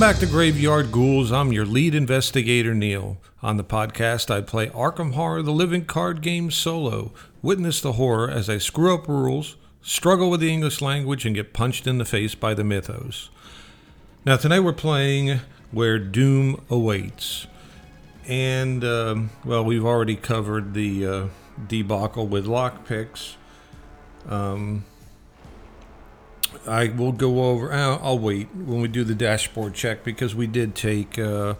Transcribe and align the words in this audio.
Welcome 0.00 0.14
back 0.14 0.26
to 0.26 0.34
Graveyard 0.34 0.92
Ghouls. 0.92 1.30
I'm 1.30 1.52
your 1.52 1.66
lead 1.66 1.94
investigator, 1.94 2.74
Neil. 2.74 3.18
On 3.42 3.58
the 3.58 3.62
podcast, 3.62 4.30
I 4.30 4.40
play 4.40 4.68
Arkham 4.68 5.12
Horror, 5.12 5.42
the 5.42 5.52
living 5.52 5.84
card 5.84 6.22
game 6.22 6.50
solo. 6.50 7.12
Witness 7.42 7.82
the 7.82 7.92
horror 7.92 8.30
as 8.30 8.48
I 8.48 8.56
screw 8.56 8.94
up 8.94 9.06
rules, 9.06 9.56
struggle 9.82 10.30
with 10.30 10.40
the 10.40 10.50
English 10.50 10.80
language, 10.80 11.26
and 11.26 11.34
get 11.34 11.52
punched 11.52 11.86
in 11.86 11.98
the 11.98 12.06
face 12.06 12.34
by 12.34 12.54
the 12.54 12.64
mythos. 12.64 13.28
Now, 14.24 14.38
tonight 14.38 14.60
we're 14.60 14.72
playing 14.72 15.40
Where 15.70 15.98
Doom 15.98 16.64
Awaits. 16.70 17.46
And, 18.26 18.82
um, 18.82 19.28
well, 19.44 19.66
we've 19.66 19.84
already 19.84 20.16
covered 20.16 20.72
the 20.72 21.06
uh, 21.06 21.26
debacle 21.68 22.26
with 22.26 22.46
lockpicks. 22.46 23.34
Um, 24.26 24.86
I 26.66 26.88
will 26.88 27.12
go 27.12 27.44
over. 27.44 27.72
Uh, 27.72 27.98
I'll 27.98 28.18
wait 28.18 28.48
when 28.54 28.80
we 28.80 28.88
do 28.88 29.04
the 29.04 29.14
dashboard 29.14 29.74
check 29.74 30.04
because 30.04 30.34
we 30.34 30.46
did 30.46 30.74
take 30.74 31.18
uh, 31.18 31.54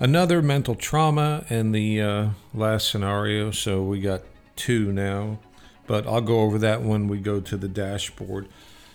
another 0.00 0.42
mental 0.42 0.74
trauma 0.74 1.44
in 1.50 1.72
the 1.72 2.00
uh, 2.00 2.28
last 2.52 2.90
scenario, 2.90 3.50
so 3.50 3.82
we 3.82 4.00
got 4.00 4.22
two 4.56 4.92
now. 4.92 5.38
But 5.86 6.06
I'll 6.06 6.22
go 6.22 6.40
over 6.40 6.58
that 6.58 6.82
when 6.82 7.08
we 7.08 7.18
go 7.18 7.40
to 7.40 7.56
the 7.56 7.68
dashboard. 7.68 8.48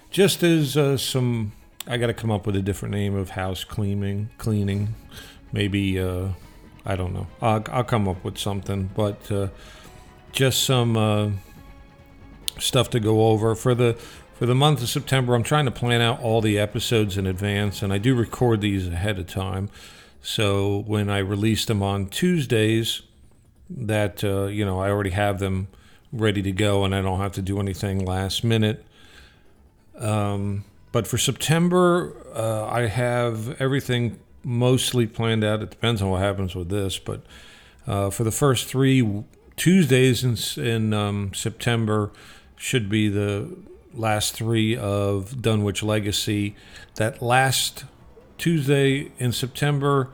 Just 0.09 0.41
as 0.41 0.75
uh, 0.75 0.97
some, 0.97 1.51
I 1.85 1.97
got 1.97 2.07
to 2.07 2.13
come 2.13 2.31
up 2.31 2.47
with 2.47 2.55
a 2.55 2.61
different 2.61 2.95
name 2.95 3.15
of 3.15 3.31
house 3.31 3.63
cleaning. 3.63 4.31
Cleaning, 4.39 4.95
maybe. 5.51 5.99
Uh, 5.99 6.29
I 6.85 6.95
don't 6.95 7.13
know. 7.13 7.27
I'll, 7.41 7.63
I'll 7.71 7.83
come 7.83 8.07
up 8.07 8.23
with 8.23 8.39
something, 8.39 8.89
but 8.95 9.31
uh, 9.31 9.49
just 10.31 10.63
some 10.63 11.39
stuff 12.57 12.89
to 12.89 12.99
go 12.99 13.27
over 13.27 13.53
for 13.55 13.75
the 13.75 13.97
for 14.39 14.45
the 14.45 14.55
month 14.55 14.81
of 14.81 14.87
September, 14.87 15.35
I'm 15.35 15.43
trying 15.43 15.65
to 15.65 15.71
plan 15.71 15.99
out 15.99 16.21
all 16.21 16.39
the 16.39 16.57
episodes 16.57 17.17
in 17.17 17.27
advance, 17.27 17.81
and 17.81 17.91
I 17.91 17.97
do 17.97 18.15
record 18.15 18.61
these 18.61 18.87
ahead 18.87 19.19
of 19.19 19.27
time. 19.27 19.69
So 20.21 20.83
when 20.87 21.09
I 21.09 21.17
release 21.17 21.65
them 21.65 21.83
on 21.83 22.07
Tuesdays, 22.07 23.01
that 23.69 24.23
uh, 24.23 24.45
you 24.45 24.63
know 24.63 24.79
I 24.79 24.91
already 24.91 25.09
have 25.09 25.39
them 25.39 25.67
ready 26.13 26.41
to 26.41 26.53
go, 26.53 26.85
and 26.85 26.95
I 26.95 27.01
don't 27.01 27.19
have 27.19 27.33
to 27.33 27.41
do 27.41 27.59
anything 27.59 28.05
last 28.05 28.45
minute. 28.45 28.85
Um, 29.97 30.63
but 30.93 31.05
for 31.05 31.17
September, 31.17 32.15
uh, 32.33 32.65
I 32.67 32.87
have 32.87 33.61
everything 33.61 34.21
mostly 34.41 35.05
planned 35.05 35.43
out. 35.43 35.61
It 35.61 35.69
depends 35.69 36.01
on 36.01 36.11
what 36.11 36.21
happens 36.21 36.55
with 36.55 36.69
this, 36.69 36.97
but 36.97 37.23
uh, 37.85 38.09
for 38.09 38.23
the 38.23 38.31
first 38.31 38.67
three 38.67 39.25
Tuesdays 39.57 40.23
in, 40.23 40.63
in 40.63 40.93
um, 40.93 41.33
September 41.33 42.13
should 42.55 42.89
be 42.89 43.09
the 43.09 43.49
last 43.93 44.33
three 44.33 44.75
of 44.75 45.41
Dunwich 45.41 45.83
Legacy. 45.83 46.55
That 46.95 47.21
last 47.21 47.85
Tuesday 48.37 49.11
in 49.19 49.31
September, 49.31 50.09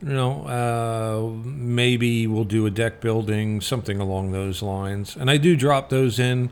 you 0.00 0.08
know, 0.08 0.44
uh, 0.46 1.46
maybe 1.46 2.26
we'll 2.26 2.44
do 2.44 2.66
a 2.66 2.70
deck 2.70 3.00
building, 3.00 3.60
something 3.60 4.00
along 4.00 4.32
those 4.32 4.62
lines. 4.62 5.16
And 5.16 5.30
I 5.30 5.36
do 5.36 5.56
drop 5.56 5.88
those 5.88 6.18
in. 6.18 6.50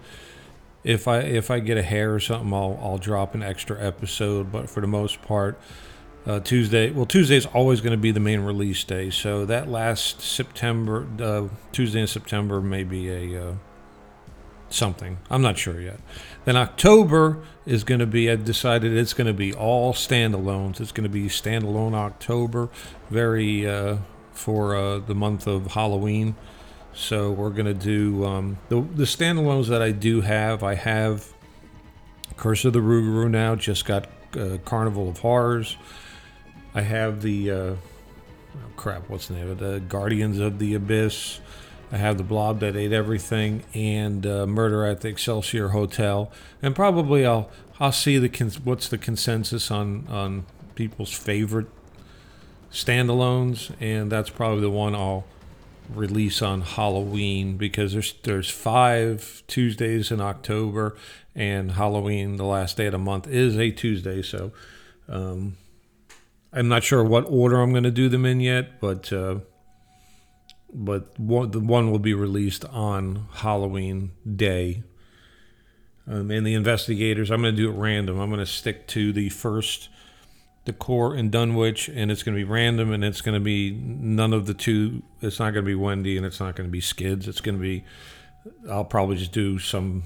If 0.82 1.06
I 1.06 1.18
if 1.18 1.50
I 1.50 1.58
get 1.58 1.76
a 1.76 1.82
hair 1.82 2.14
or 2.14 2.20
something, 2.20 2.52
I'll 2.54 2.78
I'll 2.82 2.98
drop 2.98 3.34
an 3.34 3.42
extra 3.42 3.78
episode. 3.84 4.50
But 4.50 4.70
for 4.70 4.80
the 4.80 4.86
most 4.86 5.20
part, 5.20 5.60
uh, 6.26 6.40
Tuesday. 6.40 6.90
Well, 6.90 7.06
Tuesday 7.06 7.36
is 7.36 7.46
always 7.46 7.80
going 7.80 7.92
to 7.92 8.00
be 8.00 8.12
the 8.12 8.20
main 8.20 8.40
release 8.40 8.84
day. 8.84 9.10
So 9.10 9.44
that 9.46 9.68
last 9.68 10.20
September, 10.20 11.06
uh, 11.20 11.48
Tuesday 11.72 12.00
in 12.00 12.06
September, 12.06 12.60
may 12.60 12.84
be 12.84 13.10
a 13.10 13.48
uh, 13.48 13.54
something. 14.70 15.18
I'm 15.28 15.42
not 15.42 15.58
sure 15.58 15.80
yet. 15.80 16.00
Then 16.44 16.56
October 16.56 17.42
is 17.66 17.84
going 17.84 17.98
to 17.98 18.06
be, 18.06 18.30
I've 18.30 18.44
decided 18.44 18.96
it's 18.96 19.12
going 19.12 19.26
to 19.26 19.34
be 19.34 19.52
all 19.52 19.92
standalones. 19.92 20.80
It's 20.80 20.92
going 20.92 21.04
to 21.04 21.10
be 21.10 21.28
standalone 21.28 21.94
October, 21.94 22.70
very 23.10 23.68
uh, 23.68 23.98
for 24.32 24.74
uh, 24.74 24.98
the 24.98 25.14
month 25.14 25.46
of 25.46 25.72
Halloween. 25.72 26.36
So 26.92 27.30
we're 27.30 27.50
going 27.50 27.66
to 27.66 27.74
do 27.74 28.24
um, 28.24 28.58
the, 28.68 28.80
the 28.80 29.04
standalones 29.04 29.68
that 29.68 29.82
I 29.82 29.92
do 29.92 30.22
have. 30.22 30.62
I 30.62 30.74
have 30.74 31.32
Curse 32.36 32.64
of 32.64 32.72
the 32.72 32.80
Rougarou 32.80 33.30
now, 33.30 33.54
just 33.54 33.84
got 33.84 34.08
uh, 34.36 34.58
Carnival 34.64 35.08
of 35.08 35.18
Horrors. 35.18 35.76
I 36.74 36.82
have 36.82 37.22
the, 37.22 37.50
uh, 37.50 37.54
oh 37.54 37.78
crap, 38.76 39.08
what's 39.10 39.28
the 39.28 39.34
name 39.34 39.50
of 39.50 39.60
it? 39.60 39.64
The 39.64 39.80
Guardians 39.80 40.38
of 40.38 40.58
the 40.58 40.74
Abyss. 40.74 41.40
I 41.92 41.96
have 41.96 42.18
the 42.18 42.24
blob 42.24 42.60
that 42.60 42.76
ate 42.76 42.92
everything 42.92 43.64
and 43.74 44.24
uh, 44.26 44.46
murder 44.46 44.84
at 44.84 45.00
the 45.00 45.08
Excelsior 45.08 45.68
Hotel, 45.68 46.30
and 46.62 46.74
probably 46.74 47.26
I'll 47.26 47.50
I'll 47.80 47.92
see 47.92 48.18
the 48.18 48.28
cons- 48.28 48.60
what's 48.60 48.88
the 48.88 48.98
consensus 48.98 49.70
on 49.70 50.06
on 50.08 50.46
people's 50.74 51.12
favorite 51.12 51.66
standalones, 52.70 53.74
and 53.80 54.10
that's 54.10 54.30
probably 54.30 54.60
the 54.60 54.70
one 54.70 54.94
I'll 54.94 55.24
release 55.92 56.40
on 56.40 56.60
Halloween 56.60 57.56
because 57.56 57.92
there's 57.92 58.14
there's 58.22 58.50
five 58.50 59.42
Tuesdays 59.48 60.12
in 60.12 60.20
October, 60.20 60.96
and 61.34 61.72
Halloween, 61.72 62.36
the 62.36 62.44
last 62.44 62.76
day 62.76 62.86
of 62.86 62.92
the 62.92 62.98
month, 62.98 63.26
is 63.26 63.58
a 63.58 63.70
Tuesday, 63.70 64.22
so. 64.22 64.52
Um, 65.08 65.56
I'm 66.52 66.68
not 66.68 66.82
sure 66.82 67.04
what 67.04 67.26
order 67.28 67.60
I'm 67.60 67.70
going 67.70 67.84
to 67.84 67.90
do 67.90 68.08
them 68.08 68.26
in 68.26 68.40
yet, 68.40 68.80
but 68.80 69.12
uh, 69.12 69.36
but 70.72 71.18
one, 71.18 71.50
the 71.50 71.60
one 71.60 71.90
will 71.90 71.98
be 71.98 72.14
released 72.14 72.64
on 72.66 73.26
Halloween 73.32 74.12
Day. 74.36 74.82
Um, 76.06 76.30
and 76.30 76.46
the 76.46 76.54
investigators, 76.54 77.30
I'm 77.30 77.42
going 77.42 77.54
to 77.54 77.62
do 77.62 77.70
it 77.70 77.74
random. 77.74 78.18
I'm 78.18 78.30
going 78.30 78.40
to 78.40 78.46
stick 78.46 78.86
to 78.88 79.12
the 79.12 79.28
first, 79.28 79.88
the 80.64 80.72
core 80.72 81.14
in 81.14 81.30
Dunwich, 81.30 81.88
and 81.88 82.10
it's 82.10 82.22
going 82.22 82.36
to 82.36 82.40
be 82.40 82.50
random, 82.50 82.92
and 82.92 83.04
it's 83.04 83.20
going 83.20 83.34
to 83.34 83.44
be 83.44 83.70
none 83.70 84.32
of 84.32 84.46
the 84.46 84.54
two. 84.54 85.02
It's 85.20 85.38
not 85.38 85.52
going 85.52 85.64
to 85.64 85.70
be 85.70 85.74
Wendy, 85.74 86.16
and 86.16 86.26
it's 86.26 86.40
not 86.40 86.56
going 86.56 86.68
to 86.68 86.72
be 86.72 86.80
Skids. 86.80 87.28
It's 87.28 87.40
going 87.40 87.56
to 87.56 87.62
be, 87.62 87.84
I'll 88.68 88.84
probably 88.84 89.16
just 89.16 89.32
do 89.32 89.58
some 89.58 90.04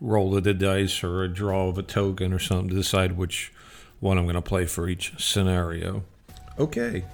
roll 0.00 0.36
of 0.36 0.44
the 0.44 0.54
dice 0.54 1.02
or 1.02 1.22
a 1.24 1.28
draw 1.28 1.68
of 1.68 1.78
a 1.78 1.82
token 1.82 2.32
or 2.32 2.38
something 2.38 2.70
to 2.70 2.74
decide 2.74 3.16
which 3.16 3.52
one 4.00 4.18
I'm 4.18 4.24
going 4.24 4.34
to 4.34 4.42
play 4.42 4.64
for 4.64 4.88
each 4.88 5.12
scenario. 5.18 6.04
Okay. 6.58 7.04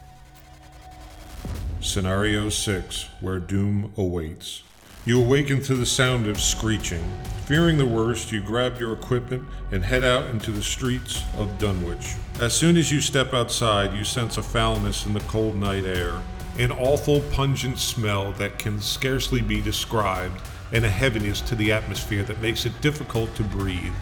Scenario 1.84 2.48
6 2.48 3.08
Where 3.20 3.38
Doom 3.38 3.92
Awaits. 3.96 4.62
You 5.04 5.20
awaken 5.20 5.62
to 5.64 5.74
the 5.74 5.84
sound 5.84 6.26
of 6.26 6.40
screeching. 6.40 7.04
Fearing 7.44 7.76
the 7.76 7.86
worst, 7.86 8.32
you 8.32 8.40
grab 8.40 8.80
your 8.80 8.94
equipment 8.94 9.44
and 9.70 9.84
head 9.84 10.02
out 10.02 10.30
into 10.30 10.50
the 10.50 10.62
streets 10.62 11.22
of 11.36 11.58
Dunwich. 11.58 12.14
As 12.40 12.54
soon 12.54 12.78
as 12.78 12.90
you 12.90 13.02
step 13.02 13.34
outside, 13.34 13.92
you 13.94 14.02
sense 14.02 14.38
a 14.38 14.42
foulness 14.42 15.04
in 15.04 15.12
the 15.12 15.20
cold 15.20 15.56
night 15.56 15.84
air, 15.84 16.22
an 16.58 16.72
awful, 16.72 17.20
pungent 17.30 17.78
smell 17.78 18.32
that 18.32 18.58
can 18.58 18.80
scarcely 18.80 19.42
be 19.42 19.60
described, 19.60 20.40
and 20.72 20.86
a 20.86 20.90
heaviness 20.90 21.42
to 21.42 21.54
the 21.54 21.70
atmosphere 21.70 22.22
that 22.22 22.40
makes 22.40 22.64
it 22.64 22.80
difficult 22.80 23.34
to 23.36 23.42
breathe. 23.42 23.92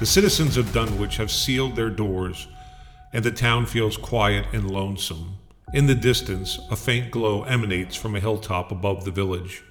The 0.00 0.06
citizens 0.06 0.58
of 0.58 0.72
Dunwich 0.74 1.16
have 1.16 1.30
sealed 1.30 1.76
their 1.76 1.90
doors, 1.90 2.46
and 3.12 3.24
the 3.24 3.30
town 3.30 3.64
feels 3.64 3.96
quiet 3.96 4.44
and 4.52 4.70
lonesome. 4.70 5.38
In 5.76 5.86
the 5.86 5.94
distance, 5.94 6.58
a 6.70 6.74
faint 6.74 7.10
glow 7.10 7.42
emanates 7.42 7.94
from 7.94 8.16
a 8.16 8.20
hilltop 8.20 8.72
above 8.72 9.04
the 9.04 9.10
village. 9.10 9.62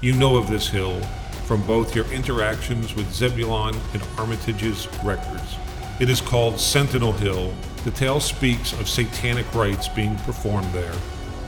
You 0.00 0.12
know 0.12 0.36
of 0.36 0.48
this 0.48 0.68
hill 0.68 1.00
from 1.48 1.66
both 1.66 1.96
your 1.96 2.04
interactions 2.12 2.94
with 2.94 3.12
Zebulon 3.12 3.74
and 3.92 4.02
Armitage's 4.16 4.86
records. 5.02 5.56
It 5.98 6.08
is 6.08 6.20
called 6.20 6.60
Sentinel 6.60 7.10
Hill. 7.10 7.52
The 7.82 7.90
tale 7.90 8.20
speaks 8.20 8.72
of 8.74 8.88
satanic 8.88 9.52
rites 9.52 9.88
being 9.88 10.14
performed 10.18 10.72
there, 10.72 10.94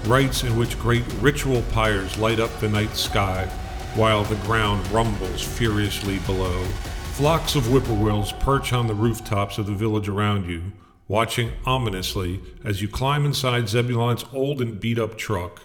rites 0.07 0.43
in 0.43 0.57
which 0.57 0.77
great 0.81 1.05
ritual 1.21 1.63
pyres 1.71 2.19
light 2.19 2.41
up 2.41 2.59
the 2.59 2.69
night 2.69 2.97
sky 2.97 3.47
while 3.95 4.25
the 4.25 4.45
ground 4.45 4.85
rumbles 4.91 5.41
furiously 5.41 6.19
below. 6.27 6.65
Flocks 7.13 7.55
of 7.55 7.69
whippoorwills 7.69 8.33
perch 8.41 8.73
on 8.73 8.89
the 8.89 8.95
rooftops 8.95 9.57
of 9.57 9.67
the 9.67 9.73
village 9.73 10.09
around 10.09 10.51
you, 10.51 10.73
watching 11.07 11.53
ominously 11.67 12.41
as 12.65 12.81
you 12.81 12.89
climb 12.89 13.27
inside 13.27 13.69
Zebulon's 13.69 14.25
old 14.33 14.63
and 14.63 14.81
beat 14.81 14.99
up 14.99 15.19
truck. 15.19 15.63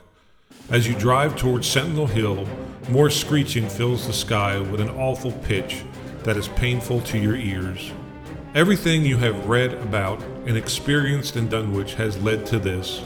As 0.70 0.88
you 0.88 0.96
drive 0.96 1.36
towards 1.36 1.68
Sentinel 1.68 2.08
Hill, 2.08 2.46
more 2.90 3.10
screeching 3.10 3.70
fills 3.70 4.06
the 4.06 4.14
sky 4.14 4.60
with 4.60 4.82
an 4.82 4.90
awful 4.90 5.32
pitch 5.32 5.84
that 6.24 6.38
is 6.38 6.50
painful 6.50 7.02
to 7.02 7.18
your 7.18 7.36
ears. 7.36 7.92
Everything 8.54 9.04
you 9.04 9.18
have 9.18 9.48
read 9.48 9.74
about 9.76 10.22
and 10.46 10.58
experienced 10.58 11.38
in 11.38 11.48
Dunwich 11.48 11.94
has 11.94 12.22
led 12.22 12.46
to 12.48 12.60
this. 12.60 13.02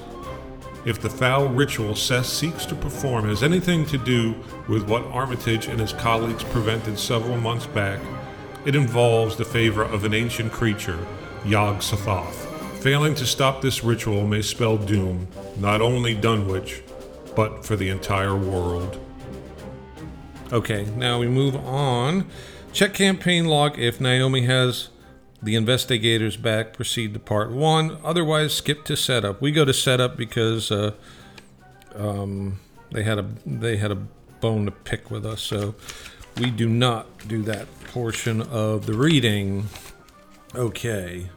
If 0.86 1.00
the 1.00 1.09
foul 1.09 1.47
ritual 1.47 1.95
Seth 1.95 2.25
seeks 2.25 2.65
to 2.65 2.75
perform 2.75 3.29
has 3.29 3.44
anything 3.44 3.86
to 3.86 3.97
do 3.97 4.36
with 4.68 4.89
what 4.89 5.03
Armitage 5.06 5.68
and 5.68 5.79
his 5.79 5.94
colleagues 5.94 6.44
prevented 6.44 6.97
several 6.97 7.38
months 7.38 7.68
back, 7.68 8.00
it 8.65 8.75
involves 8.75 9.36
the 9.36 9.45
favor 9.45 9.83
of 9.83 10.03
an 10.03 10.13
ancient 10.13 10.51
creature 10.51 11.00
Yog 11.45 11.78
Sothoth. 11.78 12.50
Failing 12.81 13.16
to 13.16 13.25
stop 13.25 13.62
this 13.62 13.84
ritual 13.84 14.25
may 14.28 14.42
spell 14.42 14.78
doom, 14.78 15.28
not 15.57 15.81
only 15.81 16.13
Dunwich, 16.13 16.81
but 17.36 17.66
for 17.66 17.75
the 17.75 17.90
entire 17.90 18.36
world. 18.36 19.00
Okay, 20.51 20.86
now 20.98 21.19
we 21.19 21.28
move 21.28 21.56
on. 21.56 22.28
Check 22.72 22.94
campaign 22.94 23.45
log 23.45 23.78
if 23.80 24.00
Naomi 24.00 24.42
has 24.45 24.90
The 25.42 25.56
investigators 25.56 26.38
back 26.38 26.72
proceed 26.74 27.13
to 27.13 27.19
part 27.19 27.51
one. 27.51 27.98
Otherwise, 28.01 28.54
skip 28.54 28.86
to 28.86 28.96
setup. 28.96 29.42
We 29.42 29.51
go 29.51 29.66
to 29.66 29.74
setup 29.74 30.16
because 30.16 30.72
uh, 30.72 30.94
um, 31.96 32.62
they 32.92 33.04
had 33.04 33.19
a 33.19 33.25
they 33.46 33.75
had 33.75 33.92
a 33.92 33.96
bone 34.39 34.63
to 34.66 34.72
pick 34.72 35.12
with 35.12 35.25
us, 35.25 35.42
so 35.42 35.75
we 36.38 36.50
do 36.50 36.69
not 36.69 37.28
do 37.28 37.42
that 37.44 37.68
portion 37.88 38.42
of 38.42 38.86
the 38.86 38.94
reading. 38.94 39.68
Okay. 40.55 41.29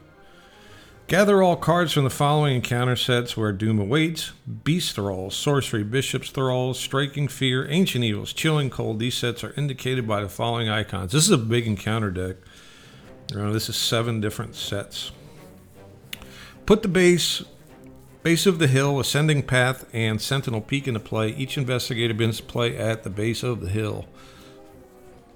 Gather 1.06 1.42
all 1.42 1.56
cards 1.56 1.92
from 1.92 2.04
the 2.04 2.10
following 2.10 2.56
encounter 2.56 2.96
sets 2.96 3.34
where 3.34 3.52
doom 3.52 3.78
awaits 3.78 4.32
Beast 4.64 4.94
Thralls, 4.94 5.34
Sorcery, 5.34 5.84
Bishop's 5.84 6.30
Thralls, 6.30 6.78
Striking 6.78 7.26
Fear, 7.26 7.66
Ancient 7.70 8.04
Evils, 8.04 8.34
Chilling 8.34 8.68
Cold. 8.68 8.98
These 8.98 9.16
sets 9.16 9.42
are 9.42 9.54
indicated 9.56 10.06
by 10.06 10.20
the 10.20 10.28
following 10.28 10.68
icons. 10.68 11.12
This 11.12 11.24
is 11.24 11.30
a 11.30 11.38
big 11.38 11.66
encounter 11.66 12.10
deck. 12.10 12.36
This 13.28 13.70
is 13.70 13.76
seven 13.76 14.20
different 14.20 14.54
sets. 14.54 15.12
Put 16.66 16.82
the 16.82 16.88
base, 16.88 17.42
base 18.22 18.44
of 18.44 18.58
the 18.58 18.66
hill, 18.66 19.00
Ascending 19.00 19.44
Path, 19.44 19.86
and 19.94 20.20
Sentinel 20.20 20.60
Peak 20.60 20.86
into 20.86 21.00
play. 21.00 21.30
Each 21.30 21.56
investigator 21.56 22.12
begins 22.12 22.36
to 22.38 22.42
play 22.42 22.76
at 22.76 23.02
the 23.02 23.10
base 23.10 23.42
of 23.42 23.60
the 23.60 23.70
hill. 23.70 24.06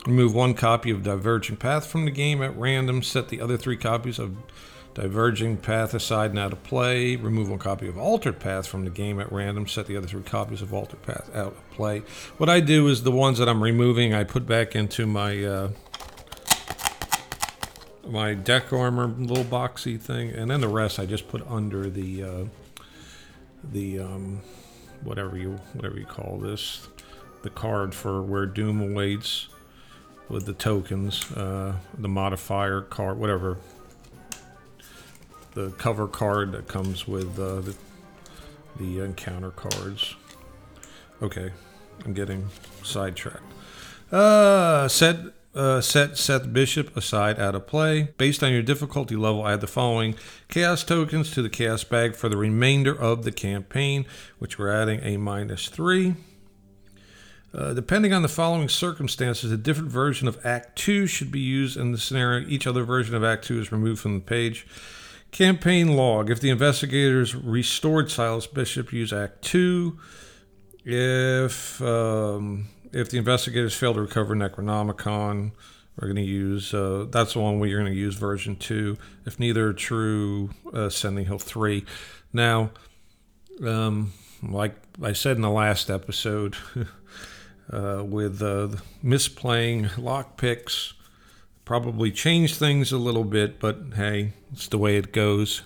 Remove 0.07 0.35
one 0.35 0.55
copy 0.55 0.91
of 0.91 1.03
Diverging 1.03 1.57
Path 1.57 1.87
from 1.87 2.07
the 2.07 2.11
game 2.11 2.43
at 2.43 2.57
random. 2.57 3.03
Set 3.03 3.29
the 3.29 3.41
other 3.41 3.59
three 3.59 3.77
copies 3.77 4.19
of 4.19 4.35
Diverging 4.95 5.59
Path 5.59 5.93
aside 5.93 6.33
now 6.33 6.49
to 6.49 6.57
play. 6.57 7.17
Remove 7.17 7.51
one 7.51 7.59
copy 7.59 7.87
of 7.87 7.99
Altered 7.99 8.41
Path 8.41 8.67
from 8.67 8.85
the 8.85 8.91
game 8.91 9.21
at 9.21 9.31
random. 9.31 9.67
Set 9.67 9.87
the 9.87 9.99
other 9.99 10.07
three 10.07 10.23
copies 10.23 10.63
of 10.63 10.73
Altered 10.73 11.03
Path 11.03 11.31
out 11.35 11.49
of 11.49 11.71
play. 11.71 12.01
What 12.39 12.49
I 12.49 12.61
do 12.61 12.89
is 12.89 13.03
the 13.03 13.11
ones 13.11 13.39
that 13.39 13.49
I'm 13.49 13.63
removing, 13.63 14.15
I 14.15 14.25
put 14.25 14.47
back 14.47 14.75
into 14.75 15.07
my 15.07 15.45
uh, 15.45 15.69
my 18.07 18.35
deck 18.35 18.73
armor 18.73 19.07
little 19.07 19.45
boxy 19.45 20.01
thing, 20.01 20.31
and 20.31 20.51
then 20.51 20.63
the 20.63 20.69
rest 20.69 20.99
I 20.99 21.05
just 21.05 21.29
put 21.29 21.47
under 21.47 21.91
the 21.91 22.25
uh, 22.25 22.45
the 23.63 24.01
um, 24.01 24.41
whatever 25.05 25.37
you 25.37 25.61
whatever 25.75 25.99
you 25.99 26.07
call 26.07 26.39
this, 26.39 26.89
the 27.43 27.51
card 27.51 27.95
for 27.95 28.23
where 28.23 28.47
Doom 28.47 28.81
awaits 28.81 29.49
with 30.31 30.47
the 30.47 30.55
tokens, 30.55 31.31
uh, 31.33 31.75
the 31.99 32.09
modifier 32.09 32.81
card, 32.81 33.19
whatever 33.19 33.59
the 35.55 35.71
cover 35.73 36.07
card 36.07 36.53
that 36.53 36.69
comes 36.69 37.07
with 37.07 37.39
uh, 37.39 37.61
the, 37.61 37.77
the 38.79 39.01
encounter 39.01 39.51
cards. 39.51 40.15
Okay, 41.21 41.51
I'm 42.05 42.15
getting 42.15 42.49
sidetracked. 42.83 43.43
Uh, 44.11 44.89
set 44.89 45.17
uh, 45.53 45.81
set 45.81 46.17
Seth 46.17 46.53
Bishop 46.53 46.97
aside 46.97 47.41
out 47.41 47.57
of 47.57 47.67
play. 47.67 48.13
Based 48.17 48.43
on 48.43 48.53
your 48.53 48.63
difficulty 48.63 49.17
level, 49.17 49.45
have 49.45 49.61
the 49.61 49.67
following 49.67 50.15
Chaos 50.49 50.85
tokens 50.85 51.33
to 51.33 51.43
the 51.43 51.49
Chaos 51.49 51.83
bag 51.83 52.15
for 52.15 52.29
the 52.29 52.37
remainder 52.37 52.97
of 52.97 53.25
the 53.25 53.33
campaign, 53.33 54.07
which 54.39 54.59
we're 54.59 54.71
adding 54.71 55.01
a 55.03 55.17
minus 55.17 55.69
three. 55.69 56.15
Uh, 57.53 57.75
depending 57.75 58.13
on 58.13 58.23
the 58.23 58.29
following 58.29 58.69
circumstances, 58.69 59.51
a 59.51 59.57
different 59.57 59.91
version 59.91 60.29
of 60.29 60.39
Act 60.47 60.77
2 60.79 61.07
should 61.07 61.33
be 61.33 61.41
used 61.41 61.77
in 61.77 61.91
the 61.91 61.99
scenario. 61.99 62.47
Each 62.47 62.67
other 62.67 62.85
version 62.85 63.15
of 63.15 63.25
Act 63.25 63.45
2 63.45 63.61
is 63.61 63.73
removed 63.73 64.01
from 64.01 64.15
the 64.15 64.21
page. 64.21 64.67
Campaign 65.33 65.97
log. 65.97 66.31
If 66.31 66.41
the 66.41 66.51
investigators 66.51 67.35
restored 67.35 68.11
Silas 68.11 68.47
Bishop, 68.47 68.93
use 68.93 69.13
Act 69.13 69.43
2. 69.43 69.99
If 70.85 71.83
um, 71.83 72.69
if 72.93 73.11
the 73.11 73.19
investigators 73.19 73.75
fail 73.75 73.95
to 73.95 74.01
recover 74.01 74.35
Necronomicon, 74.35 75.53
we're 75.97 76.09
going 76.09 76.17
to 76.17 76.23
use 76.23 76.73
uh, 76.73 77.07
that's 77.11 77.35
the 77.35 77.41
one 77.41 77.59
you're 77.69 77.81
going 77.81 77.93
to 77.93 77.99
use 77.99 78.15
version 78.15 78.57
2. 78.57 78.97
If 79.27 79.39
neither 79.39 79.69
are 79.69 79.73
true, 79.73 80.51
uh, 80.73 80.89
Sending 80.89 81.27
Hill 81.27 81.39
3. 81.39 81.85
Now, 82.33 82.71
um, 83.65 84.13
like 84.43 84.77
I 85.03 85.13
said 85.13 85.37
in 85.37 85.43
the 85.43 85.51
last 85.51 85.91
episode, 85.91 86.57
uh, 87.73 88.03
with 88.05 88.43
uh, 88.43 88.69
misplaying 89.05 89.97
lock 89.97 90.37
picks 90.37 90.95
probably 91.71 92.11
change 92.11 92.57
things 92.57 92.91
a 92.91 92.99
little 92.99 93.23
bit, 93.23 93.61
but 93.61 93.79
hey, 93.95 94.33
it's 94.53 94.67
the 94.67 94.77
way 94.77 94.97
it 94.97 95.13
goes. 95.13 95.63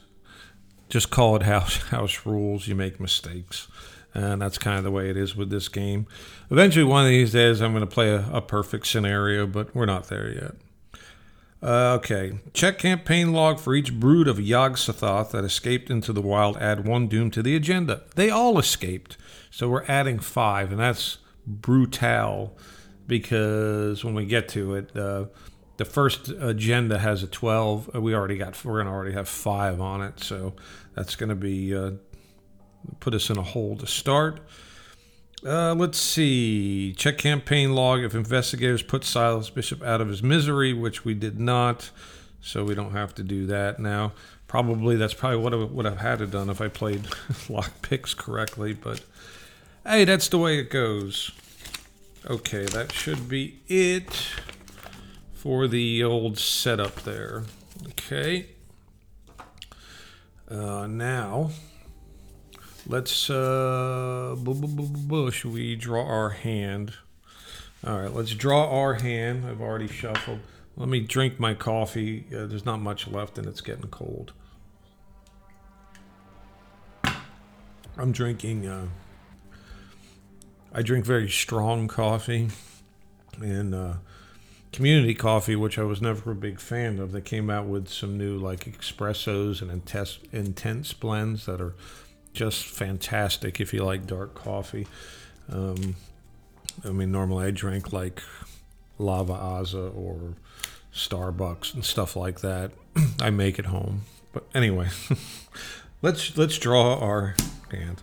Just 0.91 1.09
call 1.09 1.35
it 1.35 1.45
house 1.45 1.77
house 1.89 2.27
rules. 2.27 2.69
You 2.69 2.75
make 2.75 3.01
mistakes, 3.01 3.69
and 4.12 4.43
that's 4.43 4.59
kind 4.59 4.77
of 4.77 4.85
the 4.85 4.91
way 4.91 5.09
it 5.09 5.17
is 5.17 5.35
with 5.35 5.49
this 5.49 5.69
game. 5.69 6.06
Eventually, 6.51 6.85
one 6.85 7.05
of 7.05 7.09
these 7.09 7.33
days, 7.33 7.62
I'm 7.62 7.73
going 7.73 7.89
to 7.89 7.91
play 7.91 8.11
a, 8.11 8.29
a 8.31 8.43
perfect 8.43 8.87
scenario, 8.87 9.47
but 9.47 9.75
we're 9.75 9.87
not 9.87 10.09
there 10.09 10.31
yet. 10.31 10.55
Uh, 11.62 11.95
okay, 11.95 12.35
check 12.53 12.79
campaign 12.79 13.33
log 13.33 13.59
for 13.59 13.75
each 13.75 13.99
brood 13.99 14.29
of 14.29 14.39
Yog-Sothoth 14.39 15.31
that 15.31 15.43
escaped 15.43 15.89
into 15.89 16.12
the 16.12 16.21
wild. 16.21 16.59
Add 16.59 16.87
one 16.87 17.07
doom 17.07 17.31
to 17.31 17.43
the 17.43 17.57
agenda. 17.57 18.03
They 18.15 18.29
all 18.29 18.59
escaped, 18.59 19.17
so 19.50 19.71
we're 19.71 19.87
adding 19.89 20.19
five, 20.19 20.71
and 20.71 20.79
that's 20.79 21.17
brutal 21.46 22.56
because 23.06 24.05
when 24.05 24.14
we 24.14 24.25
get 24.25 24.49
to 24.50 24.75
it. 24.75 24.96
Uh, 24.96 25.26
the 25.76 25.85
first 25.85 26.29
agenda 26.29 26.99
has 26.99 27.23
a 27.23 27.26
12 27.26 27.91
uh, 27.94 28.00
we 28.00 28.14
already 28.14 28.37
got 28.37 28.64
we're 28.64 28.75
going 28.75 28.87
to 28.87 28.93
already 28.93 29.12
have 29.12 29.29
five 29.29 29.81
on 29.81 30.02
it 30.02 30.20
so 30.20 30.55
that's 30.94 31.17
going 31.17 31.29
to 31.29 31.35
be 31.35 31.75
uh, 31.75 31.91
put 33.00 33.14
us 33.14 33.31
in 33.31 33.38
a 33.38 33.43
hole 33.43 33.76
to 33.76 33.87
start. 33.87 34.41
Uh, 35.44 35.75
let's 35.75 35.99
see. 35.99 36.94
Check 36.94 37.19
campaign 37.19 37.75
log. 37.75 38.00
If 38.00 38.14
investigators 38.14 38.82
put 38.82 39.05
silas 39.05 39.50
bishop 39.50 39.82
out 39.82 40.00
of 40.00 40.08
his 40.08 40.23
misery 40.23 40.73
which 40.73 41.05
we 41.05 41.14
did 41.14 41.40
not 41.40 41.90
so 42.40 42.62
we 42.62 42.75
don't 42.75 42.93
have 42.93 43.14
to 43.14 43.23
do 43.23 43.47
that 43.47 43.79
now. 43.79 44.12
Probably 44.47 44.97
that's 44.97 45.14
probably 45.14 45.38
what 45.38 45.52
i 45.52 45.56
would 45.56 45.85
have 45.85 45.99
had 45.99 46.20
it 46.20 46.31
done 46.31 46.49
if 46.49 46.61
i 46.61 46.69
played 46.69 47.08
lock 47.49 47.82
picks 47.82 48.14
correctly 48.14 48.73
but 48.73 49.00
hey 49.87 50.05
that's 50.05 50.29
the 50.29 50.39
way 50.39 50.59
it 50.59 50.71
goes 50.71 51.31
okay 52.29 52.64
that 52.64 52.93
should 52.93 53.29
be 53.29 53.61
it 53.69 54.35
for 55.45 55.69
the 55.69 56.03
old 56.03 56.38
setup 56.38 57.03
there. 57.03 57.43
Okay. 57.88 58.47
Uh, 60.50 60.87
now, 60.87 61.50
let's, 62.87 63.29
uh, 63.29 64.35
should 65.31 65.53
we 65.53 65.76
draw 65.76 66.03
our 66.03 66.31
hand? 66.31 66.95
All 67.87 67.99
right, 67.99 68.11
let's 68.11 68.31
draw 68.31 68.71
our 68.71 68.95
hand. 68.95 69.45
I've 69.47 69.61
already 69.61 69.87
shuffled. 69.87 70.41
Let 70.79 70.88
me 70.88 71.00
drink 71.00 71.38
my 71.38 71.53
coffee. 71.53 72.25
Uh, 72.35 72.47
there's 72.47 72.64
not 72.64 72.81
much 72.81 73.07
left 73.07 73.37
and 73.37 73.47
it's 73.47 73.61
getting 73.61 73.88
cold. 73.88 74.33
I'm 77.99 78.12
drinking, 78.12 78.67
uh, 78.67 78.87
I 80.75 80.83
drink 80.83 81.04
very 81.04 81.31
strong 81.31 81.88
coffee 81.88 82.49
and, 83.40 83.75
uh, 83.75 83.95
Community 84.73 85.14
Coffee, 85.14 85.54
which 85.54 85.78
I 85.78 85.85
was 85.85 86.02
never 86.02 86.33
a 86.33 86.35
big 86.35 86.59
fan 86.59 86.99
of, 86.99 87.12
they 87.12 87.21
came 87.21 87.49
out 87.49 87.66
with 87.66 87.88
some 87.88 88.19
new 88.19 88.37
like 88.37 88.64
espressos 88.64 89.62
and 89.62 89.71
intense, 89.71 90.19
intense 90.33 90.93
blends 90.93 91.47
that 91.47 91.61
are 91.61 91.76
just 92.33 92.64
fantastic 92.64 93.61
if 93.61 93.73
you 93.73 93.85
like 93.85 94.04
dark 94.04 94.35
coffee. 94.35 94.88
Um, 95.49 95.95
I 96.85 96.88
mean, 96.88 97.12
normally 97.12 97.47
I 97.47 97.50
drink 97.52 97.93
like 97.93 98.21
Lavazza 98.99 99.97
or 99.97 100.35
Starbucks 100.93 101.75
and 101.75 101.85
stuff 101.85 102.16
like 102.16 102.40
that. 102.40 102.73
I 103.21 103.31
make 103.31 103.61
it 103.61 103.66
home, 103.66 104.02
but 104.33 104.45
anyway, 104.54 104.88
let's 106.02 106.37
let's 106.37 106.59
draw 106.59 106.99
our 106.99 107.37
hand. 107.71 108.02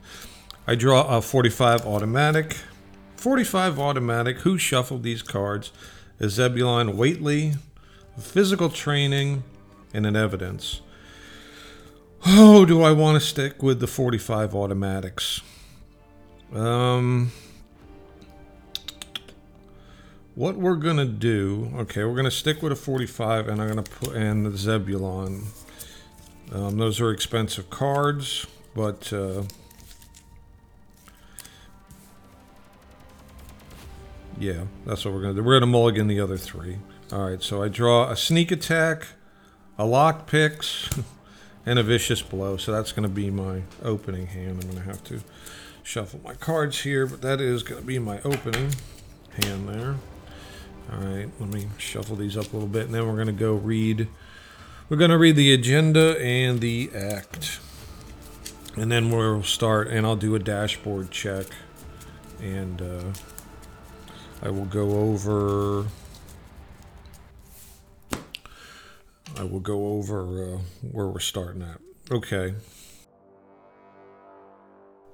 I 0.67 0.75
draw 0.75 1.07
a 1.07 1.21
45 1.21 1.85
automatic. 1.85 2.57
45 3.15 3.79
automatic. 3.79 4.39
Who 4.39 4.57
shuffled 4.57 5.03
these 5.03 5.21
cards? 5.21 5.71
is 6.21 6.33
Zebulon 6.33 6.97
Whateley, 6.97 7.53
physical 8.19 8.69
training, 8.69 9.43
and 9.91 10.05
an 10.05 10.15
evidence. 10.15 10.81
Oh, 12.27 12.63
do 12.63 12.83
I 12.83 12.91
want 12.91 13.19
to 13.19 13.27
stick 13.27 13.63
with 13.63 13.79
the 13.79 13.87
45 13.87 14.53
automatics? 14.53 15.41
Um, 16.53 17.31
what 20.35 20.57
we're 20.57 20.75
gonna 20.75 21.05
do? 21.05 21.73
Okay, 21.77 22.03
we're 22.03 22.15
gonna 22.15 22.29
stick 22.29 22.61
with 22.61 22.71
a 22.71 22.75
45, 22.75 23.47
and 23.47 23.59
I'm 23.59 23.67
gonna 23.67 23.81
put 23.81 24.15
in 24.15 24.43
the 24.43 24.55
Zebulon. 24.55 25.47
Um, 26.51 26.77
those 26.77 27.01
are 27.01 27.09
expensive 27.09 27.71
cards, 27.71 28.45
but 28.75 29.11
uh, 29.11 29.41
Yeah, 34.41 34.63
that's 34.87 35.05
what 35.05 35.13
we're 35.13 35.21
going 35.21 35.35
to 35.35 35.41
do. 35.41 35.45
We're 35.45 35.53
going 35.53 35.61
to 35.61 35.67
mulligan 35.67 36.07
the 36.07 36.19
other 36.19 36.35
three. 36.35 36.79
All 37.11 37.29
right, 37.29 37.43
so 37.43 37.61
I 37.61 37.67
draw 37.67 38.09
a 38.09 38.15
sneak 38.15 38.51
attack, 38.51 39.09
a 39.77 39.85
lock 39.85 40.25
picks, 40.25 40.89
and 41.67 41.77
a 41.77 41.83
vicious 41.83 42.23
blow. 42.23 42.57
So 42.57 42.71
that's 42.71 42.91
going 42.91 43.07
to 43.07 43.13
be 43.13 43.29
my 43.29 43.61
opening 43.83 44.25
hand. 44.25 44.63
I'm 44.63 44.71
going 44.71 44.81
to 44.81 44.89
have 44.89 45.03
to 45.03 45.21
shuffle 45.83 46.21
my 46.23 46.33
cards 46.33 46.81
here, 46.81 47.05
but 47.05 47.21
that 47.21 47.39
is 47.39 47.61
going 47.61 47.81
to 47.81 47.85
be 47.85 47.99
my 47.99 48.19
opening 48.21 48.73
hand 49.43 49.69
there. 49.69 49.97
All 50.91 51.05
right, 51.05 51.29
let 51.39 51.49
me 51.49 51.67
shuffle 51.77 52.15
these 52.15 52.35
up 52.35 52.51
a 52.51 52.53
little 52.53 52.67
bit, 52.67 52.87
and 52.87 52.95
then 52.95 53.07
we're 53.07 53.13
going 53.13 53.27
to 53.27 53.33
go 53.33 53.53
read 53.53 54.07
We're 54.89 54.97
going 54.97 55.11
to 55.11 55.19
read 55.19 55.35
the 55.35 55.53
agenda 55.53 56.19
and 56.19 56.61
the 56.61 56.89
act. 56.95 57.59
And 58.75 58.91
then 58.91 59.11
we'll 59.11 59.43
start, 59.43 59.89
and 59.89 60.03
I'll 60.03 60.15
do 60.15 60.33
a 60.33 60.39
dashboard 60.39 61.11
check. 61.11 61.45
And 62.41 62.81
uh, 62.81 63.03
I 64.43 64.49
will 64.49 64.65
go 64.65 64.91
over. 64.91 65.85
I 69.37 69.43
will 69.43 69.59
go 69.59 69.93
over 69.93 70.55
uh, 70.55 70.57
where 70.91 71.07
we're 71.07 71.19
starting 71.19 71.61
at. 71.61 71.79
Okay. 72.11 72.55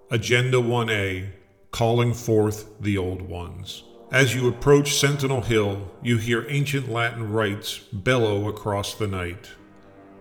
Agenda 0.10 0.58
1A 0.58 1.30
Calling 1.72 2.14
Forth 2.14 2.80
the 2.80 2.98
Old 2.98 3.22
Ones. 3.22 3.84
As 4.12 4.34
you 4.34 4.48
approach 4.48 4.96
Sentinel 4.96 5.42
Hill, 5.42 5.92
you 6.02 6.16
hear 6.16 6.46
ancient 6.48 6.90
Latin 6.90 7.30
rites 7.30 7.78
bellow 7.78 8.48
across 8.48 8.94
the 8.94 9.08
night. 9.08 9.50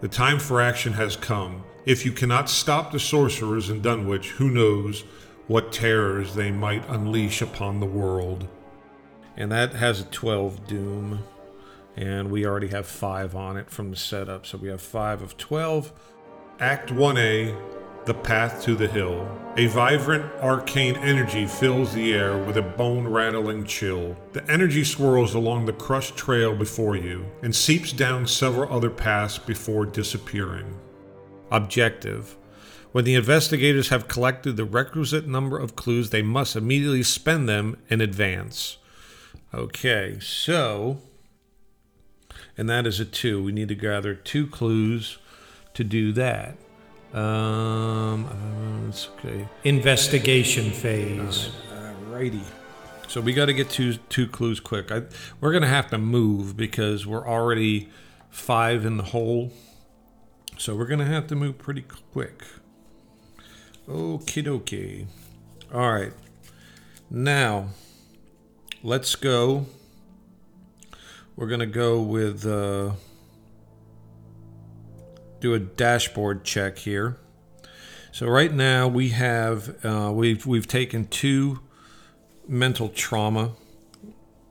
The 0.00 0.08
time 0.08 0.40
for 0.40 0.60
action 0.60 0.92
has 0.94 1.14
come. 1.14 1.62
If 1.84 2.04
you 2.04 2.10
cannot 2.10 2.50
stop 2.50 2.90
the 2.90 2.98
sorcerers 2.98 3.70
in 3.70 3.80
Dunwich, 3.80 4.30
who 4.30 4.50
knows 4.50 5.04
what 5.46 5.70
terrors 5.70 6.34
they 6.34 6.50
might 6.50 6.84
unleash 6.88 7.40
upon 7.40 7.78
the 7.78 7.86
world. 7.86 8.48
And 9.36 9.52
that 9.52 9.74
has 9.74 10.00
a 10.00 10.04
12 10.04 10.66
doom. 10.66 11.24
And 11.96 12.30
we 12.30 12.46
already 12.46 12.68
have 12.68 12.86
5 12.86 13.34
on 13.34 13.56
it 13.56 13.70
from 13.70 13.90
the 13.90 13.96
setup. 13.96 14.46
So 14.46 14.58
we 14.58 14.68
have 14.68 14.80
5 14.80 15.22
of 15.22 15.36
12. 15.36 15.92
Act 16.58 16.90
1A 16.90 17.54
The 18.06 18.14
Path 18.14 18.62
to 18.64 18.74
the 18.74 18.88
Hill. 18.88 19.28
A 19.58 19.66
vibrant, 19.66 20.24
arcane 20.42 20.96
energy 20.96 21.46
fills 21.46 21.92
the 21.92 22.12
air 22.12 22.36
with 22.36 22.56
a 22.56 22.62
bone 22.62 23.08
rattling 23.08 23.64
chill. 23.64 24.16
The 24.32 24.50
energy 24.50 24.84
swirls 24.84 25.34
along 25.34 25.64
the 25.66 25.72
crushed 25.72 26.16
trail 26.16 26.54
before 26.54 26.96
you 26.96 27.26
and 27.42 27.54
seeps 27.54 27.92
down 27.92 28.26
several 28.26 28.72
other 28.72 28.90
paths 28.90 29.38
before 29.38 29.86
disappearing. 29.86 30.78
Objective 31.50 32.36
When 32.92 33.04
the 33.04 33.14
investigators 33.14 33.88
have 33.88 34.08
collected 34.08 34.56
the 34.56 34.64
requisite 34.64 35.26
number 35.26 35.58
of 35.58 35.76
clues, 35.76 36.10
they 36.10 36.22
must 36.22 36.56
immediately 36.56 37.02
spend 37.02 37.48
them 37.48 37.78
in 37.88 38.00
advance. 38.00 38.78
Okay, 39.56 40.18
so. 40.20 40.98
And 42.58 42.68
that 42.68 42.86
is 42.86 43.00
a 43.00 43.06
two. 43.06 43.42
We 43.42 43.52
need 43.52 43.68
to 43.68 43.74
gather 43.74 44.14
two 44.14 44.46
clues 44.46 45.16
to 45.72 45.82
do 45.82 46.12
that. 46.12 46.58
Um, 47.14 48.26
uh, 48.26 48.88
it's 48.88 49.08
okay. 49.08 49.48
Investigation 49.64 50.70
phase. 50.72 51.50
Alrighty. 51.72 52.42
So 53.08 53.22
we 53.22 53.32
got 53.32 53.46
to 53.46 53.54
get 53.54 53.70
two 53.70 53.94
two 54.10 54.26
clues 54.26 54.60
quick. 54.60 54.92
I, 54.92 55.04
we're 55.40 55.52
gonna 55.52 55.68
have 55.68 55.88
to 55.90 55.98
move 55.98 56.54
because 56.54 57.06
we're 57.06 57.26
already 57.26 57.88
five 58.28 58.84
in 58.84 58.98
the 58.98 59.04
hole. 59.04 59.52
So 60.58 60.76
we're 60.76 60.86
gonna 60.86 61.06
have 61.06 61.28
to 61.28 61.34
move 61.34 61.56
pretty 61.56 61.86
quick. 62.12 62.42
Okie 63.88 64.44
dokie. 64.44 65.06
All 65.72 65.92
right. 65.92 66.12
Now, 67.08 67.68
let's 68.86 69.16
go. 69.16 69.66
We're 71.34 71.48
gonna 71.48 71.66
go 71.66 72.00
with 72.00 72.46
uh, 72.46 72.92
do 75.40 75.54
a 75.54 75.58
dashboard 75.58 76.44
check 76.44 76.78
here. 76.78 77.16
So 78.12 78.28
right 78.28 78.52
now 78.52 78.86
we 78.86 79.08
have 79.08 79.84
uh, 79.84 80.12
we've 80.14 80.46
we've 80.46 80.68
taken 80.68 81.08
two 81.08 81.58
mental 82.46 82.88
trauma, 82.88 83.54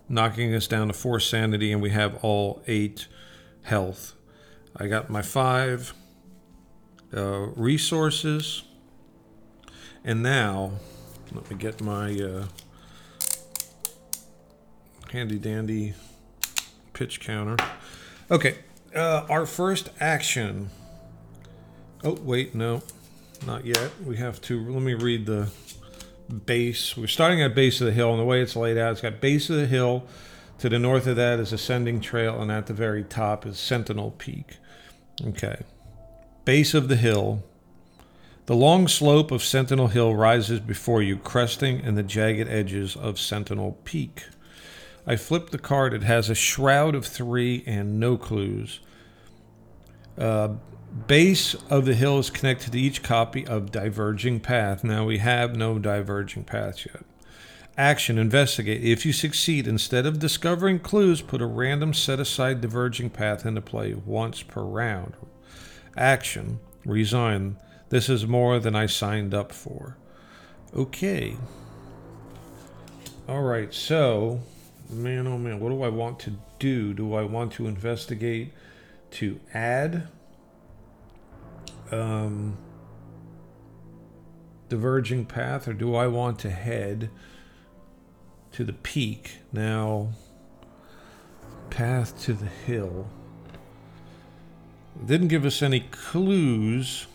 knocking 0.09 0.53
us 0.53 0.67
down 0.67 0.89
to 0.89 0.93
four 0.93 1.21
sanity, 1.21 1.71
and 1.71 1.81
we 1.81 1.91
have 1.91 2.21
all 2.21 2.61
eight 2.67 3.07
health. 3.63 4.15
I 4.75 4.87
got 4.87 5.09
my 5.09 5.21
five 5.21 5.93
uh, 7.15 7.47
resources, 7.55 8.63
and 10.03 10.21
now 10.21 10.73
let 11.31 11.49
me 11.49 11.55
get 11.55 11.81
my 11.81 12.19
uh, 12.19 12.47
handy 15.11 15.37
dandy 15.37 15.93
pitch 16.93 17.19
counter. 17.19 17.57
Okay, 18.31 18.59
uh, 18.95 19.25
our 19.29 19.45
first 19.45 19.89
action. 19.99 20.69
Oh 22.03 22.17
wait, 22.21 22.55
no, 22.55 22.81
not 23.45 23.65
yet. 23.65 23.91
We 24.03 24.17
have 24.17 24.41
to. 24.41 24.71
Let 24.71 24.81
me 24.81 24.93
read 24.93 25.25
the 25.25 25.49
base. 26.45 26.97
We're 26.97 27.07
starting 27.07 27.41
at 27.41 27.55
base 27.55 27.81
of 27.81 27.87
the 27.87 27.93
hill, 27.93 28.11
and 28.11 28.19
the 28.19 28.25
way 28.25 28.41
it's 28.41 28.55
laid 28.55 28.77
out, 28.77 28.93
it's 28.93 29.01
got 29.01 29.21
base 29.21 29.49
of 29.49 29.57
the 29.57 29.67
hill. 29.67 30.05
To 30.59 30.69
the 30.69 30.79
north 30.79 31.05
of 31.05 31.17
that 31.17 31.39
is 31.39 31.51
Ascending 31.51 31.99
Trail, 31.99 32.41
and 32.41 32.49
at 32.49 32.67
the 32.67 32.73
very 32.73 33.03
top 33.03 33.45
is 33.45 33.59
Sentinel 33.59 34.11
Peak. 34.11 34.57
Okay. 35.25 35.57
Base 36.45 36.73
of 36.73 36.87
the 36.87 36.95
hill. 36.95 37.43
The 38.45 38.55
long 38.55 38.87
slope 38.87 39.31
of 39.31 39.43
Sentinel 39.43 39.87
Hill 39.87 40.15
rises 40.15 40.59
before 40.59 41.01
you, 41.01 41.17
cresting 41.17 41.79
in 41.79 41.95
the 41.95 42.03
jagged 42.03 42.47
edges 42.47 42.95
of 42.95 43.19
Sentinel 43.19 43.79
Peak. 43.83 44.25
I 45.07 45.15
flip 45.15 45.49
the 45.49 45.59
card. 45.59 45.93
It 45.93 46.03
has 46.03 46.29
a 46.29 46.35
shroud 46.35 46.95
of 46.95 47.05
three 47.05 47.63
and 47.65 47.99
no 47.99 48.17
clues. 48.17 48.79
Uh, 50.17 50.55
base 51.07 51.55
of 51.69 51.85
the 51.85 51.93
hill 51.93 52.19
is 52.19 52.29
connected 52.29 52.71
to 52.71 52.79
each 52.79 53.03
copy 53.03 53.45
of 53.45 53.71
Diverging 53.71 54.39
Path. 54.39 54.83
Now 54.83 55.05
we 55.05 55.19
have 55.19 55.55
no 55.55 55.77
Diverging 55.77 56.43
Paths 56.43 56.85
yet. 56.85 57.03
Action 57.77 58.17
Investigate. 58.17 58.83
If 58.83 59.05
you 59.05 59.11
succeed, 59.11 59.67
instead 59.67 60.05
of 60.05 60.19
discovering 60.19 60.79
clues, 60.79 61.21
put 61.21 61.41
a 61.41 61.45
random 61.45 61.93
set 61.93 62.21
aside 62.21 62.61
diverging 62.61 63.09
path 63.09 63.45
into 63.45 63.59
play 63.59 63.93
once 63.93 64.41
per 64.43 64.61
round. 64.61 65.15
Action 65.97 66.59
Resign. 66.85 67.57
This 67.89 68.07
is 68.07 68.25
more 68.25 68.59
than 68.59 68.75
I 68.75 68.85
signed 68.85 69.33
up 69.33 69.51
for. 69.51 69.97
Okay. 70.73 71.35
All 73.27 73.41
right, 73.41 73.73
so, 73.73 74.39
man, 74.89 75.27
oh 75.27 75.37
man, 75.37 75.59
what 75.59 75.69
do 75.69 75.81
I 75.83 75.89
want 75.89 76.19
to 76.19 76.33
do? 76.59 76.93
Do 76.93 77.13
I 77.13 77.23
want 77.23 77.53
to 77.53 77.67
investigate 77.67 78.53
to 79.11 79.39
add 79.53 80.07
um, 81.91 82.57
diverging 84.69 85.25
path, 85.25 85.67
or 85.67 85.73
do 85.73 85.95
I 85.95 86.07
want 86.07 86.39
to 86.39 86.49
head 86.49 87.09
to 88.51 88.63
the 88.63 88.73
peak? 88.73 89.39
Now, 89.51 90.09
path 91.69 92.19
to 92.23 92.33
the 92.33 92.45
hill. 92.45 93.09
Didn't 95.05 95.27
give 95.27 95.45
us 95.45 95.61
any 95.61 95.81
clues. 95.81 97.07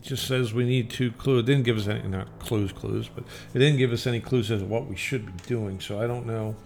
It 0.00 0.04
just 0.04 0.26
says 0.26 0.54
we 0.54 0.64
need 0.64 0.88
two 0.88 1.12
clues. 1.12 1.42
It 1.42 1.46
didn't 1.46 1.64
give 1.64 1.76
us 1.76 1.86
any, 1.86 2.08
not 2.08 2.38
clues, 2.38 2.72
clues, 2.72 3.10
but 3.14 3.22
it 3.52 3.58
didn't 3.58 3.76
give 3.76 3.92
us 3.92 4.06
any 4.06 4.18
clues 4.18 4.50
as 4.50 4.62
to 4.62 4.66
what 4.66 4.86
we 4.86 4.96
should 4.96 5.26
be 5.26 5.32
doing. 5.46 5.78
So 5.78 6.00
I 6.00 6.06
don't 6.06 6.24
know. 6.24 6.56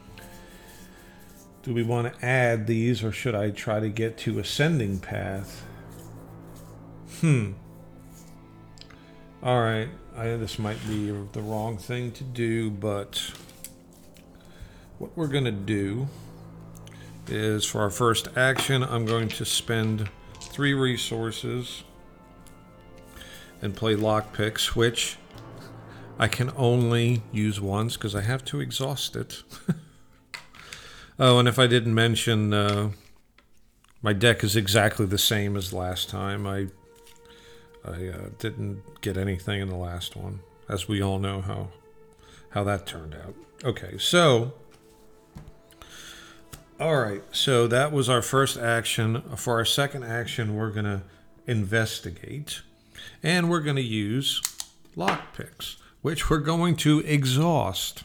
Do 1.64 1.74
we 1.74 1.82
want 1.82 2.14
to 2.14 2.24
add 2.24 2.68
these 2.68 3.02
or 3.02 3.10
should 3.10 3.34
I 3.34 3.50
try 3.50 3.80
to 3.80 3.88
get 3.88 4.16
to 4.18 4.38
ascending 4.38 5.00
path? 5.00 5.66
Hmm. 7.20 7.54
All 9.42 9.60
right. 9.60 9.88
I, 10.16 10.36
this 10.36 10.60
might 10.60 10.78
be 10.86 11.10
the 11.32 11.42
wrong 11.42 11.76
thing 11.76 12.12
to 12.12 12.22
do, 12.22 12.70
but 12.70 13.32
what 14.98 15.10
we're 15.16 15.26
going 15.26 15.44
to 15.44 15.50
do 15.50 16.06
is 17.26 17.64
for 17.64 17.80
our 17.80 17.90
first 17.90 18.28
action, 18.36 18.84
I'm 18.84 19.04
going 19.04 19.26
to 19.30 19.44
spend 19.44 20.08
three 20.40 20.72
resources 20.72 21.82
and 23.64 23.74
play 23.74 23.96
lockpicks, 23.96 24.76
which 24.76 25.16
I 26.18 26.28
can 26.28 26.52
only 26.56 27.22
use 27.32 27.60
once 27.60 27.96
because 27.96 28.14
I 28.14 28.20
have 28.20 28.44
to 28.46 28.60
exhaust 28.60 29.16
it. 29.16 29.42
oh, 31.18 31.38
and 31.38 31.48
if 31.48 31.58
I 31.58 31.66
didn't 31.66 31.94
mention, 31.94 32.52
uh, 32.52 32.90
my 34.02 34.12
deck 34.12 34.44
is 34.44 34.54
exactly 34.54 35.06
the 35.06 35.18
same 35.18 35.56
as 35.56 35.72
last 35.72 36.08
time. 36.08 36.46
I 36.46 36.68
I 37.84 38.08
uh, 38.08 38.28
didn't 38.38 38.82
get 39.00 39.16
anything 39.16 39.60
in 39.60 39.68
the 39.68 39.76
last 39.76 40.14
one, 40.14 40.40
as 40.68 40.86
we 40.86 41.02
all 41.02 41.18
know 41.18 41.40
how 41.40 41.70
how 42.50 42.64
that 42.64 42.86
turned 42.86 43.14
out. 43.14 43.34
Okay, 43.64 43.98
so 43.98 44.52
all 46.78 46.96
right, 46.96 47.22
so 47.30 47.66
that 47.68 47.92
was 47.92 48.08
our 48.08 48.22
first 48.22 48.58
action. 48.58 49.22
For 49.36 49.54
our 49.54 49.64
second 49.64 50.04
action, 50.04 50.54
we're 50.54 50.70
to 50.84 51.02
investigate, 51.46 52.62
and 53.24 53.48
we're 53.48 53.60
going 53.60 53.74
to 53.74 53.82
use 53.82 54.42
lockpicks, 54.96 55.76
which 56.02 56.28
we're 56.28 56.38
going 56.38 56.76
to 56.76 57.00
exhaust. 57.00 58.04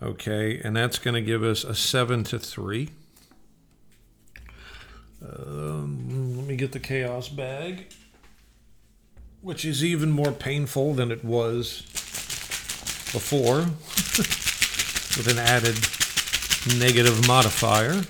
Okay, 0.00 0.60
and 0.64 0.74
that's 0.74 0.98
going 0.98 1.14
to 1.14 1.20
give 1.20 1.42
us 1.42 1.64
a 1.64 1.74
seven 1.74 2.24
to 2.24 2.38
three. 2.38 2.90
Um, 5.20 6.36
let 6.38 6.46
me 6.46 6.56
get 6.56 6.72
the 6.72 6.78
chaos 6.78 7.28
bag, 7.28 7.88
which 9.42 9.66
is 9.66 9.84
even 9.84 10.10
more 10.10 10.32
painful 10.32 10.94
than 10.94 11.10
it 11.10 11.22
was 11.22 11.82
before, 13.12 13.56
with 15.18 15.26
an 15.28 15.38
added 15.38 15.76
negative 16.78 17.26
modifier. 17.26 18.04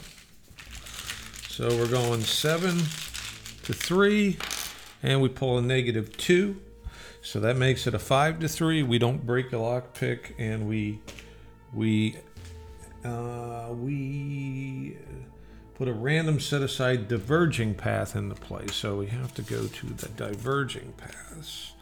So 1.49 1.69
we're 1.77 1.89
going 1.89 2.23
seven 2.23 2.77
to 3.65 3.73
three, 3.73 4.39
and 5.03 5.21
we 5.21 5.29
pull 5.29 5.59
a 5.59 5.63
negative 5.63 6.17
two. 6.17 6.61
So 7.23 7.41
that 7.41 7.57
makes 7.57 7.87
it 7.87 7.95
a 7.95 7.99
five 7.99 8.41
to 8.41 8.49
three. 8.49 8.83
We 8.83 8.99
don't 8.99 9.27
break 9.27 9.53
a 9.53 9.57
lockpick, 9.57 10.33
and 10.39 10.69
we 10.69 11.01
we 11.75 12.17
uh, 13.05 13.69
we 13.71 14.97
put 15.75 15.89
a 15.89 15.93
random 15.93 16.41
set 16.41 16.63
aside 16.63 17.09
diverging 17.09 17.75
path 17.75 18.17
into 18.17 18.35
play. 18.35 18.67
So 18.69 18.97
we 18.97 19.07
have 19.07 19.35
to 19.35 19.43
go 19.43 19.67
to 19.67 19.87
the 19.87 20.09
diverging 20.09 20.93
paths. 20.97 21.73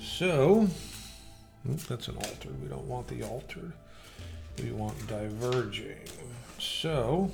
So 0.00 0.68
that's 1.88 2.08
an 2.08 2.16
altered. 2.16 2.60
We 2.62 2.68
don't 2.68 2.86
want 2.86 3.08
the 3.08 3.22
altered. 3.22 3.72
We 4.62 4.70
want 4.72 5.06
diverging. 5.06 6.08
So 6.58 7.30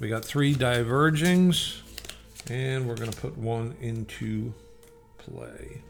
we 0.00 0.08
got 0.08 0.24
three 0.24 0.54
divergings, 0.54 1.82
and 2.50 2.88
we're 2.88 2.96
going 2.96 3.10
to 3.10 3.20
put 3.20 3.36
one 3.36 3.76
into 3.80 4.52
play. 5.18 5.82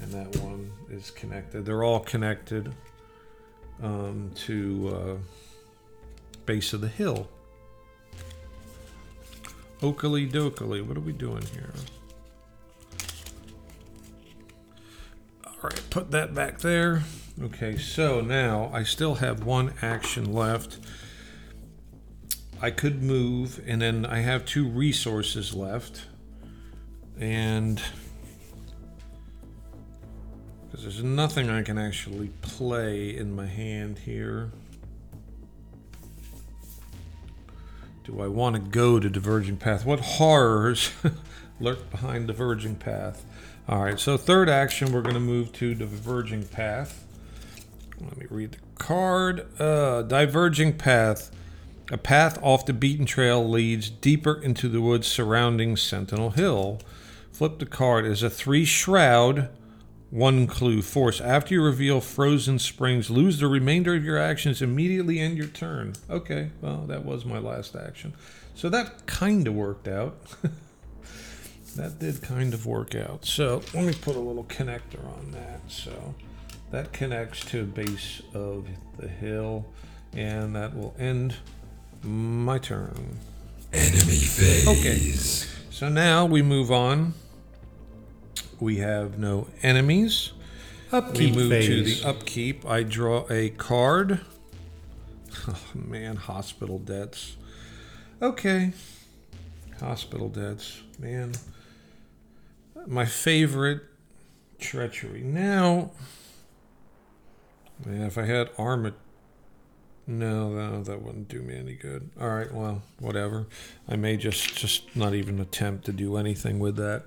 And 0.00 0.12
that 0.12 0.36
one 0.42 0.72
is 0.90 1.10
connected. 1.10 1.64
They're 1.64 1.82
all 1.82 2.00
connected 2.00 2.72
um, 3.82 4.30
to 4.34 4.94
uh, 4.94 5.16
base 6.44 6.72
of 6.72 6.80
the 6.80 6.88
hill. 6.88 7.28
Oakley 9.82 10.28
dokley. 10.28 10.86
What 10.86 10.96
are 10.96 11.00
we 11.00 11.12
doing 11.12 11.42
here? 11.52 11.72
All 15.46 15.52
right, 15.62 15.82
put 15.90 16.10
that 16.12 16.34
back 16.34 16.60
there. 16.60 17.02
Okay, 17.42 17.76
so 17.76 18.20
now 18.20 18.70
I 18.72 18.82
still 18.82 19.16
have 19.16 19.44
one 19.44 19.74
action 19.82 20.32
left. 20.32 20.78
I 22.60 22.70
could 22.70 23.02
move, 23.02 23.60
and 23.66 23.82
then 23.82 24.06
I 24.06 24.20
have 24.20 24.44
two 24.44 24.66
resources 24.66 25.54
left. 25.54 26.06
And 27.18 27.80
because 30.64 30.82
there's 30.82 31.02
nothing 31.02 31.48
I 31.48 31.62
can 31.62 31.78
actually 31.78 32.28
play 32.42 33.16
in 33.16 33.34
my 33.34 33.46
hand 33.46 33.98
here. 34.00 34.50
Do 38.04 38.20
I 38.20 38.28
want 38.28 38.56
to 38.56 38.60
go 38.62 39.00
to 39.00 39.08
Diverging 39.08 39.56
Path? 39.56 39.84
What 39.84 40.00
horrors 40.00 40.92
lurk 41.60 41.90
behind 41.90 42.26
Diverging 42.28 42.76
Path? 42.76 43.24
All 43.68 43.82
right, 43.82 43.98
so 43.98 44.16
third 44.16 44.48
action, 44.48 44.92
we're 44.92 45.02
going 45.02 45.14
to 45.14 45.20
move 45.20 45.52
to 45.54 45.74
Diverging 45.74 46.44
Path. 46.44 47.04
Let 48.00 48.16
me 48.16 48.26
read 48.30 48.52
the 48.52 48.58
card. 48.78 49.60
Uh, 49.60 50.02
diverging 50.02 50.74
Path. 50.74 51.30
A 51.92 51.96
path 51.96 52.36
off 52.42 52.66
the 52.66 52.72
beaten 52.72 53.06
trail 53.06 53.48
leads 53.48 53.88
deeper 53.88 54.34
into 54.34 54.68
the 54.68 54.80
woods 54.80 55.06
surrounding 55.06 55.76
Sentinel 55.76 56.30
Hill. 56.30 56.80
Flip 57.30 57.60
the 57.60 57.66
card 57.66 58.04
as 58.04 58.24
a 58.24 58.30
three 58.30 58.64
shroud, 58.64 59.50
one 60.10 60.48
clue 60.48 60.82
force. 60.82 61.20
After 61.20 61.54
you 61.54 61.62
reveal 61.62 62.00
Frozen 62.00 62.58
Springs, 62.58 63.08
lose 63.08 63.38
the 63.38 63.46
remainder 63.46 63.94
of 63.94 64.04
your 64.04 64.18
actions, 64.18 64.60
immediately 64.60 65.20
end 65.20 65.36
your 65.36 65.46
turn. 65.46 65.92
Okay, 66.10 66.50
well, 66.60 66.78
that 66.88 67.04
was 67.04 67.24
my 67.24 67.38
last 67.38 67.76
action. 67.76 68.14
So 68.56 68.68
that 68.70 69.06
kind 69.06 69.46
of 69.46 69.54
worked 69.54 69.86
out. 69.86 70.16
that 71.76 72.00
did 72.00 72.20
kind 72.20 72.52
of 72.52 72.66
work 72.66 72.96
out. 72.96 73.24
So 73.24 73.62
let 73.74 73.84
me 73.84 73.92
put 73.92 74.16
a 74.16 74.20
little 74.20 74.44
connector 74.44 75.04
on 75.18 75.30
that. 75.32 75.60
So 75.68 76.16
that 76.72 76.92
connects 76.92 77.44
to 77.46 77.64
base 77.64 78.22
of 78.34 78.66
the 78.96 79.06
hill, 79.06 79.66
and 80.14 80.56
that 80.56 80.74
will 80.74 80.96
end 80.98 81.36
my 82.06 82.58
turn. 82.58 83.18
Enemy 83.72 84.16
phase. 84.16 84.68
Okay. 84.68 84.98
So 85.70 85.88
now 85.88 86.24
we 86.24 86.40
move 86.40 86.70
on. 86.70 87.14
We 88.60 88.76
have 88.78 89.18
no 89.18 89.48
enemies. 89.62 90.32
Upkeep 90.92 91.34
we 91.34 91.42
move 91.42 91.50
phase. 91.50 91.66
to 91.66 92.02
the 92.02 92.08
upkeep. 92.08 92.64
I 92.64 92.82
draw 92.82 93.26
a 93.30 93.50
card. 93.50 94.20
Oh 95.48 95.62
man, 95.74 96.16
hospital 96.16 96.78
debts. 96.78 97.36
Okay. 98.22 98.72
Hospital 99.80 100.28
debts. 100.28 100.80
Man. 100.98 101.32
My 102.86 103.04
favorite 103.04 103.82
treachery. 104.58 105.22
Now 105.22 105.90
yeah, 107.84 108.06
if 108.06 108.16
I 108.16 108.24
had 108.24 108.50
armor 108.58 108.94
no, 110.06 110.50
no, 110.50 110.82
that 110.84 111.02
wouldn't 111.02 111.28
do 111.28 111.42
me 111.42 111.56
any 111.56 111.74
good. 111.74 112.10
All 112.20 112.28
right, 112.28 112.52
well, 112.52 112.82
whatever. 113.00 113.46
I 113.88 113.96
may 113.96 114.16
just 114.16 114.56
just 114.56 114.94
not 114.94 115.14
even 115.14 115.40
attempt 115.40 115.84
to 115.86 115.92
do 115.92 116.16
anything 116.16 116.58
with 116.58 116.76
that. 116.76 117.04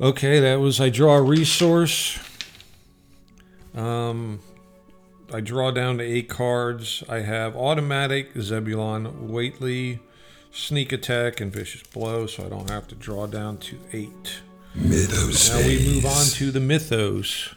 Okay, 0.00 0.40
that 0.40 0.60
was 0.60 0.80
I 0.80 0.88
draw 0.88 1.16
a 1.16 1.22
resource. 1.22 2.18
Um, 3.74 4.40
I 5.32 5.40
draw 5.40 5.70
down 5.70 5.98
to 5.98 6.04
eight 6.04 6.28
cards. 6.28 7.02
I 7.08 7.20
have 7.20 7.56
automatic 7.56 8.32
Zebulon, 8.38 9.28
Whateley, 9.28 10.00
sneak 10.50 10.92
attack, 10.92 11.40
and 11.40 11.52
vicious 11.52 11.82
blow, 11.82 12.26
so 12.26 12.46
I 12.46 12.48
don't 12.48 12.70
have 12.70 12.88
to 12.88 12.94
draw 12.94 13.26
down 13.26 13.58
to 13.58 13.78
eight. 13.92 14.40
Mythos 14.74 15.50
Now 15.50 15.58
we 15.58 15.94
move 15.94 16.06
on 16.06 16.26
to 16.26 16.50
the 16.50 16.60
mythos. 16.60 17.54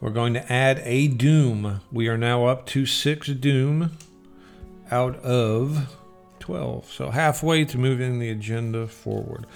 We're 0.00 0.10
going 0.10 0.34
to 0.34 0.52
add 0.52 0.80
a 0.84 1.08
doom. 1.08 1.80
We 1.90 2.08
are 2.08 2.18
now 2.18 2.46
up 2.46 2.66
to 2.66 2.86
six 2.86 3.28
doom 3.28 3.96
out 4.90 5.16
of 5.16 5.96
12. 6.38 6.90
So 6.92 7.10
halfway 7.10 7.64
to 7.64 7.78
moving 7.78 8.18
the 8.18 8.30
agenda 8.30 8.86
forward. 8.86 9.46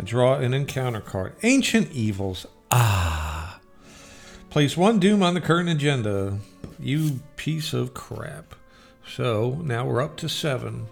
I 0.00 0.04
draw 0.04 0.36
an 0.36 0.54
encounter 0.54 1.00
card. 1.00 1.34
Ancient 1.42 1.90
Evils. 1.92 2.46
Ah. 2.70 3.60
Place 4.48 4.76
one 4.76 4.98
doom 4.98 5.22
on 5.22 5.34
the 5.34 5.40
current 5.40 5.68
agenda. 5.68 6.38
You 6.78 7.20
piece 7.36 7.74
of 7.74 7.92
crap. 7.92 8.54
So 9.06 9.60
now 9.62 9.84
we're 9.84 10.00
up 10.00 10.16
to 10.18 10.28
seven. 10.28 10.86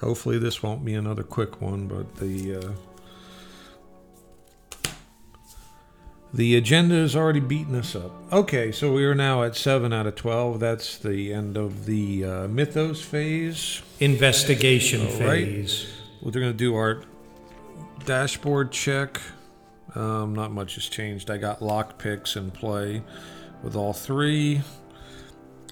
Hopefully 0.00 0.38
this 0.38 0.62
won't 0.62 0.84
be 0.84 0.94
another 0.94 1.22
quick 1.22 1.60
one, 1.60 1.86
but 1.86 2.16
the 2.16 2.56
uh, 2.56 2.72
the 6.36 6.54
agenda 6.54 6.94
has 6.96 7.16
already 7.16 7.40
beaten 7.40 7.74
us 7.74 7.96
up. 7.96 8.12
Okay, 8.30 8.70
so 8.70 8.92
we 8.92 9.06
are 9.06 9.14
now 9.14 9.42
at 9.42 9.56
seven 9.56 9.90
out 9.92 10.06
of 10.06 10.16
twelve. 10.16 10.60
That's 10.60 10.98
the 10.98 11.32
end 11.32 11.56
of 11.56 11.86
the 11.86 12.24
uh, 12.24 12.48
mythos 12.48 13.00
phase. 13.00 13.80
Investigation 14.00 15.00
All 15.00 15.26
right. 15.26 15.46
phase. 15.46 15.90
We're 16.20 16.32
going 16.32 16.52
to 16.52 16.52
do 16.52 16.74
our 16.74 17.02
dashboard 18.04 18.70
check. 18.70 19.18
Um, 19.94 20.34
not 20.34 20.52
much 20.52 20.74
has 20.74 20.86
changed. 20.88 21.30
I 21.30 21.38
got 21.38 21.62
lock 21.62 21.98
picks 21.98 22.36
in 22.36 22.50
play 22.50 23.02
with 23.62 23.74
all 23.74 23.94
three. 23.94 24.60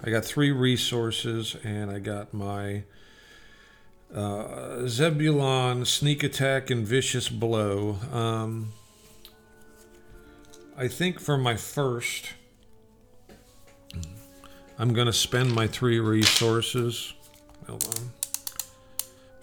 I 0.02 0.08
got 0.08 0.24
three 0.24 0.50
resources, 0.50 1.56
and 1.62 1.90
I 1.90 1.98
got 1.98 2.32
my 2.32 2.84
uh, 4.14 4.86
Zebulon, 4.86 5.84
Sneak 5.84 6.22
Attack, 6.22 6.70
and 6.70 6.86
Vicious 6.86 7.28
Blow. 7.28 7.98
Um, 8.10 8.72
I 10.76 10.88
think 10.88 11.20
for 11.20 11.38
my 11.38 11.56
first, 11.56 12.30
I'm 14.78 14.92
going 14.92 15.06
to 15.06 15.12
spend 15.12 15.54
my 15.54 15.66
three 15.66 16.00
resources. 16.00 17.14
Hold 17.66 17.84
on 17.96 18.10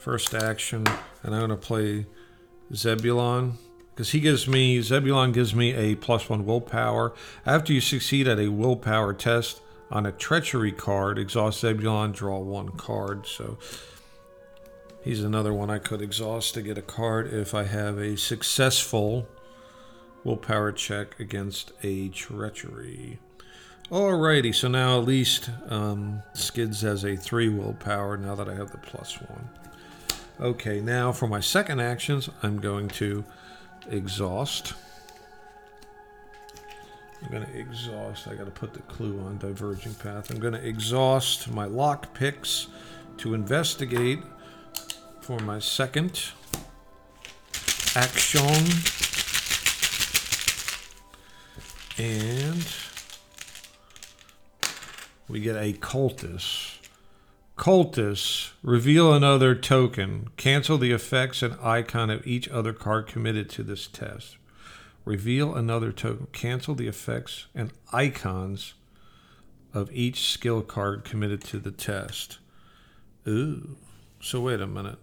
first 0.01 0.33
action, 0.33 0.83
and 1.21 1.35
I'm 1.35 1.47
going 1.47 1.49
to 1.51 1.55
play 1.55 2.07
Zebulon 2.73 3.59
because 3.93 4.11
he 4.11 4.19
gives 4.19 4.47
me 4.47 4.81
Zebulon 4.81 5.31
gives 5.31 5.53
me 5.53 5.73
a 5.75 5.93
plus 5.95 6.27
one 6.27 6.43
willpower. 6.43 7.13
After 7.45 7.71
you 7.71 7.81
succeed 7.81 8.27
at 8.27 8.39
a 8.39 8.47
willpower 8.47 9.13
test 9.13 9.61
on 9.91 10.07
a 10.07 10.11
treachery 10.11 10.71
card, 10.71 11.19
exhaust 11.19 11.59
Zebulon, 11.59 12.13
draw 12.13 12.39
one 12.39 12.69
card. 12.69 13.27
So 13.27 13.59
he's 15.03 15.23
another 15.23 15.53
one 15.53 15.69
I 15.69 15.77
could 15.77 16.01
exhaust 16.01 16.55
to 16.55 16.63
get 16.63 16.79
a 16.79 16.81
card 16.81 17.31
if 17.31 17.53
I 17.53 17.65
have 17.65 17.99
a 17.99 18.17
successful 18.17 19.27
willpower 20.23 20.71
check 20.71 21.19
against 21.19 21.71
a 21.83 22.09
treachery. 22.09 23.19
Alrighty, 23.89 24.55
so 24.55 24.67
now 24.67 24.99
at 24.99 25.05
least 25.05 25.49
um, 25.67 26.23
Skids 26.33 26.81
has 26.81 27.03
a 27.03 27.17
three 27.17 27.49
willpower 27.49 28.15
now 28.15 28.35
that 28.35 28.47
I 28.47 28.55
have 28.55 28.71
the 28.71 28.77
plus 28.77 29.19
one. 29.21 29.49
Okay, 30.39 30.79
now 30.79 31.11
for 31.11 31.27
my 31.27 31.39
second 31.39 31.81
actions, 31.81 32.29
I'm 32.41 32.59
going 32.59 32.87
to 32.89 33.25
exhaust. 33.89 34.73
I'm 37.21 37.31
going 37.31 37.45
to 37.45 37.59
exhaust. 37.59 38.27
I 38.27 38.35
got 38.35 38.45
to 38.45 38.51
put 38.51 38.73
the 38.73 38.79
clue 38.83 39.19
on 39.19 39.37
diverging 39.37 39.95
path. 39.95 40.31
I'm 40.31 40.39
going 40.39 40.53
to 40.53 40.65
exhaust 40.65 41.51
my 41.51 41.65
lock 41.65 42.13
picks 42.13 42.67
to 43.17 43.33
investigate 43.33 44.19
for 45.19 45.37
my 45.39 45.59
second 45.59 46.31
action. 47.95 49.00
And 52.01 52.67
we 55.29 55.39
get 55.39 55.55
a 55.55 55.73
cultus. 55.73 56.79
Cultus, 57.55 58.53
reveal 58.63 59.13
another 59.13 59.53
token. 59.53 60.29
Cancel 60.35 60.79
the 60.79 60.91
effects 60.93 61.43
and 61.43 61.55
icon 61.61 62.09
of 62.09 62.25
each 62.25 62.49
other 62.49 62.73
card 62.73 63.05
committed 63.05 63.51
to 63.51 63.61
this 63.61 63.85
test. 63.85 64.37
Reveal 65.05 65.53
another 65.53 65.91
token. 65.91 66.25
Cancel 66.31 66.73
the 66.73 66.87
effects 66.87 67.45
and 67.53 67.71
icons 67.93 68.73
of 69.71 69.91
each 69.91 70.27
skill 70.27 70.63
card 70.63 71.03
committed 71.03 71.43
to 71.43 71.59
the 71.59 71.69
test. 71.69 72.39
Ooh. 73.27 73.77
So 74.19 74.41
wait 74.41 74.59
a 74.59 74.65
minute. 74.65 74.97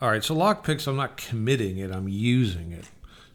All 0.00 0.08
right, 0.08 0.24
so 0.24 0.34
lockpicks, 0.34 0.86
I'm 0.86 0.96
not 0.96 1.18
committing 1.18 1.76
it, 1.76 1.92
I'm 1.92 2.08
using 2.08 2.72
it. 2.72 2.86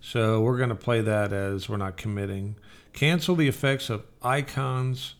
So 0.05 0.41
we're 0.41 0.57
going 0.57 0.67
to 0.67 0.75
play 0.75 0.99
that 0.99 1.31
as 1.31 1.69
we're 1.69 1.77
not 1.77 1.95
committing. 1.95 2.57
Cancel 2.91 3.35
the 3.35 3.47
effects 3.47 3.89
of 3.89 4.03
icons 4.21 5.15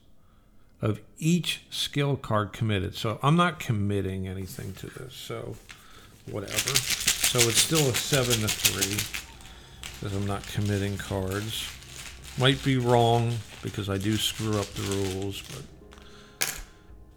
of 0.82 1.00
each 1.18 1.62
skill 1.70 2.18
card 2.18 2.52
committed. 2.52 2.94
So 2.94 3.18
I'm 3.24 3.38
not 3.38 3.60
committing 3.60 4.28
anything 4.28 4.74
to 4.74 4.88
this. 4.88 5.14
So 5.16 5.56
whatever. 6.30 6.76
So 6.76 7.40
it's 7.40 7.60
still 7.60 7.90
a 7.90 7.96
7 7.96 8.42
to 8.42 8.48
3 8.50 9.90
because 9.94 10.16
I'm 10.16 10.28
not 10.28 10.46
committing 10.48 10.98
cards. 10.98 11.66
Might 12.38 12.62
be 12.62 12.76
wrong 12.76 13.38
because 13.62 13.90
I 13.90 13.98
do 13.98 14.18
screw 14.18 14.60
up 14.60 14.66
the 14.74 14.82
rules, 14.82 15.42
but 15.44 16.60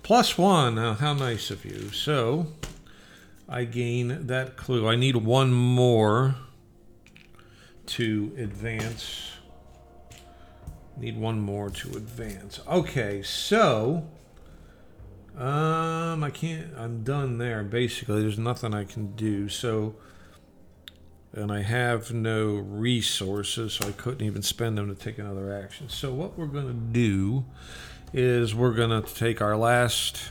plus 0.04 0.38
1. 0.38 0.76
Now, 0.76 0.94
how 0.94 1.14
nice 1.14 1.50
of 1.50 1.64
you. 1.64 1.90
So 1.90 2.46
I 3.48 3.64
gain 3.64 4.28
that 4.28 4.56
clue. 4.56 4.86
I 4.86 4.94
need 4.94 5.16
one 5.16 5.52
more 5.52 6.36
to 7.86 8.32
advance. 8.38 9.32
Need 10.96 11.18
one 11.18 11.40
more 11.40 11.70
to 11.70 11.90
advance. 11.90 12.60
Okay, 12.66 13.22
so 13.22 14.08
um 15.36 16.24
I 16.24 16.30
can't 16.30 16.68
I'm 16.76 17.02
done 17.02 17.38
there 17.38 17.62
basically. 17.62 18.22
There's 18.22 18.38
nothing 18.38 18.74
I 18.74 18.84
can 18.84 19.14
do. 19.14 19.48
So 19.48 19.96
and 21.32 21.52
I 21.52 21.60
have 21.60 22.12
no 22.12 22.54
resources, 22.54 23.74
so 23.74 23.88
I 23.88 23.92
couldn't 23.92 24.26
even 24.26 24.40
spend 24.40 24.78
them 24.78 24.88
to 24.88 24.94
take 24.94 25.18
another 25.18 25.54
action. 25.54 25.90
So 25.90 26.14
what 26.14 26.38
we're 26.38 26.46
to 26.68 26.72
do 26.72 27.44
is 28.14 28.54
we're 28.54 28.72
to 29.02 29.14
take 29.14 29.42
our 29.42 29.56
last 29.56 30.30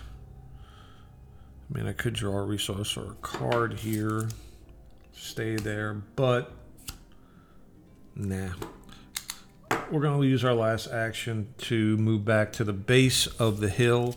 I 1.69 1.77
mean, 1.77 1.87
I 1.87 1.93
could 1.93 2.13
draw 2.13 2.37
a 2.37 2.43
resource 2.43 2.95
or 2.95 3.11
a 3.11 3.15
card 3.21 3.73
here, 3.73 4.29
stay 5.13 5.55
there, 5.55 5.93
but 5.93 6.51
Nah. 8.15 8.51
We're 9.91 10.01
going 10.01 10.21
to 10.21 10.27
use 10.27 10.45
our 10.45 10.53
last 10.53 10.87
action 10.87 11.53
to 11.59 11.97
move 11.97 12.23
back 12.23 12.53
to 12.53 12.63
the 12.63 12.73
base 12.73 13.27
of 13.27 13.59
the 13.59 13.69
hill. 13.69 14.15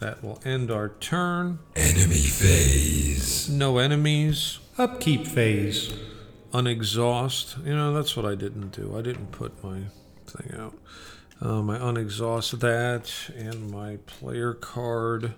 That 0.00 0.22
will 0.22 0.40
end 0.44 0.70
our 0.70 0.90
turn. 0.90 1.58
Enemy 1.74 2.14
phase. 2.14 3.48
No 3.48 3.78
enemies. 3.78 4.58
Upkeep 4.76 5.26
phase. 5.26 5.92
Unexhaust. 6.52 7.56
You 7.64 7.74
know, 7.74 7.92
that's 7.92 8.16
what 8.16 8.24
I 8.24 8.34
didn't 8.34 8.70
do. 8.70 8.96
I 8.96 9.02
didn't 9.02 9.32
put 9.32 9.64
my 9.64 9.80
thing 10.26 10.60
out. 10.60 10.74
Um, 11.40 11.70
I 11.70 11.78
unexhaust 11.78 12.60
that 12.60 13.12
and 13.36 13.70
my 13.70 13.96
player 14.06 14.54
card. 14.54 15.34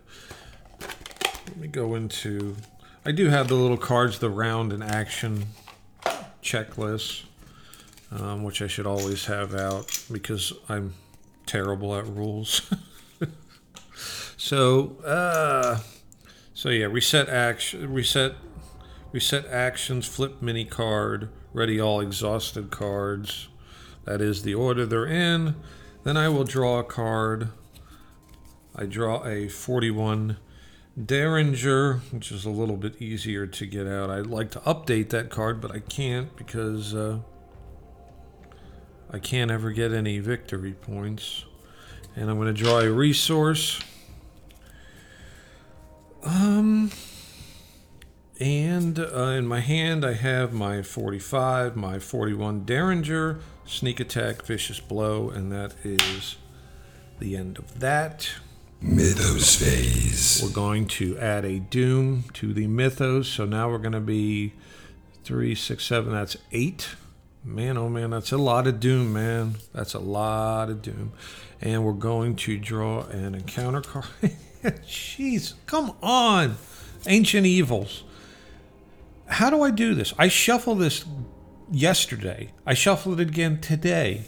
Let 0.81 1.57
me 1.57 1.69
go 1.69 1.95
into. 1.95 2.57
I 3.07 3.13
do 3.13 3.29
have 3.29 3.49
the 3.49 3.55
little 3.55 3.79
cards, 3.79 4.19
the 4.19 4.31
round 4.31 4.73
and 4.73 4.83
action 4.83 5.47
checklist 6.43 7.25
um, 8.13 8.43
which 8.43 8.61
I 8.63 8.67
should 8.67 8.87
always 8.87 9.27
have 9.27 9.55
out 9.55 10.05
because 10.11 10.53
I'm 10.69 10.95
terrible 11.47 11.95
at 11.97 12.07
rules. 12.07 12.73
so, 14.37 14.97
uh, 15.05 15.81
so 16.55 16.69
yeah, 16.69 16.87
reset 16.87 17.29
action, 17.29 17.93
reset, 17.93 18.35
reset 19.13 19.47
actions, 19.47 20.07
flip 20.07 20.43
mini 20.43 20.65
card, 20.65 21.29
ready 21.53 21.81
all 21.81 22.01
exhausted 22.01 22.71
cards. 22.71 23.49
That 24.05 24.21
is 24.21 24.43
the 24.43 24.55
order 24.55 24.87
they're 24.87 25.07
in. 25.07 25.57
Then 26.05 26.17
I 26.17 26.29
will 26.29 26.45
draw 26.45 26.79
a 26.79 26.85
card. 26.85 27.49
I 28.75 28.87
draw 28.87 29.25
a 29.27 29.49
41 29.49 30.39
Derringer, 31.07 31.95
which 32.11 32.33
is 32.33 32.45
a 32.45 32.51
little 32.51 32.77
bit 32.77 33.01
easier 33.01 33.47
to 33.47 33.67
get 33.67 33.87
out. 33.87 34.11
I'd 34.11 34.27
like 34.27 34.51
to 34.53 34.61
update 34.61 35.11
that 35.11 35.31
card, 35.31 35.61
but 35.61 35.71
I 35.71 35.79
can't 35.79 36.35
because 36.37 36.95
uh, 36.95 37.19
I 39.13 39.19
can't 39.19 39.51
ever 39.51 39.73
get 39.73 39.93
any 39.93 40.19
victory 40.19 40.73
points. 40.73 41.45
And 42.17 42.31
I'm 42.31 42.37
going 42.37 42.55
to 42.55 42.63
draw 42.63 42.81
a 42.81 42.91
resource. 42.91 43.81
Um, 46.25 46.91
and 48.39 48.99
uh, 48.99 49.35
in 49.37 49.47
my 49.47 49.61
hand, 49.61 50.05
I 50.05 50.15
have 50.15 50.53
my 50.53 50.83
45, 50.83 51.77
my 51.77 51.99
41 51.99 52.65
Derringer, 52.65 53.41
sneak 53.65 54.01
attack, 54.01 54.43
vicious 54.43 54.81
blow, 54.81 55.31
and 55.31 55.51
that 55.53 55.75
is 55.85 56.37
the 57.19 57.37
end 57.37 57.59
of 57.59 57.81
that. 57.81 58.31
Mythos 58.81 59.57
phase. 59.57 60.41
We're 60.43 60.55
going 60.55 60.87
to 60.87 61.19
add 61.19 61.45
a 61.45 61.59
Doom 61.59 62.25
to 62.35 62.55
the 62.55 62.67
Mythos. 62.67 63.29
So 63.29 63.45
now 63.45 63.69
we're 63.69 63.79
going 63.79 63.93
to 63.93 64.01
be 64.01 64.55
three, 65.23 65.55
six, 65.55 65.85
seven. 65.85 66.13
That's 66.13 66.39
eight. 66.51 66.89
Man, 67.43 67.79
oh 67.79 67.89
man, 67.89 68.11
that's 68.11 68.33
a 68.33 68.39
lot 68.39 68.67
of 68.67 68.81
doom, 68.81 69.15
man. 69.15 69.57
That's 69.73 69.95
a 69.95 69.99
lot 69.99 70.69
of 70.69 70.83
doom. 70.83 71.13
And 71.61 71.85
we're 71.85 71.93
going 71.93 72.37
to 72.37 72.59
draw 72.59 73.05
an 73.05 73.35
encounter 73.35 73.81
card. 73.81 74.07
Jeez, 74.63 75.55
come 75.67 75.97
on. 76.03 76.57
Ancient 77.07 77.47
Evils. 77.47 78.05
How 79.27 79.49
do 79.49 79.63
I 79.63 79.71
do 79.71 79.95
this? 79.95 80.13
I 80.19 80.29
shuffled 80.29 80.81
this 80.81 81.05
yesterday. 81.71 82.53
I 82.67 82.75
shuffled 82.75 83.21
it 83.21 83.29
again 83.29 83.61
today. 83.61 84.27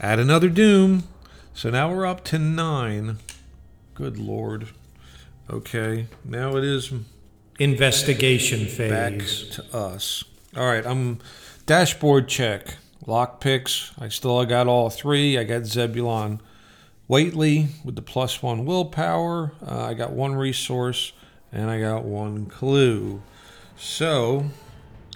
Add 0.00 0.18
another 0.18 0.48
Doom. 0.48 1.04
So 1.54 1.70
now 1.70 1.92
we're 1.92 2.06
up 2.06 2.24
to 2.24 2.38
nine. 2.38 3.18
Good 3.94 4.18
lord. 4.18 4.68
Okay, 5.50 6.06
now 6.24 6.56
it 6.56 6.64
is 6.64 6.92
Investigation 7.58 8.66
phase. 8.66 8.90
back 8.90 9.18
to 9.52 9.76
us. 9.76 10.24
All 10.56 10.66
right, 10.66 10.86
I'm 10.86 11.18
dashboard 11.66 12.28
check. 12.28 12.76
Lock 13.06 13.40
picks. 13.40 13.92
I 13.98 14.08
still 14.08 14.44
got 14.44 14.66
all 14.66 14.90
three. 14.90 15.38
I 15.38 15.44
got 15.44 15.64
Zebulon 15.64 16.40
Whateley 17.08 17.68
with 17.84 17.96
the 17.96 18.02
plus 18.02 18.42
one 18.42 18.64
willpower. 18.64 19.52
Uh, 19.66 19.86
I 19.86 19.94
got 19.94 20.12
one 20.12 20.34
resource 20.34 21.12
and 21.50 21.70
I 21.70 21.80
got 21.80 22.04
one 22.04 22.46
clue. 22.46 23.22
So 23.76 24.50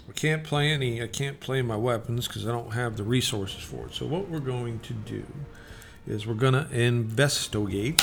I 0.09 0.12
can't 0.12 0.42
play 0.42 0.70
any. 0.72 1.02
I 1.02 1.07
can't 1.07 1.38
play 1.38 1.62
my 1.62 1.76
weapons 1.76 2.26
because 2.26 2.46
I 2.46 2.50
don't 2.50 2.72
have 2.72 2.96
the 2.96 3.05
resources 3.05 3.62
for 3.62 3.87
it. 3.87 3.94
So 3.94 4.07
what 4.07 4.28
we're 4.28 4.40
going 4.40 4.81
to 4.81 4.94
do 4.94 5.24
is 6.07 6.26
we're 6.26 6.35
going 6.35 6.55
to 6.55 6.68
investigate 6.72 8.02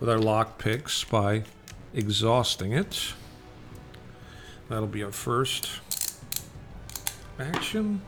with 0.00 0.08
our 0.08 0.18
lock 0.18 0.58
picks 0.58 1.04
by 1.04 1.44
exhausting 1.92 2.72
it. 2.72 3.12
That'll 4.68 4.86
be 4.86 5.02
our 5.02 5.12
first 5.12 5.80
action. 7.38 8.00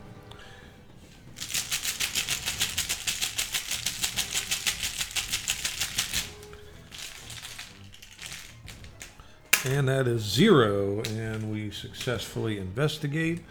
And 9.65 9.87
that 9.89 10.07
is 10.07 10.21
zero, 10.21 11.01
and 11.09 11.51
we 11.51 11.71
successfully 11.71 12.57
investigate. 12.57 13.41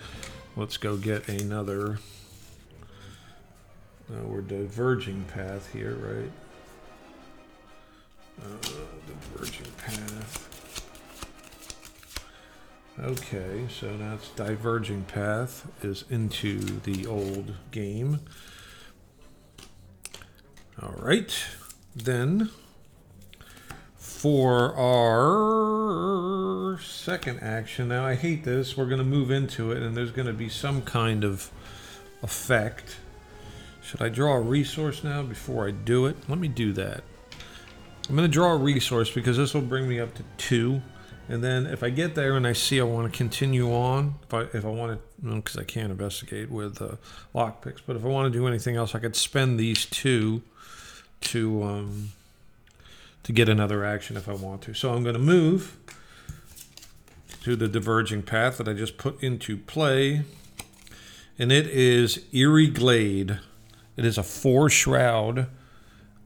Let's 0.57 0.79
go 0.79 0.97
get 0.97 1.29
another. 1.29 1.99
Uh, 4.11 4.23
we're 4.25 4.41
diverging 4.41 5.25
path 5.25 5.71
here, 5.73 5.95
right? 5.95 6.33
Uh, 8.43 8.69
diverging 9.07 9.71
path. 9.77 10.46
Okay, 12.99 13.67
so 13.69 13.95
that's 13.99 14.31
diverging 14.31 15.05
path 15.05 15.71
is 15.83 16.05
into 16.09 16.61
the 16.81 17.07
old 17.07 17.53
game. 17.71 18.21
All 20.81 20.95
right, 20.97 21.39
then 21.95 22.49
for 23.97 24.75
our 24.77 26.81
second 26.81 27.41
action, 27.41 27.89
now 27.89 28.07
I 28.07 28.15
hate 28.15 28.45
this. 28.45 28.79
We're 28.79 28.87
going 28.87 28.99
to 28.99 29.05
move 29.05 29.31
into 29.31 29.73
it, 29.73 29.83
and 29.83 29.95
there's 29.95 30.11
going 30.11 30.29
to 30.29 30.33
be 30.33 30.49
some 30.49 30.81
kind 30.81 31.23
of 31.23 31.51
effect. 32.23 32.97
Should 33.83 34.01
I 34.01 34.09
draw 34.09 34.37
a 34.37 34.41
resource 34.41 35.05
now 35.05 35.23
before 35.23 35.69
I 35.69 35.71
do 35.71 36.07
it? 36.07 36.17
Let 36.29 36.39
me 36.39 36.49
do 36.49 36.73
that. 36.73 37.05
I'm 38.09 38.17
going 38.17 38.27
to 38.27 38.33
draw 38.33 38.53
a 38.53 38.57
resource 38.57 39.11
because 39.11 39.37
this 39.37 39.53
will 39.53 39.61
bring 39.61 39.87
me 39.87 40.01
up 40.01 40.15
to 40.15 40.25
two. 40.39 40.81
And 41.29 41.43
then 41.43 41.67
if 41.67 41.83
I 41.83 41.91
get 41.91 42.15
there 42.15 42.37
and 42.37 42.47
I 42.47 42.53
see 42.53 42.81
I 42.81 42.85
want 42.85 43.13
to 43.13 43.17
continue 43.17 43.73
on, 43.73 44.15
if 44.23 44.35
I 44.35 44.41
if 44.57 44.65
I 44.65 44.69
want 44.69 45.01
to, 45.23 45.35
because 45.35 45.57
I 45.57 45.65
can't 45.65 45.91
investigate 45.91 46.51
with 46.51 46.81
uh, 46.81 46.97
lockpicks, 47.35 47.81
but 47.85 47.97
if 47.97 48.05
I 48.05 48.09
want 48.09 48.33
to 48.33 48.39
do 48.39 48.47
anything 48.47 48.77
else, 48.77 48.95
I 48.95 49.01
could 49.01 49.17
spend 49.17 49.59
these 49.59 49.87
two 49.87 50.43
to 51.23 51.63
um, 51.65 52.13
to 53.25 53.33
get 53.33 53.49
another 53.49 53.85
action 53.85 54.17
if 54.17 54.29
I 54.29 54.35
want 54.35 54.63
to. 54.63 54.75
So 54.75 54.95
I'm 54.95 55.03
going 55.03 55.17
to 55.17 55.21
move 55.21 55.77
to 57.43 57.57
the 57.57 57.67
diverging 57.67 58.23
path 58.23 58.59
that 58.59 58.69
I 58.69 58.73
just 58.73 58.97
put 58.97 59.21
into 59.21 59.57
play, 59.57 60.23
and 61.39 61.51
it 61.51 61.67
is 61.67 62.25
Eerie 62.33 62.69
Glade. 62.69 63.41
It 63.97 64.05
is 64.05 64.17
a 64.17 64.23
four 64.23 64.71
shroud 64.71 65.49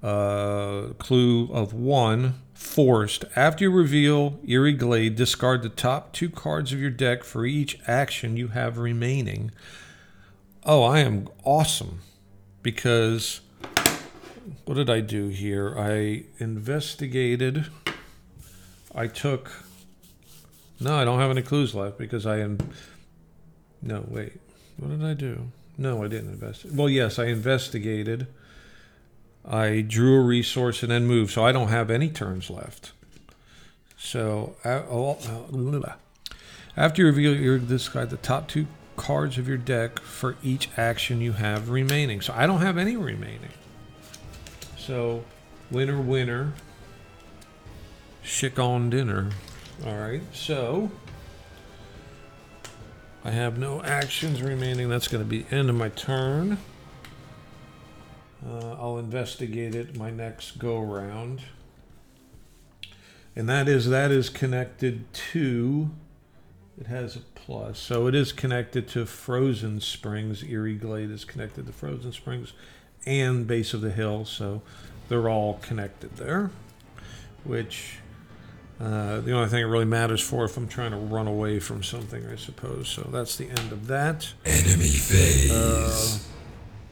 uh, 0.03 0.89
clue 0.99 1.51
of 1.53 1.73
one 1.73 2.35
forced. 2.61 3.25
After 3.35 3.65
you 3.65 3.71
reveal 3.71 4.39
Eerie 4.47 4.75
Glade, 4.75 5.17
discard 5.17 5.63
the 5.63 5.71
top 5.71 6.13
two 6.13 6.29
cards 6.29 6.73
of 6.73 6.79
your 6.79 6.91
deck 6.91 7.25
for 7.25 7.47
each 7.47 7.79
action 7.87 8.37
you 8.37 8.49
have 8.49 8.77
remaining. 8.77 9.51
Oh, 10.65 10.83
I 10.83 11.01
am 11.01 11.27
awesome 11.43 12.01
because 12.63 13.41
what 14.67 14.75
did 14.75 14.91
I 14.91 15.01
do 15.01 15.29
here? 15.29 15.75
I 15.77 16.25
investigated. 16.39 17.67
I 18.95 19.07
took. 19.07 19.51
No, 20.79 20.97
I 20.97 21.05
don't 21.05 21.19
have 21.19 21.31
any 21.31 21.43
clues 21.43 21.75
left 21.75 21.97
because 21.97 22.27
I 22.27 22.39
am. 22.39 22.59
No, 23.81 24.05
wait. 24.07 24.39
What 24.77 24.91
did 24.91 25.05
I 25.05 25.15
do? 25.15 25.51
No, 25.79 26.05
I 26.05 26.09
didn't 26.09 26.31
invest. 26.31 26.67
Well, 26.67 26.91
yes, 26.91 27.19
I 27.19 27.27
investigated. 27.27 28.27
I 29.53 29.81
drew 29.81 30.17
a 30.17 30.21
resource 30.21 30.85
and 30.85 30.93
then 30.93 31.07
moved, 31.07 31.33
so 31.33 31.45
I 31.45 31.51
don't 31.51 31.69
have 31.69 31.91
any 31.91 32.09
turns 32.09 32.51
left. 32.51 32.93
So 33.99 34.55
after 34.65 37.03
you 37.03 37.07
reveal 37.07 37.35
your 37.35 37.59
discard 37.59 38.11
the 38.11 38.17
top 38.17 38.47
two 38.47 38.69
cards 38.97 39.39
of 39.39 39.49
your 39.49 39.57
deck 39.57 39.99
for 39.99 40.37
each 40.43 40.69
action 40.77 41.21
you 41.21 41.33
have 41.33 41.69
remaining. 41.69 42.21
So 42.21 42.33
I 42.37 42.47
don't 42.47 42.61
have 42.61 42.79
any 42.79 42.97
remaining. 42.97 43.51
So 44.79 45.25
winner, 45.71 46.01
winner, 46.01 46.53
chick 48.23 48.59
on 48.59 48.89
dinner. 48.89 49.31
All 49.85 49.97
right, 49.97 50.23
so 50.33 50.93
I 53.25 53.33
have 53.33 53.59
no 53.59 53.83
actions 53.83 54.43
remaining. 54.43 54.89
That's 54.89 55.09
going 55.09 55.25
to 55.25 55.29
be 55.29 55.45
end 55.51 55.71
of 55.71 55.75
my 55.75 55.89
turn. 55.89 56.59
Uh, 58.47 58.77
I'll 58.79 58.99
investigate 58.99 59.75
it 59.75 59.97
my 59.97 60.11
next 60.11 60.59
go 60.59 60.81
round. 60.81 61.43
And 63.37 63.49
that 63.49 63.69
is 63.69 63.89
that 63.89 64.11
is 64.11 64.29
connected 64.29 65.13
to 65.33 65.91
it 66.81 66.87
has 66.87 67.17
a 67.17 67.21
plus. 67.35 67.79
So 67.79 68.07
it 68.07 68.15
is 68.15 68.33
connected 68.33 68.89
to 68.89 69.05
Frozen 69.05 69.81
Springs. 69.81 70.43
Eerie 70.43 70.77
Glade 70.77 71.11
is 71.11 71.27
connected 71.27 71.67
to 71.67 71.73
Frozen 71.73 72.13
Springs 72.13 72.55
and 73.05 73.47
Base 73.47 73.75
of 73.75 73.83
the 73.83 73.91
Hill. 73.91 74.25
So 74.25 74.63
they're 75.09 75.29
all 75.29 75.55
connected 75.55 76.17
there. 76.17 76.51
Which 77.45 77.99
uh, 78.81 79.21
the 79.21 79.33
only 79.33 79.49
thing 79.49 79.61
it 79.61 79.67
really 79.67 79.85
matters 79.85 80.23
for 80.23 80.45
if 80.47 80.57
I'm 80.57 80.69
trying 80.69 80.93
to 80.93 80.97
run 80.97 81.27
away 81.27 81.61
from 81.61 81.83
something, 81.83 82.27
I 82.27 82.37
suppose. 82.37 82.89
So 82.89 83.09
that's 83.13 83.37
the 83.37 83.49
end 83.49 83.73
of 83.73 83.87
that. 83.89 84.33
Enemy 84.47 84.89
phase. 84.89 85.51
Uh, 85.51 86.19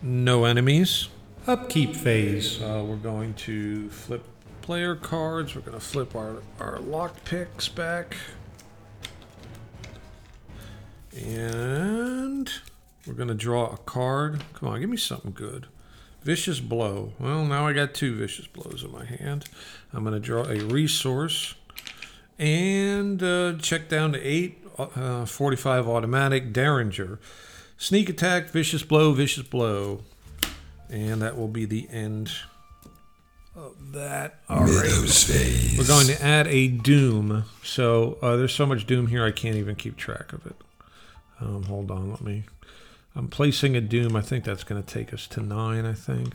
no 0.03 0.45
enemies. 0.45 1.09
Upkeep 1.49 1.97
phase. 1.97 2.61
Uh, 2.61 2.85
we're 2.87 2.97
going 2.97 3.33
to 3.33 3.89
flip 3.89 4.23
player 4.61 4.95
cards. 4.95 5.55
We're 5.55 5.63
going 5.63 5.79
to 5.79 5.85
flip 5.85 6.15
our, 6.15 6.43
our 6.61 6.79
lock 6.79 7.25
picks 7.25 7.69
back. 7.69 8.19
And 11.17 12.53
we're 13.07 13.15
going 13.15 13.31
to 13.31 13.35
draw 13.35 13.73
a 13.73 13.79
card. 13.79 14.45
Come 14.53 14.69
on, 14.69 14.81
give 14.81 14.91
me 14.91 14.99
something 14.99 15.33
good. 15.33 15.69
Vicious 16.21 16.61
Blow. 16.61 17.15
Well, 17.19 17.47
now 17.47 17.67
I 17.67 17.73
got 17.73 17.95
two 17.95 18.15
Vicious 18.15 18.47
Blows 18.47 18.85
in 18.85 18.93
my 18.93 19.07
hand. 19.07 19.47
I'm 19.95 20.05
going 20.05 20.13
to 20.13 20.21
draw 20.21 20.45
a 20.45 20.59
resource 20.59 21.55
and 22.39 23.23
uh, 23.23 23.55
check 23.55 23.89
down 23.89 24.13
to 24.13 24.23
8, 24.23 24.67
uh, 24.79 25.25
45 25.25 25.89
automatic 25.89 26.53
Derringer. 26.53 27.19
Sneak 27.79 28.11
attack, 28.11 28.51
Vicious 28.51 28.83
Blow, 28.83 29.15
Vicious 29.15 29.45
Blow. 29.45 30.03
And 30.91 31.23
that 31.23 31.37
will 31.37 31.49
be 31.49 31.65
the 31.65 31.89
end 31.91 32.31
of 33.55 33.93
that. 33.93 34.41
All 34.49 34.65
right. 34.65 35.75
We're 35.79 35.87
going 35.87 36.07
to 36.07 36.23
add 36.23 36.47
a 36.47 36.69
Doom. 36.69 37.45
So 37.63 38.19
uh, 38.23 38.37
there's 38.37 38.55
so 38.55 38.67
much 38.67 38.87
Doom 38.87 39.09
here, 39.09 39.25
I 39.25 39.31
can't 39.31 39.57
even 39.57 39.77
keep 39.77 39.97
track 39.97 40.33
of 40.33 40.47
it. 40.47 40.57
Um, 41.41 41.65
hold 41.65 41.91
on, 41.91 42.11
let 42.11 42.21
me. 42.21 42.45
I'm 43.15 43.29
placing 43.29 43.77
a 43.77 43.81
Doom. 43.81 44.17
I 44.17 44.21
think 44.21 44.45
that's 44.45 44.65
going 44.65 44.83
to 44.83 44.95
take 44.95 45.13
us 45.13 45.27
to 45.29 45.41
nine, 45.41 45.85
I 45.85 45.93
think. 45.93 46.35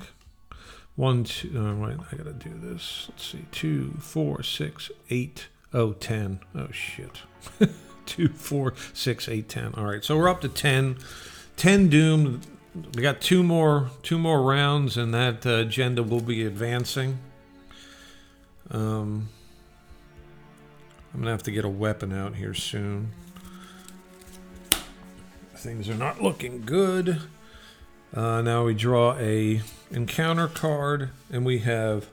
One, 0.96 1.24
two, 1.24 1.52
oh, 1.58 1.76
wait, 1.76 1.98
I 2.12 2.16
got 2.16 2.26
to 2.26 2.34
do 2.34 2.52
this. 2.62 3.08
Let's 3.10 3.26
see. 3.26 3.46
Two, 3.52 3.94
four, 4.00 4.44
six, 4.44 4.92
eight, 5.10 5.48
oh, 5.74 5.94
ten. 5.94 6.40
Oh, 6.54 6.68
shit. 6.72 7.22
Two, 8.06 8.28
four, 8.28 8.74
six, 8.94 9.28
eight, 9.30 9.50
ten. 9.50 9.74
All 9.76 9.86
right, 9.86 10.04
so 10.04 10.18
we're 10.18 10.30
up 10.30 10.42
to 10.42 10.50
10. 10.50 10.98
10 11.56 11.90
Doom. 11.90 12.42
We 12.76 13.04
got 13.04 13.22
two 13.22 13.44
more 13.44 13.92
two 14.02 14.18
more 14.18 14.42
rounds, 14.42 14.98
and 14.98 15.14
that 15.14 15.46
uh, 15.46 15.58
agenda 15.58 16.02
will 16.02 16.22
be 16.22 16.44
advancing. 16.44 17.20
Um, 18.72 19.30
I'm 21.14 21.20
gonna 21.20 21.32
have 21.32 21.44
to 21.44 21.52
get 21.52 21.66
a 21.66 21.70
weapon 21.70 22.12
out 22.12 22.36
here 22.36 22.56
soon. 22.56 23.12
Things 25.56 25.88
are 25.88 25.96
not 25.96 26.22
looking 26.22 26.62
good. 26.62 27.22
Uh, 28.14 28.42
now 28.42 28.66
we 28.66 28.74
draw 28.74 29.16
a 29.18 29.62
encounter 29.92 30.48
card, 30.48 31.12
and 31.32 31.46
we 31.46 31.60
have 31.60 32.10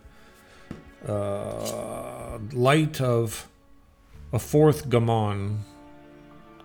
uh, 1.08 2.38
light 2.52 3.00
of 3.00 3.48
a 4.30 4.38
fourth 4.38 4.90
Gamon, 4.90 5.64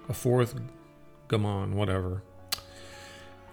a 0.10 0.14
fourth 0.14 0.56
Gamon, 1.30 1.76
whatever. 1.76 2.22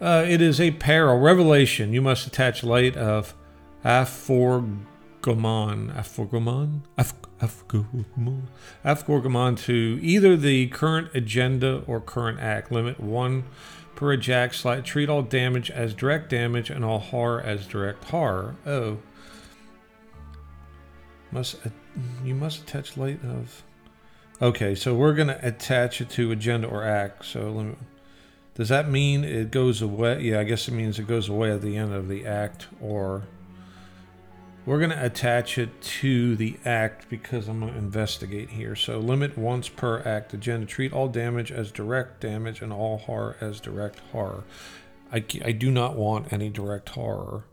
Uh, 0.03 0.25
it 0.27 0.43
is 0.43 0.61
a 0.61 0.73
peril 0.73 1.21
revelation. 1.21 1.93
You 1.93 2.03
must 2.03 2.27
attach 2.27 2.65
light 2.65 2.97
of 2.97 3.35
Aforgomon, 3.85 4.83
Aforgomon, 5.23 6.81
Af- 6.99 7.15
Afgorgamon, 8.85 9.57
to 9.61 10.01
either 10.03 10.37
the 10.37 10.67
current 10.67 11.09
agenda 11.15 11.85
or 11.87 12.01
current 12.01 12.41
act. 12.41 12.73
Limit 12.73 12.99
one 12.99 13.45
per 13.95 14.13
ajax 14.15 14.59
slide. 14.59 14.85
Treat 14.85 15.09
all 15.09 15.23
damage 15.23 15.71
as 15.71 15.95
direct 15.95 16.31
damage 16.31 16.69
and 16.69 16.85
all 16.85 16.99
horror 16.99 17.41
as 17.41 17.65
direct 17.69 18.03
horror. 18.03 18.57
Oh, 18.67 18.99
must 21.31 21.59
you 22.25 22.35
must 22.35 22.63
attach 22.63 22.97
light 22.97 23.23
of. 23.25 23.63
Okay, 24.41 24.75
so 24.75 24.97
we're 24.97 25.15
gonna 25.15 25.39
attach 25.43 26.01
it 26.01 26.11
to 26.11 26.33
agenda 26.33 26.67
or 26.67 26.83
act. 26.83 27.25
So 27.25 27.49
limit. 27.53 27.79
Does 28.55 28.69
that 28.69 28.89
mean 28.89 29.25
it 29.25 29.51
goes 29.51 29.81
away? 29.81 30.21
Yeah, 30.23 30.41
I 30.41 30.45
guess 30.45 30.69
it 30.69 30.73
means 30.73 30.99
it 30.99 31.07
goes 31.07 31.29
away 31.29 31.51
at 31.51 31.63
the 31.63 31.77
end 31.77 31.95
of 31.95 32.09
the 32.09 32.27
act, 32.27 32.69
or 32.83 33.23
we're 34.67 34.79
going 34.79 34.91
to 34.91 35.05
attach 35.05 35.57
it 35.57 35.81
to 35.81 36.37
the 36.37 36.59
act 36.65 37.09
because 37.09 37.49
I'm 37.49 37.61
going 37.61 37.73
to 37.73 37.79
investigate 37.79 38.51
here. 38.51 38.77
So 38.77 38.99
limit 38.99 39.39
once 39.39 39.69
per 39.69 40.01
act 40.01 40.35
agenda. 40.35 40.67
Treat 40.67 40.93
all 40.93 41.09
damage 41.09 41.51
as 41.51 41.73
direct 41.73 42.21
damage 42.21 42.61
and 42.61 42.73
all 42.73 42.99
horror 42.99 43.37
as 43.41 43.59
direct 43.59 44.01
horror. 44.13 44.45
I, 45.11 45.25
I 45.45 45.53
do 45.53 45.71
not 45.71 45.97
want 45.97 46.33
any 46.33 46.51
direct 46.51 46.91
horror. 46.91 47.45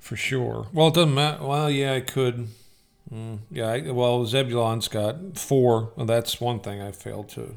For 0.00 0.16
sure. 0.16 0.66
Well, 0.72 0.88
it 0.88 0.94
doesn't 0.94 1.14
matter. 1.14 1.44
Well, 1.44 1.70
yeah, 1.70 1.94
I 1.94 2.00
could. 2.00 2.48
Mm, 3.12 3.38
yeah, 3.50 3.68
I, 3.68 3.90
well, 3.92 4.26
Zebulon's 4.26 4.88
got 4.88 5.38
four. 5.38 5.92
Well, 5.94 6.06
that's 6.06 6.40
one 6.40 6.58
thing 6.58 6.82
I 6.82 6.90
failed 6.90 7.28
to 7.30 7.54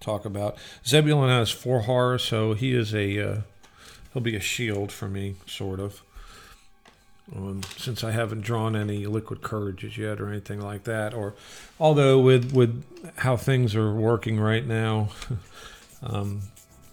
talk 0.00 0.24
about. 0.24 0.56
Zebulon 0.86 1.28
has 1.28 1.50
four 1.50 1.82
horror, 1.82 2.18
so 2.18 2.54
he 2.54 2.74
is 2.74 2.94
a 2.94 3.20
uh, 3.20 3.40
he'll 4.12 4.22
be 4.22 4.36
a 4.36 4.40
shield 4.40 4.92
for 4.92 5.08
me, 5.08 5.36
sort 5.46 5.80
of. 5.80 6.02
Um, 7.34 7.62
since 7.78 8.04
I 8.04 8.10
haven't 8.10 8.42
drawn 8.42 8.76
any 8.76 9.06
liquid 9.06 9.40
courages 9.40 9.96
yet 9.96 10.20
or 10.20 10.28
anything 10.28 10.60
like 10.60 10.84
that, 10.84 11.14
or 11.14 11.34
although 11.80 12.18
with 12.18 12.52
with 12.52 12.84
how 13.16 13.36
things 13.36 13.74
are 13.74 13.94
working 13.94 14.38
right 14.38 14.66
now, 14.66 15.08
um, 16.02 16.42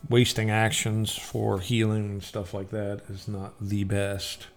wasting 0.10 0.50
actions 0.50 1.14
for 1.16 1.60
healing 1.60 2.10
and 2.10 2.24
stuff 2.24 2.54
like 2.54 2.70
that 2.72 3.02
is 3.10 3.28
not 3.28 3.54
the 3.60 3.84
best. 3.84 4.48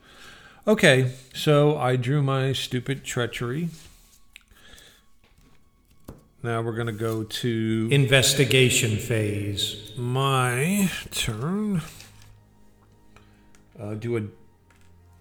Okay, 0.66 1.12
so 1.34 1.76
I 1.76 1.96
drew 1.96 2.22
my 2.22 2.52
stupid 2.52 3.04
treachery. 3.04 3.68
Now 6.44 6.60
we're 6.60 6.72
going 6.72 6.88
to 6.88 6.92
go 6.92 7.24
to 7.24 7.88
Investigation 7.90 8.98
phase. 8.98 9.92
my 9.96 10.90
turn. 11.10 11.80
Uh, 13.80 13.94
do 13.94 14.18
a 14.18 14.24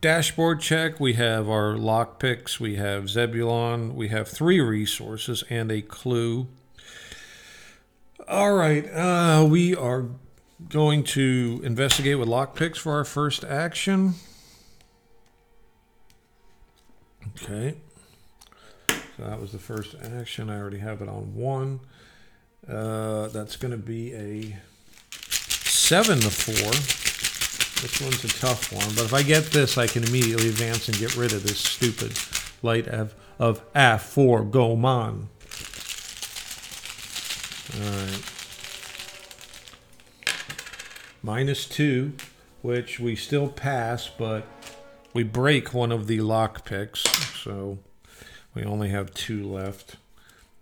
dashboard 0.01 0.59
check. 0.59 0.99
We 0.99 1.13
have 1.13 1.47
our 1.47 1.77
lock 1.77 2.19
picks. 2.19 2.59
We 2.59 2.75
have 2.75 3.09
Zebulon. 3.09 3.95
We 3.95 4.09
have 4.09 4.27
three 4.27 4.59
resources 4.59 5.45
and 5.49 5.71
a 5.71 5.81
clue. 5.81 6.49
All 8.27 8.55
right. 8.55 8.85
Uh, 8.93 9.47
we 9.49 9.73
are 9.73 10.07
going 10.67 11.05
to 11.05 11.61
investigate 11.63 12.19
with 12.19 12.27
lock 12.27 12.53
picks 12.53 12.77
for 12.79 12.91
our 12.97 13.05
first 13.05 13.45
action. 13.45 14.15
Okay. 17.41 17.77
That 19.23 19.39
was 19.39 19.51
the 19.51 19.59
first 19.59 19.95
action. 20.19 20.49
I 20.49 20.59
already 20.59 20.79
have 20.79 21.01
it 21.01 21.07
on 21.07 21.33
one. 21.33 21.79
Uh, 22.67 23.27
that's 23.29 23.55
going 23.55 23.71
to 23.71 23.77
be 23.77 24.13
a 24.13 24.57
seven 25.29 26.19
to 26.19 26.29
four. 26.29 26.71
This 27.81 28.01
one's 28.01 28.23
a 28.23 28.39
tough 28.39 28.71
one, 28.71 28.87
but 28.95 29.05
if 29.05 29.13
I 29.13 29.23
get 29.23 29.45
this, 29.51 29.77
I 29.77 29.87
can 29.87 30.03
immediately 30.03 30.49
advance 30.49 30.87
and 30.87 30.97
get 30.97 31.15
rid 31.15 31.33
of 31.33 31.43
this 31.43 31.59
stupid 31.59 32.17
light 32.61 32.87
of 32.87 33.13
of 33.39 33.61
Aforgomon. 33.73 35.27
All 37.75 37.91
right. 37.91 38.23
Minus 41.21 41.65
two, 41.65 42.13
which 42.61 42.99
we 42.99 43.15
still 43.15 43.47
pass, 43.47 44.09
but 44.09 44.45
we 45.13 45.23
break 45.23 45.73
one 45.73 45.91
of 45.91 46.07
the 46.07 46.19
lock 46.21 46.65
picks, 46.65 47.01
so 47.41 47.79
we 48.53 48.63
only 48.63 48.89
have 48.89 49.13
two 49.13 49.43
left. 49.47 49.95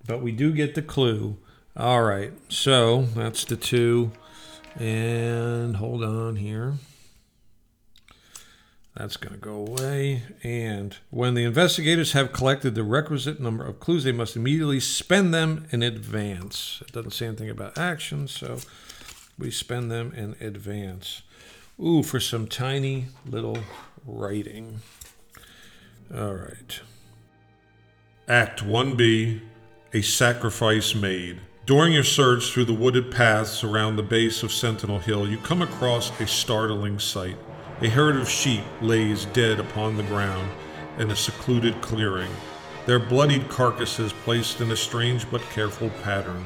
But 0.06 0.22
we 0.22 0.32
do 0.32 0.52
get 0.52 0.76
the 0.76 0.82
clue. 0.82 1.38
All 1.76 2.04
right, 2.04 2.34
so 2.50 3.04
that's 3.16 3.46
the 3.46 3.56
two. 3.56 4.12
And 4.80 5.78
hold 5.78 6.04
on 6.04 6.38
here. 6.38 6.76
That's 8.96 9.16
going 9.16 9.34
to 9.34 9.40
go 9.40 9.56
away. 9.56 10.24
And 10.44 10.98
when 11.10 11.34
the 11.34 11.46
investigators 11.46 12.12
have 12.12 12.34
collected 12.34 12.76
the 12.76 12.84
requisite 12.84 13.40
number 13.40 13.66
of 13.66 13.80
clues, 13.80 14.04
they 14.04 14.12
must 14.12 14.36
immediately 14.36 14.82
spend 14.82 15.34
them 15.34 15.66
in 15.72 15.82
advance. 15.82 16.84
It 16.86 16.92
doesn't 16.92 17.12
say 17.12 17.28
anything 17.28 17.50
about 17.50 17.78
action, 17.78 18.28
so 18.28 18.60
we 19.40 19.50
spend 19.50 19.90
them 19.92 20.14
in 20.14 20.36
advance. 20.46 21.22
Ooh, 21.80 22.04
for 22.04 22.20
some 22.20 22.48
tiny 22.48 23.08
little 23.26 23.60
writing. 24.06 24.82
All 26.14 26.34
right. 26.34 26.82
Act 28.32 28.64
1B 28.66 29.42
A 29.92 30.02
Sacrifice 30.02 30.96
Made. 30.96 31.42
During 31.66 31.92
your 31.92 32.06
search 32.06 32.50
through 32.50 32.64
the 32.64 32.74
wooded 32.74 33.12
paths 33.12 33.62
around 33.62 33.98
the 33.98 34.04
base 34.04 34.42
of 34.42 34.54
Sentinel 34.54 35.00
Hill, 35.00 35.28
you 35.28 35.38
come 35.40 35.62
across 35.62 36.18
a 36.22 36.26
startling 36.26 36.98
sight. 36.98 37.36
A 37.82 37.90
herd 37.90 38.16
of 38.16 38.30
sheep 38.30 38.64
lays 38.82 39.26
dead 39.26 39.60
upon 39.60 39.98
the 39.98 40.04
ground 40.04 40.50
in 40.98 41.12
a 41.12 41.16
secluded 41.16 41.82
clearing, 41.82 42.32
their 42.86 43.00
bloodied 43.00 43.50
carcasses 43.50 44.14
placed 44.14 44.62
in 44.62 44.72
a 44.72 44.78
strange 44.78 45.30
but 45.30 45.42
careful 45.50 45.90
pattern. 46.02 46.46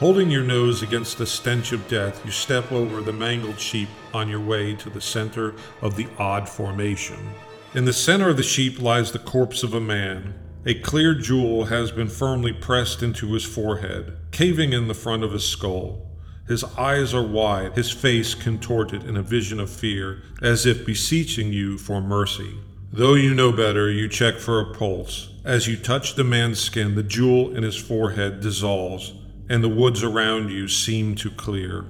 Holding 0.00 0.30
your 0.30 0.44
nose 0.44 0.82
against 0.82 1.16
the 1.16 1.26
stench 1.26 1.72
of 1.72 1.88
death, 1.88 2.22
you 2.26 2.30
step 2.30 2.70
over 2.70 3.00
the 3.00 3.10
mangled 3.10 3.58
sheep 3.58 3.88
on 4.12 4.28
your 4.28 4.40
way 4.40 4.74
to 4.74 4.90
the 4.90 5.00
center 5.00 5.54
of 5.80 5.96
the 5.96 6.08
odd 6.18 6.46
formation. 6.46 7.30
In 7.72 7.86
the 7.86 7.94
center 7.94 8.28
of 8.28 8.36
the 8.36 8.42
sheep 8.42 8.82
lies 8.82 9.12
the 9.12 9.18
corpse 9.18 9.62
of 9.62 9.72
a 9.72 9.80
man. 9.80 10.34
A 10.66 10.74
clear 10.74 11.14
jewel 11.14 11.66
has 11.66 11.90
been 11.90 12.08
firmly 12.08 12.52
pressed 12.52 13.02
into 13.02 13.32
his 13.32 13.44
forehead, 13.44 14.18
caving 14.30 14.74
in 14.74 14.88
the 14.88 14.94
front 14.94 15.24
of 15.24 15.32
his 15.32 15.48
skull. 15.48 16.06
His 16.46 16.64
eyes 16.76 17.14
are 17.14 17.26
wide, 17.26 17.76
his 17.76 17.90
face 17.90 18.34
contorted 18.34 19.04
in 19.04 19.16
a 19.16 19.22
vision 19.22 19.58
of 19.58 19.70
fear, 19.70 20.20
as 20.42 20.66
if 20.66 20.84
beseeching 20.84 21.50
you 21.50 21.78
for 21.78 22.02
mercy. 22.02 22.58
Though 22.92 23.14
you 23.14 23.32
know 23.32 23.52
better, 23.52 23.90
you 23.90 24.06
check 24.06 24.34
for 24.34 24.60
a 24.60 24.74
pulse. 24.74 25.32
As 25.46 25.66
you 25.66 25.78
touch 25.78 26.14
the 26.14 26.24
man's 26.24 26.60
skin, 26.60 26.94
the 26.94 27.02
jewel 27.02 27.56
in 27.56 27.62
his 27.62 27.76
forehead 27.76 28.40
dissolves, 28.40 29.14
and 29.48 29.64
the 29.64 29.68
woods 29.68 30.02
around 30.02 30.50
you 30.50 30.68
seem 30.68 31.14
to 31.16 31.30
clear. 31.30 31.86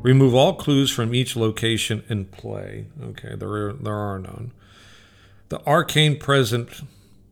Remove 0.00 0.34
all 0.34 0.54
clues 0.54 0.90
from 0.90 1.14
each 1.14 1.36
location 1.36 2.04
in 2.08 2.24
play. 2.24 2.86
Okay, 3.02 3.34
there 3.34 3.52
are, 3.52 3.72
there 3.74 3.96
are 3.96 4.18
none. 4.18 4.52
The 5.50 5.60
arcane 5.66 6.18
present, 6.18 6.70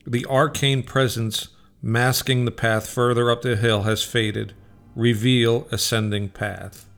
the 0.07 0.25
arcane 0.27 0.83
presence 0.83 1.49
masking 1.83 2.45
the 2.45 2.51
path 2.51 2.89
further 2.89 3.31
up 3.31 3.43
the 3.43 3.57
hill 3.57 3.83
has 3.83 4.03
faded. 4.03 4.55
Reveal 4.95 5.67
ascending 5.71 6.31
path. 6.31 6.89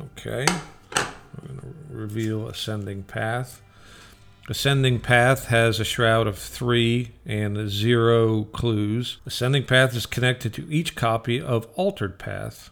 Okay, 0.00 0.46
I'm 0.94 1.46
going 1.46 1.60
to 1.60 1.74
reveal 1.88 2.48
ascending 2.48 3.04
path. 3.04 3.62
Ascending 4.48 4.98
Path 4.98 5.46
has 5.46 5.78
a 5.78 5.84
shroud 5.84 6.26
of 6.26 6.36
three 6.36 7.12
and 7.24 7.68
zero 7.70 8.44
clues. 8.44 9.18
Ascending 9.24 9.64
Path 9.64 9.94
is 9.94 10.06
connected 10.06 10.52
to 10.54 10.66
each 10.68 10.96
copy 10.96 11.40
of 11.40 11.68
Altered 11.76 12.18
Path. 12.18 12.70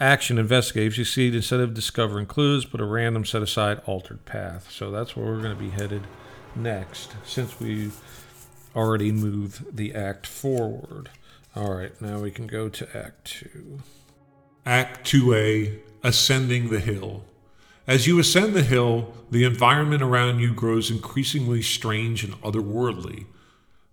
Action 0.00 0.38
investigate. 0.38 0.96
You 0.96 1.04
succeed, 1.04 1.34
instead 1.34 1.60
of 1.60 1.74
discovering 1.74 2.24
clues, 2.24 2.64
put 2.64 2.80
a 2.80 2.86
random 2.86 3.26
set 3.26 3.42
aside 3.42 3.82
altered 3.84 4.24
path. 4.24 4.70
So 4.70 4.90
that's 4.90 5.14
where 5.14 5.26
we're 5.26 5.42
going 5.42 5.56
to 5.56 5.62
be 5.62 5.70
headed 5.70 6.02
next, 6.56 7.14
since 7.24 7.60
we 7.60 7.90
already 8.74 9.12
moved 9.12 9.76
the 9.76 9.94
act 9.94 10.26
forward. 10.26 11.10
All 11.54 11.74
right, 11.74 12.00
now 12.00 12.20
we 12.20 12.30
can 12.30 12.46
go 12.46 12.68
to 12.68 12.96
Act 12.96 13.24
2. 13.24 13.78
Act 14.66 15.06
2A 15.10 15.78
Ascending 16.02 16.70
the 16.70 16.80
Hill. 16.80 17.24
As 17.86 18.06
you 18.06 18.18
ascend 18.18 18.54
the 18.54 18.64
hill, 18.64 19.14
the 19.30 19.44
environment 19.44 20.02
around 20.02 20.40
you 20.40 20.52
grows 20.52 20.90
increasingly 20.90 21.62
strange 21.62 22.24
and 22.24 22.34
otherworldly. 22.42 23.26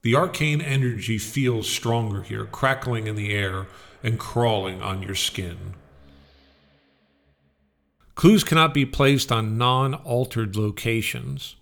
The 0.02 0.16
arcane 0.16 0.62
energy 0.62 1.20
feels 1.20 1.70
stronger 1.70 2.24
here, 2.24 2.46
crackling 2.46 3.06
in 3.06 3.16
the 3.16 3.32
air 3.32 3.68
and 4.02 4.20
crawling 4.20 4.82
on 4.82 5.04
your 5.04 5.16
skin. 5.16 5.76
Clues 8.16 8.44
cannot 8.44 8.74
be 8.74 8.86
placed 8.86 9.32
on 9.32 9.58
non 9.58 9.94
altered 9.94 10.56
locations. 10.56 11.56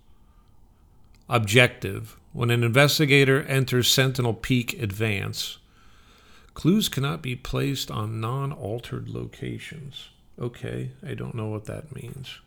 Objective 1.34 2.18
When 2.34 2.50
an 2.50 2.62
investigator 2.62 3.44
enters 3.44 3.88
Sentinel 3.88 4.34
Peak 4.34 4.78
Advance, 4.82 5.60
clues 6.54 6.90
cannot 6.90 7.22
be 7.22 7.38
placed 7.38 7.90
on 7.90 8.20
non 8.20 8.52
altered 8.52 9.08
locations. 9.08 10.10
Okay, 10.38 10.92
I 11.08 11.14
don't 11.14 11.34
know 11.34 11.48
what 11.48 11.64
that 11.68 11.96
means. 11.96 12.40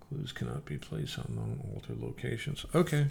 Clues 0.00 0.30
cannot 0.30 0.66
be 0.66 0.76
placed 0.76 1.18
on 1.18 1.32
non 1.34 1.58
altered 1.72 2.02
locations. 2.02 2.66
Okay. 2.74 3.06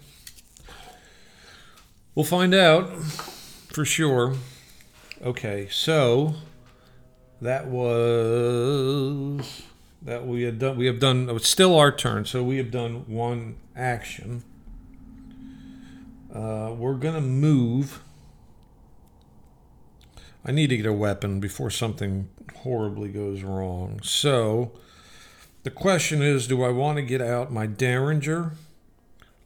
We'll 2.13 2.23
find 2.23 2.53
out 2.53 2.91
for 3.73 3.85
sure. 3.85 4.35
Okay, 5.23 5.67
so 5.71 6.35
that 7.41 7.65
was 7.65 8.03
that 10.03 10.27
we 10.27 10.43
had 10.43 10.59
done 10.59 10.77
we 10.77 10.85
have 10.85 10.99
done 10.99 11.27
it's 11.31 11.49
still 11.49 11.75
our 11.75 11.91
turn 11.91 12.23
so 12.23 12.43
we 12.43 12.57
have 12.57 12.71
done 12.71 13.03
one 13.07 13.55
action 13.75 14.43
uh, 16.33 16.73
we're 16.77 16.95
gonna 16.95 17.21
move 17.21 18.01
i 20.45 20.51
need 20.51 20.67
to 20.67 20.77
get 20.77 20.85
a 20.85 20.93
weapon 20.93 21.39
before 21.39 21.69
something 21.69 22.29
horribly 22.57 23.09
goes 23.09 23.43
wrong 23.43 23.99
so 24.03 24.71
the 25.63 25.71
question 25.71 26.21
is 26.21 26.47
do 26.47 26.63
i 26.63 26.69
want 26.69 26.97
to 26.97 27.01
get 27.01 27.21
out 27.21 27.51
my 27.51 27.65
derringer 27.65 28.53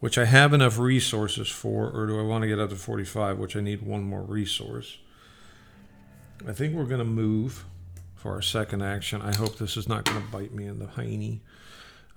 which 0.00 0.18
i 0.18 0.24
have 0.24 0.52
enough 0.52 0.78
resources 0.78 1.48
for 1.48 1.90
or 1.90 2.06
do 2.06 2.18
i 2.18 2.22
want 2.22 2.42
to 2.42 2.48
get 2.48 2.60
out 2.60 2.70
to 2.70 2.76
45 2.76 3.38
which 3.38 3.56
i 3.56 3.60
need 3.60 3.82
one 3.82 4.04
more 4.04 4.22
resource 4.22 4.98
i 6.46 6.52
think 6.52 6.74
we're 6.74 6.84
gonna 6.84 7.04
move 7.04 7.64
for 8.24 8.32
our 8.32 8.40
second 8.40 8.80
action. 8.80 9.20
I 9.20 9.36
hope 9.36 9.58
this 9.58 9.76
is 9.76 9.86
not 9.86 10.06
going 10.06 10.18
to 10.18 10.32
bite 10.32 10.54
me 10.54 10.64
in 10.64 10.78
the 10.78 10.86
hiney. 10.86 11.40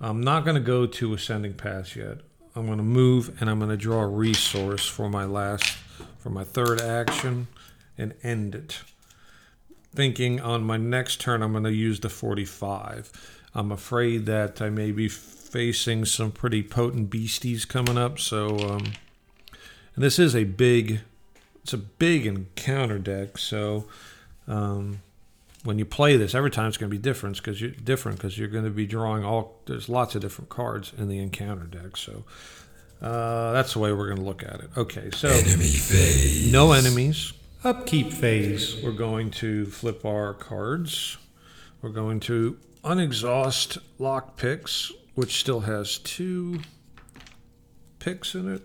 I'm 0.00 0.22
not 0.22 0.42
going 0.46 0.54
to 0.54 0.60
go 0.60 0.86
to 0.86 1.12
ascending 1.12 1.52
pass 1.52 1.94
yet. 1.94 2.20
I'm 2.58 2.66
going 2.66 2.78
to 2.78 2.84
move 2.84 3.40
and 3.40 3.48
I'm 3.48 3.58
going 3.58 3.70
to 3.70 3.76
draw 3.76 4.02
a 4.02 4.08
resource 4.08 4.84
for 4.84 5.08
my 5.08 5.24
last, 5.24 5.76
for 6.18 6.30
my 6.30 6.42
third 6.42 6.80
action 6.80 7.46
and 7.96 8.14
end 8.24 8.56
it. 8.56 8.80
Thinking 9.94 10.40
on 10.40 10.64
my 10.64 10.76
next 10.76 11.20
turn, 11.20 11.42
I'm 11.42 11.52
going 11.52 11.64
to 11.64 11.72
use 11.72 12.00
the 12.00 12.08
45. 12.08 13.40
I'm 13.54 13.70
afraid 13.70 14.26
that 14.26 14.60
I 14.60 14.70
may 14.70 14.90
be 14.90 15.08
facing 15.08 16.04
some 16.04 16.32
pretty 16.32 16.62
potent 16.64 17.10
beasties 17.10 17.64
coming 17.64 17.96
up. 17.96 18.18
So, 18.18 18.58
um, 18.58 18.92
and 19.94 20.04
this 20.04 20.18
is 20.18 20.34
a 20.34 20.44
big, 20.44 21.00
it's 21.62 21.72
a 21.72 21.78
big 21.78 22.26
encounter 22.26 22.98
deck. 22.98 23.38
So, 23.38 23.86
um, 24.48 25.00
when 25.68 25.78
you 25.78 25.84
play 25.84 26.16
this, 26.16 26.34
every 26.34 26.50
time 26.50 26.66
it's 26.66 26.78
going 26.78 26.90
to 26.90 26.96
be 26.96 27.02
different 27.02 27.36
because 27.36 27.60
you're 27.60 27.70
different 27.72 28.16
because 28.16 28.38
you're 28.38 28.48
going 28.48 28.64
to 28.64 28.70
be 28.70 28.86
drawing 28.86 29.22
all. 29.22 29.60
There's 29.66 29.86
lots 29.86 30.14
of 30.14 30.22
different 30.22 30.48
cards 30.48 30.94
in 30.96 31.08
the 31.08 31.18
encounter 31.18 31.64
deck, 31.64 31.98
so 31.98 32.24
uh, 33.02 33.52
that's 33.52 33.74
the 33.74 33.78
way 33.78 33.92
we're 33.92 34.06
going 34.06 34.16
to 34.16 34.24
look 34.24 34.42
at 34.42 34.60
it. 34.60 34.70
Okay, 34.78 35.10
so 35.10 35.28
Enemy 35.28 36.50
no 36.50 36.72
enemies. 36.72 37.34
Upkeep 37.64 38.14
phase. 38.14 38.82
We're 38.82 38.92
going 38.92 39.30
to 39.32 39.66
flip 39.66 40.06
our 40.06 40.32
cards. 40.32 41.18
We're 41.82 41.90
going 41.90 42.20
to 42.20 42.56
unexhaust 42.82 43.76
lock 43.98 44.38
picks, 44.38 44.90
which 45.16 45.38
still 45.38 45.60
has 45.60 45.98
two 45.98 46.60
picks 47.98 48.34
in 48.34 48.50
it, 48.50 48.62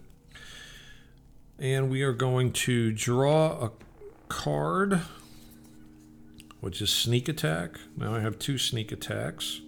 and 1.60 1.92
we 1.92 2.02
are 2.02 2.14
going 2.14 2.54
to 2.54 2.94
draw 2.94 3.66
a 3.66 3.72
card 4.30 5.02
which 6.64 6.82
is 6.82 6.90
sneak 6.90 7.28
attack. 7.28 7.78
Now 7.98 8.16
I 8.16 8.22
have 8.22 8.40
two 8.40 8.58
sneak 8.58 8.94
attacks. 8.94 9.60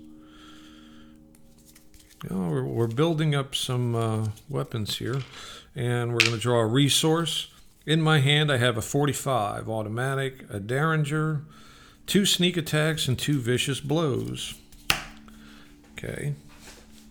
you 2.23 2.29
know, 2.29 2.47
we're, 2.49 2.63
we're 2.63 2.87
building 2.87 3.35
up 3.35 3.53
some 3.53 3.93
uh, 3.95 4.27
weapons 4.47 4.97
here, 4.97 5.21
and 5.75 6.13
we're 6.13 6.19
going 6.19 6.31
to 6.31 6.37
draw 6.37 6.61
a 6.61 6.65
resource. 6.65 7.49
In 7.85 8.01
my 8.01 8.19
hand, 8.19 8.49
I 8.49 8.59
have 8.59 8.77
a 8.77 8.81
45 8.81 9.67
automatic, 9.67 10.45
a 10.49 10.57
Derringer, 10.61 11.41
two 12.07 12.25
sneak 12.25 12.55
attacks, 12.55 13.09
and 13.09 13.19
two 13.19 13.41
vicious 13.41 13.81
blows. 13.81 14.53
Okay, 15.97 16.33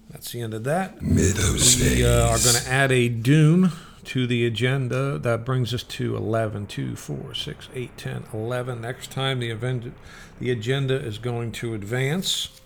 that's 0.08 0.32
the 0.32 0.40
end 0.40 0.54
of 0.54 0.64
that. 0.64 1.02
We 1.02 2.06
uh, 2.06 2.28
are 2.28 2.38
going 2.38 2.56
to 2.56 2.70
add 2.70 2.90
a 2.90 3.10
Doom 3.10 3.70
to 4.06 4.26
the 4.26 4.46
agenda. 4.46 5.18
That 5.18 5.44
brings 5.44 5.72
us 5.74 5.82
to 5.82 6.16
11, 6.16 6.66
2, 6.66 6.96
4, 6.96 7.34
6, 7.34 7.68
8, 7.74 7.96
10, 7.96 8.24
11. 8.32 8.80
Next 8.80 9.10
time, 9.10 9.40
the, 9.40 9.50
event, 9.50 9.94
the 10.38 10.50
agenda 10.50 10.94
is 10.94 11.18
going 11.18 11.52
to 11.52 11.74
advance. 11.74 12.60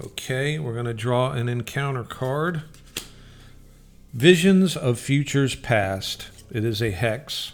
Okay, 0.00 0.58
we're 0.58 0.72
going 0.72 0.86
to 0.86 0.94
draw 0.94 1.30
an 1.30 1.48
encounter 1.48 2.04
card. 2.04 2.62
Visions 4.12 4.76
of 4.76 4.98
Futures 4.98 5.54
Past. 5.54 6.28
It 6.50 6.64
is 6.64 6.82
a 6.82 6.90
hex. 6.90 7.52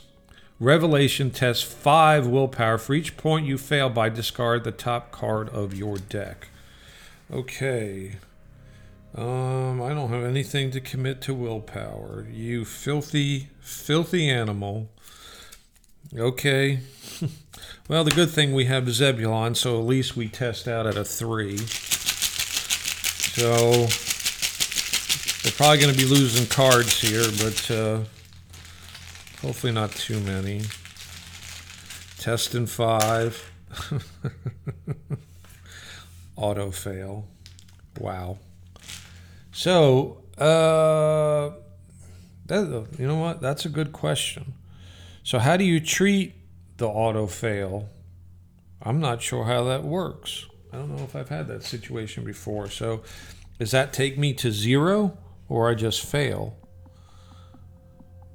Revelation 0.59 1.31
tests 1.31 1.63
five 1.63 2.27
willpower. 2.27 2.77
For 2.77 2.95
each 2.95 3.17
point 3.17 3.47
you 3.47 3.57
fail 3.57 3.89
by, 3.89 4.11
discard 4.11 4.65
the 4.65 4.73
top 4.73 5.11
card 5.11 5.49
of 5.51 5.75
your 5.75 5.97
deck. 5.97 6.49
Okay. 7.33 8.17
Um, 9.15 9.83
I 9.83 9.89
don't 9.89 10.11
have 10.11 10.23
anything 10.23 10.71
to 10.71 10.81
commit 10.81 11.21
to 11.23 11.35
willpower. 11.35 12.27
You 12.31 12.65
filthy, 12.65 13.49
filthy 13.61 14.31
animal. 14.31 14.89
Okay. 16.17 16.81
well, 17.89 18.05
the 18.05 18.13
good 18.13 18.31
thing 18.31 18.53
we 18.53 18.67
have 18.67 18.89
Zebulon, 18.89 19.57
so 19.57 19.79
at 19.81 19.87
least 19.87 20.17
we 20.17 20.29
test 20.29 20.69
out 20.69 20.87
at 20.87 20.97
a 20.97 21.05
three. 21.05 21.59
So 23.37 23.89
we're 25.45 25.57
probably 25.57 25.79
going 25.79 25.95
to 25.95 25.99
be 25.99 26.07
losing 26.07 26.47
cards 26.47 27.01
here, 27.01 27.25
but 27.43 27.71
uh, 27.71 28.01
hopefully 29.41 29.73
not 29.73 29.91
too 29.93 30.21
many. 30.21 30.63
Test 32.19 32.55
in 32.55 32.67
five. 32.67 33.51
Auto 36.37 36.71
fail. 36.71 37.27
Wow. 37.99 38.39
So, 39.61 40.23
uh, 40.39 41.51
that, 42.47 42.87
you 42.99 43.07
know 43.07 43.19
what? 43.19 43.43
That's 43.43 43.67
a 43.67 43.69
good 43.69 43.93
question. 43.93 44.55
So, 45.23 45.39
how 45.39 45.59
do 45.59 45.65
you 45.65 45.81
treat 45.81 46.33
the 46.79 46.89
auto 46.89 47.27
fail? 47.27 47.91
I'm 48.81 49.01
not 49.01 49.21
sure 49.21 49.45
how 49.45 49.65
that 49.65 49.85
works. 49.85 50.47
I 50.73 50.79
don't 50.79 50.97
know 50.97 51.05
if 51.05 51.15
I've 51.15 51.29
had 51.29 51.47
that 51.49 51.63
situation 51.63 52.25
before. 52.25 52.71
So, 52.71 53.03
does 53.59 53.73
that 53.73 53.93
take 53.93 54.17
me 54.17 54.33
to 54.33 54.51
zero 54.51 55.19
or 55.47 55.69
I 55.69 55.75
just 55.75 56.07
fail? 56.07 56.57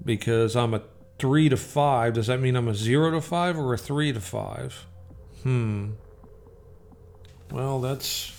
Because 0.04 0.56
I'm 0.56 0.76
a 0.76 0.84
three 1.18 1.50
to 1.50 1.58
five. 1.58 2.14
Does 2.14 2.28
that 2.28 2.40
mean 2.40 2.56
I'm 2.56 2.68
a 2.68 2.76
zero 2.76 3.10
to 3.10 3.20
five 3.20 3.58
or 3.58 3.74
a 3.74 3.80
three 3.80 4.14
to 4.14 4.22
five? 4.22 4.86
Hmm. 5.42 5.94
Well, 7.50 7.82
that's 7.82 8.35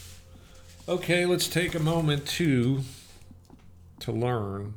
okay. 0.89 1.27
Let's 1.27 1.49
take 1.49 1.75
a 1.75 1.81
moment 1.81 2.27
to 2.29 2.83
to 4.01 4.13
learn. 4.13 4.75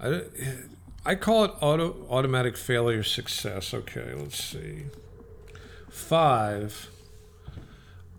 I, 0.00 0.22
I 1.04 1.14
call 1.14 1.44
it 1.44 1.52
auto 1.60 2.06
automatic 2.10 2.56
failure 2.56 3.02
success. 3.02 3.72
Okay, 3.72 4.12
let's 4.14 4.42
see. 4.42 4.84
Five. 5.90 6.88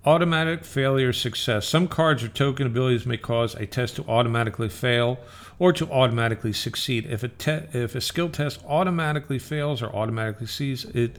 Automatic 0.05 0.65
failure 0.65 1.13
success. 1.13 1.65
Some 1.65 1.87
cards 1.87 2.23
or 2.23 2.27
token 2.27 2.67
abilities 2.67 3.05
may 3.05 3.17
cause 3.17 3.55
a 3.55 3.65
test 3.65 3.95
to 3.95 4.05
automatically 4.05 4.67
fail 4.67 5.17
or 5.59 5.73
to 5.73 5.89
automatically 5.89 6.53
succeed. 6.53 7.05
If 7.05 7.23
a 7.23 7.27
te- 7.27 7.67
if 7.73 7.95
a 7.95 8.01
skill 8.01 8.29
test 8.29 8.59
automatically 8.65 9.39
fails 9.39 9.81
or 9.81 9.87
automatically 9.87 10.47
sees, 10.47 10.85
it 10.85 11.17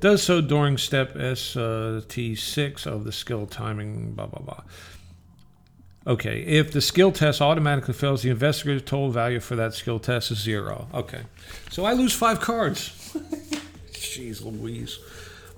does 0.00 0.22
so 0.22 0.40
during 0.40 0.78
step 0.78 1.14
ST6 1.14 2.86
of 2.86 3.04
the 3.04 3.12
skill 3.12 3.46
timing. 3.46 4.12
Blah 4.12 4.26
blah 4.26 4.42
blah. 4.42 4.62
Okay, 6.06 6.42
if 6.42 6.70
the 6.70 6.80
skill 6.80 7.10
test 7.10 7.40
automatically 7.40 7.92
fails, 7.92 8.22
the 8.22 8.30
investigator's 8.30 8.82
total 8.82 9.10
value 9.10 9.40
for 9.40 9.56
that 9.56 9.74
skill 9.74 9.98
test 9.98 10.30
is 10.30 10.38
zero. 10.38 10.86
Okay, 10.94 11.22
so 11.70 11.84
I 11.84 11.94
lose 11.94 12.12
five 12.12 12.40
cards. 12.40 13.12
Jeez 13.92 14.44
Louise. 14.44 15.00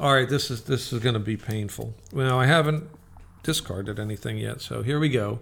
All 0.00 0.14
right, 0.14 0.28
this 0.28 0.50
is 0.50 0.62
this 0.62 0.92
is 0.92 1.00
going 1.00 1.14
to 1.14 1.20
be 1.20 1.36
painful. 1.36 1.94
Well, 2.12 2.38
I 2.38 2.46
haven't 2.46 2.88
discarded 3.42 3.98
anything 3.98 4.38
yet, 4.38 4.60
so 4.60 4.82
here 4.82 4.98
we 4.98 5.08
go. 5.08 5.40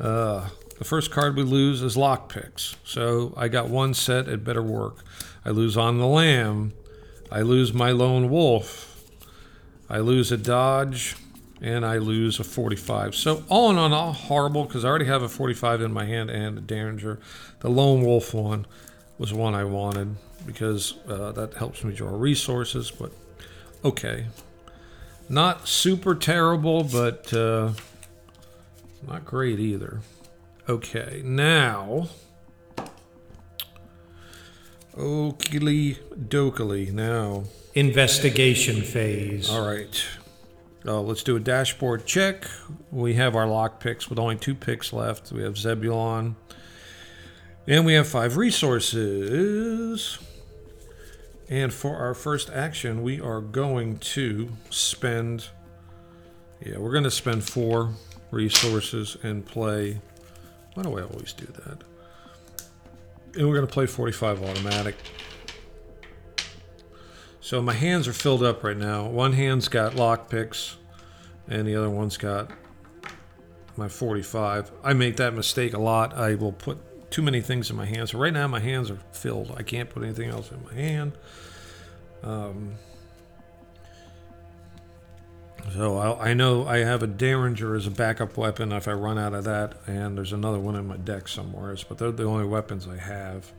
Uh, 0.00 0.48
the 0.78 0.84
first 0.84 1.10
card 1.10 1.36
we 1.36 1.42
lose 1.42 1.82
is 1.82 1.96
lockpicks. 1.96 2.74
So 2.84 3.32
I 3.36 3.48
got 3.48 3.68
one 3.68 3.94
set. 3.94 4.28
It 4.28 4.44
better 4.44 4.62
work. 4.62 5.04
I 5.44 5.50
lose 5.50 5.76
on 5.76 5.98
the 5.98 6.06
lamb. 6.06 6.72
I 7.30 7.42
lose 7.42 7.72
my 7.72 7.90
lone 7.90 8.30
wolf. 8.30 8.90
I 9.88 9.98
lose 9.98 10.32
a 10.32 10.36
dodge, 10.36 11.16
and 11.60 11.84
I 11.84 11.98
lose 11.98 12.40
a 12.40 12.44
45. 12.44 13.14
So 13.14 13.44
all 13.48 13.70
in 13.70 13.78
all, 13.78 14.12
horrible 14.12 14.64
because 14.64 14.84
I 14.84 14.88
already 14.88 15.04
have 15.06 15.22
a 15.22 15.28
45 15.28 15.82
in 15.82 15.92
my 15.92 16.04
hand 16.06 16.30
and 16.30 16.58
a 16.58 16.60
Derringer. 16.60 17.18
The 17.60 17.70
lone 17.70 18.02
wolf 18.02 18.34
one 18.34 18.66
was 19.18 19.32
one 19.32 19.54
I 19.54 19.64
wanted 19.64 20.16
because 20.46 20.94
uh, 21.08 21.32
that 21.32 21.54
helps 21.54 21.84
me 21.84 21.94
draw 21.94 22.10
resources. 22.10 22.90
But 22.90 23.12
okay, 23.84 24.26
not 25.28 25.68
super 25.68 26.14
terrible, 26.14 26.84
but 26.84 27.32
uh, 27.32 27.72
not 29.06 29.24
great 29.24 29.58
either. 29.58 30.00
Okay, 30.68 31.20
now. 31.24 32.08
Oakley 34.96 35.98
dokily. 36.16 36.92
Now. 36.92 37.44
Investigation 37.74 38.82
phase. 38.82 39.50
All 39.50 39.66
right. 39.66 40.04
Uh, 40.86 41.00
let's 41.00 41.22
do 41.22 41.36
a 41.36 41.40
dashboard 41.40 42.06
check. 42.06 42.46
We 42.90 43.14
have 43.14 43.34
our 43.34 43.46
lock 43.46 43.80
picks 43.80 44.08
with 44.08 44.18
only 44.18 44.36
two 44.36 44.54
picks 44.54 44.92
left. 44.92 45.32
We 45.32 45.42
have 45.42 45.58
Zebulon. 45.58 46.36
And 47.66 47.84
we 47.84 47.94
have 47.94 48.06
five 48.06 48.36
resources. 48.36 50.18
And 51.48 51.72
for 51.72 51.96
our 51.96 52.14
first 52.14 52.50
action, 52.50 53.02
we 53.02 53.20
are 53.20 53.40
going 53.40 53.98
to 53.98 54.50
spend. 54.70 55.48
Yeah, 56.64 56.78
we're 56.78 56.92
going 56.92 57.04
to 57.04 57.10
spend 57.10 57.44
four 57.44 57.90
resources 58.30 59.16
and 59.22 59.44
play. 59.44 60.00
Why 60.74 60.82
do 60.82 60.98
I 60.98 61.02
always 61.02 61.32
do 61.32 61.46
that? 61.46 61.82
And 63.36 63.48
we're 63.48 63.54
going 63.54 63.66
to 63.66 63.72
play 63.72 63.86
45 63.86 64.42
automatic. 64.42 64.96
So 67.40 67.60
my 67.60 67.72
hands 67.72 68.08
are 68.08 68.12
filled 68.12 68.42
up 68.42 68.64
right 68.64 68.76
now. 68.76 69.06
One 69.06 69.32
hand's 69.32 69.68
got 69.68 69.94
lock 69.94 70.30
picks, 70.30 70.76
and 71.48 71.66
the 71.66 71.76
other 71.76 71.90
one's 71.90 72.16
got 72.16 72.50
my 73.76 73.88
45. 73.88 74.70
I 74.82 74.92
make 74.92 75.16
that 75.16 75.34
mistake 75.34 75.74
a 75.74 75.78
lot. 75.78 76.14
I 76.14 76.36
will 76.36 76.52
put 76.52 76.78
too 77.10 77.22
many 77.22 77.40
things 77.40 77.70
in 77.70 77.76
my 77.76 77.86
hands. 77.86 78.12
So 78.12 78.18
right 78.18 78.32
now 78.32 78.48
my 78.48 78.60
hands 78.60 78.90
are 78.90 78.98
filled. 79.12 79.54
I 79.56 79.62
can't 79.62 79.90
put 79.90 80.02
anything 80.02 80.30
else 80.30 80.50
in 80.50 80.62
my 80.64 80.74
hand. 80.74 81.12
Um, 82.22 82.74
so 85.72 85.96
I, 85.96 86.30
I 86.30 86.34
know 86.34 86.66
I 86.66 86.78
have 86.78 87.02
a 87.02 87.06
Derringer 87.06 87.74
as 87.74 87.86
a 87.86 87.90
backup 87.90 88.36
weapon 88.36 88.72
if 88.72 88.86
I 88.86 88.92
run 88.92 89.18
out 89.18 89.34
of 89.34 89.44
that, 89.44 89.74
and 89.86 90.16
there's 90.16 90.32
another 90.32 90.58
one 90.58 90.76
in 90.76 90.86
my 90.86 90.96
deck 90.96 91.28
somewhere. 91.28 91.76
But 91.88 91.98
they're 91.98 92.12
the 92.12 92.24
only 92.24 92.44
weapons 92.44 92.86
I 92.86 92.98
have. 92.98 93.50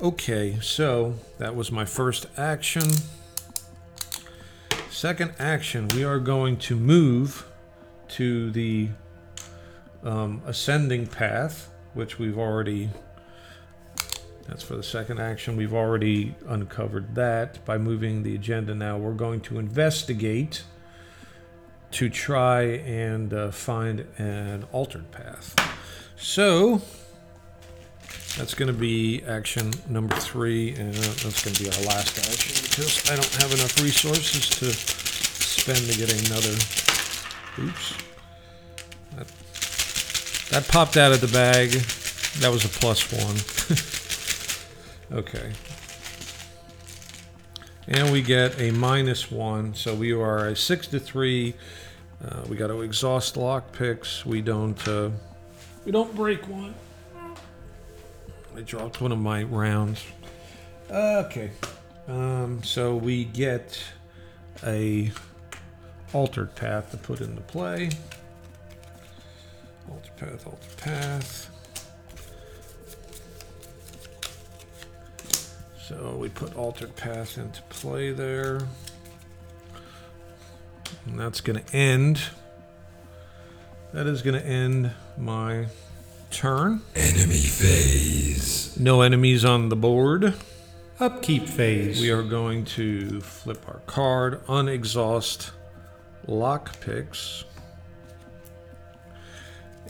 Okay, 0.00 0.58
so 0.62 1.14
that 1.38 1.54
was 1.54 1.70
my 1.70 1.84
first 1.84 2.26
action. 2.36 2.88
Second 4.88 5.34
action, 5.38 5.88
we 5.94 6.04
are 6.04 6.18
going 6.18 6.56
to 6.58 6.74
move 6.74 7.46
to 8.08 8.50
the 8.50 8.88
um, 10.02 10.42
ascending 10.46 11.06
path, 11.06 11.70
which 11.94 12.18
we've 12.18 12.38
already. 12.38 12.90
That's 14.48 14.62
for 14.62 14.74
the 14.74 14.82
second 14.82 15.20
action. 15.20 15.56
We've 15.56 15.74
already 15.74 16.34
uncovered 16.48 17.14
that 17.14 17.64
by 17.64 17.78
moving 17.78 18.22
the 18.22 18.34
agenda. 18.34 18.74
Now 18.74 18.98
we're 18.98 19.12
going 19.12 19.42
to 19.42 19.58
investigate 19.58 20.64
to 21.92 22.08
try 22.08 22.62
and 22.62 23.32
uh, 23.32 23.50
find 23.50 24.06
an 24.18 24.64
altered 24.72 25.10
path. 25.10 25.54
So 26.16 26.80
that's 28.38 28.54
going 28.54 28.68
to 28.68 28.78
be 28.78 29.22
action 29.26 29.72
number 29.88 30.14
three, 30.16 30.74
and 30.76 30.94
that's 30.94 31.44
going 31.44 31.54
to 31.54 31.62
be 31.62 31.68
our 31.68 31.82
last 31.84 32.18
action 32.18 32.64
because 32.70 33.10
I 33.10 33.16
don't 33.16 33.42
have 33.42 33.52
enough 33.52 33.80
resources 33.82 34.48
to 34.60 34.72
spend 34.72 35.78
to 35.78 35.98
get 35.98 36.12
another. 36.28 36.52
Oops. 37.58 37.94
That, 39.16 39.26
that 40.50 40.68
popped 40.68 40.96
out 40.96 41.12
of 41.12 41.20
the 41.20 41.28
bag. 41.28 41.70
That 42.40 42.50
was 42.50 42.64
a 42.64 42.68
plus 42.68 43.10
one. 43.12 43.36
okay. 45.20 45.52
And 47.90 48.12
we 48.12 48.22
get 48.22 48.60
a 48.60 48.70
minus 48.70 49.30
one, 49.30 49.74
so 49.74 49.94
we 49.94 50.12
are 50.12 50.46
a 50.48 50.56
six 50.56 50.86
to 50.88 51.00
three 51.00 51.54
Uh, 52.22 52.42
we 52.48 52.56
got 52.56 52.66
to 52.66 52.82
exhaust 52.82 53.36
lock 53.36 53.72
picks. 53.72 54.26
We 54.26 54.42
don't. 54.42 54.86
Uh, 54.86 55.10
we 55.84 55.92
don't 55.92 56.14
break 56.14 56.46
one. 56.48 56.74
I 58.54 58.60
dropped 58.60 59.00
one 59.00 59.10
of 59.10 59.18
my 59.18 59.44
rounds. 59.44 60.04
Okay. 60.90 61.50
Um, 62.08 62.62
so 62.62 62.96
we 62.96 63.24
get 63.24 63.82
a 64.66 65.10
altered 66.12 66.54
path 66.56 66.90
to 66.90 66.96
put 66.98 67.20
into 67.20 67.40
play. 67.40 67.90
Altered 69.90 70.16
path, 70.16 70.46
altered 70.46 70.76
path. 70.76 71.49
So 75.90 76.14
we 76.16 76.28
put 76.28 76.54
altered 76.54 76.94
path 76.94 77.36
into 77.36 77.60
play 77.62 78.12
there. 78.12 78.60
And 81.04 81.18
that's 81.18 81.40
going 81.40 81.60
to 81.60 81.76
end. 81.76 82.22
That 83.92 84.06
is 84.06 84.22
going 84.22 84.40
to 84.40 84.46
end 84.46 84.92
my 85.18 85.66
turn. 86.30 86.82
Enemy 86.94 87.40
phase. 87.40 88.78
No 88.78 89.00
enemies 89.00 89.44
on 89.44 89.68
the 89.68 89.74
board. 89.74 90.34
Upkeep 91.00 91.48
phase. 91.48 92.00
We 92.00 92.12
are 92.12 92.22
going 92.22 92.66
to 92.66 93.20
flip 93.20 93.66
our 93.66 93.80
card, 93.86 94.42
unexhaust 94.46 95.50
lock 96.28 96.80
picks. 96.80 97.42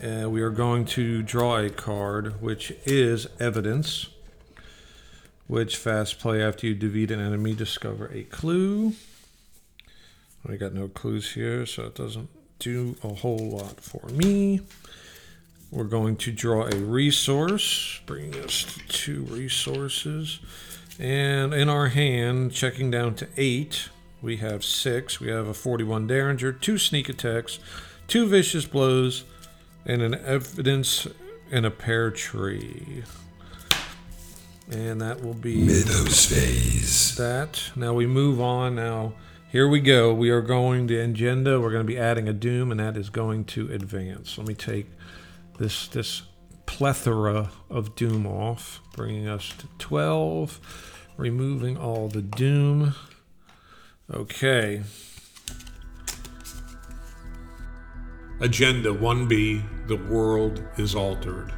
And 0.01 0.33
we 0.33 0.41
are 0.41 0.49
going 0.49 0.87
to 0.87 1.23
draw 1.23 1.59
a 1.59 1.69
card, 1.69 2.41
which 2.41 2.73
is 2.87 3.27
evidence. 3.39 4.09
Which 5.51 5.77
fast 5.77 6.21
play 6.21 6.41
after 6.41 6.69
you 6.69 6.77
defeat 6.77 7.11
an 7.11 7.19
enemy, 7.19 7.57
discover 7.57 8.09
a 8.15 8.23
clue. 8.23 8.93
I 10.49 10.55
got 10.55 10.75
no 10.75 10.87
clues 10.87 11.33
here, 11.33 11.67
so 11.67 11.87
it 11.87 11.97
doesn't 11.97 12.29
do 12.61 12.95
a 13.03 13.09
whole 13.09 13.51
lot 13.51 13.81
for 13.81 14.07
me. 14.11 14.61
We're 15.73 15.83
going 15.83 16.15
to 16.19 16.31
draw 16.31 16.67
a 16.67 16.77
resource, 16.77 18.01
bringing 18.07 18.37
us 18.45 18.63
to 18.63 18.87
two 18.87 19.23
resources. 19.23 20.39
And 21.01 21.53
in 21.53 21.69
our 21.69 21.89
hand, 21.89 22.53
checking 22.53 22.93
down 22.93 23.17
to 23.17 23.27
eight, 23.37 23.89
we 24.23 24.37
have 24.37 24.65
six. 24.65 25.19
We 25.19 25.31
have 25.31 25.49
a 25.49 25.55
41 25.55 26.07
Derringer, 26.07 26.53
two 26.53 26.79
sneak 26.79 27.09
attacks, 27.09 27.59
two 28.07 28.29
vicious 28.29 28.67
blows, 28.67 29.25
and 29.85 30.01
an 30.01 30.15
evidence 30.15 31.09
and 31.51 31.67
a 31.67 31.73
pear 31.73 32.13
tree. 32.13 33.03
And 34.71 35.01
that 35.01 35.23
will 35.23 35.35
be 35.35 35.57
Mythos 35.57 36.27
phase. 36.27 37.17
that. 37.17 37.71
Now 37.75 37.93
we 37.93 38.07
move 38.07 38.41
on. 38.41 38.77
Now 38.77 39.15
here 39.51 39.69
we 39.69 39.81
go. 39.81 40.15
We 40.15 40.31
are 40.31 40.41
going 40.41 40.87
to 40.89 40.97
agenda. 40.97 41.61
We're 41.61 41.73
going 41.73 41.85
to 41.85 41.93
be 41.93 41.99
adding 41.99 42.29
a 42.29 42.33
doom, 42.33 42.71
and 42.71 42.79
that 42.79 42.97
is 42.97 43.11
going 43.11 43.47
to 43.47 43.73
advance. 43.73 44.39
Let 44.39 44.47
me 44.47 44.55
take 44.55 44.87
this 45.59 45.89
this 45.89 46.23
plethora 46.67 47.51
of 47.69 47.97
doom 47.97 48.27
off, 48.27 48.81
bringing 48.95 49.27
us 49.27 49.53
to 49.59 49.67
twelve. 49.79 50.61
Removing 51.17 51.77
all 51.77 52.09
the 52.09 52.23
doom. 52.23 52.95
Okay. 54.11 54.83
Agenda 58.41 58.89
1B 58.89 59.87
The 59.87 59.97
World 59.97 60.65
is 60.79 60.95
Altered. 60.95 61.53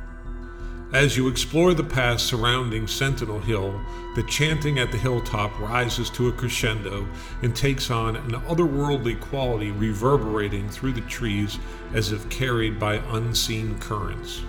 As 0.93 1.16
you 1.16 1.26
explore 1.26 1.72
the 1.72 1.82
paths 1.82 2.22
surrounding 2.22 2.86
Sentinel 2.86 3.38
Hill, 3.38 3.80
the 4.14 4.22
chanting 4.24 4.78
at 4.78 4.93
the 4.93 4.99
hilltop 4.99 5.59
rises 5.59 6.11
to 6.11 6.28
a 6.28 6.32
crescendo 6.32 7.09
and 7.40 7.57
takes 7.57 7.90
on 7.90 8.14
an 8.14 8.32
otherworldly 8.32 9.18
quality 9.18 9.70
reverberating 9.70 10.68
through 10.68 10.93
the 10.93 11.01
trees 11.03 11.59
as 11.95 12.12
if 12.12 12.28
carried 12.28 12.78
by 12.78 12.97
unseen 13.12 13.78
currents. 13.78 14.43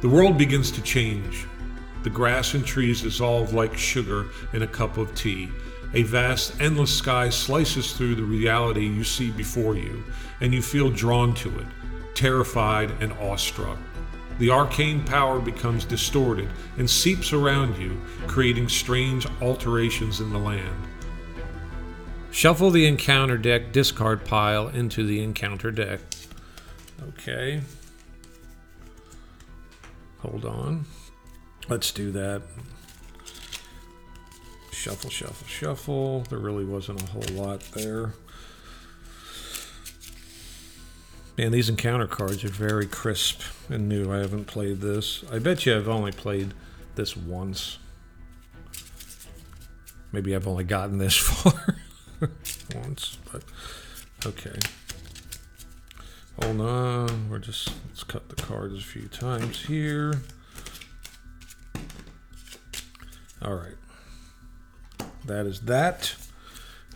The 0.00 0.08
world 0.08 0.38
begins 0.38 0.70
to 0.70 0.80
change. 0.80 1.46
The 2.02 2.08
grass 2.08 2.54
and 2.54 2.64
trees 2.64 3.02
dissolve 3.02 3.52
like 3.52 3.76
sugar 3.76 4.28
in 4.54 4.62
a 4.62 4.66
cup 4.66 4.96
of 4.96 5.14
tea. 5.14 5.50
A 5.92 6.02
vast, 6.04 6.58
endless 6.62 6.96
sky 6.96 7.28
slices 7.28 7.92
through 7.92 8.14
the 8.14 8.22
reality 8.22 8.86
you 8.86 9.04
see 9.04 9.30
before 9.30 9.76
you, 9.76 10.02
and 10.40 10.54
you 10.54 10.62
feel 10.62 10.88
drawn 10.88 11.34
to 11.34 11.58
it, 11.58 11.66
terrified 12.14 12.90
and 13.02 13.12
awestruck. 13.14 13.78
The 14.38 14.50
arcane 14.50 15.04
power 15.04 15.40
becomes 15.40 15.84
distorted 15.84 16.48
and 16.76 16.88
seeps 16.88 17.32
around 17.32 17.76
you, 17.76 18.00
creating 18.26 18.68
strange 18.68 19.26
alterations 19.42 20.20
in 20.20 20.30
the 20.30 20.38
land. 20.38 20.76
Shuffle 22.30 22.70
the 22.70 22.86
encounter 22.86 23.36
deck 23.36 23.72
discard 23.72 24.24
pile 24.24 24.68
into 24.68 25.04
the 25.04 25.22
encounter 25.22 25.72
deck. 25.72 26.00
Okay. 27.08 27.62
Hold 30.20 30.44
on. 30.44 30.84
Let's 31.68 31.90
do 31.90 32.12
that. 32.12 32.42
Shuffle, 34.70 35.10
shuffle, 35.10 35.46
shuffle. 35.46 36.20
There 36.30 36.38
really 36.38 36.64
wasn't 36.64 37.02
a 37.02 37.06
whole 37.06 37.44
lot 37.44 37.60
there. 37.72 38.14
Man, 41.38 41.52
these 41.52 41.68
encounter 41.68 42.08
cards 42.08 42.42
are 42.42 42.48
very 42.48 42.84
crisp 42.84 43.42
and 43.68 43.88
new. 43.88 44.12
I 44.12 44.18
haven't 44.18 44.46
played 44.46 44.80
this. 44.80 45.22
I 45.30 45.38
bet 45.38 45.64
you 45.64 45.76
I've 45.76 45.86
only 45.88 46.10
played 46.10 46.52
this 46.96 47.16
once. 47.16 47.78
Maybe 50.10 50.34
I've 50.34 50.48
only 50.48 50.64
gotten 50.64 50.98
this 50.98 51.16
far 51.16 51.76
once, 52.74 53.18
but 53.30 53.44
okay. 54.26 54.58
Hold 56.42 56.60
on. 56.60 57.30
We're 57.30 57.38
just 57.38 57.70
let's 57.86 58.02
cut 58.02 58.28
the 58.30 58.42
cards 58.42 58.74
a 58.74 58.82
few 58.82 59.06
times 59.06 59.64
here. 59.64 60.14
All 63.42 63.54
right. 63.54 63.76
That 65.24 65.46
is 65.46 65.60
that. 65.60 66.16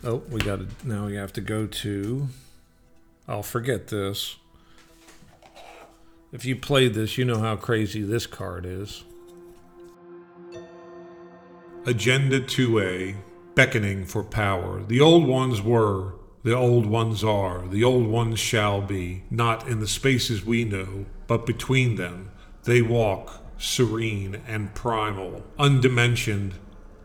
Oh, 0.03 0.17
we 0.29 0.41
got 0.41 0.59
to 0.59 0.67
now. 0.85 1.05
We 1.05 1.15
have 1.15 1.31
to 1.31 1.41
go 1.41 1.65
to. 1.65 2.27
I'll 3.27 3.43
forget 3.43 3.87
this. 3.87 4.35
If 6.31 6.45
you 6.45 6.55
played 6.55 6.93
this, 6.93 7.17
you 7.17 7.25
know 7.25 7.39
how 7.39 7.55
crazy 7.55 8.01
this 8.01 8.25
card 8.25 8.65
is. 8.65 9.03
Agenda 11.85 12.41
2A 12.41 13.15
Beckoning 13.55 14.05
for 14.05 14.23
Power. 14.23 14.83
The 14.83 14.99
old 14.99 15.27
ones 15.27 15.61
were, 15.61 16.15
the 16.43 16.55
old 16.55 16.85
ones 16.85 17.23
are, 17.23 17.67
the 17.67 17.83
old 17.83 18.07
ones 18.07 18.39
shall 18.39 18.81
be, 18.81 19.23
not 19.29 19.67
in 19.67 19.79
the 19.79 19.87
spaces 19.87 20.43
we 20.43 20.65
know, 20.65 21.05
but 21.27 21.45
between 21.45 21.95
them. 21.95 22.31
They 22.63 22.81
walk, 22.81 23.41
serene 23.57 24.41
and 24.47 24.73
primal, 24.73 25.43
undimensioned, 25.59 26.53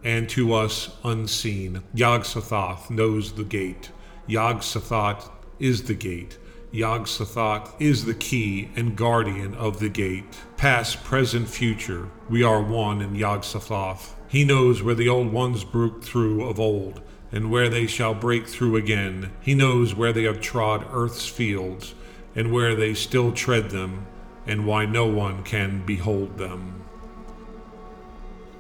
and 0.03 0.29
to 0.31 0.55
us 0.55 0.97
unseen. 1.05 1.83
Yog-Sothoth 1.95 2.89
knows 2.91 3.33
the 3.33 3.45
gate. 3.45 3.91
Yog-Sothoth 4.27 5.31
is 5.59 5.85
the 5.85 5.95
gate. 5.95 6.39
Yog-Sothoth 6.71 7.73
is 7.81 8.05
the 8.05 8.15
key 8.15 8.69
and 8.77 8.97
guardian 8.97 9.55
of 9.55 9.81
the 9.81 9.89
gate. 9.89 10.39
Past, 10.57 11.03
present, 11.03 11.49
future, 11.49 12.09
we 12.29 12.43
are 12.43 12.63
one 12.63 13.01
in 13.01 13.15
Yog-Sothoth. 13.15 14.15
He 14.29 14.45
knows 14.45 14.83
where 14.83 14.95
the 14.95 15.09
old 15.09 15.33
ones 15.33 15.65
broke 15.65 16.05
through 16.05 16.47
of 16.47 16.61
old, 16.61 17.01
and 17.33 17.51
where 17.51 17.71
they 17.71 17.87
shall 17.87 18.15
break 18.15 18.47
through 18.47 18.77
again. 18.77 19.33
He 19.41 19.55
knows 19.55 19.95
where 19.95 20.13
they 20.13 20.25
have 20.25 20.41
trod 20.41 20.87
earth's 20.93 21.27
fields, 21.27 21.95
and 22.35 22.53
where 22.53 22.75
they 22.75 22.93
still 22.93 23.33
tread 23.33 23.71
them, 23.71 24.07
and 24.47 24.67
why 24.67 24.85
no 24.85 25.07
one 25.07 25.43
can 25.45 25.85
behold 25.87 26.37
them. 26.37 26.85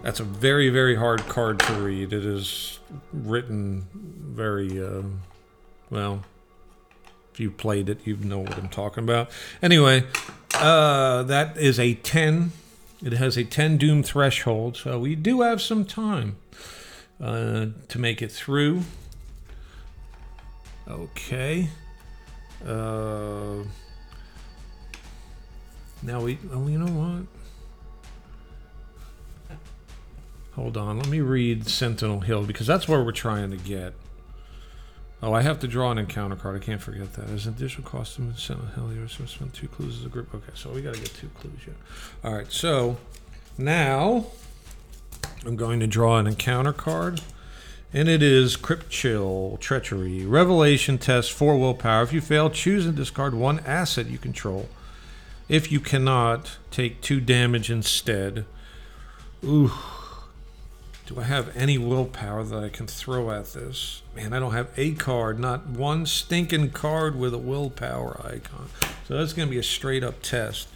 That's 0.03 0.21
a 0.21 0.25
very, 0.25 0.71
very 0.71 0.97
hard 0.97 1.27
card 1.27 1.59
to 1.61 1.75
read. 1.75 2.13
It 2.13 2.25
is 2.25 2.79
written 3.13 3.87
very, 3.93 4.83
uh, 4.83 5.03
well, 5.91 6.25
you 7.39 7.51
played 7.51 7.89
it, 7.89 8.01
you 8.05 8.17
know 8.17 8.39
what 8.39 8.57
I'm 8.57 8.69
talking 8.69 9.05
about. 9.05 9.31
Anyway, 9.63 10.05
uh, 10.55 11.23
that 11.25 11.57
is 11.57 11.79
a 11.79 11.95
10. 11.95 12.53
It 13.03 13.13
has 13.13 13.37
a 13.37 13.45
10 13.45 13.79
doom 13.79 14.03
threshold, 14.03 14.77
so 14.77 14.99
we 14.99 15.15
do 15.15 15.43
have 15.43 15.61
some 15.63 15.85
time 15.85 16.37
uh, 17.21 17.67
to 17.89 17.99
make 17.99 18.23
it 18.23 18.33
through. 18.33 18.83
Okay. 20.89 21.69
Uh, 22.67 23.63
now 26.03 26.21
we, 26.21 26.39
oh, 26.53 26.67
you 26.67 26.79
know 26.79 26.87
what? 26.87 27.27
Hold 30.55 30.77
on, 30.77 30.99
let 30.99 31.09
me 31.09 31.21
read 31.21 31.69
Sentinel 31.69 32.21
Hill 32.21 32.43
because 32.43 32.67
that's 32.67 32.89
where 32.89 33.01
we're 33.03 33.13
trying 33.13 33.53
to 33.53 33.57
get. 33.57 33.95
Oh, 35.21 35.33
I 35.33 35.43
have 35.43 35.59
to 35.61 35.67
draw 35.67 35.91
an 35.91 35.99
encounter 35.99 36.37
card. 36.37 36.63
I 36.63 36.65
can't 36.65 36.81
forget 36.81 37.15
that. 37.15 37.27
There's 37.27 37.47
an 37.47 37.55
additional 37.55 37.89
cost 37.89 38.17
to 38.17 38.33
Sentinel 38.37 38.71
Hill. 38.73 38.93
You 38.93 39.09
so 39.09 39.25
spend 39.27 39.53
two 39.53 39.67
clues 39.67 39.99
as 39.99 40.07
a 40.07 40.09
group. 40.09 40.33
Okay, 40.33 40.53
so 40.55 40.71
we 40.71 40.81
got 40.81 40.95
to 40.95 41.01
get 41.01 41.13
two 41.13 41.29
clues 41.41 41.59
yet. 41.67 41.77
All 42.23 42.35
right, 42.35 42.51
so 42.53 42.99
now 43.57 44.27
I'm 45.45 45.57
going 45.57 45.81
to 45.81 45.89
draw 45.89 46.19
an 46.19 46.29
encounter 46.29 46.73
card, 46.73 47.21
And 47.93 48.07
it 48.07 48.23
is 48.23 48.57
Crypt 48.57 48.91
Chill, 48.91 49.57
Treachery, 49.61 50.27
Revelation 50.27 50.99
Test, 50.99 51.33
4 51.33 51.57
Willpower. 51.59 52.03
If 52.03 52.13
you 52.13 52.21
fail, 52.21 52.51
choose 52.51 52.85
and 52.85 52.95
discard 52.95 53.35
one 53.35 53.61
asset 53.61 54.09
you 54.09 54.19
control. 54.19 54.69
If 55.49 55.73
you 55.73 55.81
cannot, 55.81 56.59
take 56.71 57.01
2 57.01 57.21
damage 57.21 57.71
instead. 57.71 58.45
Ooh. 59.43 59.73
Do 61.09 61.19
I 61.19 61.23
have 61.23 61.57
any 61.57 61.79
willpower 61.79 62.45
that 62.45 62.63
I 62.63 62.69
can 62.69 62.87
throw 62.87 63.31
at 63.31 63.55
this? 63.55 64.03
Man, 64.15 64.35
I 64.35 64.39
don't 64.39 64.53
have 64.53 64.69
a 64.77 64.93
card, 64.93 65.41
not 65.41 65.67
one 65.67 66.05
stinking 66.05 66.69
card 66.73 67.19
with 67.19 67.33
a 67.33 67.39
willpower 67.39 68.21
icon. 68.23 68.69
So 69.07 69.17
that's 69.17 69.33
going 69.33 69.49
to 69.49 69.51
be 69.51 69.59
a 69.59 69.63
straight 69.63 70.05
up 70.05 70.21
test. 70.21 70.69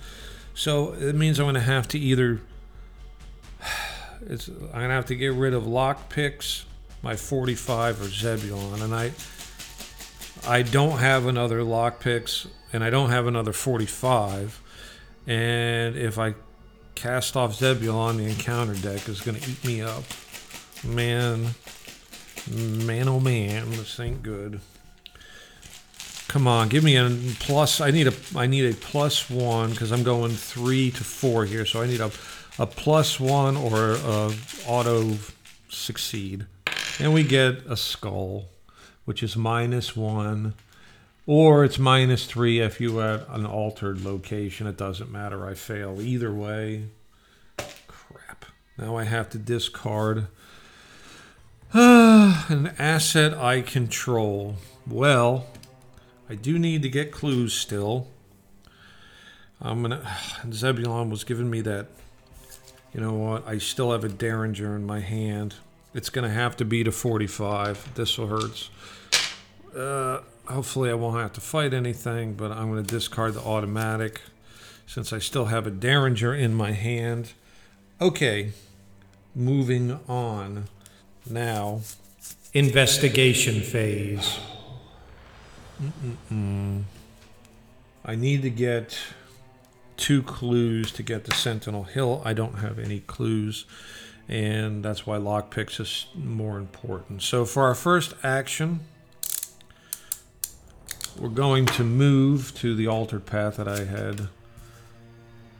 So 0.55 0.95
it 0.95 1.15
means 1.15 1.39
I'm 1.39 1.45
going 1.45 1.55
to 1.57 1.61
have 1.61 1.87
to 1.89 1.99
either. 1.99 2.41
It's, 4.25 4.47
I'm 4.47 4.55
going 4.55 4.89
to 4.89 4.95
have 4.95 5.07
to 5.07 5.17
get 5.17 5.33
rid 5.33 5.53
of 5.53 5.67
lock 5.67 6.09
picks, 6.09 6.65
my 7.03 7.17
45 7.17 8.01
or 8.01 8.05
Zebulon, 8.05 8.81
and 8.81 8.95
I. 8.95 9.11
I 10.47 10.63
don't 10.63 10.99
have 10.99 11.27
another 11.27 11.65
lock 11.65 11.99
picks, 11.99 12.47
and 12.73 12.85
I 12.85 12.91
don't 12.91 13.11
have 13.11 13.27
another 13.27 13.53
45. 13.53 14.63
And 15.27 15.97
if 15.97 16.21
I 16.21 16.37
cast 16.95 17.37
off 17.37 17.55
Zebulon, 17.55 18.17
the 18.17 18.25
encounter 18.25 18.75
deck 18.75 19.09
is 19.09 19.21
going 19.21 19.39
to 19.39 19.51
eat 19.51 19.65
me 19.65 19.83
up. 19.83 20.05
Man, 20.85 21.55
man, 22.51 23.09
oh 23.09 23.21
man, 23.21 23.71
this 23.71 23.99
ain't 24.01 24.23
good. 24.23 24.61
Come 26.29 26.49
on, 26.49 26.69
give 26.71 26.83
me 26.83 26.97
a 26.97 27.11
plus. 27.41 27.81
I 27.81 27.91
need 27.91 28.09
a 28.09 28.15
I 28.35 28.47
need 28.47 28.65
a 28.65 28.75
plus 28.75 29.29
one 29.29 29.71
because 29.71 29.93
I'm 29.93 30.03
going 30.03 30.33
three 30.33 30.91
to 30.93 31.05
four 31.05 31.45
here, 31.45 31.67
so 31.67 31.83
I 31.83 31.87
need 31.87 32.01
a 32.01 32.11
a 32.59 32.67
plus 32.67 33.21
one 33.21 33.57
or 33.57 33.93
a 33.93 34.33
auto 34.67 35.19
succeed, 35.69 36.47
and 36.99 37.13
we 37.13 37.23
get 37.23 37.67
a 37.69 37.77
skull, 37.77 38.47
which 39.05 39.23
is 39.23 39.37
minus 39.37 39.95
one. 39.95 40.55
Or 41.27 41.65
it's 41.65 41.79
minus 41.79 42.27
three 42.27 42.61
if 42.61 42.81
you 42.81 43.01
at 43.01 43.29
an 43.29 43.47
altered 43.47 44.05
location. 44.05 44.67
It 44.67 44.77
doesn't 44.77 45.11
matter. 45.11 45.47
I 45.47 45.55
fail 45.55 46.01
either 46.01 46.33
way. 46.33 46.87
Crap. 47.87 48.45
Now 48.77 48.97
I 48.97 49.05
have 49.05 49.31
to 49.31 49.39
discard 49.39 50.27
an 51.73 52.73
asset 52.79 53.35
I 53.35 53.61
control. 53.63 54.57
Well, 54.87 55.47
I 56.29 56.35
do 56.35 56.59
need 56.59 56.83
to 56.83 56.89
get 56.89 57.13
clues 57.13 57.55
still. 57.55 58.09
I'm 59.61 59.83
gonna. 59.83 60.05
Zebulon 60.53 61.09
was 61.09 61.25
giving 61.25 61.49
me 61.49 61.61
that. 61.63 61.87
You 62.93 63.01
know 63.01 63.15
what? 63.15 63.47
I 63.47 63.59
still 63.59 63.93
have 63.93 64.05
a 64.05 64.09
Derringer 64.09 64.77
in 64.77 64.85
my 64.85 65.01
hand. 65.01 65.55
It's 65.95 66.11
gonna 66.11 66.31
have 66.31 66.57
to 66.57 66.65
be 66.65 66.83
to 66.85 66.91
45. 66.91 67.95
This 67.95 68.19
will 68.19 68.27
hurts. 68.27 68.71
Uh, 69.75 70.21
hopefully, 70.47 70.91
I 70.91 70.95
won't 70.95 71.21
have 71.21 71.33
to 71.35 71.41
fight 71.41 71.75
anything, 71.75 72.35
but 72.35 72.53
I'm 72.53 72.69
gonna 72.69 72.83
discard 72.83 73.35
the 73.35 73.41
automatic 73.41 74.21
since 74.87 75.13
I 75.13 75.19
still 75.19 75.47
have 75.47 75.67
a 75.67 75.71
Derringer 75.71 76.35
in 76.35 76.55
my 76.55 76.73
hand. 76.73 77.33
Okay, 78.01 78.53
moving 79.35 80.01
on. 80.09 80.65
Now, 81.29 81.81
Investigation 82.55 83.63
phase. 83.63 84.39
I 88.05 88.15
need 88.15 88.43
to 88.43 88.51
get 88.51 88.99
two 89.97 90.23
clues 90.23 90.93
to 90.93 91.03
get 91.03 91.25
to 91.25 91.35
Sentinel 91.35 91.85
Hill. 91.85 92.21
I 92.27 92.35
don't 92.35 92.59
have 92.59 92.79
any 92.79 93.01
clues, 93.01 93.65
and 94.29 94.85
that's 94.85 95.07
why 95.07 95.17
lockpicks 95.17 95.81
is 95.81 96.09
more 96.15 96.59
important. 96.59 97.23
So 97.23 97.47
for 97.47 97.63
our 97.63 97.75
first 97.75 98.13
action, 98.23 98.81
we're 101.19 101.29
going 101.29 101.67
to 101.67 101.85
move 101.85 102.55
to 102.57 102.75
the 102.75 102.87
altered 102.87 103.27
path 103.27 103.57
that 103.57 103.69
I 103.69 103.85
had 103.85 104.29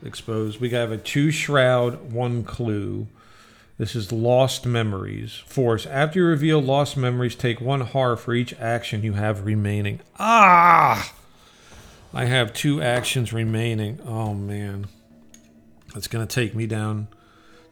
exposed. 0.05 0.61
We 0.61 0.71
have 0.71 0.91
a 0.91 0.99
two 0.99 1.31
shroud, 1.31 2.13
one 2.13 2.45
clue. 2.45 3.07
This 3.79 3.97
is 3.97 4.13
Lost 4.13 4.67
Memories. 4.67 5.43
Force. 5.47 5.87
After 5.87 6.21
you 6.21 6.27
reveal 6.27 6.61
Lost 6.61 6.97
Memories, 6.97 7.35
take 7.35 7.61
one 7.61 7.81
horror 7.81 8.17
for 8.17 8.35
each 8.35 8.55
action 8.55 9.03
you 9.03 9.15
have 9.15 9.45
remaining. 9.45 10.01
Ah! 10.19 11.15
I 12.15 12.27
have 12.27 12.53
two 12.53 12.83
actions 12.83 13.33
remaining. 13.33 13.99
Oh, 14.05 14.35
man. 14.35 14.87
That's 15.95 16.09
going 16.09 16.27
to 16.27 16.33
take 16.33 16.55
me 16.55 16.67
down 16.67 17.09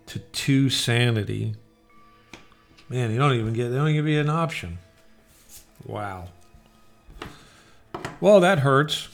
to 0.07 0.19
two 0.19 0.71
sanity. 0.71 1.55
Man, 2.89 3.11
you 3.11 3.19
don't 3.19 3.35
even 3.35 3.53
get, 3.53 3.69
they 3.69 3.77
don't 3.77 3.93
give 3.93 4.09
you 4.09 4.21
an 4.21 4.31
option. 4.31 4.79
Wow. 5.85 6.29
Well, 8.21 8.41
that 8.41 8.61
hurts. 8.61 9.09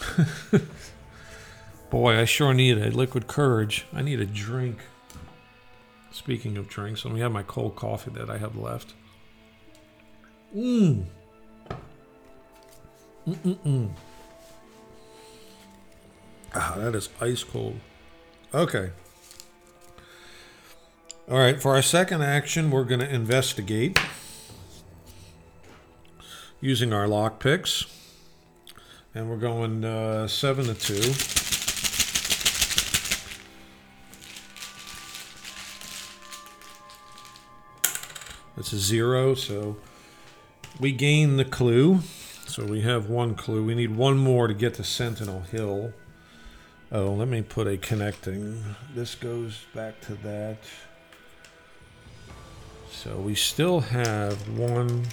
Boy, 1.90 2.18
I 2.18 2.24
sure 2.24 2.52
need 2.52 2.78
a 2.78 2.90
liquid 2.90 3.28
courage. 3.28 3.86
I 3.92 4.02
need 4.02 4.20
a 4.20 4.26
drink. 4.26 4.80
Speaking 6.10 6.56
of 6.56 6.68
drinks, 6.68 7.04
let 7.04 7.14
me 7.14 7.20
have 7.20 7.30
my 7.30 7.42
cold 7.42 7.76
coffee 7.76 8.10
that 8.12 8.28
I 8.28 8.38
have 8.38 8.56
left. 8.56 8.94
Mmm. 10.54 11.04
Mm-mm-mm. 13.28 13.90
Ah, 16.54 16.74
that 16.78 16.94
is 16.94 17.08
ice 17.20 17.44
cold. 17.44 17.78
Okay. 18.54 18.90
All 21.28 21.38
right, 21.38 21.60
for 21.60 21.74
our 21.74 21.82
second 21.82 22.22
action, 22.22 22.70
we're 22.70 22.84
going 22.84 23.00
to 23.00 23.12
investigate 23.12 23.98
using 26.60 26.92
our 26.92 27.06
lock 27.06 27.40
picks. 27.40 27.95
And 29.16 29.30
we're 29.30 29.38
going 29.38 29.82
uh, 29.82 30.28
7 30.28 30.66
to 30.66 30.74
2. 30.74 30.94
That's 38.56 38.74
a 38.74 38.78
zero, 38.78 39.34
so 39.34 39.78
we 40.78 40.92
gain 40.92 41.38
the 41.38 41.46
clue. 41.46 42.00
So 42.46 42.66
we 42.66 42.82
have 42.82 43.08
one 43.08 43.34
clue. 43.34 43.64
We 43.64 43.74
need 43.74 43.96
one 43.96 44.18
more 44.18 44.48
to 44.48 44.52
get 44.52 44.74
to 44.74 44.84
Sentinel 44.84 45.40
Hill. 45.50 45.94
Oh, 46.92 47.14
let 47.14 47.28
me 47.28 47.40
put 47.40 47.66
a 47.66 47.78
connecting. 47.78 48.62
This 48.94 49.14
goes 49.14 49.64
back 49.74 49.98
to 50.02 50.14
that. 50.16 50.58
So 52.90 53.16
we 53.16 53.34
still 53.34 53.80
have 53.80 54.46
one 54.50 55.06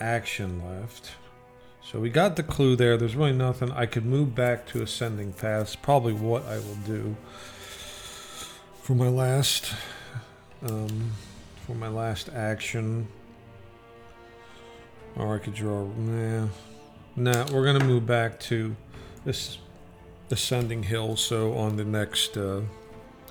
action 0.00 0.66
left. 0.66 1.10
So 1.82 1.98
we 1.98 2.10
got 2.10 2.36
the 2.36 2.42
clue 2.42 2.76
there. 2.76 2.96
There's 2.96 3.16
really 3.16 3.32
nothing. 3.32 3.72
I 3.72 3.86
could 3.86 4.04
move 4.04 4.34
back 4.34 4.66
to 4.68 4.82
Ascending 4.82 5.32
Paths. 5.32 5.74
Probably 5.74 6.12
what 6.12 6.44
I 6.46 6.58
will 6.58 6.78
do 6.86 7.16
for 8.82 8.94
my 8.94 9.08
last 9.08 9.72
um, 10.66 11.12
for 11.66 11.74
my 11.74 11.88
last 11.88 12.28
action. 12.28 13.08
Or 15.16 15.34
I 15.34 15.38
could 15.38 15.54
draw. 15.54 15.86
Nah, 15.86 16.48
nah. 17.16 17.46
We're 17.52 17.64
gonna 17.64 17.84
move 17.84 18.06
back 18.06 18.38
to 18.40 18.76
this 19.24 19.58
ascending 20.30 20.84
hill. 20.84 21.16
So 21.16 21.54
on 21.54 21.76
the 21.76 21.84
next 21.84 22.36
uh, 22.36 22.60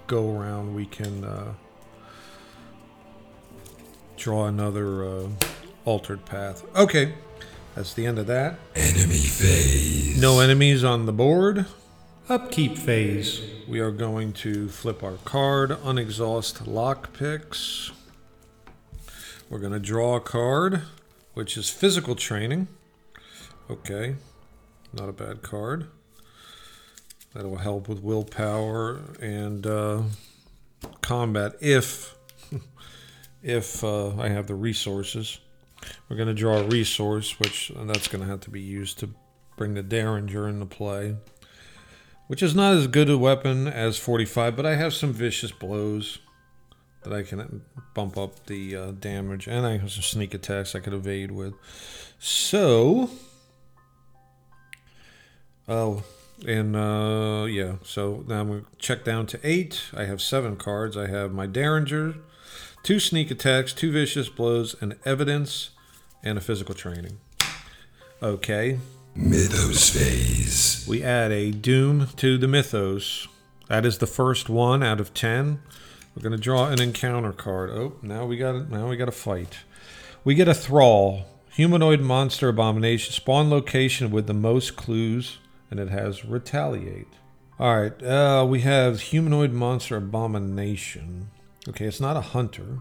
go 0.08 0.36
around, 0.36 0.76
we 0.76 0.86
can 0.86 1.24
uh, 1.24 1.54
draw 4.18 4.48
another 4.48 5.06
uh, 5.06 5.28
altered 5.86 6.26
path. 6.26 6.66
Okay, 6.76 7.14
that's 7.76 7.94
the 7.94 8.06
end 8.06 8.20
of 8.20 8.28
that. 8.28 8.60
Enemy 8.76 9.18
phase. 9.18 10.20
No 10.20 10.40
enemies 10.40 10.84
on 10.84 11.06
the 11.06 11.14
board. 11.14 11.66
Upkeep 12.28 12.78
phase. 12.78 13.42
We 13.68 13.80
are 13.80 13.92
going 13.92 14.34
to 14.34 14.70
flip 14.70 15.04
our 15.04 15.18
card, 15.26 15.72
unexhaust 15.84 16.68
lock 16.68 17.14
picks. 17.14 17.92
We're 19.50 19.60
going 19.60 19.74
to 19.74 19.80
draw 19.80 20.16
a 20.16 20.20
card, 20.20 20.84
which 21.34 21.58
is 21.58 21.70
physical 21.70 22.16
training. 22.16 22.68
Okay, 23.70 24.16
not 24.94 25.10
a 25.10 25.12
bad 25.12 25.42
card. 25.42 25.88
That'll 27.34 27.58
help 27.58 27.88
with 27.88 28.02
willpower 28.02 29.02
and 29.22 29.66
uh, 29.66 30.02
combat 31.02 31.54
if 31.62 32.16
if 33.44 33.84
uh, 33.84 34.18
I 34.20 34.30
have 34.30 34.48
the 34.48 34.56
resources. 34.56 35.40
We're 36.08 36.18
going 36.18 36.28
to 36.28 36.34
draw 36.34 36.58
a 36.58 36.64
resource, 36.64 37.40
which 37.40 37.70
and 37.72 37.90
that's 37.90 38.08
going 38.08 38.24
to 38.24 38.30
have 38.30 38.42
to 38.42 38.50
be 38.50 38.62
used 38.62 39.00
to 39.00 39.10
bring 39.58 39.74
the 39.74 39.84
Derringer 39.84 40.48
into 40.48 40.66
play 40.66 41.16
which 42.30 42.44
is 42.44 42.54
not 42.54 42.76
as 42.76 42.86
good 42.86 43.10
a 43.10 43.18
weapon 43.18 43.68
as 43.68 43.98
45, 43.98 44.56
but 44.56 44.64
I 44.64 44.76
have 44.76 44.94
some 44.94 45.12
vicious 45.12 45.52
blows 45.52 46.20
that 47.02 47.12
I 47.12 47.24
can 47.24 47.64
bump 47.96 48.20
up 48.20 48.46
the 48.46 48.76
uh, 48.76 48.92
damage, 48.92 49.48
and 49.48 49.66
I 49.66 49.78
have 49.78 49.92
some 49.92 50.04
sneak 50.04 50.36
attacks 50.36 50.76
I 50.76 50.80
could 50.80 50.94
evade 50.94 51.32
with. 51.32 51.56
So, 52.20 53.10
oh, 55.68 56.04
and 56.48 56.76
uh, 56.76 57.48
yeah, 57.50 57.78
so 57.82 58.24
now 58.28 58.42
I'm 58.42 58.48
going 58.48 58.62
to 58.62 58.68
check 58.78 59.04
down 59.04 59.26
to 59.26 59.40
eight. 59.44 59.86
I 59.98 60.04
have 60.04 60.22
seven 60.22 60.56
cards. 60.56 60.96
I 60.96 61.08
have 61.08 61.32
my 61.32 61.48
Derringer, 61.48 62.14
two 62.84 63.00
sneak 63.00 63.32
attacks, 63.32 63.74
two 63.74 63.92
vicious 63.92 64.30
blows, 64.30 64.76
an 64.82 64.96
evidence, 65.06 65.72
and 66.24 66.38
a 66.38 66.42
physical 66.42 66.76
training. 66.76 67.20
Okay. 68.22 68.80
Mythos 69.16 69.90
phase. 69.90 70.86
We 70.88 71.04
add 71.04 71.32
a 71.32 71.52
Doom 71.52 72.08
to 72.18 72.38
the 72.38 72.48
Mythos. 72.48 73.28
That 73.68 73.86
is 73.86 73.98
the 73.98 74.08
first 74.08 74.50
one 74.50 74.84
out 74.84 75.00
of 75.00 75.14
ten. 75.14 75.62
We're 76.16 76.24
gonna 76.24 76.38
draw 76.38 76.68
an 76.68 76.82
encounter 76.82 77.32
card. 77.32 77.70
Oh, 77.70 77.94
now 78.02 78.26
we 78.26 78.38
got 78.38 78.70
now 78.70 78.90
we 78.90 78.98
got 78.98 79.08
a 79.08 79.14
fight. 79.14 79.60
We 80.24 80.36
get 80.36 80.48
a 80.48 80.54
Thrall, 80.54 81.26
humanoid 81.52 82.02
monster 82.02 82.50
abomination, 82.50 83.14
spawn 83.14 83.50
location 83.50 84.12
with 84.12 84.28
the 84.28 84.34
most 84.34 84.76
clues, 84.76 85.38
and 85.72 85.80
it 85.80 85.90
has 85.90 86.26
retaliate. 86.26 87.08
All 87.60 87.82
right, 87.82 88.04
uh, 88.04 88.46
we 88.48 88.62
have 88.62 89.02
humanoid 89.02 89.52
monster 89.52 89.98
abomination. 89.98 91.30
Okay, 91.68 91.86
it's 91.86 92.00
not 92.00 92.16
a 92.16 92.22
hunter. 92.22 92.80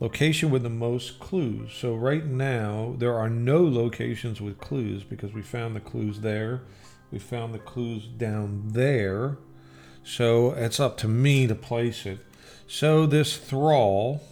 Location 0.00 0.50
with 0.50 0.62
the 0.62 0.70
most 0.70 1.18
clues. 1.20 1.72
So 1.72 1.94
right 1.94 2.24
now 2.24 2.94
there 2.98 3.14
are 3.14 3.30
no 3.30 3.62
locations 3.64 4.40
with 4.40 4.58
clues 4.58 5.04
because 5.04 5.32
we 5.32 5.42
found 5.42 5.76
the 5.76 5.80
clues 5.80 6.20
there. 6.20 6.62
We 7.10 7.18
found 7.18 7.54
the 7.54 7.58
clues 7.58 8.06
down 8.06 8.68
there. 8.68 9.38
So 10.02 10.52
it's 10.52 10.80
up 10.80 10.96
to 10.98 11.08
me 11.08 11.46
to 11.46 11.54
place 11.54 12.06
it. 12.06 12.18
So 12.66 13.06
this 13.06 13.36
thrall. 13.36 14.22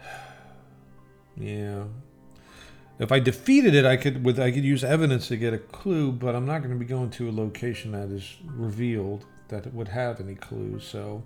Yeah. 1.36 1.84
If 2.98 3.10
I 3.10 3.18
defeated 3.18 3.74
it, 3.74 3.86
I 3.86 3.96
could 3.96 4.22
with 4.26 4.38
I 4.38 4.50
could 4.50 4.62
use 4.62 4.84
evidence 4.84 5.28
to 5.28 5.38
get 5.38 5.54
a 5.54 5.58
clue, 5.58 6.12
but 6.12 6.34
I'm 6.34 6.44
not 6.44 6.58
going 6.58 6.70
to 6.70 6.76
be 6.78 6.84
going 6.84 7.08
to 7.12 7.30
a 7.30 7.32
location 7.32 7.92
that 7.92 8.10
is 8.10 8.36
revealed 8.44 9.24
that 9.50 9.66
it 9.66 9.74
would 9.74 9.88
have 9.88 10.20
any 10.20 10.34
clues. 10.34 10.84
So, 10.84 11.22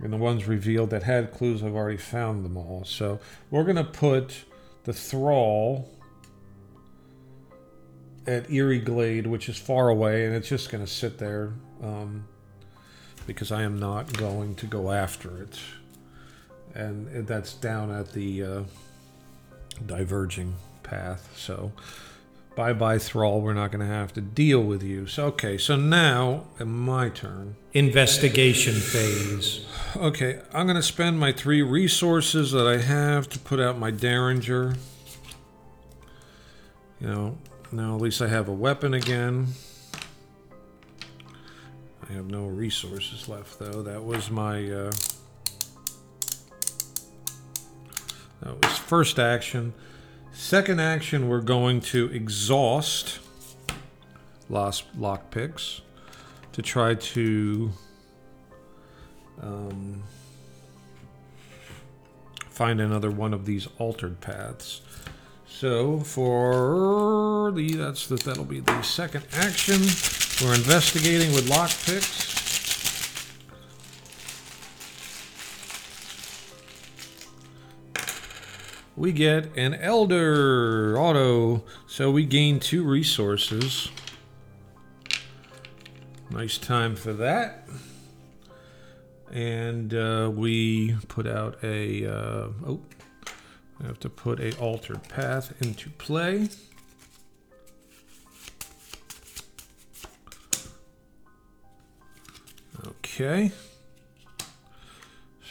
and 0.00 0.12
the 0.12 0.16
ones 0.16 0.46
revealed 0.46 0.90
that 0.90 1.04
had 1.04 1.32
clues, 1.32 1.62
I've 1.62 1.74
already 1.74 1.96
found 1.96 2.44
them 2.44 2.56
all. 2.56 2.84
So 2.84 3.20
we're 3.50 3.64
going 3.64 3.76
to 3.76 3.84
put 3.84 4.44
the 4.84 4.92
thrall 4.92 5.90
at 8.26 8.50
Eerie 8.50 8.78
Glade, 8.78 9.26
which 9.26 9.48
is 9.48 9.56
far 9.56 9.88
away, 9.88 10.26
and 10.26 10.34
it's 10.34 10.48
just 10.48 10.70
going 10.70 10.84
to 10.84 10.90
sit 10.90 11.18
there 11.18 11.52
um, 11.82 12.28
because 13.26 13.50
I 13.50 13.62
am 13.62 13.78
not 13.78 14.12
going 14.16 14.54
to 14.56 14.66
go 14.66 14.92
after 14.92 15.42
it. 15.42 15.58
And 16.74 17.26
that's 17.26 17.54
down 17.54 17.90
at 17.90 18.12
the 18.12 18.42
uh, 18.44 18.62
diverging 19.86 20.54
path. 20.82 21.32
So, 21.36 21.72
bye 22.58 22.72
bye, 22.72 22.98
Thrall. 22.98 23.40
We're 23.40 23.54
not 23.54 23.70
going 23.70 23.86
to 23.86 23.94
have 23.94 24.12
to 24.14 24.20
deal 24.20 24.60
with 24.60 24.82
you. 24.82 25.06
So, 25.06 25.26
okay, 25.26 25.56
so 25.58 25.76
now 25.76 26.48
my 26.58 27.08
turn. 27.08 27.54
Investigation 27.72 28.74
phase. 28.74 29.64
Okay, 29.96 30.40
I'm 30.52 30.66
going 30.66 30.74
to 30.74 30.82
spend 30.82 31.20
my 31.20 31.30
three 31.30 31.62
resources 31.62 32.50
that 32.50 32.66
I 32.66 32.78
have 32.78 33.28
to 33.28 33.38
put 33.38 33.60
out 33.60 33.78
my 33.78 33.92
Derringer. 33.92 34.74
You 37.00 37.06
know, 37.06 37.38
now 37.70 37.94
at 37.94 38.00
least 38.00 38.20
I 38.20 38.26
have 38.26 38.48
a 38.48 38.52
weapon 38.52 38.92
again. 38.92 39.46
I 42.10 42.12
have 42.12 42.26
no 42.26 42.46
resources 42.46 43.28
left 43.28 43.60
though. 43.60 43.82
That 43.82 44.02
was 44.02 44.32
my 44.32 44.68
uh, 44.68 44.92
that 48.40 48.60
was 48.60 48.78
first 48.78 49.20
action. 49.20 49.74
Second 50.40 50.80
action, 50.80 51.28
we're 51.28 51.40
going 51.40 51.80
to 51.80 52.06
exhaust 52.12 53.18
lost 54.48 54.84
lockpicks 54.96 55.80
to 56.52 56.62
try 56.62 56.94
to 56.94 57.72
um, 59.42 60.04
find 62.48 62.80
another 62.80 63.10
one 63.10 63.34
of 63.34 63.46
these 63.46 63.66
altered 63.78 64.20
paths. 64.20 64.80
So 65.48 65.98
for 65.98 67.50
the 67.50 67.74
that's 67.74 68.06
the, 68.06 68.14
that'll 68.14 68.44
be 68.44 68.60
the 68.60 68.80
second 68.82 69.26
action. 69.32 69.80
We're 70.40 70.54
investigating 70.54 71.32
with 71.34 71.48
lockpicks. 71.48 72.37
We 78.98 79.12
get 79.12 79.56
an 79.56 79.74
elder 79.74 80.98
auto, 80.98 81.62
so 81.86 82.10
we 82.10 82.26
gain 82.26 82.58
two 82.58 82.82
resources. 82.82 83.90
Nice 86.30 86.58
time 86.58 86.96
for 86.96 87.12
that. 87.12 87.68
And 89.30 89.94
uh, 89.94 90.32
we 90.34 90.96
put 91.06 91.28
out 91.28 91.62
a 91.62 92.06
uh, 92.06 92.48
oh, 92.66 92.80
I 93.80 93.86
have 93.86 94.00
to 94.00 94.10
put 94.10 94.40
a 94.40 94.58
altered 94.58 95.08
path 95.08 95.54
into 95.62 95.90
play. 95.90 96.48
Okay. 102.84 103.52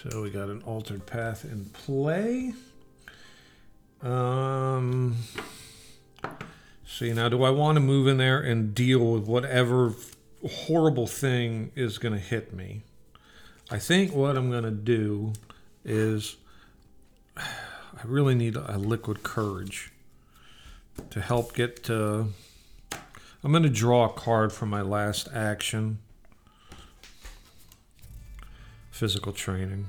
So 0.03 0.21
we 0.21 0.31
got 0.31 0.49
an 0.49 0.63
altered 0.63 1.05
path 1.05 1.45
in 1.45 1.63
play. 1.63 2.53
Um. 4.01 5.15
See 6.85 7.13
now, 7.13 7.29
do 7.29 7.43
I 7.43 7.51
want 7.51 7.75
to 7.75 7.79
move 7.79 8.07
in 8.07 8.17
there 8.17 8.39
and 8.39 8.73
deal 8.73 9.11
with 9.11 9.25
whatever 9.27 9.93
horrible 10.47 11.05
thing 11.05 11.71
is 11.75 11.97
going 11.97 12.13
to 12.13 12.19
hit 12.19 12.53
me? 12.53 12.81
I 13.69 13.77
think 13.77 14.13
what 14.13 14.37
I'm 14.37 14.49
going 14.49 14.63
to 14.63 14.71
do 14.71 15.33
is 15.83 16.37
I 17.37 18.01
really 18.03 18.35
need 18.35 18.55
a 18.55 18.77
liquid 18.77 19.23
courage 19.23 19.91
to 21.09 21.21
help 21.21 21.53
get. 21.53 21.89
Uh, 21.89 22.23
I'm 23.43 23.51
going 23.51 23.63
to 23.63 23.69
draw 23.69 24.05
a 24.05 24.13
card 24.13 24.51
for 24.51 24.65
my 24.65 24.81
last 24.81 25.27
action. 25.33 25.99
Physical 28.89 29.33
training. 29.33 29.87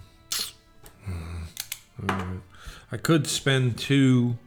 Mm. 1.09 2.41
I 2.91 2.97
could 2.97 3.27
spend 3.27 3.79
two 3.79 4.39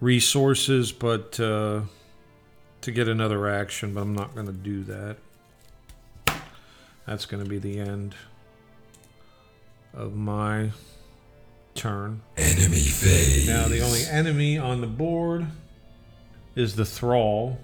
resources, 0.00 0.92
but 0.92 1.38
uh, 1.40 1.82
to 2.80 2.90
get 2.90 3.08
another 3.08 3.48
action, 3.48 3.94
but 3.94 4.02
I'm 4.02 4.14
not 4.14 4.34
going 4.34 4.46
to 4.46 4.52
do 4.52 4.84
that. 4.84 5.16
That's 7.06 7.26
going 7.26 7.42
to 7.42 7.48
be 7.48 7.58
the 7.58 7.80
end 7.80 8.14
of 9.92 10.14
my 10.14 10.70
turn. 11.74 12.22
Enemy 12.36 12.80
phase. 12.80 13.48
Now, 13.48 13.66
the 13.66 13.80
only 13.80 14.04
enemy 14.04 14.58
on 14.58 14.80
the 14.80 14.86
board 14.86 15.46
is 16.54 16.76
the 16.76 16.84
Thrall. 16.84 17.58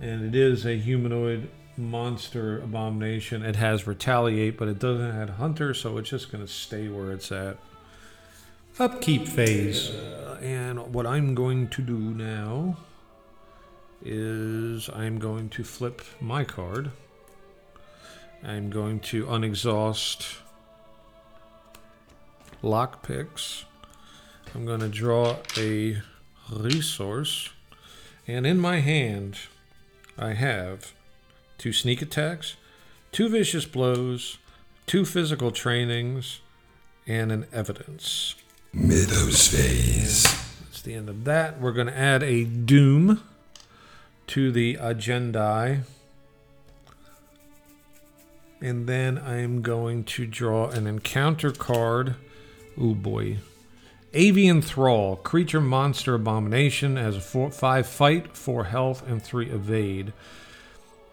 And 0.00 0.24
it 0.24 0.34
is 0.34 0.64
a 0.64 0.76
humanoid 0.76 1.48
monster 1.76 2.60
abomination. 2.60 3.42
It 3.42 3.56
has 3.56 3.86
Retaliate, 3.86 4.56
but 4.56 4.68
it 4.68 4.78
doesn't 4.78 5.12
have 5.12 5.30
Hunter, 5.30 5.74
so 5.74 5.98
it's 5.98 6.10
just 6.10 6.30
going 6.30 6.44
to 6.44 6.52
stay 6.52 6.88
where 6.88 7.12
it's 7.12 7.32
at. 7.32 7.58
Upkeep 8.78 9.28
phase. 9.28 9.90
Uh, 9.90 10.38
and 10.42 10.92
what 10.92 11.06
I'm 11.06 11.34
going 11.34 11.68
to 11.68 11.82
do 11.82 11.98
now 11.98 12.76
is 14.04 14.88
I'm 14.90 15.18
going 15.18 15.48
to 15.50 15.64
flip 15.64 16.02
my 16.20 16.44
card. 16.44 16.90
I'm 18.42 18.68
going 18.68 19.00
to 19.00 19.28
unexhaust 19.28 20.38
lockpicks. 22.62 23.64
I'm 24.54 24.66
going 24.66 24.80
to 24.80 24.88
draw 24.88 25.36
a 25.56 26.02
resource. 26.50 27.50
And 28.26 28.46
in 28.46 28.58
my 28.58 28.80
hand, 28.80 29.38
I 30.18 30.32
have 30.32 30.92
two 31.58 31.72
sneak 31.72 32.02
attacks, 32.02 32.56
two 33.12 33.28
vicious 33.28 33.64
blows, 33.64 34.38
two 34.86 35.04
physical 35.04 35.50
trainings, 35.50 36.40
and 37.06 37.30
an 37.32 37.46
evidence. 37.52 38.34
Mythos 38.72 39.48
phase. 39.48 40.22
That's 40.64 40.82
the 40.82 40.94
end 40.94 41.08
of 41.08 41.24
that. 41.24 41.60
We're 41.60 41.72
going 41.72 41.86
to 41.86 41.96
add 41.96 42.22
a 42.22 42.44
doom 42.44 43.22
to 44.28 44.50
the 44.50 44.74
agendai. 44.76 45.82
And 48.60 48.86
then 48.86 49.18
I'm 49.18 49.62
going 49.62 50.04
to 50.04 50.26
draw 50.26 50.68
an 50.70 50.86
encounter 50.86 51.52
card. 51.52 52.16
Oh 52.78 52.94
boy. 52.94 53.38
Avian 54.14 54.62
Thrall, 54.62 55.16
creature 55.16 55.60
monster 55.60 56.14
abomination, 56.14 56.96
has 56.96 57.16
a 57.16 57.20
four, 57.20 57.50
five 57.50 57.86
fight, 57.86 58.36
four 58.36 58.64
health, 58.64 59.06
and 59.08 59.22
three 59.22 59.50
evade. 59.50 60.12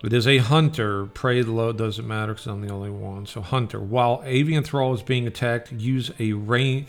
It 0.04 0.14
is 0.14 0.28
a 0.28 0.40
hunter. 0.40 1.06
Prey 1.06 1.44
low 1.44 1.74
doesn't 1.74 2.08
matter 2.08 2.34
because 2.34 2.48
I'm 2.48 2.62
the 2.62 2.74
only 2.74 2.90
one. 2.90 3.26
So 3.28 3.42
hunter. 3.42 3.80
While 3.80 4.22
Avian 4.26 4.64
Thrall 4.64 4.94
is 4.94 5.04
being 5.04 5.28
attacked, 5.28 5.72
use 5.72 6.12
a 6.20 6.34
range 6.34 6.88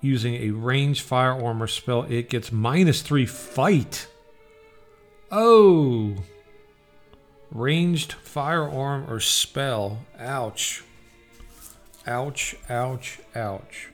using 0.00 0.34
a 0.34 0.50
range 0.50 1.00
firearm 1.00 1.44
armor 1.44 1.66
spell. 1.66 2.02
It 2.04 2.28
gets 2.28 2.52
minus 2.52 3.02
three 3.02 3.26
fight. 3.26 4.06
Oh. 5.30 6.16
Ranged 7.50 8.12
firearm 8.12 9.10
or 9.10 9.20
spell. 9.20 10.04
Ouch. 10.18 10.84
Ouch, 12.06 12.54
ouch, 12.68 13.20
ouch. 13.34 13.88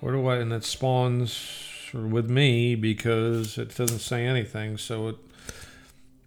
Where 0.00 0.12
do 0.12 0.26
I, 0.28 0.36
and 0.36 0.52
it 0.52 0.64
spawns 0.64 1.90
with 1.92 2.30
me 2.30 2.74
because 2.74 3.58
it 3.58 3.74
doesn't 3.74 4.00
say 4.00 4.26
anything, 4.26 4.78
so 4.78 5.08
it 5.08 5.16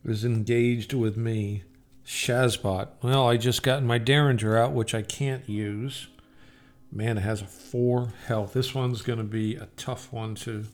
is 0.07 0.25
engaged 0.25 0.93
with 0.93 1.17
me. 1.17 1.63
Shazbot. 2.05 2.87
Well, 3.03 3.27
I 3.27 3.35
just 3.35 3.63
got 3.63 3.83
my 3.83 3.97
Derringer 3.97 4.57
out, 4.57 4.71
which 4.71 4.95
I 4.95 5.01
can't 5.01 5.47
use. 5.47 6.07
Man, 6.91 7.17
it 7.17 7.21
has 7.21 7.41
a 7.41 7.45
four 7.45 8.13
health. 8.27 8.53
This 8.53 8.73
one's 8.73 9.01
going 9.01 9.19
to 9.19 9.25
be 9.25 9.55
a 9.55 9.67
tough 9.75 10.11
one 10.13 10.35
to. 10.35 10.65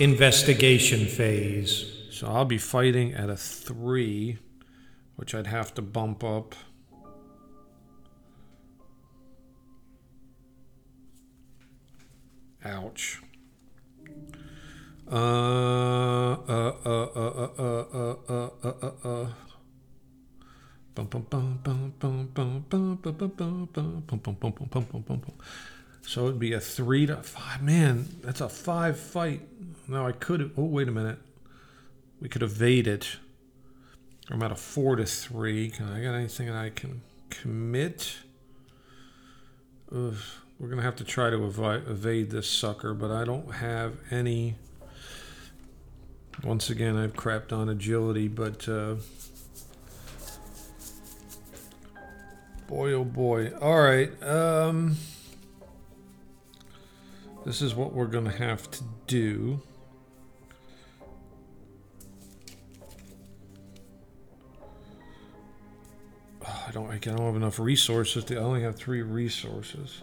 Investigation 0.00 1.06
phase. 1.06 1.84
So 2.10 2.28
I'll 2.28 2.44
be 2.44 2.58
fighting 2.58 3.12
at 3.12 3.28
a 3.28 3.36
three, 3.36 4.38
which 5.16 5.34
I'd 5.34 5.48
have 5.48 5.74
to 5.74 5.82
bump 5.82 6.24
up. 6.24 6.54
Ouch. 12.64 13.20
Uh, 15.10 15.16
uh, 15.16 16.72
uh, 16.84 17.08
uh, 17.14 17.48
uh, 17.58 17.84
uh, 17.98 18.16
uh, 18.28 18.50
uh, 18.62 18.72
uh, 18.82 19.08
uh. 19.08 19.28
So 26.06 26.26
it'd 26.26 26.38
be 26.38 26.52
a 26.52 26.60
three 26.60 27.06
to 27.06 27.16
five. 27.16 27.62
Man, 27.62 28.08
that's 28.22 28.40
a 28.40 28.48
five 28.48 28.98
fight. 28.98 29.42
Now 29.88 30.06
I 30.06 30.12
could. 30.12 30.52
Oh, 30.56 30.64
wait 30.64 30.88
a 30.88 30.92
minute. 30.92 31.18
We 32.20 32.28
could 32.28 32.42
evade 32.42 32.86
it. 32.86 33.16
I'm 34.30 34.42
at 34.42 34.52
a 34.52 34.56
four 34.56 34.96
to 34.96 35.04
three. 35.04 35.70
Can 35.70 35.88
I 35.88 36.02
got 36.02 36.14
anything 36.14 36.46
that 36.46 36.56
I 36.56 36.70
can 36.70 37.02
commit? 37.28 38.16
Ugh, 39.94 40.14
we're 40.58 40.68
gonna 40.68 40.82
have 40.82 40.96
to 40.96 41.04
try 41.04 41.28
to 41.30 41.44
evade 41.44 42.30
this 42.30 42.48
sucker, 42.48 42.94
but 42.94 43.10
I 43.10 43.24
don't 43.24 43.52
have 43.56 43.96
any. 44.10 44.56
Once 46.42 46.68
again, 46.68 46.96
I've 46.96 47.14
crapped 47.14 47.52
on 47.52 47.68
agility, 47.68 48.28
but 48.28 48.68
uh, 48.68 48.96
boy, 52.66 52.92
oh 52.92 53.04
boy. 53.04 53.52
All 53.60 53.80
right. 53.80 54.10
Um, 54.22 54.96
this 57.46 57.62
is 57.62 57.74
what 57.74 57.92
we're 57.92 58.06
gonna 58.06 58.32
have 58.32 58.70
to 58.72 58.84
do. 59.06 59.60
Oh, 66.46 66.64
I 66.68 66.70
don't. 66.72 66.90
I 66.90 66.98
don't 66.98 67.18
have 67.18 67.36
enough 67.36 67.58
resources. 67.58 68.24
To, 68.24 68.36
I 68.36 68.42
only 68.42 68.62
have 68.62 68.76
three 68.76 69.02
resources. 69.02 70.02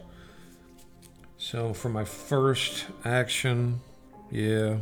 So 1.38 1.74
for 1.74 1.90
my 1.90 2.06
first 2.06 2.86
action, 3.04 3.82
yeah, 4.30 4.78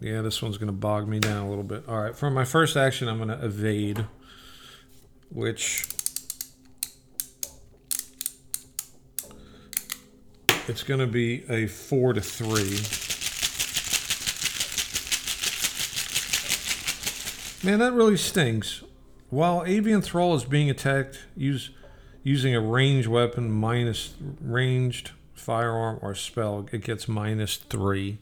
yeah, 0.00 0.22
this 0.22 0.42
one's 0.42 0.58
gonna 0.58 0.72
bog 0.72 1.08
me 1.08 1.18
down 1.18 1.46
a 1.46 1.48
little 1.48 1.64
bit. 1.64 1.84
All 1.88 2.00
right, 2.00 2.14
for 2.14 2.30
my 2.30 2.44
first 2.44 2.76
action, 2.76 3.08
I'm 3.08 3.18
gonna 3.18 3.38
evade, 3.42 4.06
which 5.30 5.86
it's 10.68 10.82
gonna 10.82 11.06
be 11.06 11.44
a 11.48 11.66
four 11.66 12.12
to 12.12 12.20
three. 12.20 12.78
Man, 17.68 17.78
that 17.80 17.94
really 17.94 18.16
stings. 18.16 18.84
While 19.28 19.64
Avian 19.66 20.02
Thrall 20.02 20.36
is 20.36 20.44
being 20.44 20.70
attacked, 20.70 21.24
use 21.36 21.70
using 22.22 22.54
a 22.54 22.60
ranged 22.60 23.08
weapon 23.08 23.50
minus 23.50 24.14
ranged 24.40 25.12
firearm 25.34 25.98
or 26.02 26.14
spell, 26.14 26.68
it 26.70 26.82
gets 26.82 27.08
minus 27.08 27.56
three. 27.56 28.18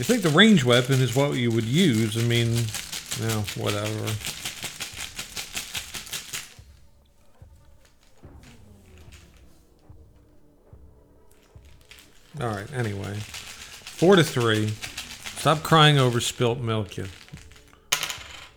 You 0.00 0.04
think 0.04 0.22
the 0.22 0.30
range 0.30 0.64
weapon 0.64 1.02
is 1.02 1.14
what 1.14 1.34
you 1.34 1.50
would 1.50 1.66
use? 1.66 2.16
I 2.16 2.22
mean, 2.26 2.48
you 2.48 3.28
whatever. 3.54 4.06
All 12.40 12.48
right. 12.48 12.72
Anyway, 12.72 13.12
four 13.18 14.16
to 14.16 14.24
three. 14.24 14.68
Stop 15.36 15.62
crying 15.62 15.98
over 15.98 16.18
spilt 16.18 16.60
milk, 16.60 16.96
you 16.96 17.04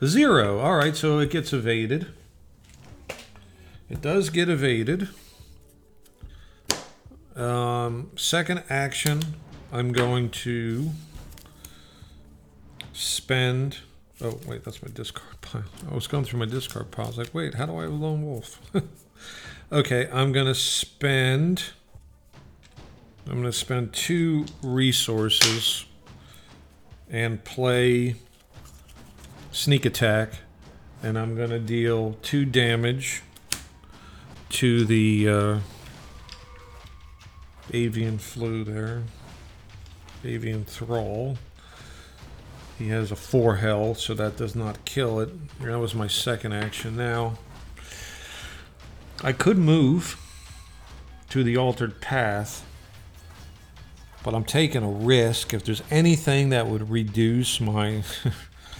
Zero. 0.01 0.59
All 0.59 0.77
right, 0.77 0.95
so 0.95 1.19
it 1.19 1.29
gets 1.29 1.51
evaded. 1.51 2.07
It 3.89 3.99
does 4.01 4.29
get 4.29 4.47
evaded. 4.47 5.09
Um, 7.35 8.11
second 8.15 8.63
action, 8.69 9.21
I'm 9.73 9.91
going 9.91 10.29
to 10.29 10.91
spend. 12.93 13.79
Oh, 14.21 14.39
wait, 14.47 14.63
that's 14.63 14.81
my 14.81 14.89
discard 14.93 15.41
pile. 15.41 15.63
I 15.89 15.93
was 15.93 16.07
going 16.07 16.23
through 16.23 16.39
my 16.39 16.45
discard 16.45 16.91
pile. 16.91 17.05
I 17.05 17.09
was 17.09 17.17
like, 17.17 17.33
wait, 17.33 17.55
how 17.55 17.65
do 17.65 17.77
I 17.77 17.83
have 17.83 17.91
a 17.91 17.95
lone 17.95 18.23
wolf? 18.23 18.61
okay, 19.71 20.07
I'm 20.11 20.31
going 20.31 20.45
to 20.45 20.55
spend. 20.55 21.63
I'm 23.25 23.33
going 23.33 23.43
to 23.43 23.53
spend 23.53 23.93
two 23.93 24.45
resources 24.61 25.85
and 27.09 27.43
play 27.43 28.15
sneak 29.51 29.85
attack, 29.85 30.33
and 31.01 31.17
I'm 31.17 31.35
going 31.35 31.51
to 31.51 31.59
deal 31.59 32.17
two 32.21 32.45
damage 32.45 33.21
to 34.49 34.85
the 34.85 35.29
uh, 35.29 35.59
avian 37.71 38.17
flu 38.17 38.63
there, 38.63 39.03
avian 40.23 40.65
thrall. 40.65 41.37
He 42.83 42.89
has 42.89 43.13
a 43.13 43.15
four 43.15 43.55
health, 43.55 43.99
so 43.99 44.13
that 44.15 44.35
does 44.35 44.57
not 44.57 44.83
kill 44.83 45.21
it. 45.21 45.29
That 45.61 45.79
was 45.79 45.95
my 45.95 46.07
second 46.07 46.51
action. 46.51 46.97
Now, 46.97 47.35
I 49.23 49.31
could 49.31 49.57
move 49.57 50.19
to 51.29 51.45
the 51.45 51.55
altered 51.55 52.01
path, 52.01 52.65
but 54.21 54.33
I'm 54.35 54.43
taking 54.43 54.83
a 54.83 54.89
risk. 54.89 55.53
If 55.53 55.63
there's 55.63 55.81
anything 55.89 56.49
that 56.49 56.67
would 56.67 56.89
reduce 56.89 57.61
my 57.61 58.03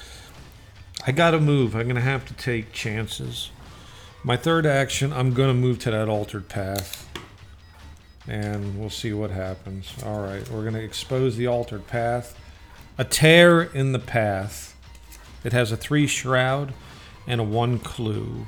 I 1.08 1.14
gotta 1.14 1.40
move. 1.40 1.74
I'm 1.74 1.88
gonna 1.88 2.02
have 2.02 2.26
to 2.26 2.34
take 2.34 2.74
chances. 2.74 3.52
My 4.22 4.36
third 4.36 4.66
action, 4.66 5.14
I'm 5.14 5.34
gonna 5.34 5.54
move 5.54 5.80
to 5.80 5.92
that 5.92 6.10
altered 6.10 6.50
path. 6.50 7.10
And 8.28 8.78
we'll 8.78 8.90
see 8.90 9.14
what 9.14 9.32
happens. 9.32 9.94
Alright, 10.04 10.50
we're 10.50 10.66
gonna 10.66 10.80
expose 10.80 11.38
the 11.38 11.48
altered 11.48 11.88
path. 11.88 12.38
A 12.98 13.04
tear 13.04 13.62
in 13.62 13.92
the 13.92 14.00
path. 14.00 14.76
It 15.44 15.54
has 15.54 15.72
a 15.72 15.78
three 15.78 16.08
shroud 16.08 16.74
and 17.28 17.42
a 17.42 17.44
one 17.44 17.80
clue. 17.80 18.46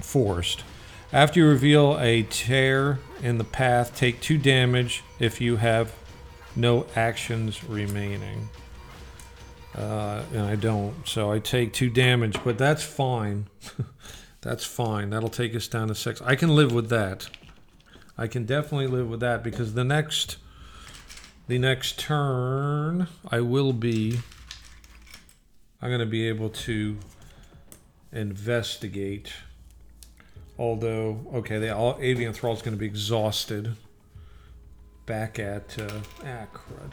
Forced. 0.00 0.62
After 1.12 1.40
you 1.40 1.46
reveal 1.46 1.98
a 1.98 2.22
tear 2.22 3.00
in 3.22 3.38
the 3.38 3.44
path, 3.44 3.96
take 3.96 4.20
two 4.20 4.38
damage 4.38 5.02
if 5.18 5.40
you 5.40 5.56
have 5.56 5.92
no 6.54 6.86
actions 6.94 7.64
remaining. 7.64 8.48
Uh, 9.74 10.22
and 10.32 10.42
I 10.42 10.56
don't. 10.56 10.94
So 11.06 11.32
I 11.32 11.38
take 11.38 11.72
two 11.72 11.90
damage, 11.90 12.36
but 12.44 12.58
that's 12.58 12.82
fine. 12.82 13.46
that's 14.40 14.64
fine. 14.64 15.10
That'll 15.10 15.28
take 15.28 15.54
us 15.54 15.68
down 15.68 15.88
to 15.88 15.94
six. 15.94 16.20
I 16.22 16.34
can 16.34 16.54
live 16.54 16.72
with 16.72 16.88
that. 16.90 17.28
I 18.18 18.26
can 18.26 18.44
definitely 18.44 18.88
live 18.88 19.08
with 19.08 19.20
that 19.20 19.42
because 19.42 19.74
the 19.74 19.84
next, 19.84 20.36
the 21.50 21.58
next 21.58 21.98
turn, 21.98 23.08
I 23.30 23.40
will 23.40 23.72
be. 23.72 24.20
I'm 25.82 25.90
going 25.90 26.00
to 26.00 26.06
be 26.06 26.28
able 26.28 26.50
to 26.50 26.96
investigate. 28.12 29.32
Although, 30.58 31.26
okay, 31.34 31.58
the 31.58 31.74
all, 31.74 31.98
avian 32.00 32.32
thrall 32.32 32.54
is 32.54 32.62
going 32.62 32.74
to 32.74 32.78
be 32.78 32.86
exhausted. 32.86 33.76
Back 35.06 35.38
at 35.38 35.76
uh, 35.78 36.00
ah 36.24 36.46
crud 36.54 36.92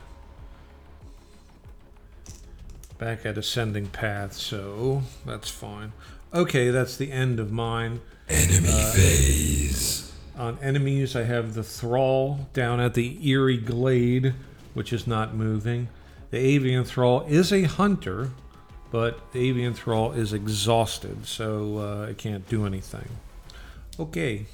back 2.98 3.28
at 3.28 3.38
ascending 3.38 3.88
path, 3.88 4.34
so 4.34 5.04
that's 5.24 5.52
fine. 5.52 5.94
Okay, 6.34 6.72
that's 6.72 6.98
the 6.98 7.12
end 7.12 7.40
of 7.40 7.52
mine. 7.52 8.02
Enemy 8.28 8.68
phase. 8.96 10.14
On 10.38 10.58
enemies, 10.62 11.16
I 11.16 11.24
have 11.24 11.54
the 11.54 11.64
Thrall 11.64 12.48
down 12.54 12.80
at 12.80 12.94
the 12.94 13.28
Eerie 13.28 13.58
Glade, 13.58 14.34
which 14.78 14.94
is 14.94 15.08
not 15.08 15.34
moving. 15.34 15.90
The 16.30 16.38
Avian 16.38 16.84
Thrall 16.84 17.22
is 17.28 17.52
a 17.52 17.64
hunter, 17.64 18.30
but 18.92 19.32
the 19.32 19.50
Avian 19.50 19.74
Thrall 19.74 20.12
is 20.12 20.34
exhausted, 20.34 21.26
so 21.26 21.80
uh, 21.80 22.08
it 22.12 22.20
can't 22.20 22.48
do 22.48 22.64
anything. 22.68 23.10
Okay, 24.00 24.46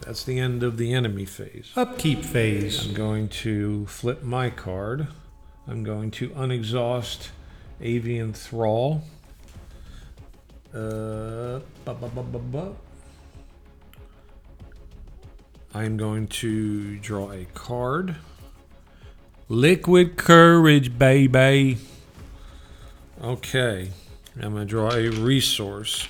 that's 0.00 0.24
the 0.24 0.38
end 0.38 0.62
of 0.62 0.78
the 0.78 0.94
enemy 0.94 1.26
phase. 1.26 1.70
Upkeep 1.76 2.24
phase. 2.24 2.86
I'm 2.86 2.94
going 2.94 3.28
to 3.44 3.84
flip 3.88 4.22
my 4.22 4.48
card. 4.48 5.08
I'm 5.68 5.84
going 5.84 6.10
to 6.12 6.32
unexhaust 6.34 7.28
Avian 7.82 8.32
Thrall. 8.32 9.02
Uh, 10.72 11.58
bu- 11.84 11.92
bu- 11.92 12.08
bu- 12.08 12.22
bu- 12.22 12.38
bu. 12.38 12.76
I'm 15.74 15.98
going 15.98 16.26
to 16.28 16.96
draw 16.96 17.32
a 17.32 17.44
card. 17.52 18.16
Liquid 19.50 20.16
Courage, 20.16 20.96
baby. 20.96 21.78
Okay. 23.20 23.90
I'm 24.40 24.52
going 24.52 24.64
to 24.64 24.64
draw 24.64 24.92
a 24.92 25.08
resource. 25.08 26.06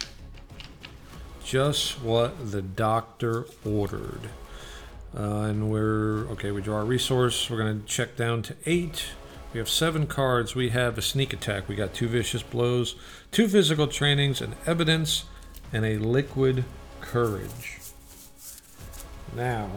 Just 1.42 2.02
what 2.02 2.52
the 2.52 2.60
doctor 2.60 3.46
ordered. 3.64 4.28
Uh, 5.16 5.44
and 5.44 5.70
we're 5.70 6.26
okay. 6.32 6.50
We 6.50 6.60
draw 6.60 6.82
a 6.82 6.84
resource. 6.84 7.48
We're 7.48 7.56
going 7.56 7.80
to 7.80 7.86
check 7.86 8.14
down 8.14 8.42
to 8.42 8.56
eight. 8.66 9.06
We 9.54 9.58
have 9.58 9.70
seven 9.70 10.06
cards. 10.06 10.54
We 10.54 10.68
have 10.68 10.98
a 10.98 11.02
sneak 11.02 11.32
attack. 11.32 11.66
We 11.66 11.76
got 11.76 11.94
two 11.94 12.08
vicious 12.08 12.42
blows, 12.42 12.94
two 13.30 13.48
physical 13.48 13.86
trainings, 13.86 14.42
and 14.42 14.54
evidence, 14.66 15.24
and 15.72 15.86
a 15.86 15.96
liquid 15.96 16.64
courage. 17.00 17.78
Now, 19.34 19.70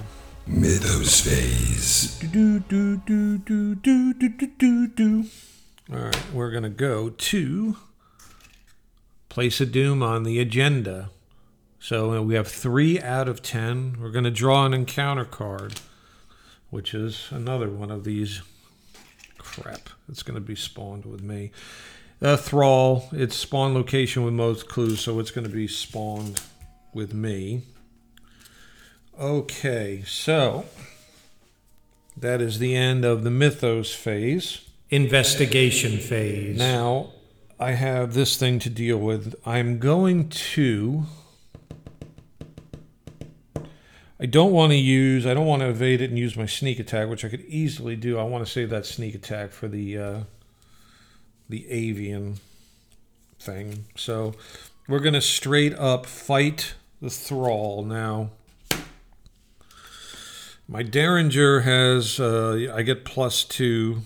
Mythos 0.46 1.22
phase. 1.22 2.20
All 5.90 5.98
right, 5.98 6.34
we're 6.34 6.52
gonna 6.52 6.70
go 6.70 7.10
to 7.10 7.78
place 9.30 9.62
a 9.62 9.66
doom 9.66 10.04
on 10.04 10.24
the 10.24 10.40
agenda. 10.40 11.12
So 11.80 12.14
uh, 12.14 12.22
we 12.22 12.36
have 12.36 12.50
three 12.50 13.00
out 13.00 13.30
of 13.30 13.42
ten. 13.42 13.96
We're 14.00 14.12
gonna 14.12 14.32
draw 14.32 14.66
an 14.66 14.74
encounter 14.74 15.26
card, 15.26 15.80
which 16.70 16.94
is 16.94 17.28
another 17.32 17.70
one 17.70 17.90
of 17.90 18.04
these. 18.04 18.42
Crap, 19.38 19.90
it's 20.10 20.24
gonna 20.24 20.42
be 20.42 20.56
spawned 20.56 21.06
with 21.06 21.22
me. 21.22 21.52
Uh, 22.22 22.36
Thrall, 22.36 23.10
it's 23.14 23.36
spawn 23.36 23.74
location 23.74 24.24
with 24.26 24.34
most 24.34 24.68
clues, 24.68 25.00
so 25.00 25.20
it's 25.20 25.32
gonna 25.32 25.48
be 25.48 25.68
spawned 25.68 26.42
with 26.94 27.14
me. 27.14 27.64
Okay, 29.24 30.04
so 30.06 30.66
that 32.18 32.42
is 32.42 32.60
the 32.60 32.76
end 32.76 33.06
of 33.06 33.24
the 33.24 33.32
mythos 33.32 33.94
phase. 33.94 34.68
Investigation 34.90 35.98
phase. 35.98 36.58
Now, 36.58 37.12
I 37.58 37.72
have 37.72 38.16
this 38.16 38.36
thing 38.36 38.60
to 38.60 38.70
deal 38.70 38.98
with. 38.98 39.34
I'm 39.46 39.80
going 39.80 40.28
to. 40.28 41.06
I 44.20 44.26
don't 44.26 44.52
want 44.52 44.74
to 44.74 44.78
use. 44.78 45.26
I 45.26 45.34
don't 45.34 45.48
want 45.48 45.62
to 45.62 45.70
evade 45.70 46.02
it 46.02 46.10
and 46.10 46.20
use 46.20 46.36
my 46.36 46.46
sneak 46.46 46.78
attack, 46.78 47.08
which 47.08 47.24
I 47.24 47.30
could 47.30 47.46
easily 47.46 47.96
do. 47.96 48.20
I 48.20 48.24
want 48.24 48.46
to 48.46 48.52
save 48.52 48.72
that 48.72 48.86
sneak 48.86 49.16
attack 49.16 49.54
for 49.54 49.70
the 49.70 49.98
uh, 49.98 50.20
the 51.48 51.66
avian 51.70 52.42
thing. 53.40 53.86
So 53.96 54.34
we're 54.90 55.00
gonna 55.00 55.22
straight 55.22 55.74
up 55.76 56.06
fight 56.08 56.74
the 57.02 57.10
thrall 57.10 57.86
now. 57.86 58.32
My 60.68 60.82
Derringer 60.82 61.62
has. 61.62 62.20
Uh, 62.20 62.72
I 62.74 62.84
get 62.84 63.04
plus 63.04 63.44
two 63.44 64.02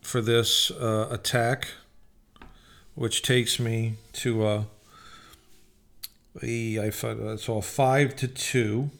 for 0.00 0.20
this 0.20 0.70
uh, 0.70 1.08
attack, 1.10 1.68
which 2.94 3.22
takes 3.22 3.60
me 3.60 3.94
to 4.14 4.46
a, 4.46 4.66
a 6.42 6.86
I 6.86 6.90
fi- 6.90 7.14
that's 7.14 7.48
all 7.48 7.60
five 7.60 8.16
to 8.16 8.28
two. 8.28 8.90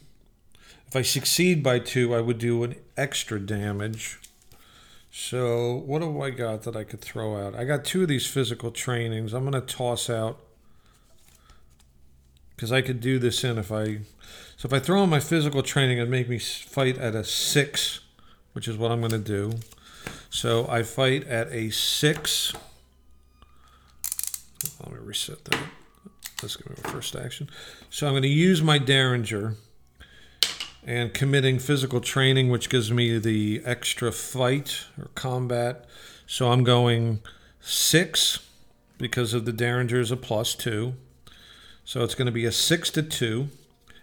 If 0.87 0.95
I 0.95 1.01
succeed 1.01 1.63
by 1.63 1.79
two, 1.79 2.13
I 2.13 2.21
would 2.21 2.37
do 2.37 2.63
an 2.63 2.75
extra 2.95 3.39
damage. 3.39 4.19
So 5.11 5.73
what 5.85 6.01
do 6.01 6.21
I 6.21 6.29
got 6.29 6.63
that 6.63 6.75
I 6.75 6.83
could 6.83 7.01
throw 7.01 7.35
out? 7.35 7.55
I 7.55 7.63
got 7.63 7.83
two 7.83 8.03
of 8.03 8.09
these 8.09 8.27
physical 8.27 8.69
trainings. 8.69 9.33
I'm 9.33 9.43
gonna 9.43 9.59
toss 9.59 10.09
out 10.09 10.39
because 12.55 12.71
I 12.71 12.81
could 12.81 12.99
do 13.01 13.17
this 13.17 13.43
in 13.43 13.57
if 13.57 13.71
I. 13.71 14.01
So 14.65 14.75
if 14.75 14.81
I 14.81 14.83
throw 14.83 15.03
in 15.03 15.11
my 15.11 15.19
physical 15.19 15.61
training, 15.61 15.99
it'd 15.99 16.09
make 16.09 16.27
me 16.27 16.39
fight 16.39 16.97
at 16.97 17.13
a 17.13 17.23
six, 17.23 17.99
which 18.53 18.67
is 18.67 18.77
what 18.77 18.91
I'm 18.91 18.99
gonna 18.99 19.19
do. 19.19 19.51
So 20.31 20.67
I 20.67 20.81
fight 20.81 21.27
at 21.27 21.51
a 21.51 21.69
six. 21.69 22.51
Let 24.79 24.91
me 24.91 24.97
reset 25.03 25.45
that. 25.45 25.59
Going 26.41 26.49
to 26.49 26.81
be 26.81 26.81
my 26.83 26.91
first 26.91 27.15
action. 27.15 27.47
So 27.91 28.07
I'm 28.07 28.13
going 28.13 28.23
to 28.23 28.27
use 28.27 28.63
my 28.63 28.79
Derringer 28.79 29.55
and 30.83 31.13
committing 31.13 31.59
physical 31.59 32.01
training, 32.01 32.49
which 32.49 32.67
gives 32.67 32.91
me 32.91 33.19
the 33.19 33.61
extra 33.65 34.11
fight 34.11 34.85
or 34.97 35.09
combat. 35.13 35.85
So 36.25 36.51
I'm 36.51 36.63
going 36.63 37.21
six 37.61 38.39
because 38.97 39.35
of 39.35 39.45
the 39.45 39.53
Derringer 39.53 39.99
is 39.99 40.09
a 40.09 40.17
plus 40.17 40.55
two. 40.55 40.93
So 41.83 42.03
it's 42.03 42.15
going 42.15 42.27
to 42.27 42.31
be 42.31 42.45
a 42.45 42.51
six 42.51 42.89
to 42.91 43.03
two. 43.03 43.49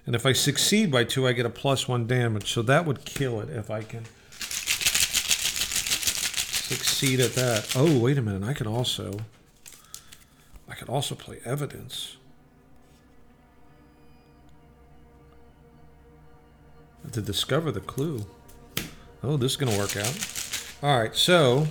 And 0.07 0.15
if 0.15 0.27
I 0.27 0.33
succeed 0.33 0.91
by 0.91 1.05
two, 1.05 1.27
I 1.27 1.33
get 1.33 1.47
a 1.47 1.51
plus 1.51 1.87
one 1.87 2.07
damage. 2.07 2.53
So 2.53 2.63
that 2.63 2.87
would 2.87 3.05
kill 3.05 3.41
it 3.41 3.49
if 3.51 3.71
I 3.71 3.83
can 3.83 4.05
succeed 6.73 7.21
at 7.21 7.35
that. 7.35 7.75
Oh, 7.77 7.99
wait 7.99 8.19
a 8.19 8.23
minute. 8.23 8.43
I 8.43 8.53
could 8.55 8.67
also 8.67 9.21
I 10.69 10.75
could 10.75 10.89
also 10.89 11.15
play 11.15 11.39
evidence. 11.45 12.17
To 17.13 17.21
discover 17.21 17.71
the 17.71 17.81
clue. 17.81 18.25
Oh, 19.23 19.37
this 19.37 19.53
is 19.53 19.57
going 19.57 19.71
to 19.71 19.79
work 19.79 19.97
out. 19.97 20.17
All 20.83 20.99
right, 20.99 21.15
so 21.15 21.67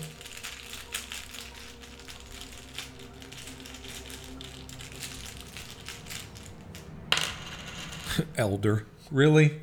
Elder. 8.38 8.86
Really? 9.09 9.59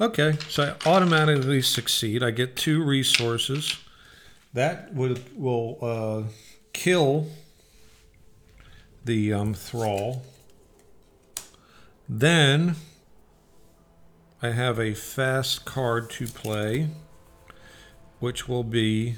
Okay, 0.00 0.38
so 0.48 0.76
I 0.84 0.88
automatically 0.88 1.60
succeed. 1.60 2.22
I 2.22 2.30
get 2.30 2.56
two 2.56 2.82
resources. 2.82 3.78
That 4.54 4.94
would 4.94 5.36
will 5.36 5.78
uh, 5.82 6.22
kill 6.72 7.28
the 9.04 9.32
um, 9.32 9.54
thrall. 9.54 10.22
Then 12.08 12.76
I 14.40 14.50
have 14.50 14.78
a 14.78 14.94
fast 14.94 15.64
card 15.64 16.10
to 16.10 16.26
play, 16.26 16.88
which 18.20 18.48
will 18.48 18.62
be 18.62 19.16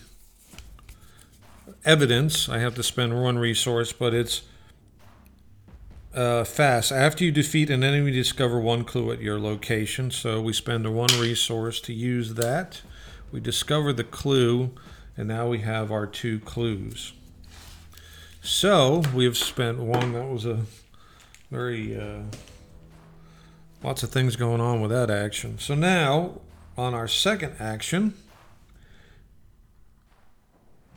evidence. 1.85 2.49
I 2.49 2.59
have 2.59 2.75
to 2.77 2.83
spend 2.83 3.23
one 3.23 3.39
resource, 3.39 3.93
but 3.93 4.14
it's 4.14 4.43
uh, 6.15 6.45
fast. 6.45 6.93
After 6.93 7.25
you 7.25 7.33
defeat 7.33 7.71
an 7.71 7.85
enemy, 7.85 8.11
discover 8.11 8.59
one 8.59 8.85
clue 8.85 9.13
at 9.13 9.21
your 9.21 9.39
location. 9.39 10.11
So 10.11 10.41
we 10.41 10.53
spend 10.53 10.93
one 10.95 11.11
resource 11.19 11.81
to 11.83 11.93
use 11.93 12.35
that. 12.35 12.83
We 13.33 13.41
discover 13.41 13.93
the 13.93 14.05
clue, 14.05 14.71
and 15.17 15.29
now 15.29 15.49
we 15.49 15.59
have 15.61 15.93
our 15.93 16.07
two 16.07 16.41
clues. 16.41 17.13
So 18.43 19.03
we 19.15 19.25
have 19.25 19.37
spent 19.37 19.79
one. 19.79 20.13
That 20.15 20.27
was 20.27 20.47
a 20.47 20.65
very 21.51 21.99
uh, 21.99 22.23
lots 23.83 24.03
of 24.03 24.11
things 24.11 24.37
going 24.37 24.61
on 24.61 24.81
with 24.81 24.91
that 24.91 25.11
action. 25.11 25.59
So 25.59 25.75
now 25.75 26.41
on 26.77 26.95
our 26.95 27.07
second 27.07 27.57
action, 27.61 28.15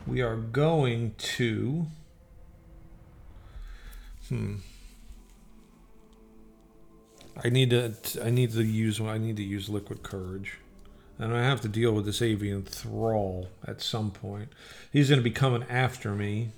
we 0.08 0.22
are 0.22 0.38
going 0.38 1.14
to. 1.18 1.88
Hmm. 4.30 4.56
I 7.42 7.50
need 7.50 7.72
to. 7.72 7.94
I 8.24 8.30
need 8.30 8.52
to 8.52 8.64
use. 8.64 9.00
I 9.02 9.18
need 9.18 9.38
to 9.38 9.44
use 9.44 9.70
liquid 9.70 10.04
courage, 10.04 10.60
and 11.18 11.36
I 11.36 11.44
have 11.44 11.62
to 11.62 11.68
deal 11.68 11.92
with 11.94 12.06
this 12.06 12.22
avian 12.22 12.64
thrall 12.64 13.50
at 13.66 13.82
some 13.82 14.12
point. 14.12 14.50
He's 14.92 15.10
going 15.10 15.20
to 15.20 15.24
be 15.24 15.32
coming 15.32 15.64
after 15.70 16.14
me. 16.14 16.50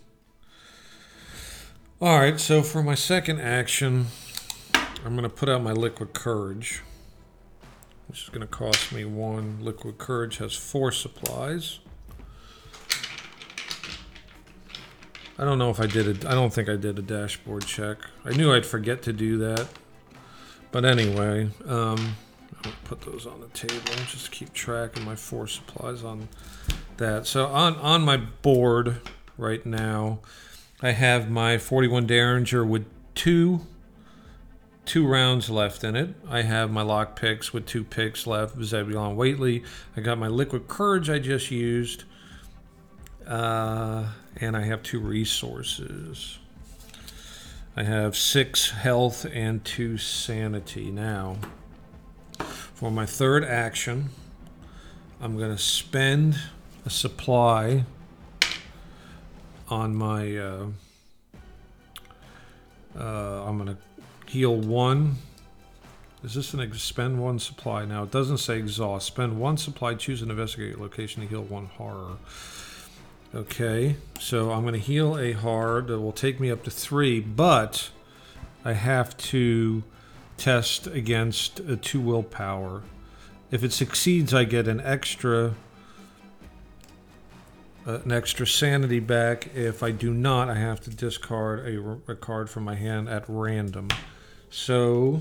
All 2.02 2.20
right. 2.20 2.40
So 2.40 2.62
for 2.62 2.84
my 2.84 2.96
second 2.96 3.40
action, 3.40 4.08
I'm 5.06 5.16
going 5.16 5.24
to 5.24 5.30
put 5.30 5.48
out 5.48 5.64
my 5.64 5.72
liquid 5.72 6.14
courage, 6.14 6.82
which 8.08 8.24
is 8.24 8.30
going 8.30 8.42
to 8.42 8.48
cost 8.48 8.92
me 8.92 9.06
one. 9.06 9.60
Liquid 9.62 9.98
courage 9.98 10.38
has 10.38 10.56
four 10.56 10.92
supplies. 10.92 11.80
I 15.38 15.44
don't 15.44 15.60
know 15.60 15.70
if 15.70 15.80
I 15.80 15.88
did 15.88 16.08
it. 16.08 16.26
I 16.26 16.34
don't 16.34 16.54
think 16.54 16.70
I 16.70 16.76
did 16.76 16.98
a 16.98 17.02
dashboard 17.02 17.66
check. 17.66 17.98
I 18.24 18.32
knew 18.32 18.54
I'd 18.54 18.66
forget 18.66 19.02
to 19.04 19.14
do 19.14 19.38
that. 19.40 19.68
But 20.72 20.86
anyway, 20.86 21.50
um, 21.66 22.16
I'll 22.64 22.74
put 22.84 23.02
those 23.02 23.26
on 23.26 23.42
the 23.42 23.48
table. 23.48 23.82
Just 24.08 24.32
keep 24.32 24.54
track 24.54 24.96
of 24.98 25.06
my 25.06 25.16
four 25.16 25.48
supplies 25.48 26.04
on 26.04 26.28
that. 26.98 27.28
So 27.28 27.48
on 27.48 27.76
on 27.78 28.04
my 28.04 28.18
board 28.18 29.02
right 29.38 29.66
now, 29.66 30.20
I 30.82 30.92
have 30.92 31.30
my 31.30 31.58
41 31.58 32.08
Derringer 32.08 32.66
with 32.66 32.86
two 33.14 33.62
two 34.86 35.08
rounds 35.08 35.50
left 35.50 35.84
in 35.84 35.96
it. 35.96 36.14
I 36.30 36.44
have 36.44 36.72
my 36.72 36.82
lock 36.82 37.20
picks 37.20 37.52
with 37.52 37.66
two 37.66 37.84
picks 37.84 38.28
left. 38.28 38.62
Zebulon 38.62 39.16
Whateley. 39.16 39.64
I 39.98 40.02
got 40.02 40.18
my 40.18 40.28
liquid 40.28 40.68
courage 40.68 41.10
I 41.10 41.20
just 41.20 41.52
used. 41.52 42.04
Uh, 43.26 44.06
and 44.38 44.56
I 44.56 44.62
have 44.62 44.84
two 44.84 45.00
resources. 45.00 46.38
I 47.78 47.84
have 47.84 48.16
six 48.16 48.70
health 48.70 49.26
and 49.34 49.64
two 49.66 49.98
sanity. 49.98 50.92
Now, 50.92 51.36
for 52.40 52.90
my 52.90 53.06
third 53.06 53.44
action, 53.44 54.12
I'm 55.20 55.38
going 55.38 55.54
to 55.54 55.62
spend 55.62 56.40
a 56.86 56.90
supply 56.90 57.84
on 59.68 59.94
my. 59.94 60.38
Uh, 60.38 60.68
uh, 62.98 63.44
I'm 63.46 63.58
going 63.58 63.76
to 63.76 64.32
heal 64.32 64.56
one. 64.56 65.18
Is 66.24 66.34
this 66.34 66.54
an 66.54 66.62
expend 66.62 67.22
one 67.22 67.40
supply? 67.40 67.84
Now, 67.84 68.04
it 68.04 68.12
doesn't 68.12 68.38
say 68.38 68.58
exhaust. 68.58 69.06
Spend 69.06 69.38
one 69.38 69.58
supply, 69.58 69.96
choose 69.96 70.22
an 70.22 70.32
investigate 70.32 70.80
location 70.80 71.24
to 71.24 71.28
heal 71.28 71.44
one 71.44 71.66
horror. 71.66 72.20
Okay, 73.36 73.98
so 74.18 74.54
I'm 74.54 74.62
going 74.62 74.76
to 74.76 74.80
heal 74.80 75.18
a 75.18 75.34
hard 75.34 75.88
that 75.88 76.00
will 76.00 76.14
take 76.14 76.40
me 76.40 76.50
up 76.50 76.64
to 76.64 76.72
three, 76.72 77.20
but 77.20 77.90
I 78.64 78.72
have 78.72 79.18
to 79.18 79.84
test 80.38 80.88
against 80.88 81.60
a 81.60 81.76
two 81.76 82.00
willpower. 82.00 82.84
If 83.52 83.62
it 83.62 83.74
succeeds, 83.74 84.34
I 84.34 84.46
get 84.46 84.70
an 84.70 84.80
extra 84.80 85.54
uh, 87.86 88.00
an 88.06 88.14
extra 88.14 88.48
sanity 88.48 89.02
back. 89.02 89.54
If 89.54 89.84
I 89.84 89.92
do 89.92 90.14
not, 90.14 90.50
I 90.50 90.56
have 90.56 90.80
to 90.82 90.90
discard 90.90 91.68
a, 91.68 92.12
a 92.14 92.16
card 92.16 92.50
from 92.50 92.64
my 92.64 92.76
hand 92.76 93.10
at 93.10 93.26
random. 93.28 93.90
So 94.50 95.20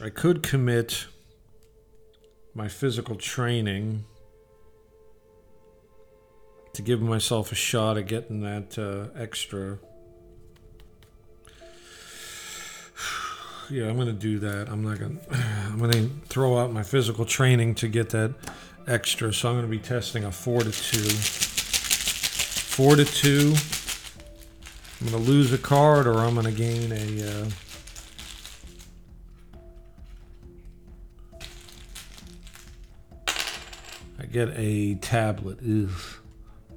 I 0.00 0.10
could 0.10 0.44
commit 0.44 1.06
my 2.54 2.68
physical 2.68 3.16
training 3.16 4.04
to 6.78 6.82
give 6.82 7.02
myself 7.02 7.50
a 7.50 7.56
shot 7.56 7.98
at 7.98 8.06
getting 8.06 8.40
that 8.40 8.78
uh, 8.78 9.08
extra. 9.20 9.78
Yeah, 13.70 13.90
I'm 13.90 13.98
gonna 13.98 14.14
do 14.14 14.38
that. 14.38 14.70
I'm 14.70 14.82
not 14.82 14.98
gonna. 14.98 15.18
I'm 15.30 15.78
gonna 15.78 16.08
throw 16.28 16.56
out 16.56 16.72
my 16.72 16.82
physical 16.82 17.26
training 17.26 17.74
to 17.74 17.88
get 17.88 18.08
that 18.10 18.32
extra. 18.86 19.30
So 19.34 19.50
I'm 19.50 19.56
gonna 19.56 19.66
be 19.66 19.78
testing 19.78 20.24
a 20.24 20.32
four 20.32 20.62
to 20.62 20.70
two. 20.70 21.10
Four 22.70 22.96
to 22.96 23.04
two. 23.04 23.54
I'm 25.00 25.10
gonna 25.10 25.22
lose 25.22 25.52
a 25.52 25.58
card, 25.58 26.06
or 26.06 26.20
I'm 26.20 26.34
gonna 26.34 26.50
gain 26.50 26.92
a. 26.92 27.30
Uh, 27.30 27.50
I 34.18 34.24
get 34.24 34.48
a 34.56 34.94
tablet. 34.94 35.58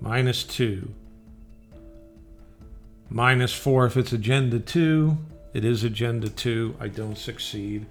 Minus 0.02 0.44
two. 0.44 0.94
Minus 3.10 3.54
four 3.54 3.86
if 3.86 3.96
it's 3.96 4.12
agenda 4.12 4.60
two. 4.60 5.18
It 5.54 5.64
is 5.64 5.84
agenda 5.84 6.28
two. 6.30 6.76
I 6.80 6.88
don't 6.88 7.18
succeed. 7.18 7.86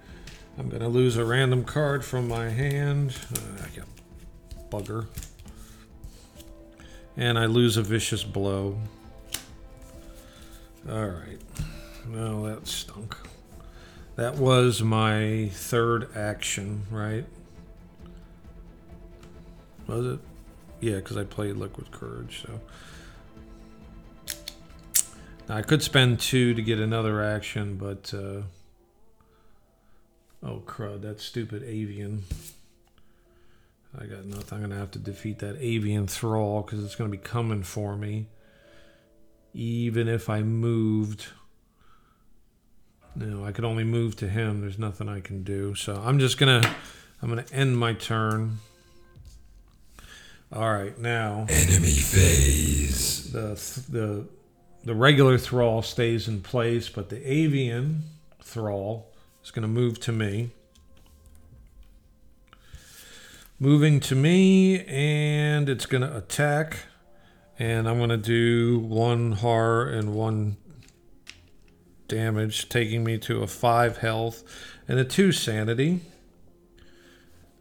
I'm 0.57 0.67
going 0.67 0.81
to 0.81 0.89
lose 0.89 1.15
a 1.15 1.23
random 1.23 1.63
card 1.63 2.03
from 2.03 2.27
my 2.27 2.49
hand. 2.49 3.15
Uh, 3.33 3.81
bugger. 4.69 5.07
And 7.15 7.39
I 7.39 7.45
lose 7.45 7.77
a 7.77 7.81
vicious 7.81 8.23
blow. 8.23 8.77
Alright. 10.89 11.39
Well, 12.09 12.43
that 12.43 12.67
stunk. 12.67 13.15
That 14.15 14.35
was 14.35 14.81
my 14.81 15.49
third 15.53 16.15
action, 16.15 16.83
right? 16.89 17.25
Was 19.87 20.05
it? 20.05 20.19
Yeah, 20.81 20.95
because 20.95 21.15
I 21.15 21.23
played 21.23 21.55
Liquid 21.57 21.91
Courage, 21.91 22.43
so. 22.45 22.59
Now, 25.47 25.57
I 25.57 25.61
could 25.61 25.83
spend 25.83 26.19
two 26.19 26.55
to 26.55 26.61
get 26.61 26.79
another 26.79 27.23
action, 27.23 27.77
but. 27.77 28.11
Uh, 28.13 28.41
oh, 30.43 30.63
crud, 30.65 31.03
that 31.03 31.21
stupid 31.21 31.63
avian. 31.63 32.23
I 33.99 34.05
got 34.05 34.25
nothing. 34.25 34.53
I'm 34.53 34.59
going 34.59 34.71
to 34.71 34.77
have 34.77 34.91
to 34.91 34.99
defeat 34.99 35.39
that 35.39 35.57
avian 35.59 36.07
thrall 36.07 36.61
because 36.61 36.83
it's 36.83 36.95
going 36.95 37.11
to 37.11 37.15
be 37.15 37.21
coming 37.21 37.61
for 37.61 37.95
me. 37.95 38.27
Even 39.53 40.07
if 40.07 40.29
I 40.29 40.41
moved. 40.41 41.27
No, 43.15 43.43
I 43.45 43.51
could 43.51 43.65
only 43.65 43.83
move 43.83 44.15
to 44.17 44.29
him. 44.29 44.61
There's 44.61 44.79
nothing 44.79 45.09
I 45.09 45.19
can 45.19 45.43
do. 45.43 45.75
So 45.75 46.01
I'm 46.03 46.17
just 46.17 46.39
going 46.39 46.61
to. 46.61 46.75
I'm 47.21 47.29
going 47.29 47.43
to 47.43 47.53
end 47.53 47.77
my 47.77 47.93
turn. 47.93 48.57
All 50.53 50.69
right, 50.69 50.97
now 50.97 51.45
Enemy 51.47 51.91
phase. 51.91 53.31
the 53.31 53.55
the 53.89 54.27
the 54.83 54.93
regular 54.93 55.37
thrall 55.37 55.81
stays 55.81 56.27
in 56.27 56.41
place, 56.41 56.89
but 56.89 57.07
the 57.07 57.31
avian 57.31 58.03
thrall 58.43 59.13
is 59.41 59.51
going 59.51 59.61
to 59.61 59.69
move 59.69 60.01
to 60.01 60.11
me. 60.11 60.49
Moving 63.59 64.01
to 64.01 64.15
me, 64.15 64.83
and 64.87 65.69
it's 65.69 65.85
going 65.85 66.01
to 66.01 66.17
attack, 66.17 66.79
and 67.57 67.87
I'm 67.87 67.97
going 67.99 68.09
to 68.09 68.17
do 68.17 68.79
one 68.79 69.33
horror 69.33 69.87
and 69.87 70.13
one 70.13 70.57
damage, 72.09 72.67
taking 72.67 73.05
me 73.05 73.17
to 73.19 73.41
a 73.41 73.47
five 73.47 73.99
health 73.99 74.43
and 74.85 74.99
a 74.99 75.05
two 75.05 75.31
sanity. 75.31 76.01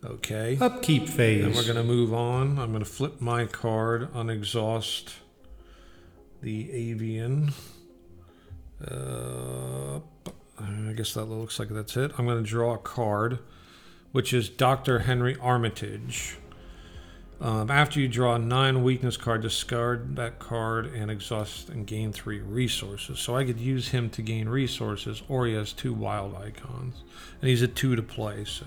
Okay. 0.04 0.56
Upkeep 0.60 1.02
And 1.02 1.10
phase. 1.10 1.56
we're 1.56 1.62
going 1.62 1.76
to 1.76 1.82
move 1.84 2.14
on. 2.14 2.58
I'm 2.58 2.70
going 2.72 2.82
to 2.84 2.90
flip 2.90 3.20
my 3.20 3.44
card, 3.44 4.08
unexhaust 4.14 5.12
the 6.42 6.72
avian. 6.72 7.52
Uh, 8.82 10.00
I 10.58 10.92
guess 10.96 11.12
that 11.14 11.26
looks 11.26 11.58
like 11.58 11.68
that's 11.68 11.96
it. 11.98 12.12
I'm 12.16 12.24
going 12.24 12.42
to 12.42 12.48
draw 12.48 12.74
a 12.74 12.78
card, 12.78 13.40
which 14.12 14.32
is 14.32 14.48
Dr. 14.48 15.00
Henry 15.00 15.36
Armitage. 15.36 16.38
Um, 17.40 17.70
after 17.70 18.00
you 18.00 18.08
draw 18.08 18.34
a 18.34 18.38
nine 18.38 18.82
weakness 18.82 19.16
card, 19.16 19.42
discard 19.42 20.16
that 20.16 20.38
card 20.38 20.86
and 20.86 21.10
exhaust 21.10 21.70
and 21.70 21.86
gain 21.86 22.12
three 22.12 22.40
resources. 22.40 23.18
So 23.18 23.34
I 23.34 23.44
could 23.44 23.58
use 23.58 23.88
him 23.88 24.10
to 24.10 24.22
gain 24.22 24.48
resources, 24.48 25.22
or 25.28 25.46
he 25.46 25.54
has 25.54 25.72
two 25.72 25.94
wild 25.94 26.34
icons, 26.36 27.02
and 27.40 27.48
he's 27.48 27.62
a 27.62 27.68
two 27.68 27.96
to 27.96 28.02
play. 28.02 28.44
So 28.44 28.66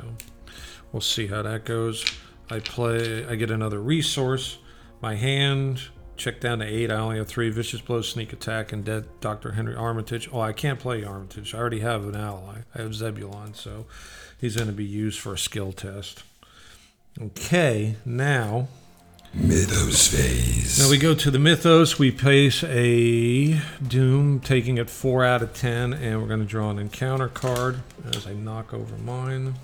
we'll 0.93 1.01
see 1.01 1.27
how 1.27 1.41
that 1.41 1.65
goes. 1.65 2.05
I 2.49 2.59
play. 2.59 3.25
I 3.25 3.35
get 3.35 3.51
another 3.51 3.81
resource. 3.81 4.59
My 5.01 5.15
hand 5.15 5.81
check 6.15 6.39
down 6.39 6.59
to 6.59 6.65
eight. 6.65 6.91
I 6.91 6.95
only 6.95 7.17
have 7.17 7.27
three 7.27 7.49
vicious 7.49 7.81
blows, 7.81 8.07
sneak 8.07 8.31
attack, 8.31 8.71
and 8.71 8.85
dead 8.85 9.05
Dr. 9.19 9.53
Henry 9.53 9.75
Armitage. 9.75 10.29
Oh, 10.31 10.39
I 10.39 10.53
can't 10.53 10.79
play 10.79 11.03
Armitage. 11.03 11.53
I 11.53 11.57
already 11.57 11.79
have 11.79 12.03
an 12.05 12.15
ally. 12.15 12.59
I 12.73 12.81
have 12.81 12.95
Zebulon, 12.95 13.53
so 13.55 13.85
he's 14.39 14.55
going 14.55 14.67
to 14.67 14.73
be 14.73 14.85
used 14.85 15.19
for 15.19 15.33
a 15.33 15.37
skill 15.37 15.73
test. 15.73 16.23
Okay, 17.19 17.97
now 18.05 18.67
Mythos 19.33 20.07
phase. 20.07 20.79
now 20.79 20.89
we 20.89 20.97
go 20.97 21.15
to 21.15 21.31
the 21.31 21.39
Mythos. 21.39 21.97
We 21.97 22.11
place 22.11 22.63
a 22.63 23.59
Doom, 23.85 24.39
taking 24.39 24.77
it 24.77 24.89
four 24.89 25.23
out 25.23 25.41
of 25.41 25.53
ten, 25.53 25.93
and 25.93 26.21
we're 26.21 26.27
going 26.27 26.39
to 26.39 26.45
draw 26.45 26.69
an 26.69 26.79
encounter 26.79 27.27
card 27.27 27.81
as 28.15 28.27
I 28.27 28.33
knock 28.33 28.73
over 28.73 28.95
mine. 28.97 29.55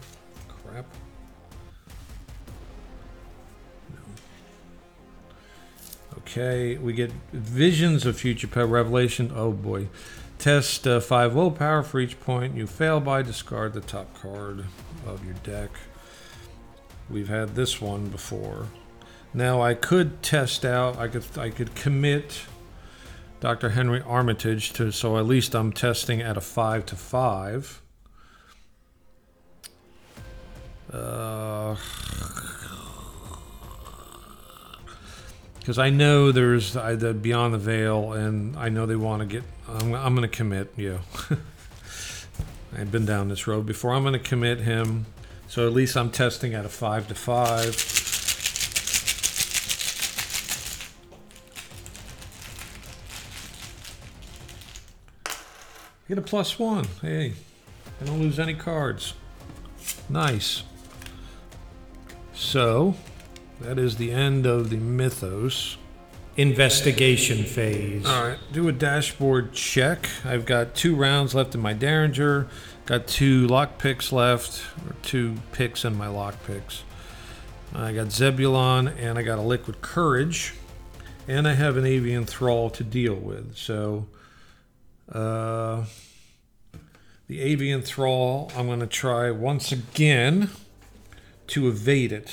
Okay, 6.29 6.77
we 6.77 6.93
get 6.93 7.11
visions 7.33 8.05
of 8.05 8.19
future 8.19 8.47
power 8.47 8.67
revelation. 8.67 9.31
Oh 9.35 9.51
boy. 9.51 9.87
Test 10.37 10.85
uh, 10.85 10.99
five 10.99 11.33
willpower 11.33 11.81
for 11.81 11.99
each 11.99 12.19
point. 12.19 12.55
You 12.55 12.67
fail 12.67 12.99
by 12.99 13.23
discard 13.23 13.73
the 13.73 13.81
top 13.81 14.13
card 14.13 14.65
of 15.07 15.25
your 15.25 15.33
deck. 15.41 15.71
We've 17.09 17.29
had 17.29 17.55
this 17.55 17.81
one 17.81 18.09
before. 18.09 18.67
Now 19.33 19.59
I 19.63 19.73
could 19.73 20.21
test 20.21 20.65
out. 20.65 20.97
I 20.97 21.07
could 21.07 21.25
I 21.35 21.49
could 21.49 21.73
commit 21.73 22.43
Dr. 23.39 23.69
Henry 23.69 24.03
Armitage 24.05 24.71
to 24.73 24.91
so 24.91 25.17
at 25.17 25.25
least 25.25 25.55
I'm 25.55 25.73
testing 25.73 26.21
at 26.21 26.37
a 26.37 26.41
five 26.41 26.85
to 26.85 26.95
five. 26.95 27.81
Uh, 30.93 31.75
because 35.59 35.77
I 35.77 35.89
know 35.89 36.31
there's 36.31 36.73
the 36.73 37.17
Beyond 37.19 37.53
the 37.53 37.59
Veil, 37.59 38.13
and 38.13 38.55
I 38.57 38.69
know 38.69 38.85
they 38.85 38.95
want 38.95 39.21
to 39.21 39.25
get. 39.25 39.43
I'm, 39.67 39.93
I'm 39.93 40.15
going 40.15 40.27
to 40.27 40.35
commit. 40.35 40.73
Yeah, 40.75 40.99
I've 42.77 42.91
been 42.91 43.05
down 43.05 43.29
this 43.29 43.47
road 43.47 43.65
before. 43.65 43.93
I'm 43.93 44.03
going 44.03 44.13
to 44.13 44.19
commit 44.19 44.59
him. 44.59 45.05
So 45.47 45.65
at 45.65 45.73
least 45.73 45.97
I'm 45.97 46.11
testing 46.11 46.53
at 46.53 46.65
a 46.65 46.69
five 46.69 47.07
to 47.07 47.15
five. 47.15 47.75
Get 56.07 56.17
a 56.17 56.21
plus 56.21 56.57
one. 56.57 56.87
Hey, 57.01 57.33
I 58.01 58.05
don't 58.05 58.19
lose 58.19 58.39
any 58.39 58.55
cards. 58.55 59.13
Nice. 60.09 60.63
So, 62.33 62.95
that 63.61 63.77
is 63.77 63.97
the 63.97 64.11
end 64.11 64.45
of 64.45 64.69
the 64.69 64.77
mythos. 64.77 65.77
Investigation 66.37 67.43
phase. 67.43 68.05
All 68.05 68.27
right, 68.29 68.37
do 68.53 68.69
a 68.69 68.71
dashboard 68.71 69.51
check. 69.51 70.07
I've 70.23 70.45
got 70.45 70.73
two 70.73 70.95
rounds 70.95 71.35
left 71.35 71.53
in 71.53 71.59
my 71.59 71.73
Derringer. 71.73 72.47
Got 72.85 73.07
two 73.07 73.45
lock 73.47 73.77
picks 73.77 74.11
left, 74.11 74.61
or 74.87 74.95
two 75.01 75.35
picks 75.51 75.83
in 75.83 75.97
my 75.97 76.07
lock 76.07 76.41
picks. 76.45 76.83
I 77.73 77.93
got 77.93 78.11
Zebulon 78.11 78.87
and 78.87 79.17
I 79.19 79.21
got 79.21 79.37
a 79.37 79.41
Liquid 79.41 79.81
Courage, 79.81 80.53
and 81.27 81.47
I 81.47 81.53
have 81.53 81.77
an 81.77 81.85
Avian 81.85 82.25
Thrall 82.25 82.69
to 82.71 82.83
deal 82.83 83.15
with. 83.15 83.55
So, 83.57 84.07
uh, 85.11 85.83
the 87.27 87.41
Avian 87.41 87.81
Thrall, 87.81 88.51
I'm 88.55 88.67
going 88.67 88.79
to 88.79 88.87
try 88.87 89.29
once 89.29 89.71
again 89.71 90.49
to 91.47 91.67
evade 91.67 92.11
it. 92.11 92.31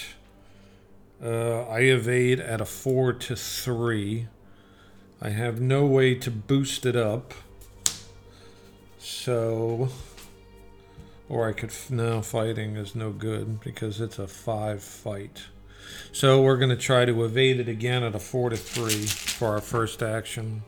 Uh, 1.23 1.63
I 1.63 1.81
evade 1.81 2.41
at 2.41 2.61
a 2.61 2.67
four 2.67 3.13
to 3.13 3.37
three. 3.37 4.29
I 5.21 5.31
have 5.31 5.61
no 5.61 5.87
way 5.87 6.15
to 6.15 6.31
boost 6.31 6.85
it 6.85 6.97
up. 6.97 7.33
So, 8.99 9.89
or 11.29 11.49
I 11.49 11.53
could 11.53 11.73
no 11.89 12.21
fighting 12.21 12.77
is 12.77 12.95
no 12.95 13.13
good 13.13 13.61
because 13.61 14.01
it's 14.01 14.19
a 14.19 14.27
five 14.27 14.83
fight. 14.83 15.45
So 16.13 16.43
we're 16.43 16.57
going 16.57 16.71
to 16.71 16.77
try 16.77 17.05
to 17.05 17.25
evade 17.25 17.61
it 17.61 17.69
again 17.69 18.03
at 18.03 18.15
a 18.15 18.19
four 18.19 18.51
to 18.51 18.57
three 18.57 19.07
for 19.07 19.49
our 19.49 19.61
first 19.61 20.03
action. 20.03 20.63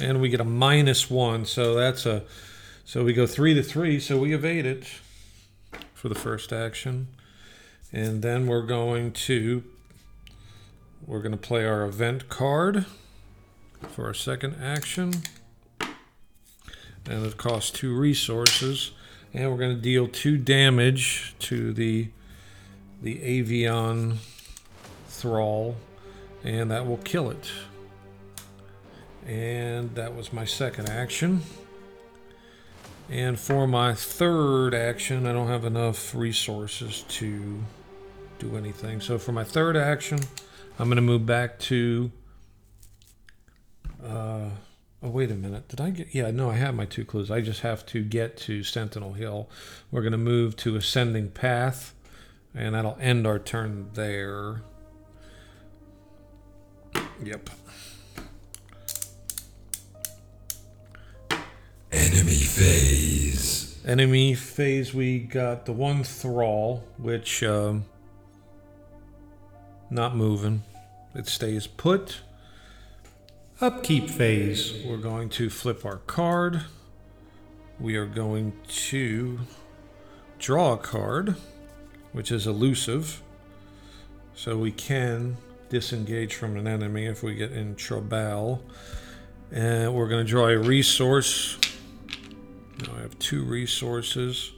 And 0.00 0.20
we 0.20 0.28
get 0.28 0.40
a 0.40 0.44
minus 0.44 1.10
one. 1.10 1.44
So 1.46 1.74
that's 1.74 2.04
a 2.04 2.22
so 2.84 3.02
we 3.02 3.12
go 3.12 3.26
three 3.26 3.52
to 3.54 3.62
three. 3.62 3.98
So 3.98 4.18
we 4.18 4.32
evade 4.32 4.66
it 4.66 4.86
for 5.94 6.08
the 6.08 6.14
first 6.14 6.52
action, 6.52 7.08
and 7.92 8.22
then 8.22 8.46
we're 8.46 8.62
going 8.62 9.12
to 9.12 9.64
we're 11.04 11.20
going 11.20 11.32
to 11.32 11.38
play 11.38 11.64
our 11.64 11.84
event 11.84 12.28
card 12.28 12.86
for 13.88 14.06
our 14.06 14.14
second 14.14 14.56
action, 14.62 15.12
and 15.80 17.26
it 17.26 17.36
costs 17.36 17.70
two 17.70 17.96
resources, 17.96 18.92
and 19.34 19.50
we're 19.50 19.58
going 19.58 19.74
to 19.74 19.82
deal 19.82 20.06
two 20.06 20.36
damage 20.36 21.34
to 21.40 21.72
the 21.72 22.08
the 23.02 23.22
avian 23.22 24.18
thrall, 25.08 25.76
and 26.44 26.70
that 26.70 26.86
will 26.86 26.98
kill 26.98 27.30
it. 27.30 27.50
And 29.26 29.94
that 29.96 30.14
was 30.14 30.32
my 30.32 30.44
second 30.44 30.88
action. 30.88 31.42
And 33.08 33.38
for 33.38 33.66
my 33.66 33.94
third 33.94 34.74
action, 34.74 35.26
I 35.26 35.32
don't 35.32 35.48
have 35.48 35.64
enough 35.64 36.14
resources 36.14 37.04
to 37.08 37.62
do 38.38 38.56
anything. 38.56 39.00
So 39.00 39.18
for 39.18 39.32
my 39.32 39.44
third 39.44 39.76
action, 39.76 40.18
I'm 40.78 40.88
going 40.88 40.96
to 40.96 41.02
move 41.02 41.26
back 41.26 41.58
to. 41.60 42.10
Uh, 44.04 44.50
oh, 45.02 45.08
wait 45.08 45.30
a 45.30 45.34
minute. 45.34 45.68
Did 45.68 45.80
I 45.80 45.90
get. 45.90 46.14
Yeah, 46.14 46.30
no, 46.30 46.50
I 46.50 46.54
have 46.54 46.74
my 46.74 46.84
two 46.84 47.04
clues. 47.04 47.30
I 47.30 47.40
just 47.40 47.60
have 47.60 47.86
to 47.86 48.02
get 48.02 48.36
to 48.38 48.62
Sentinel 48.62 49.14
Hill. 49.14 49.48
We're 49.90 50.02
going 50.02 50.12
to 50.12 50.18
move 50.18 50.56
to 50.58 50.76
Ascending 50.76 51.30
Path, 51.30 51.94
and 52.54 52.74
that'll 52.74 52.98
end 53.00 53.26
our 53.26 53.38
turn 53.38 53.90
there. 53.94 54.62
Yep. 57.22 57.50
Enemy 61.92 62.34
phase. 62.34 63.80
Enemy 63.86 64.34
phase, 64.34 64.92
we 64.92 65.20
got 65.20 65.66
the 65.66 65.72
one 65.72 66.02
thrall, 66.02 66.82
which 66.98 67.42
um, 67.44 67.84
not 69.88 70.16
moving. 70.16 70.62
It 71.14 71.26
stays 71.28 71.66
put. 71.66 72.20
Upkeep 73.60 74.10
phase. 74.10 74.74
We're 74.84 74.96
going 74.96 75.28
to 75.30 75.48
flip 75.48 75.84
our 75.84 75.98
card. 75.98 76.64
We 77.78 77.96
are 77.96 78.06
going 78.06 78.52
to 78.68 79.38
draw 80.38 80.72
a 80.72 80.78
card, 80.78 81.36
which 82.12 82.32
is 82.32 82.46
elusive. 82.46 83.22
So 84.34 84.58
we 84.58 84.72
can 84.72 85.36
disengage 85.68 86.34
from 86.34 86.56
an 86.56 86.66
enemy 86.66 87.06
if 87.06 87.22
we 87.22 87.34
get 87.34 87.52
in 87.52 87.76
trouble. 87.76 88.62
And 89.52 89.94
we're 89.94 90.08
going 90.08 90.26
to 90.26 90.30
draw 90.30 90.48
a 90.48 90.58
resource. 90.58 91.56
Now 92.78 92.96
I 92.98 93.00
have 93.00 93.18
two 93.18 93.42
resources. 93.44 94.52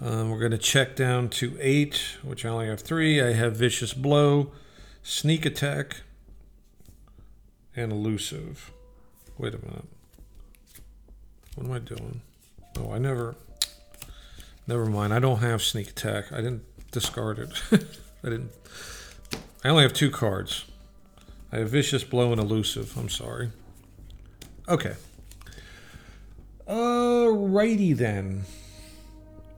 Um, 0.00 0.30
we're 0.30 0.38
going 0.38 0.50
to 0.50 0.58
check 0.58 0.96
down 0.96 1.28
to 1.30 1.56
eight, 1.60 2.16
which 2.22 2.44
I 2.44 2.48
only 2.48 2.66
have 2.66 2.80
three. 2.80 3.20
I 3.20 3.32
have 3.32 3.56
Vicious 3.56 3.92
Blow, 3.92 4.50
Sneak 5.02 5.44
Attack, 5.44 6.02
and 7.76 7.92
Elusive. 7.92 8.70
Wait 9.38 9.54
a 9.54 9.58
minute. 9.58 9.84
What 11.54 11.66
am 11.66 11.72
I 11.72 11.78
doing? 11.78 12.20
Oh, 12.78 12.92
I 12.92 12.98
never. 12.98 13.34
Never 14.66 14.86
mind. 14.86 15.12
I 15.12 15.18
don't 15.18 15.40
have 15.40 15.62
Sneak 15.62 15.90
Attack. 15.90 16.32
I 16.32 16.36
didn't 16.36 16.64
discard 16.92 17.38
it. 17.38 17.50
I 18.24 18.28
didn't. 18.30 18.52
I 19.64 19.68
only 19.68 19.82
have 19.82 19.92
two 19.92 20.10
cards. 20.10 20.64
I 21.52 21.58
have 21.58 21.70
Vicious 21.70 22.04
Blow 22.04 22.32
and 22.32 22.40
Elusive. 22.40 22.96
I'm 22.96 23.08
sorry. 23.08 23.50
Okay. 24.68 24.94
Alrighty 26.70 27.96
then. 27.96 28.44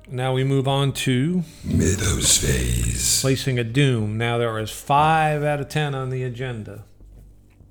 Now 0.08 0.32
we 0.32 0.44
move 0.44 0.66
on 0.66 0.92
to 0.92 1.42
Mythos 1.62 2.38
phase. 2.38 3.20
placing 3.20 3.58
a 3.58 3.64
doom. 3.64 4.16
Now 4.16 4.38
there 4.38 4.58
is 4.58 4.70
five 4.70 5.42
out 5.42 5.60
of 5.60 5.68
ten 5.68 5.94
on 5.94 6.08
the 6.08 6.22
agenda. 6.22 6.84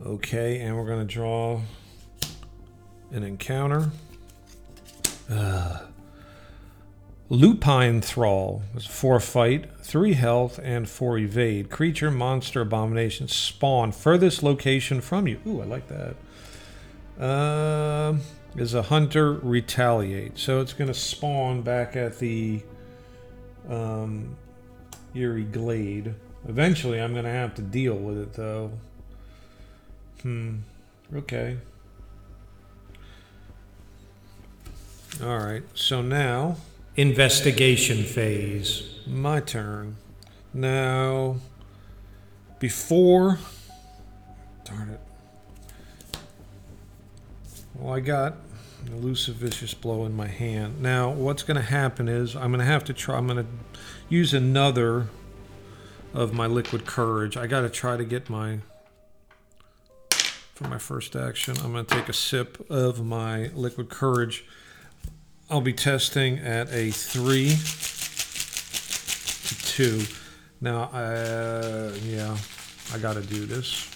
Okay, 0.06 0.60
and 0.60 0.78
we're 0.78 0.86
going 0.86 1.08
to 1.08 1.12
draw 1.12 1.62
an 3.12 3.24
encounter. 3.24 3.90
Uh, 5.28 5.88
Lupine 7.30 8.02
Thrall 8.02 8.62
is 8.76 8.86
four 8.86 9.20
fight, 9.20 9.66
three 9.82 10.14
health, 10.14 10.60
and 10.62 10.88
four 10.88 11.18
evade. 11.18 11.72
Creature, 11.72 12.12
monster, 12.12 12.62
abomination 12.62 13.28
spawn 13.28 13.92
furthest 13.92 14.44
location 14.44 15.02
from 15.02 15.28
you. 15.28 15.40
Ooh, 15.48 15.62
I 15.62 15.66
like 15.66 15.88
that. 15.88 16.16
Um, 17.24 18.22
is 18.56 18.74
a 18.74 18.84
hunter 18.84 19.34
retaliate. 19.34 20.38
So 20.38 20.62
it's 20.62 20.74
going 20.74 20.90
to 20.90 20.94
spawn 20.94 21.62
back 21.62 21.96
at 21.96 22.20
the 22.20 22.62
um, 23.70 24.36
Eerie 25.16 25.44
Glade. 25.44 26.14
Eventually, 26.48 27.00
I'm 27.00 27.14
going 27.14 27.26
to 27.26 27.32
have 27.32 27.56
to 27.56 27.62
deal 27.62 27.96
with 27.96 28.18
it, 28.18 28.34
though. 28.34 28.72
Hmm. 30.22 30.58
Okay. 31.14 31.58
All 35.22 35.38
right. 35.38 35.64
So 35.74 36.02
now, 36.02 36.58
Investigation 36.96 38.04
phase. 38.04 39.00
my 39.06 39.40
turn. 39.40 39.98
Now, 40.54 41.38
before. 42.60 43.40
Darn 44.66 44.90
it. 44.90 45.00
Well, 47.82 47.96
I 47.96 48.00
got 48.00 48.36
an 48.86 48.94
elusive 48.94 49.38
vicious 49.38 49.74
blow 49.74 50.06
in 50.06 50.16
my 50.16 50.28
hand. 50.28 50.84
Now, 50.84 51.10
what's 51.10 51.42
going 51.42 51.56
to 51.56 51.64
happen 51.64 52.08
is 52.08 52.36
I'm 52.36 52.52
going 52.52 52.60
to 52.60 52.66
have 52.66 52.84
to 52.84 52.94
try. 52.94 53.18
I'm 53.18 53.26
going 53.26 53.44
to 53.44 53.48
use 54.08 54.36
another 54.36 55.08
of 56.14 56.32
my 56.32 56.46
liquid 56.46 56.86
courage. 56.86 57.38
I 57.38 57.48
got 57.48 57.62
to 57.62 57.70
try 57.70 57.98
to 57.98 58.06
get 58.06 58.30
my. 58.30 58.60
For 60.54 60.68
my 60.68 60.78
first 60.78 61.16
action, 61.16 61.56
I'm 61.64 61.72
going 61.72 61.86
to 61.86 61.96
take 61.96 62.08
a 62.08 62.14
sip 62.14 62.70
of 62.70 63.04
my 63.04 63.48
liquid 63.56 63.90
courage. 63.90 64.46
I'll 65.50 65.60
be 65.60 65.74
testing 65.74 66.38
at 66.38 66.72
a 66.72 66.92
three 66.92 67.56
to 69.48 69.66
two. 69.66 70.04
Now, 70.62 70.84
uh, 70.94 71.94
yeah, 72.04 72.38
I 72.94 73.00
got 73.00 73.16
to 73.16 73.22
do 73.22 73.48
this. 73.48 73.90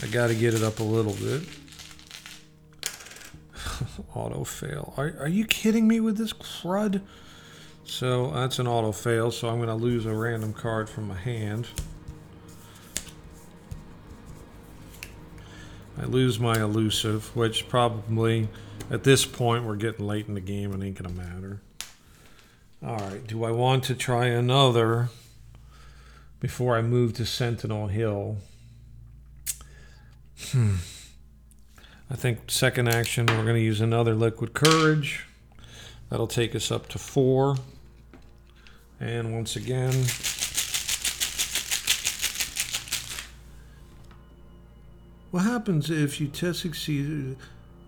I 0.00 0.06
got 0.06 0.28
to 0.28 0.36
get 0.36 0.54
it 0.54 0.62
up 0.62 0.78
a 0.78 0.84
little 0.84 1.14
bit. 1.14 1.42
auto 4.14 4.44
fail. 4.44 4.94
Are, 4.96 5.14
are 5.20 5.28
you 5.28 5.44
kidding 5.44 5.88
me 5.88 6.00
with 6.00 6.16
this 6.16 6.32
crud? 6.32 7.02
So 7.84 8.30
that's 8.32 8.58
an 8.58 8.66
auto 8.66 8.92
fail, 8.92 9.30
so 9.30 9.48
I'm 9.48 9.56
going 9.56 9.68
to 9.68 9.74
lose 9.74 10.06
a 10.06 10.14
random 10.14 10.52
card 10.52 10.88
from 10.90 11.06
my 11.08 11.16
hand. 11.16 11.68
I 15.98 16.04
lose 16.04 16.38
my 16.38 16.60
elusive, 16.60 17.34
which 17.34 17.68
probably 17.68 18.48
at 18.90 19.04
this 19.04 19.24
point 19.24 19.64
we're 19.64 19.76
getting 19.76 20.06
late 20.06 20.26
in 20.28 20.34
the 20.34 20.40
game 20.40 20.72
and 20.72 20.82
ain't 20.82 21.02
going 21.02 21.14
to 21.14 21.22
matter. 21.22 21.60
All 22.84 22.98
right, 22.98 23.26
do 23.26 23.44
I 23.44 23.52
want 23.52 23.84
to 23.84 23.94
try 23.94 24.26
another 24.26 25.08
before 26.40 26.76
I 26.76 26.82
move 26.82 27.14
to 27.14 27.24
Sentinel 27.24 27.86
Hill? 27.86 28.36
Hmm. 30.50 30.76
I 32.10 32.14
think 32.14 32.50
second 32.50 32.88
action, 32.88 33.26
we're 33.26 33.42
going 33.42 33.56
to 33.56 33.60
use 33.60 33.80
another 33.80 34.14
liquid 34.14 34.54
courage. 34.54 35.26
That'll 36.08 36.28
take 36.28 36.54
us 36.54 36.70
up 36.70 36.88
to 36.90 36.98
four. 36.98 37.56
And 39.00 39.34
once 39.34 39.56
again, 39.56 39.92
what 45.32 45.42
happens 45.42 45.90
if 45.90 46.20
you 46.20 46.28
test 46.28 46.60
succeed? 46.60 47.36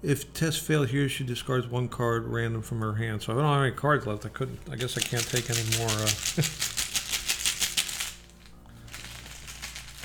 If 0.03 0.33
test 0.35 0.61
fail 0.61 0.85
here, 0.85 1.09
she 1.09 1.25
discards 1.25 1.67
one 1.67 1.89
card 1.89 2.25
random 2.25 2.63
from 2.63 2.81
her 2.81 2.95
hand. 2.95 3.23
So 3.23 3.33
I 3.33 3.37
don't 3.37 3.45
have 3.45 3.63
any 3.63 3.73
cards 3.73 4.07
left. 4.07 4.27
I 4.27 4.31
couldn't. 4.31 4.59
I 4.71 4.77
guess 4.77 4.97
I 4.97 5.01
can't 5.01 5.27
take 5.27 5.49
any 5.49 5.79
more. 5.79 5.89
Uh, 5.89 6.43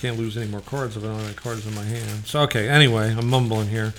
can't 0.03 0.19
lose 0.19 0.35
any 0.35 0.51
more 0.51 0.59
cards 0.59 0.97
if 0.97 1.03
I 1.05 1.07
don't 1.07 1.15
have 1.15 1.27
any 1.27 1.33
cards 1.33 1.65
in 1.65 1.73
my 1.75 1.83
hand. 1.85 2.25
So 2.25 2.41
okay. 2.41 2.67
Anyway, 2.67 3.15
I'm 3.17 3.29
mumbling 3.29 3.69
here. 3.69 3.93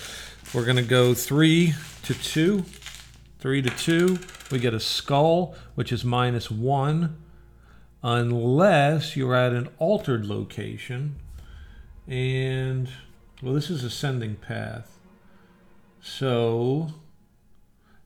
We're 0.53 0.63
gonna 0.63 0.83
go 0.83 1.15
three 1.15 1.73
to 2.03 2.13
two. 2.13 2.63
Three 3.39 3.63
to 3.63 3.71
two. 3.71 4.19
We 4.51 4.59
get 4.59 4.75
a 4.75 4.79
skull, 4.79 5.55
which 5.73 5.91
is 5.91 6.05
minus 6.05 6.51
one, 6.51 7.17
unless 8.03 9.15
you're 9.15 9.33
at 9.33 9.53
an 9.53 9.67
altered 9.79 10.27
location. 10.27 11.15
And 12.07 12.87
well, 13.41 13.55
this 13.55 13.71
is 13.71 13.83
ascending 13.83 14.35
path. 14.35 14.99
So 16.03 16.89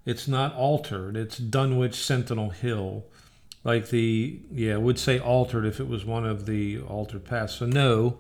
it's 0.06 0.26
not 0.26 0.56
altered. 0.56 1.18
It's 1.18 1.38
Dunwich 1.38 1.96
Sentinel 1.96 2.52
Hill. 2.52 3.04
Like 3.64 3.90
the, 3.90 4.40
yeah, 4.52 4.78
would 4.78 4.98
say 4.98 5.20
altered 5.20 5.66
if 5.66 5.80
it 5.80 5.88
was 5.88 6.06
one 6.06 6.26
of 6.26 6.46
the 6.46 6.80
altered 6.82 7.26
paths. 7.26 7.56
So 7.56 7.66
no, 7.66 8.20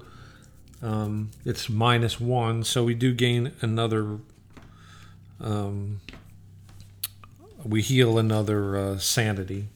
um, 0.81 1.31
it's 1.45 1.69
minus 1.69 2.19
one. 2.19 2.63
So 2.63 2.83
we 2.83 2.93
do 2.93 3.13
gain 3.13 3.53
another, 3.61 4.19
um, 5.39 6.01
we 7.63 7.81
heal 7.81 8.17
another 8.17 8.77
uh, 8.77 8.97
sanity. 8.97 9.69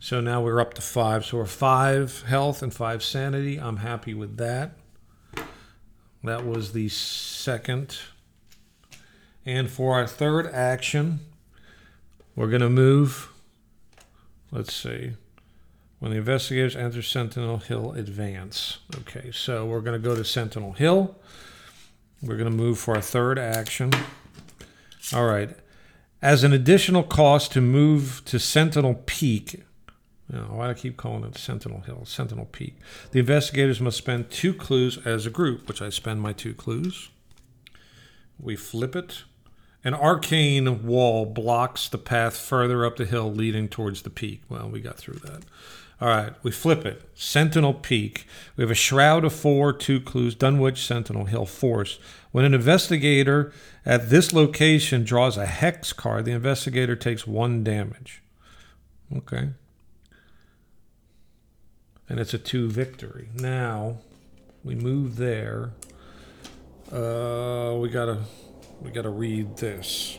So 0.00 0.20
now 0.20 0.40
we're 0.42 0.60
up 0.60 0.74
to 0.74 0.82
five. 0.82 1.26
So 1.26 1.38
we're 1.38 1.46
five 1.46 2.22
health 2.22 2.62
and 2.62 2.72
five 2.72 3.02
sanity. 3.02 3.58
I'm 3.58 3.78
happy 3.78 4.14
with 4.14 4.36
that. 4.36 4.72
That 6.22 6.46
was 6.46 6.72
the 6.72 6.88
second 6.88 7.98
and 9.48 9.70
for 9.70 9.94
our 9.94 10.06
third 10.06 10.46
action, 10.48 11.20
we're 12.36 12.48
going 12.48 12.60
to 12.60 12.68
move. 12.68 13.30
Let's 14.50 14.74
see. 14.74 15.12
When 15.98 16.12
the 16.12 16.18
investigators 16.18 16.76
enter 16.76 17.02
Sentinel 17.02 17.58
Hill, 17.58 17.92
advance. 17.92 18.78
Okay, 19.00 19.30
so 19.32 19.66
we're 19.66 19.80
going 19.80 20.00
to 20.00 20.08
go 20.08 20.14
to 20.14 20.24
Sentinel 20.24 20.72
Hill. 20.72 21.16
We're 22.22 22.36
going 22.36 22.50
to 22.50 22.56
move 22.56 22.78
for 22.78 22.94
our 22.94 23.02
third 23.02 23.38
action. 23.38 23.90
All 25.12 25.26
right. 25.26 25.50
As 26.22 26.44
an 26.44 26.52
additional 26.52 27.02
cost 27.02 27.52
to 27.52 27.60
move 27.60 28.22
to 28.26 28.38
Sentinel 28.38 29.02
Peak, 29.06 29.62
why 30.28 30.66
do 30.66 30.70
I 30.70 30.74
keep 30.74 30.96
calling 30.96 31.24
it 31.24 31.38
Sentinel 31.38 31.80
Hill, 31.80 32.04
Sentinel 32.04 32.46
Peak? 32.46 32.76
The 33.12 33.20
investigators 33.20 33.80
must 33.80 33.96
spend 33.96 34.30
two 34.30 34.52
clues 34.52 34.98
as 35.06 35.26
a 35.26 35.30
group, 35.30 35.68
which 35.68 35.80
I 35.80 35.88
spend 35.90 36.20
my 36.20 36.32
two 36.32 36.54
clues. 36.54 37.10
We 38.38 38.56
flip 38.56 38.94
it. 38.94 39.24
An 39.84 39.94
arcane 39.94 40.86
wall 40.86 41.24
blocks 41.24 41.88
the 41.88 41.98
path 41.98 42.36
further 42.36 42.84
up 42.84 42.96
the 42.96 43.04
hill 43.04 43.32
leading 43.32 43.68
towards 43.68 44.02
the 44.02 44.10
peak. 44.10 44.42
Well, 44.48 44.68
we 44.68 44.80
got 44.80 44.96
through 44.96 45.20
that. 45.20 45.44
All 46.00 46.08
right, 46.08 46.32
we 46.44 46.52
flip 46.52 46.86
it. 46.86 47.08
Sentinel 47.14 47.74
Peak. 47.74 48.24
We 48.56 48.62
have 48.62 48.70
a 48.70 48.74
shroud 48.74 49.24
of 49.24 49.32
four, 49.32 49.72
two 49.72 50.00
clues, 50.00 50.36
Dunwich 50.36 50.86
Sentinel 50.86 51.24
Hill 51.24 51.46
Force. 51.46 51.98
When 52.30 52.44
an 52.44 52.54
investigator 52.54 53.52
at 53.84 54.08
this 54.08 54.32
location 54.32 55.02
draws 55.02 55.36
a 55.36 55.46
hex 55.46 55.92
card, 55.92 56.24
the 56.24 56.32
investigator 56.32 56.94
takes 56.94 57.26
one 57.26 57.64
damage. 57.64 58.22
Okay. 59.16 59.50
And 62.08 62.20
it's 62.20 62.34
a 62.34 62.38
two 62.38 62.70
victory. 62.70 63.30
Now, 63.34 63.98
we 64.62 64.76
move 64.76 65.16
there. 65.16 65.72
Uh, 66.92 67.74
we 67.76 67.88
gotta 67.88 68.18
we 68.80 68.90
got 68.90 69.02
to 69.02 69.10
read 69.10 69.56
this. 69.56 70.18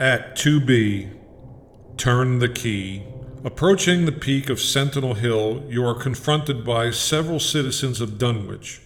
Act 0.00 0.38
2B 0.38 1.20
Turn 1.96 2.38
the 2.40 2.48
Key. 2.48 3.04
Approaching 3.44 4.06
the 4.06 4.12
peak 4.12 4.48
of 4.48 4.58
Sentinel 4.58 5.14
Hill, 5.14 5.64
you 5.68 5.84
are 5.86 5.94
confronted 5.94 6.64
by 6.64 6.90
several 6.90 7.38
citizens 7.38 8.00
of 8.00 8.18
Dunwich. 8.18 8.80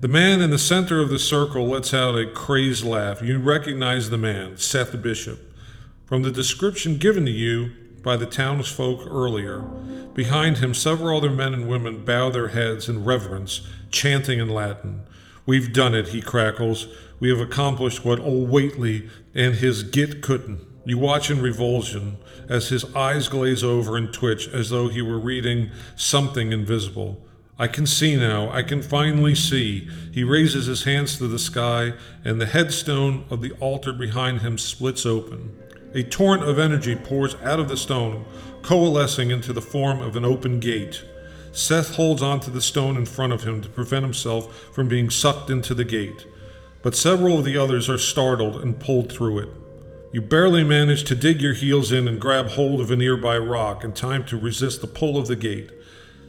The 0.00 0.08
man 0.08 0.40
in 0.40 0.50
the 0.50 0.58
center 0.58 1.00
of 1.00 1.10
the 1.10 1.18
circle 1.18 1.68
lets 1.68 1.94
out 1.94 2.18
a 2.18 2.26
crazed 2.26 2.84
laugh. 2.84 3.22
You 3.22 3.38
recognize 3.38 4.10
the 4.10 4.18
man, 4.18 4.56
Seth 4.56 5.00
Bishop, 5.00 5.38
from 6.06 6.22
the 6.22 6.32
description 6.32 6.96
given 6.96 7.24
to 7.26 7.30
you 7.30 7.70
by 8.02 8.16
the 8.16 8.26
townsfolk 8.26 9.06
earlier. 9.08 9.60
Behind 10.14 10.58
him, 10.58 10.74
several 10.74 11.18
other 11.18 11.30
men 11.30 11.54
and 11.54 11.68
women 11.68 12.04
bow 12.04 12.30
their 12.30 12.48
heads 12.48 12.88
in 12.88 13.04
reverence, 13.04 13.60
chanting 13.90 14.40
in 14.40 14.48
Latin. 14.48 15.02
We've 15.46 15.72
done 15.72 15.94
it, 15.94 16.08
he 16.08 16.20
crackles. 16.20 16.88
We 17.22 17.28
have 17.28 17.38
accomplished 17.38 18.04
what 18.04 18.18
old 18.18 18.50
Whateley 18.50 19.08
and 19.32 19.54
his 19.54 19.84
git 19.84 20.22
couldn't. 20.22 20.58
You 20.84 20.98
watch 20.98 21.30
in 21.30 21.40
revulsion 21.40 22.16
as 22.48 22.70
his 22.70 22.84
eyes 22.96 23.28
glaze 23.28 23.62
over 23.62 23.96
and 23.96 24.12
twitch 24.12 24.48
as 24.48 24.70
though 24.70 24.88
he 24.88 25.02
were 25.02 25.20
reading 25.20 25.70
something 25.94 26.50
invisible. 26.50 27.24
I 27.60 27.68
can 27.68 27.86
see 27.86 28.16
now, 28.16 28.50
I 28.50 28.64
can 28.64 28.82
finally 28.82 29.36
see. 29.36 29.88
He 30.10 30.24
raises 30.24 30.66
his 30.66 30.82
hands 30.82 31.16
to 31.18 31.28
the 31.28 31.38
sky, 31.38 31.92
and 32.24 32.40
the 32.40 32.46
headstone 32.46 33.24
of 33.30 33.40
the 33.40 33.52
altar 33.60 33.92
behind 33.92 34.40
him 34.40 34.58
splits 34.58 35.06
open. 35.06 35.56
A 35.94 36.02
torrent 36.02 36.42
of 36.42 36.58
energy 36.58 36.96
pours 36.96 37.36
out 37.36 37.60
of 37.60 37.68
the 37.68 37.76
stone, 37.76 38.24
coalescing 38.62 39.30
into 39.30 39.52
the 39.52 39.62
form 39.62 40.00
of 40.00 40.16
an 40.16 40.24
open 40.24 40.58
gate. 40.58 41.04
Seth 41.52 41.94
holds 41.94 42.20
onto 42.20 42.50
the 42.50 42.60
stone 42.60 42.96
in 42.96 43.06
front 43.06 43.32
of 43.32 43.44
him 43.44 43.60
to 43.62 43.68
prevent 43.68 44.02
himself 44.02 44.52
from 44.74 44.88
being 44.88 45.08
sucked 45.08 45.50
into 45.50 45.72
the 45.72 45.84
gate 45.84 46.26
but 46.82 46.96
several 46.96 47.38
of 47.38 47.44
the 47.44 47.56
others 47.56 47.88
are 47.88 47.98
startled 47.98 48.60
and 48.60 48.80
pulled 48.80 49.10
through 49.10 49.38
it. 49.38 49.48
You 50.12 50.20
barely 50.20 50.62
manage 50.62 51.04
to 51.04 51.14
dig 51.14 51.40
your 51.40 51.54
heels 51.54 51.90
in 51.90 52.06
and 52.06 52.20
grab 52.20 52.48
hold 52.48 52.80
of 52.80 52.90
a 52.90 52.96
nearby 52.96 53.38
rock 53.38 53.82
in 53.82 53.92
time 53.92 54.24
to 54.26 54.36
resist 54.36 54.80
the 54.80 54.86
pull 54.86 55.16
of 55.16 55.26
the 55.26 55.36
gate. 55.36 55.70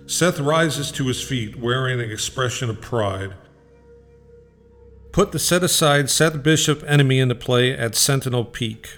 Seth 0.06 0.40
rises 0.40 0.92
to 0.94 1.08
his 1.08 1.22
feet, 1.22 1.58
wearing 1.58 2.00
an 2.00 2.10
expression 2.10 2.70
of 2.70 2.80
pride. 2.80 3.34
Put 5.12 5.32
the 5.32 5.40
set 5.40 5.64
aside 5.64 6.10
Seth 6.10 6.42
Bishop 6.44 6.84
enemy 6.88 7.20
into 7.20 7.36
play 7.36 7.72
at 7.72 7.96
Sentinel 7.96 8.46
Peak. 8.46 8.98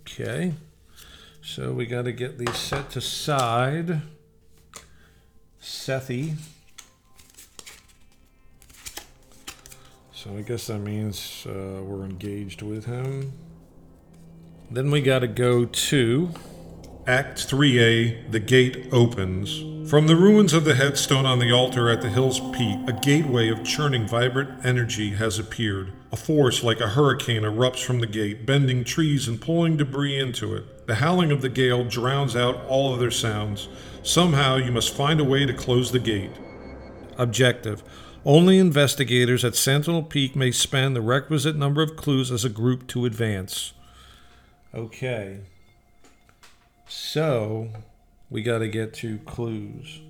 Okay. 0.00 0.54
So 1.42 1.72
we 1.72 1.86
got 1.86 2.06
to 2.06 2.12
get 2.12 2.38
these 2.38 2.56
set 2.56 2.96
aside. 2.96 4.00
Sethy. 5.62 6.36
So 10.24 10.34
I 10.38 10.40
guess 10.40 10.68
that 10.68 10.78
means 10.78 11.46
uh, 11.46 11.82
we're 11.82 12.06
engaged 12.06 12.62
with 12.62 12.86
him. 12.86 13.34
Then 14.70 14.90
we 14.90 15.02
got 15.02 15.18
to 15.18 15.26
go 15.26 15.66
to 15.66 16.30
Act 17.06 17.46
3A 17.46 18.32
The 18.32 18.40
Gate 18.40 18.88
Opens. 18.90 19.90
From 19.90 20.06
the 20.06 20.16
ruins 20.16 20.54
of 20.54 20.64
the 20.64 20.76
headstone 20.76 21.26
on 21.26 21.40
the 21.40 21.52
altar 21.52 21.90
at 21.90 22.00
the 22.00 22.08
hill's 22.08 22.40
peak, 22.56 22.78
a 22.88 22.98
gateway 23.02 23.50
of 23.50 23.64
churning, 23.64 24.08
vibrant 24.08 24.64
energy 24.64 25.10
has 25.10 25.38
appeared. 25.38 25.92
A 26.10 26.16
force 26.16 26.62
like 26.62 26.80
a 26.80 26.88
hurricane 26.88 27.42
erupts 27.42 27.84
from 27.84 28.00
the 28.00 28.06
gate, 28.06 28.46
bending 28.46 28.82
trees 28.82 29.28
and 29.28 29.38
pulling 29.38 29.76
debris 29.76 30.18
into 30.18 30.54
it. 30.54 30.86
The 30.86 30.94
howling 30.94 31.32
of 31.32 31.42
the 31.42 31.50
gale 31.50 31.84
drowns 31.84 32.34
out 32.34 32.64
all 32.66 32.94
other 32.94 33.10
sounds. 33.10 33.68
Somehow 34.02 34.56
you 34.56 34.72
must 34.72 34.96
find 34.96 35.20
a 35.20 35.24
way 35.24 35.44
to 35.44 35.52
close 35.52 35.92
the 35.92 35.98
gate. 35.98 36.32
Objective 37.18 37.82
only 38.24 38.58
investigators 38.58 39.44
at 39.44 39.54
Sentinel 39.54 40.02
Peak 40.02 40.34
may 40.34 40.50
spend 40.50 40.96
the 40.96 41.02
requisite 41.02 41.56
number 41.56 41.82
of 41.82 41.96
clues 41.96 42.30
as 42.30 42.44
a 42.44 42.48
group 42.48 42.86
to 42.88 43.04
advance. 43.04 43.72
Okay. 44.74 45.40
So, 46.86 47.68
we 48.30 48.42
got 48.42 48.58
to 48.58 48.68
get 48.68 48.94
to 48.94 49.18
clues. 49.18 50.00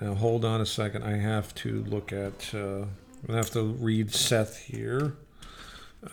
Now, 0.00 0.14
hold 0.14 0.44
on 0.44 0.60
a 0.60 0.66
second. 0.66 1.04
I 1.04 1.16
have 1.16 1.54
to 1.56 1.84
look 1.84 2.12
at, 2.12 2.54
uh, 2.54 2.86
I 3.28 3.36
have 3.36 3.50
to 3.50 3.62
read 3.62 4.12
Seth 4.12 4.58
here. 4.58 5.16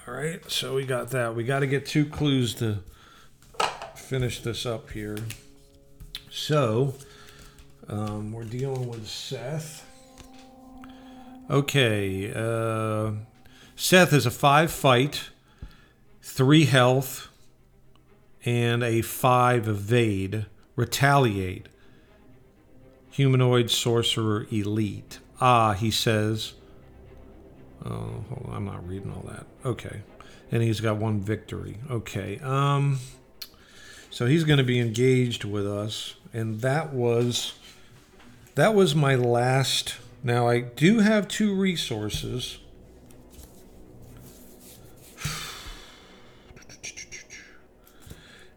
All 0.07 0.13
right, 0.13 0.49
so 0.49 0.75
we 0.75 0.85
got 0.85 1.09
that. 1.09 1.35
We 1.35 1.43
got 1.43 1.59
to 1.59 1.67
get 1.67 1.85
two 1.85 2.05
clues 2.05 2.53
to 2.55 2.79
finish 3.95 4.41
this 4.41 4.65
up 4.65 4.91
here. 4.91 5.17
So, 6.29 6.93
um, 7.89 8.31
we're 8.31 8.43
dealing 8.43 8.87
with 8.87 9.07
Seth. 9.07 9.85
Okay. 11.51 12.31
Uh, 12.33 13.11
Seth 13.75 14.13
is 14.13 14.25
a 14.25 14.31
five 14.31 14.71
fight, 14.71 15.31
three 16.21 16.63
health, 16.65 17.27
and 18.45 18.81
a 18.83 19.01
five 19.01 19.67
evade. 19.67 20.45
Retaliate. 20.77 21.67
Humanoid 23.11 23.69
sorcerer 23.69 24.47
elite. 24.49 25.19
Ah, 25.41 25.73
he 25.73 25.91
says. 25.91 26.53
Oh, 27.85 28.23
on, 28.29 28.51
I'm 28.53 28.65
not 28.65 28.87
reading 28.87 29.11
all 29.11 29.23
that. 29.27 29.45
Okay. 29.65 30.03
And 30.51 30.63
he's 30.63 30.79
got 30.79 30.97
one 30.97 31.19
victory. 31.19 31.79
Okay. 31.89 32.39
Um 32.39 32.99
so 34.09 34.25
he's 34.25 34.43
going 34.43 34.57
to 34.57 34.63
be 34.63 34.77
engaged 34.79 35.45
with 35.45 35.65
us 35.65 36.15
and 36.33 36.59
that 36.61 36.93
was 36.93 37.53
that 38.55 38.73
was 38.73 38.93
my 38.95 39.15
last. 39.15 39.95
Now 40.23 40.47
I 40.47 40.59
do 40.59 40.99
have 40.99 41.27
two 41.27 41.53
resources. 41.55 42.59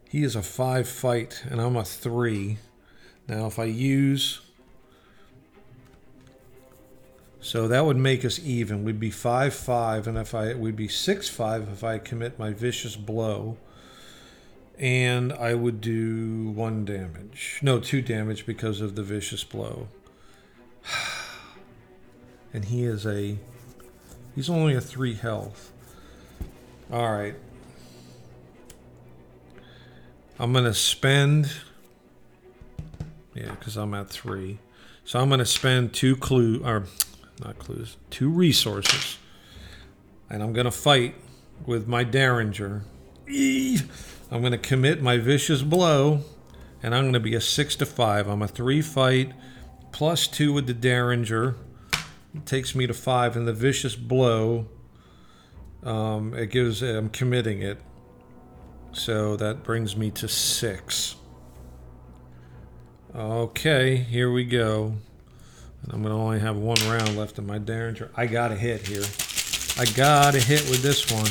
He 0.08 0.22
is 0.22 0.36
a 0.36 0.42
five 0.42 0.88
fight, 0.88 1.42
and 1.50 1.60
I'm 1.60 1.74
a 1.74 1.84
three. 1.84 2.58
Now, 3.26 3.46
if 3.46 3.58
I 3.58 3.64
use. 3.64 4.42
So 7.40 7.66
that 7.66 7.84
would 7.84 7.96
make 7.96 8.24
us 8.24 8.38
even. 8.38 8.84
We'd 8.84 9.00
be 9.00 9.10
5 9.10 9.52
5, 9.52 10.06
and 10.06 10.16
if 10.16 10.34
I 10.34 10.54
we'd 10.54 10.76
be 10.76 10.88
6 10.88 11.28
5 11.28 11.68
if 11.72 11.82
I 11.82 11.98
commit 11.98 12.38
my 12.38 12.52
vicious 12.52 12.94
blow. 12.94 13.56
And 14.78 15.32
I 15.32 15.54
would 15.54 15.80
do 15.80 16.50
one 16.50 16.84
damage. 16.84 17.58
No, 17.62 17.80
two 17.80 18.02
damage 18.02 18.46
because 18.46 18.80
of 18.80 18.94
the 18.94 19.02
vicious 19.02 19.42
blow. 19.42 19.88
And 22.54 22.64
he 22.64 22.84
is 22.84 23.04
a. 23.04 23.36
He's 24.34 24.48
only 24.48 24.74
a 24.74 24.80
three 24.80 25.14
health. 25.14 25.70
Alright. 26.90 27.36
I'm 30.38 30.52
going 30.52 30.64
to 30.64 30.74
spend. 30.74 31.52
Yeah, 33.34 33.50
because 33.50 33.76
I'm 33.76 33.92
at 33.92 34.08
three. 34.08 34.58
So 35.04 35.20
I'm 35.20 35.28
to 35.40 35.46
spend 35.46 35.92
two 35.92 36.16
clue 36.16 36.62
or 36.64 36.84
not 37.42 37.58
clues, 37.58 37.96
two 38.10 38.30
resources, 38.30 39.18
and 40.30 40.42
I'm 40.42 40.52
to 40.64 40.70
fight 40.70 41.14
with 41.66 41.86
my 41.86 42.04
Derringer. 42.04 42.84
I'm 43.28 44.42
to 44.52 44.58
commit 44.58 45.02
my 45.02 45.18
vicious 45.18 45.62
blow, 45.62 46.22
and 46.82 46.94
I'm 46.94 47.12
to 47.12 47.20
be 47.20 47.34
a 47.34 47.40
six 47.40 47.76
to 47.76 47.86
five. 47.86 48.28
I'm 48.28 48.42
a 48.42 48.48
three 48.48 48.80
fight, 48.82 49.32
plus 49.92 50.26
two 50.26 50.52
with 50.52 50.66
the 50.66 50.74
Derringer. 50.74 51.56
Takes 52.44 52.74
me 52.74 52.86
to 52.86 52.94
five, 52.94 53.36
and 53.36 53.46
the 53.46 53.52
vicious 53.52 53.94
blow. 53.96 54.66
Um, 55.82 56.34
it 56.34 56.50
gives. 56.50 56.82
I'm 56.82 57.08
committing 57.08 57.62
it, 57.62 57.78
so 58.92 59.36
that 59.36 59.62
brings 59.62 59.96
me 59.96 60.10
to 60.12 60.28
six. 60.28 61.16
Okay, 63.14 63.96
here 63.96 64.32
we 64.32 64.44
go. 64.44 64.94
And 65.82 65.92
I'm 65.92 66.02
gonna 66.02 66.18
only 66.18 66.40
have 66.40 66.56
one 66.56 66.80
round 66.88 67.16
left 67.16 67.38
in 67.38 67.46
my 67.46 67.58
Derringer. 67.58 68.10
I 68.16 68.26
got 68.26 68.48
to 68.48 68.56
hit 68.56 68.88
here. 68.88 69.04
I 69.78 69.84
got 69.84 70.34
to 70.34 70.40
hit 70.40 70.62
with 70.70 70.82
this 70.82 71.10
one. 71.12 71.30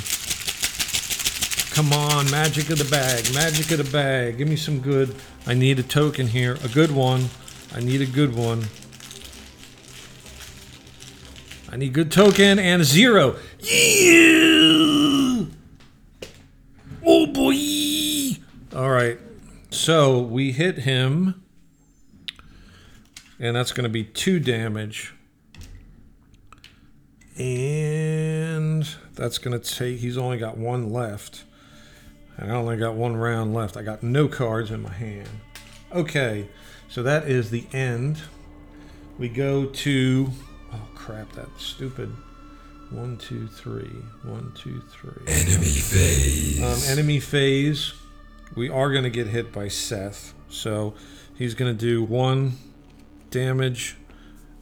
Come 1.73 1.91
on, 1.91 2.30
magic 2.30 2.69
of 2.69 2.77
the 2.77 2.85
bag, 2.85 3.34
magic 3.34 3.71
of 3.71 3.80
the 3.80 3.91
bag. 3.91 4.38
Give 4.38 4.47
me 4.47 4.55
some 4.55 4.80
good. 4.80 5.15
I 5.47 5.55
need 5.55 5.80
a 5.80 5.84
token 5.84 6.27
here, 6.27 6.57
a 6.63 6.67
good 6.67 6.91
one. 6.91 7.30
I 7.73 7.80
need 7.80 8.01
a 8.01 8.05
good 8.05 8.35
one. 8.35 8.65
I 11.73 11.75
need 11.75 11.91
good 11.91 12.11
token 12.11 12.59
and 12.59 12.83
zero. 12.83 13.35
Yeah! 13.57 15.45
Oh 17.03 17.25
boy! 17.25 18.37
All 18.77 18.91
right. 18.91 19.17
So 19.71 20.19
we 20.19 20.51
hit 20.51 20.77
him, 20.77 21.43
and 23.39 23.55
that's 23.55 23.71
going 23.71 23.85
to 23.85 23.89
be 23.89 24.03
two 24.03 24.39
damage. 24.39 25.15
And 27.39 28.87
that's 29.15 29.39
going 29.39 29.59
to 29.59 29.75
take, 29.75 29.97
he's 29.97 30.15
only 30.15 30.37
got 30.37 30.59
one 30.59 30.93
left. 30.93 31.43
And 32.37 32.51
I 32.51 32.55
only 32.55 32.77
got 32.77 32.93
one 32.93 33.17
round 33.17 33.55
left. 33.55 33.77
I 33.77 33.81
got 33.81 34.03
no 34.03 34.27
cards 34.27 34.69
in 34.69 34.83
my 34.83 34.93
hand. 34.93 35.27
Okay, 35.91 36.49
so 36.87 37.01
that 37.01 37.27
is 37.27 37.49
the 37.49 37.65
end. 37.73 38.21
We 39.17 39.27
go 39.27 39.65
to, 39.65 40.29
oh 40.73 40.87
crap, 40.95 41.31
that 41.33 41.47
stupid. 41.57 42.13
One, 42.89 43.17
two, 43.17 43.47
three. 43.47 43.89
One, 44.23 44.51
two, 44.55 44.81
three. 44.91 45.25
Enemy 45.25 45.65
phase. 45.65 46.61
Um, 46.61 46.91
enemy 46.91 47.19
phase. 47.19 47.93
We 48.55 48.69
are 48.69 48.91
going 48.91 49.03
to 49.03 49.09
get 49.09 49.27
hit 49.27 49.51
by 49.51 49.67
Seth. 49.67 50.35
So 50.47 50.93
he's 51.35 51.55
going 51.55 51.75
to 51.75 51.79
do 51.79 52.03
one 52.03 52.53
damage 53.31 53.97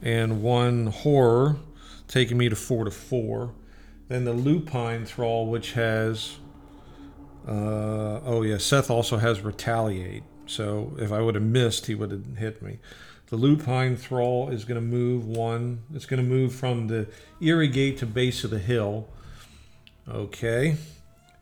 and 0.00 0.42
one 0.42 0.86
horror, 0.86 1.56
taking 2.08 2.38
me 2.38 2.48
to 2.48 2.56
four 2.56 2.86
to 2.86 2.90
four. 2.90 3.52
Then 4.08 4.24
the 4.24 4.32
lupine 4.32 5.04
thrall, 5.04 5.46
which 5.46 5.72
has. 5.72 6.38
Uh, 7.46 8.20
oh, 8.24 8.42
yeah. 8.42 8.56
Seth 8.56 8.90
also 8.90 9.18
has 9.18 9.42
retaliate. 9.42 10.22
So 10.46 10.96
if 10.98 11.12
I 11.12 11.20
would 11.20 11.34
have 11.34 11.44
missed, 11.44 11.86
he 11.86 11.94
would 11.94 12.10
have 12.10 12.36
hit 12.38 12.62
me. 12.62 12.78
The 13.32 13.38
lupine 13.38 13.96
thrall 13.96 14.50
is 14.50 14.66
going 14.66 14.78
to 14.78 14.86
move 14.86 15.26
one. 15.26 15.84
It's 15.94 16.04
going 16.04 16.22
to 16.22 16.28
move 16.28 16.54
from 16.54 16.88
the 16.88 17.08
Eerie 17.40 17.66
Gate 17.66 17.96
to 18.00 18.06
base 18.06 18.44
of 18.44 18.50
the 18.50 18.58
hill. 18.58 19.08
Okay. 20.06 20.76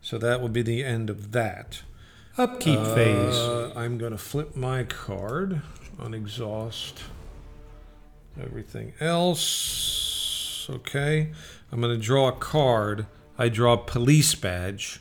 So 0.01 0.17
that 0.19 0.41
would 0.41 0.53
be 0.53 0.63
the 0.63 0.85
end 0.85 1.11
of 1.11 1.33
that. 1.33 1.83
Upkeep 2.39 2.79
phase. 2.79 3.35
Uh, 3.35 3.73
I'm 3.75 3.99
going 3.99 4.13
to 4.13 4.19
flip 4.19 4.55
my 4.55 4.85
card 4.85 5.63
on 5.99 6.15
exhaust. 6.15 7.03
Everything 8.41 8.93
else. 9.01 10.69
Okay. 10.71 11.33
I'm 11.73 11.81
going 11.81 11.99
to 11.99 12.01
draw 12.01 12.29
a 12.29 12.33
card. 12.33 13.07
I 13.37 13.49
draw 13.49 13.77
police 13.77 14.37
badge. 14.37 15.01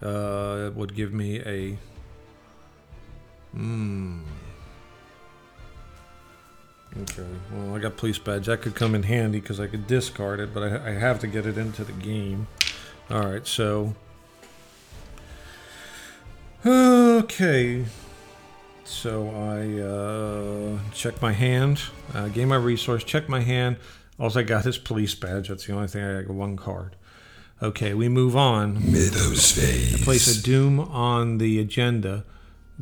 Uh, 0.00 0.68
it 0.68 0.76
would 0.76 0.94
give 0.94 1.12
me 1.12 1.40
a. 1.40 1.76
Hmm. 3.50 4.20
Okay. 7.00 7.26
Well, 7.52 7.74
I 7.74 7.78
got 7.78 7.96
police 7.96 8.18
badge. 8.18 8.46
That 8.46 8.60
could 8.60 8.74
come 8.74 8.94
in 8.94 9.04
handy 9.04 9.40
because 9.40 9.58
I 9.58 9.66
could 9.66 9.86
discard 9.86 10.40
it, 10.40 10.52
but 10.52 10.62
I, 10.62 10.90
I 10.90 10.92
have 10.92 11.20
to 11.20 11.26
get 11.26 11.46
it 11.46 11.56
into 11.56 11.84
the 11.84 11.92
game. 11.92 12.48
All 13.10 13.26
right. 13.26 13.46
So. 13.46 13.94
Okay. 16.64 17.84
So 18.84 19.30
I 19.30 19.80
uh, 19.80 20.78
check 20.92 21.20
my 21.22 21.32
hand, 21.32 21.80
uh, 22.12 22.28
gain 22.28 22.48
my 22.48 22.56
resource, 22.56 23.02
check 23.02 23.28
my 23.28 23.40
hand. 23.40 23.78
All 24.18 24.36
I 24.36 24.42
got 24.42 24.66
is 24.66 24.76
police 24.76 25.14
badge. 25.14 25.48
That's 25.48 25.66
the 25.66 25.72
only 25.72 25.88
thing 25.88 26.04
I 26.04 26.22
got. 26.22 26.30
One 26.30 26.56
card. 26.56 26.94
Okay, 27.62 27.94
we 27.94 28.08
move 28.08 28.36
on. 28.36 28.74
Mythos 28.74 29.52
phase. 29.52 30.04
Place 30.04 30.38
a 30.38 30.42
doom 30.42 30.78
on 30.78 31.38
the 31.38 31.58
agenda. 31.58 32.24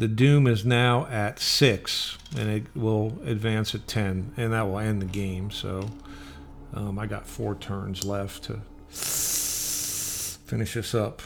The 0.01 0.09
doom 0.09 0.47
is 0.47 0.65
now 0.65 1.05
at 1.09 1.39
six, 1.39 2.17
and 2.35 2.49
it 2.49 2.65
will 2.75 3.19
advance 3.23 3.75
at 3.75 3.87
ten, 3.87 4.33
and 4.35 4.51
that 4.55 4.63
will 4.63 4.79
end 4.79 5.03
the 5.03 5.07
game. 5.07 5.51
So 5.51 5.91
um, 6.73 6.99
I 6.99 7.05
got 7.05 7.27
four 7.27 7.55
turns 7.55 8.03
left 8.03 8.45
to 8.45 8.63
finish 10.47 10.73
this 10.73 10.95
up. 10.95 11.21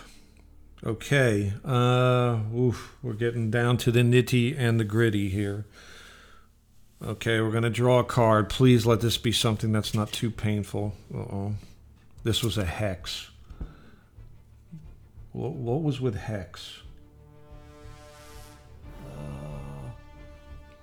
Okay, 0.85 1.53
uh, 1.65 2.41
oof, 2.53 2.97
we're 3.01 3.13
getting 3.13 3.49
down 3.49 3.77
to 3.77 3.93
the 3.93 4.01
nitty 4.01 4.59
and 4.59 4.81
the 4.81 4.85
gritty 4.85 5.29
here. 5.29 5.67
Okay, 7.01 7.41
we're 7.41 7.53
gonna 7.53 7.71
draw 7.71 8.01
a 8.01 8.05
card. 8.05 8.49
Please 8.49 8.85
let 8.85 9.01
this 9.01 9.19
be 9.19 9.31
something 9.31 9.71
that's 9.71 9.95
not 9.95 10.11
too 10.11 10.33
painful. 10.33 10.95
Uh 11.15 11.19
oh, 11.19 11.55
this 12.25 12.43
was 12.43 12.59
a 12.59 12.65
hex. 12.65 13.31
What 15.31 15.83
was 15.83 16.01
with 16.01 16.17
hex? 16.17 16.81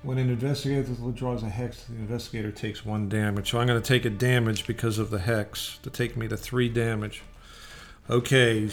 When 0.04 0.18
an 0.18 0.30
investigator 0.30 0.94
draws 1.14 1.44
a 1.44 1.50
hex, 1.50 1.84
the 1.84 1.96
investigator 1.96 2.52
takes 2.52 2.86
one 2.86 3.08
damage. 3.08 3.52
So 3.52 3.60
I'm 3.60 3.68
going 3.68 3.82
to 3.82 3.88
take 3.88 4.06
a 4.06 4.10
damage 4.10 4.66
because 4.66 4.98
of 4.98 5.12
the 5.12 5.20
hex 5.20 5.78
to 5.84 5.90
take 5.90 6.18
me 6.18 6.28
to 6.28 6.38
three 6.38 6.70
damage. 6.70 7.22
Okay, 8.10 8.70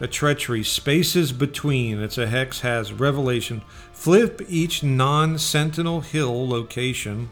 a 0.00 0.06
treachery. 0.06 0.62
Spaces 0.62 1.32
between. 1.32 2.00
It's 2.00 2.16
a 2.16 2.26
hex 2.26 2.60
has 2.60 2.92
revelation. 2.92 3.62
Flip 3.92 4.40
each 4.48 4.82
non 4.82 5.38
sentinel 5.38 6.00
hill 6.00 6.48
location 6.48 7.28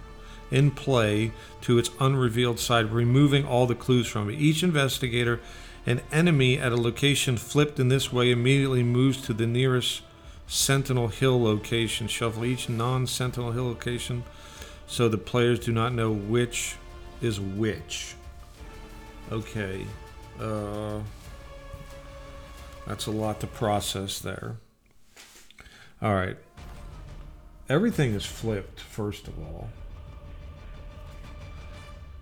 in 0.50 0.70
play 0.70 1.32
to 1.62 1.78
its 1.78 1.90
unrevealed 1.98 2.60
side, 2.60 2.92
removing 2.92 3.46
all 3.46 3.66
the 3.66 3.74
clues 3.74 4.06
from 4.06 4.28
it. 4.28 4.38
Each 4.38 4.62
investigator, 4.62 5.40
an 5.86 6.02
enemy 6.12 6.58
at 6.58 6.72
a 6.72 6.76
location 6.76 7.38
flipped 7.38 7.80
in 7.80 7.88
this 7.88 8.12
way, 8.12 8.30
immediately 8.30 8.82
moves 8.82 9.20
to 9.22 9.32
the 9.32 9.46
nearest 9.46 10.02
Sentinel 10.46 11.08
Hill 11.08 11.42
location. 11.42 12.08
Shuffle 12.08 12.44
each 12.44 12.68
non 12.68 13.06
Sentinel 13.06 13.52
Hill 13.52 13.66
location 13.66 14.24
so 14.86 15.08
the 15.08 15.18
players 15.18 15.58
do 15.58 15.72
not 15.72 15.92
know 15.92 16.10
which 16.10 16.76
is 17.20 17.40
which. 17.40 18.14
Okay. 19.32 19.84
Uh, 20.40 21.00
that's 22.86 23.06
a 23.06 23.10
lot 23.10 23.40
to 23.40 23.46
process 23.46 24.18
there. 24.18 24.56
All 26.02 26.14
right. 26.14 26.36
Everything 27.68 28.12
is 28.14 28.26
flipped, 28.26 28.80
first 28.80 29.26
of 29.26 29.38
all. 29.38 29.70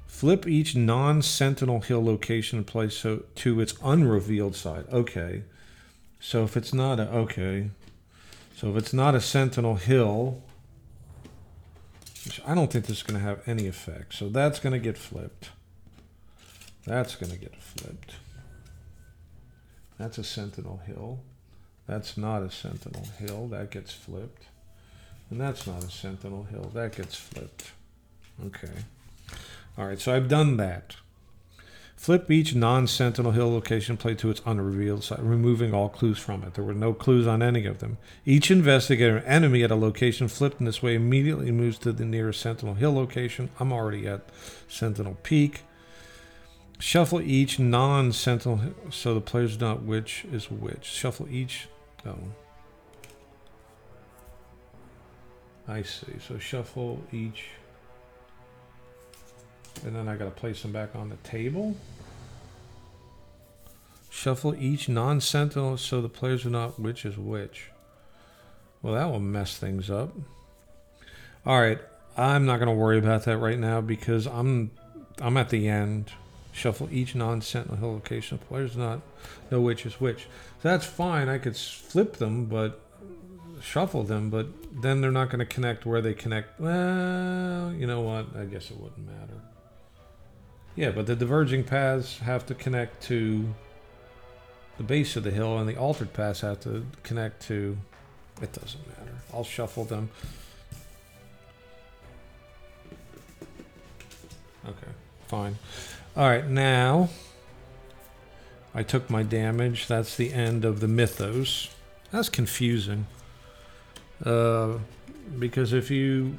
Flip 0.06 0.46
each 0.46 0.76
non-sentinel 0.76 1.80
hill 1.80 2.04
location 2.04 2.58
and 2.58 2.66
place 2.66 2.96
so 2.98 3.24
to 3.34 3.60
its 3.60 3.74
unrevealed 3.82 4.54
side. 4.54 4.84
Okay. 4.92 5.42
So 6.20 6.44
if 6.44 6.56
it's 6.56 6.72
not 6.72 7.00
a 7.00 7.08
okay. 7.08 7.70
So 8.62 8.68
if 8.68 8.76
it's 8.76 8.92
not 8.92 9.16
a 9.16 9.20
sentinel 9.20 9.74
hill, 9.74 10.40
I 12.46 12.54
don't 12.54 12.70
think 12.70 12.86
this 12.86 12.98
is 12.98 13.02
going 13.02 13.18
to 13.18 13.26
have 13.26 13.40
any 13.44 13.66
effect. 13.66 14.14
So 14.14 14.28
that's 14.28 14.60
going 14.60 14.72
to 14.72 14.78
get 14.78 14.96
flipped. 14.96 15.50
That's 16.86 17.16
going 17.16 17.32
to 17.32 17.38
get 17.38 17.56
flipped. 17.56 18.14
That's 19.98 20.16
a 20.16 20.22
sentinel 20.22 20.80
hill. 20.86 21.18
That's 21.88 22.16
not 22.16 22.42
a 22.42 22.52
sentinel 22.52 23.04
hill. 23.18 23.48
That 23.48 23.72
gets 23.72 23.92
flipped. 23.92 24.44
And 25.28 25.40
that's 25.40 25.66
not 25.66 25.82
a 25.82 25.90
sentinel 25.90 26.44
hill. 26.44 26.70
That 26.72 26.94
gets 26.94 27.16
flipped. 27.16 27.72
Okay. 28.46 28.84
All 29.76 29.86
right, 29.86 29.98
so 29.98 30.14
I've 30.14 30.28
done 30.28 30.56
that. 30.58 30.94
Flip 32.02 32.28
each 32.32 32.52
non 32.52 32.88
sentinel 32.88 33.30
hill 33.30 33.52
location 33.52 33.96
plate 33.96 34.18
to 34.18 34.28
its 34.28 34.42
unrevealed 34.44 35.04
side, 35.04 35.20
removing 35.22 35.72
all 35.72 35.88
clues 35.88 36.18
from 36.18 36.42
it. 36.42 36.54
There 36.54 36.64
were 36.64 36.74
no 36.74 36.92
clues 36.92 37.28
on 37.28 37.44
any 37.44 37.64
of 37.64 37.78
them. 37.78 37.96
Each 38.26 38.50
investigator 38.50 39.18
and 39.18 39.26
enemy 39.26 39.62
at 39.62 39.70
a 39.70 39.76
location 39.76 40.26
flipped 40.26 40.58
in 40.58 40.66
this 40.66 40.82
way 40.82 40.96
immediately 40.96 41.52
moves 41.52 41.78
to 41.78 41.92
the 41.92 42.04
nearest 42.04 42.40
sentinel 42.40 42.74
hill 42.74 42.92
location. 42.92 43.50
I'm 43.60 43.72
already 43.72 44.08
at 44.08 44.22
Sentinel 44.66 45.16
Peak. 45.22 45.62
Shuffle 46.80 47.20
each 47.20 47.60
non 47.60 48.10
sentinel 48.10 48.74
so 48.90 49.14
the 49.14 49.20
players 49.20 49.60
know 49.60 49.76
which 49.76 50.24
is 50.32 50.50
which. 50.50 50.86
Shuffle 50.86 51.28
each. 51.30 51.68
Oh. 52.04 52.18
I 55.68 55.82
see. 55.82 56.14
So 56.18 56.36
shuffle 56.40 57.04
each. 57.12 57.44
And 59.84 59.96
then 59.96 60.08
I 60.08 60.16
got 60.16 60.26
to 60.26 60.30
place 60.30 60.62
them 60.62 60.72
back 60.72 60.94
on 60.94 61.08
the 61.08 61.16
table. 61.16 61.76
Shuffle 64.10 64.54
each 64.54 64.88
non 64.88 65.20
sentinel 65.20 65.76
so 65.76 66.00
the 66.00 66.08
players 66.08 66.44
know 66.44 66.50
not 66.50 66.78
which 66.78 67.04
is 67.04 67.16
which. 67.16 67.70
Well, 68.82 68.94
that 68.94 69.06
will 69.10 69.20
mess 69.20 69.56
things 69.56 69.90
up. 69.90 70.12
All 71.46 71.60
right. 71.60 71.78
I'm 72.16 72.44
not 72.44 72.58
to 72.68 72.74
worry 72.74 72.98
about 72.98 73.24
that 73.24 73.38
right 73.38 73.58
now 73.58 73.80
because 73.80 74.26
I'm 74.26 74.70
I'm 75.20 75.36
at 75.36 75.48
the 75.48 75.68
end. 75.68 76.12
Shuffle 76.52 76.88
each 76.92 77.14
non-sentinel 77.14 77.78
hill 77.78 77.92
location. 77.94 78.36
Players 78.36 78.76
not 78.76 79.00
know 79.50 79.60
which 79.60 79.86
is 79.86 79.98
which. 80.00 80.24
So 80.62 80.68
that's 80.68 80.84
fine. 80.84 81.28
I 81.30 81.38
could 81.38 81.56
flip 81.56 82.18
them, 82.18 82.44
but 82.44 82.78
shuffle 83.62 84.02
them, 84.02 84.28
but 84.28 84.48
then 84.82 85.00
they're 85.00 85.10
not 85.10 85.30
going 85.30 85.38
to 85.38 85.46
connect 85.46 85.86
where 85.86 86.02
they 86.02 86.12
connect. 86.12 86.60
Well, 86.60 87.72
you 87.72 87.86
know 87.86 88.02
what? 88.02 88.36
I 88.36 88.44
guess 88.44 88.70
it 88.70 88.76
wouldn't 88.76 89.06
matter. 89.06 89.40
Yeah, 90.74 90.90
but 90.90 91.06
the 91.06 91.14
diverging 91.14 91.64
paths 91.64 92.18
have 92.18 92.46
to 92.46 92.54
connect 92.54 93.02
to 93.04 93.54
the 94.78 94.82
base 94.82 95.16
of 95.16 95.24
the 95.24 95.30
hill, 95.30 95.58
and 95.58 95.68
the 95.68 95.76
altered 95.76 96.12
paths 96.12 96.40
have 96.40 96.60
to 96.60 96.86
connect 97.02 97.42
to. 97.48 97.76
It 98.40 98.52
doesn't 98.52 98.86
matter. 98.88 99.12
I'll 99.32 99.44
shuffle 99.44 99.84
them. 99.84 100.08
Okay, 104.66 104.92
fine. 105.26 105.58
All 106.16 106.28
right, 106.28 106.46
now 106.46 107.10
I 108.74 108.82
took 108.82 109.10
my 109.10 109.22
damage. 109.22 109.86
That's 109.86 110.16
the 110.16 110.32
end 110.32 110.64
of 110.64 110.80
the 110.80 110.88
mythos. 110.88 111.68
That's 112.10 112.28
confusing. 112.28 113.06
Uh, 114.24 114.78
because 115.38 115.72
if 115.72 115.90
you 115.90 116.38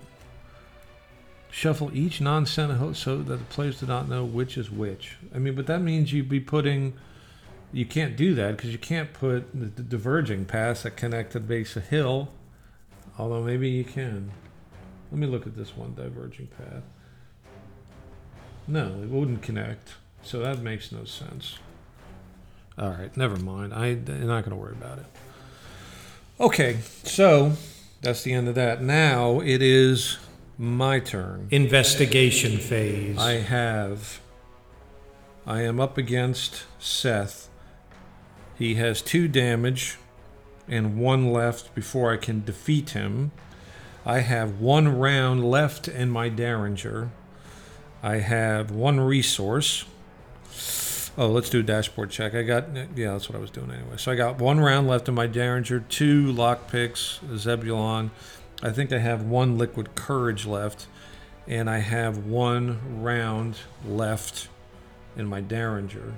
shuffle 1.54 1.96
each 1.96 2.20
non-sentinel 2.20 2.96
so 2.96 3.18
that 3.20 3.36
the 3.36 3.44
players 3.46 3.80
do 3.80 3.86
not 3.86 4.10
know 4.10 4.26
which 4.26 4.58
is 4.58 4.72
which. 4.72 5.18
I 5.36 5.38
mean, 5.38 5.54
but 5.54 5.68
that 5.68 5.82
means 5.82 6.12
you'd 6.12 6.28
be 6.28 6.40
putting. 6.40 6.94
You 7.72 7.86
can't 7.86 8.16
do 8.16 8.34
that 8.34 8.58
because 8.58 8.72
you 8.72 8.80
can't 8.80 9.14
put 9.14 9.48
the, 9.54 9.68
diverging 9.68 10.46
paths 10.46 10.82
that 10.82 10.98
connect 10.98 11.34
the 11.34 11.40
base 11.40 11.76
of 11.76 11.88
hill. 11.88 12.30
Although 13.20 13.44
maybe 13.44 13.70
you 13.70 13.84
can. 13.84 14.32
Let 15.12 15.20
me 15.20 15.28
look 15.28 15.46
at 15.46 15.56
this 15.56 15.78
one 15.78 15.94
diverging 15.94 16.48
path. 16.48 16.84
No, 18.68 18.88
it 19.04 19.10
wouldn't 19.10 19.44
connect. 19.44 19.94
So 20.24 20.40
that 20.40 20.60
makes 20.60 20.92
no 20.92 21.04
sense. 21.04 21.60
All 22.80 22.90
right, 22.90 23.16
never 23.16 23.38
mind. 23.38 23.76
I, 23.76 23.88
I'm 23.90 24.26
not 24.26 24.44
going 24.44 24.52
to 24.52 24.56
worry 24.56 24.72
about 24.74 24.98
it. 24.98 25.06
Okay, 26.40 26.80
so 27.04 27.54
that's 28.02 28.24
the 28.24 28.34
end 28.34 28.48
of 28.48 28.56
that. 28.56 28.82
Now 28.82 29.40
it 29.40 29.62
is 29.62 30.18
my 30.58 31.00
turn. 31.00 31.48
Investigation 31.52 32.58
phase. 32.58 33.18
I 33.18 33.34
have. 33.34 34.20
I 35.46 35.62
am 35.62 35.80
up 35.80 35.98
against 35.98 36.64
Seth. 36.80 37.50
He 38.58 38.76
has 38.76 39.02
two 39.02 39.28
damage 39.28 39.98
and 40.68 40.98
one 40.98 41.32
left 41.32 41.74
before 41.76 42.14
I 42.14 42.18
can 42.18 42.44
defeat 42.44 42.92
him. 42.92 43.32
I 44.06 44.20
have 44.20 44.60
one 44.60 44.98
round 44.98 45.50
left 45.50 45.88
in 45.88 46.10
my 46.10 46.30
Derringer. 46.30 47.12
I 48.02 48.18
have 48.18 48.72
one 48.72 49.00
resource. 49.00 49.86
Oh, 51.18 51.28
let's 51.28 51.50
do 51.50 51.60
a 51.60 51.64
dashboard 51.64 52.10
check. 52.10 52.34
I 52.34 52.44
got, 52.44 52.76
yeah, 52.96 53.12
that's 53.12 53.30
what 53.30 53.38
I 53.38 53.42
was 53.42 53.52
doing 53.52 53.72
anyway. 53.72 53.98
So 53.98 54.12
I 54.12 54.16
got 54.16 54.40
one 54.40 54.60
round 54.60 54.88
left 54.88 55.08
in 55.08 55.14
my 55.16 55.28
Derringer, 55.28 55.82
two 55.82 56.34
lockpicks, 56.34 57.20
Zebulon. 57.38 58.12
I 58.66 58.72
think 58.72 58.94
I 58.94 59.00
have 59.00 59.24
one 59.24 59.58
liquid 59.58 59.94
courage 59.94 60.46
left, 60.46 60.88
and 61.50 61.70
I 61.70 61.80
have 61.80 62.26
one 62.26 63.04
round 63.04 63.58
left 63.86 64.48
in 65.18 65.26
my 65.28 65.42
Derringer. 65.42 66.14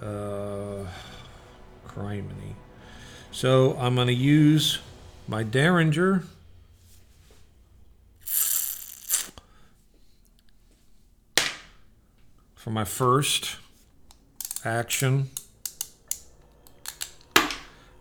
Uh, 0.00 0.86
criminy. 1.86 2.54
So 3.30 3.76
I'm 3.78 3.94
going 3.94 4.06
to 4.06 4.14
use 4.14 4.78
my 5.28 5.42
Derringer. 5.42 6.24
For 12.54 12.70
my 12.70 12.84
first 12.84 13.56
action. 14.64 15.28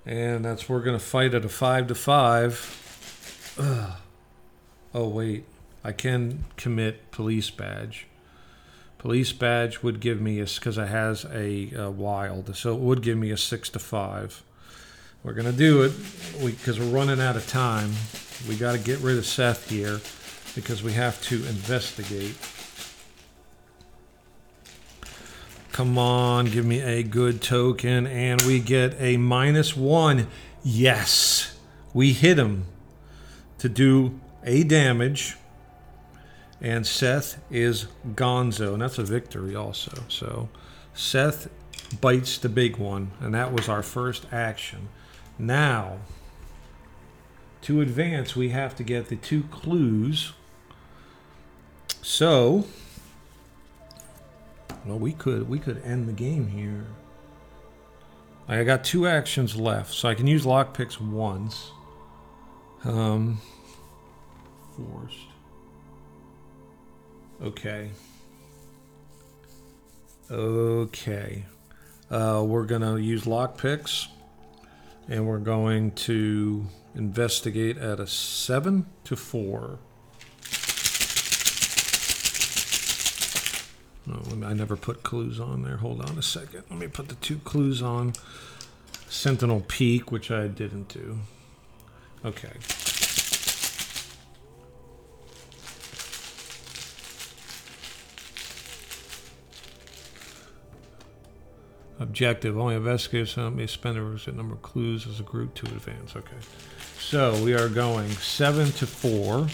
And 0.05 0.43
that's 0.43 0.67
we're 0.67 0.81
to 0.97 0.99
fight 0.99 1.33
at 1.33 1.45
a 1.45 1.49
5 1.49 1.87
to 1.87 1.95
5. 1.95 3.55
Ugh. 3.59 3.91
Oh, 4.93 5.07
wait. 5.07 5.45
I 5.83 5.91
can 5.91 6.45
commit 6.57 7.11
police 7.11 7.49
badge. 7.49 8.07
Police 8.97 9.31
badge 9.31 9.81
would 9.81 9.99
give 9.99 10.21
me 10.21 10.39
a 10.39 10.45
because 10.45 10.77
it 10.77 10.87
has 10.87 11.25
a, 11.25 11.71
a, 11.73 11.89
wild, 11.89 12.55
so 12.55 12.75
it 12.75 12.79
would 12.79 13.01
give 13.01 13.17
me 13.17 13.31
a 13.31 13.37
six 13.37 13.67
to 13.69 13.79
five. 13.79 14.43
We're 15.23 15.33
gonna 15.33 15.51
do 15.51 15.81
it 15.81 15.93
because 16.39 16.79
we, 16.79 16.85
are 16.85 16.89
running 16.89 17.19
out 17.19 17.35
of 17.35 17.47
time. 17.47 17.93
We 18.47 18.55
got 18.55 18.73
to 18.73 18.77
get 18.77 18.99
rid 18.99 19.17
of 19.17 19.25
Seth 19.25 19.71
here 19.71 19.99
because 20.53 20.83
we 20.83 20.93
have 20.93 21.19
to 21.23 21.35
investigate. 21.47 22.35
Come 25.71 25.97
on, 25.97 26.45
give 26.45 26.65
me 26.65 26.81
a 26.81 27.01
good 27.01 27.41
token, 27.41 28.05
and 28.05 28.41
we 28.41 28.59
get 28.59 28.95
a 28.99 29.17
minus 29.17 29.75
one. 29.75 30.27
Yes, 30.63 31.57
we 31.93 32.13
hit 32.13 32.37
him 32.37 32.65
to 33.57 33.69
do 33.69 34.19
a 34.43 34.63
damage 34.63 35.37
and 36.61 36.85
Seth 36.85 37.41
is 37.49 37.87
Gonzo, 38.13 38.73
and 38.73 38.81
that's 38.83 38.99
a 38.99 39.03
victory 39.03 39.55
also. 39.55 40.03
So 40.07 40.49
Seth 40.93 41.49
bites 41.99 42.37
the 42.37 42.49
big 42.49 42.77
one, 42.77 43.11
and 43.19 43.33
that 43.33 43.51
was 43.51 43.67
our 43.67 43.81
first 43.81 44.27
action. 44.31 44.89
Now, 45.39 45.97
to 47.63 47.81
advance, 47.81 48.35
we 48.35 48.49
have 48.49 48.75
to 48.75 48.83
get 48.83 49.07
the 49.07 49.15
two 49.15 49.43
clues. 49.43 50.33
So, 52.03 52.65
well, 54.85 54.99
we 54.99 55.13
could 55.13 55.47
we 55.47 55.59
could 55.59 55.81
end 55.83 56.07
the 56.07 56.13
game 56.13 56.47
here. 56.47 56.85
I 58.47 58.63
got 58.63 58.83
two 58.83 59.07
actions 59.07 59.55
left, 59.55 59.93
so 59.93 60.09
I 60.09 60.15
can 60.15 60.27
use 60.27 60.45
lockpicks 60.45 60.99
once. 60.99 61.71
Um, 62.83 63.39
forced. 64.75 65.17
Okay. 67.41 67.91
Okay. 70.29 71.45
Uh, 72.09 72.43
we're 72.45 72.65
to 72.81 72.97
use 72.97 73.23
lockpicks 73.23 74.07
and 75.07 75.27
we're 75.27 75.39
going 75.39 75.91
to 75.91 76.65
investigate 76.95 77.77
at 77.77 77.99
a 77.99 78.07
7 78.07 78.85
to 79.03 79.15
I 84.43 84.53
never 84.53 84.75
put 84.75 85.03
clues 85.03 85.39
on 85.39 85.63
there. 85.63 85.77
Hold 85.77 86.01
on 86.01 86.17
a 86.17 86.21
second. 86.21 86.63
Let 86.69 86.79
me 86.79 86.87
put 86.87 87.09
the 87.09 87.15
two 87.15 87.37
clues 87.39 87.81
on. 87.81 88.13
Sentinel 89.07 89.63
Peak, 89.67 90.11
which 90.11 90.31
I 90.31 90.47
didn't 90.47 90.87
do. 90.87 91.19
Okay. 92.23 92.51
Objective, 101.99 102.57
only 102.57 102.75
investigators 102.75 103.33
so 103.33 103.51
may 103.51 103.67
spend 103.67 103.97
a 103.97 104.01
requisite 104.01 104.35
number 104.35 104.55
of 104.55 104.61
clues 104.63 105.05
as 105.05 105.19
a 105.19 105.23
group 105.23 105.53
to 105.55 105.65
advance. 105.67 106.15
Okay. 106.15 106.37
So 106.99 107.43
we 107.43 107.53
are 107.53 107.69
going 107.69 108.09
seven 108.09 108.71
to 108.71 108.87
four. 108.87 109.47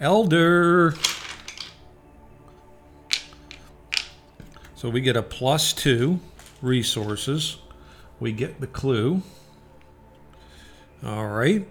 Elder. 0.00 0.94
So 4.86 4.90
we 4.90 5.00
get 5.00 5.16
a 5.16 5.22
plus 5.22 5.72
two 5.72 6.20
resources. 6.62 7.56
We 8.20 8.30
get 8.30 8.60
the 8.60 8.68
clue. 8.68 9.22
All 11.04 11.26
right. 11.26 11.66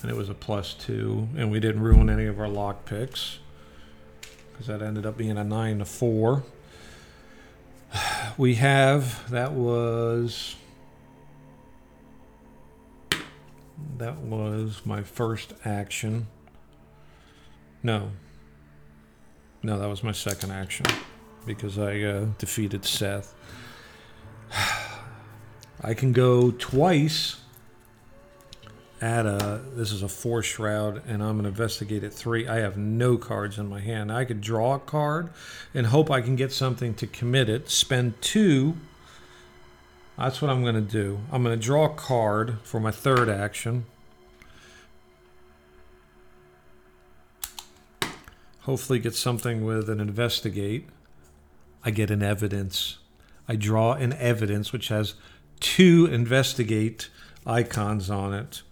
And 0.00 0.10
it 0.10 0.16
was 0.16 0.30
a 0.30 0.34
plus 0.34 0.72
two, 0.72 1.28
and 1.36 1.50
we 1.50 1.60
didn't 1.60 1.82
ruin 1.82 2.08
any 2.08 2.24
of 2.24 2.40
our 2.40 2.48
lock 2.48 2.86
picks 2.86 3.40
because 4.50 4.68
that 4.68 4.80
ended 4.80 5.04
up 5.04 5.18
being 5.18 5.36
a 5.36 5.44
nine 5.44 5.80
to 5.80 5.84
four. 5.84 6.44
We 8.38 8.54
have 8.54 9.28
that 9.28 9.52
was 9.52 10.56
that 13.98 14.16
was 14.16 14.80
my 14.86 15.02
first 15.02 15.52
action. 15.62 16.28
No, 17.82 18.12
no, 19.62 19.78
that 19.78 19.90
was 19.90 20.02
my 20.02 20.12
second 20.12 20.52
action 20.52 20.86
because 21.48 21.78
I 21.78 22.00
uh, 22.02 22.26
defeated 22.38 22.84
Seth. 22.84 23.34
I 25.82 25.94
can 25.94 26.12
go 26.12 26.52
twice 26.52 27.40
at 29.00 29.26
a. 29.26 29.60
This 29.74 29.92
is 29.92 30.02
a 30.02 30.08
four 30.08 30.42
shroud, 30.42 31.02
and 31.06 31.22
I'm 31.22 31.34
going 31.34 31.44
to 31.44 31.48
investigate 31.48 32.04
at 32.04 32.12
three. 32.12 32.46
I 32.46 32.56
have 32.56 32.76
no 32.76 33.16
cards 33.16 33.58
in 33.58 33.68
my 33.68 33.80
hand. 33.80 34.12
I 34.12 34.24
could 34.24 34.40
draw 34.40 34.74
a 34.74 34.78
card 34.78 35.30
and 35.74 35.86
hope 35.86 36.10
I 36.10 36.20
can 36.20 36.36
get 36.36 36.52
something 36.52 36.94
to 36.94 37.06
commit 37.06 37.48
it. 37.48 37.70
Spend 37.70 38.20
two. 38.20 38.76
That's 40.16 40.42
what 40.42 40.50
I'm 40.50 40.62
going 40.62 40.74
to 40.74 40.80
do. 40.80 41.20
I'm 41.30 41.42
going 41.42 41.58
to 41.58 41.64
draw 41.64 41.86
a 41.86 41.94
card 41.94 42.58
for 42.64 42.80
my 42.80 42.90
third 42.90 43.28
action. 43.28 43.86
Hopefully, 48.62 48.98
get 48.98 49.14
something 49.14 49.64
with 49.64 49.88
an 49.88 50.00
investigate. 50.00 50.88
I 51.84 51.90
get 51.90 52.10
an 52.10 52.22
evidence. 52.22 52.98
I 53.48 53.56
draw 53.56 53.92
an 53.92 54.12
evidence 54.14 54.72
which 54.72 54.88
has 54.88 55.14
two 55.60 56.06
investigate 56.10 57.08
icons 57.46 58.10
on 58.10 58.34
it. 58.34 58.62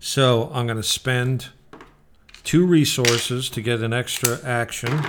So 0.00 0.50
I'm 0.52 0.66
going 0.66 0.76
to 0.76 0.82
spend 0.82 1.48
two 2.44 2.64
resources 2.66 3.50
to 3.50 3.60
get 3.60 3.80
an 3.80 3.92
extra 3.92 4.38
action. 4.44 5.00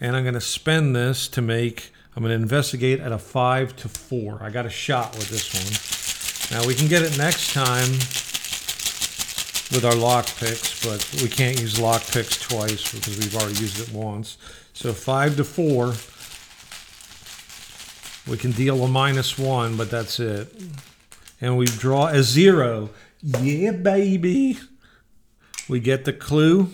And 0.00 0.16
I'm 0.16 0.24
going 0.24 0.34
to 0.34 0.40
spend 0.40 0.94
this 0.96 1.28
to 1.28 1.42
make, 1.42 1.92
I'm 2.16 2.22
going 2.22 2.36
to 2.36 2.42
investigate 2.42 3.00
at 3.00 3.12
a 3.12 3.18
five 3.18 3.76
to 3.76 3.88
four. 3.88 4.38
I 4.42 4.50
got 4.50 4.66
a 4.66 4.70
shot 4.70 5.12
with 5.16 5.28
this 5.28 5.52
one. 5.54 6.58
Now 6.58 6.66
we 6.66 6.74
can 6.74 6.88
get 6.88 7.02
it 7.02 7.16
next 7.16 7.52
time 7.54 7.90
with 9.72 9.84
our 9.84 9.94
lock 9.94 10.26
picks, 10.36 10.84
but 10.84 11.22
we 11.22 11.28
can't 11.28 11.60
use 11.60 11.80
lock 11.80 12.04
picks 12.06 12.38
twice 12.38 12.92
because 12.92 13.18
we've 13.18 13.34
already 13.34 13.58
used 13.58 13.80
it 13.80 13.94
once. 13.94 14.36
So 14.74 14.92
five 14.92 15.36
to 15.36 15.44
four. 15.44 15.94
We 18.26 18.36
can 18.36 18.52
deal 18.52 18.82
a 18.84 18.88
minus 18.88 19.38
one, 19.38 19.76
but 19.76 19.90
that's 19.90 20.20
it. 20.20 20.54
And 21.40 21.56
we 21.56 21.66
draw 21.66 22.06
a 22.06 22.22
zero. 22.22 22.90
Yeah, 23.20 23.72
baby. 23.72 24.58
We 25.68 25.80
get 25.80 26.04
the 26.04 26.12
clue. 26.12 26.70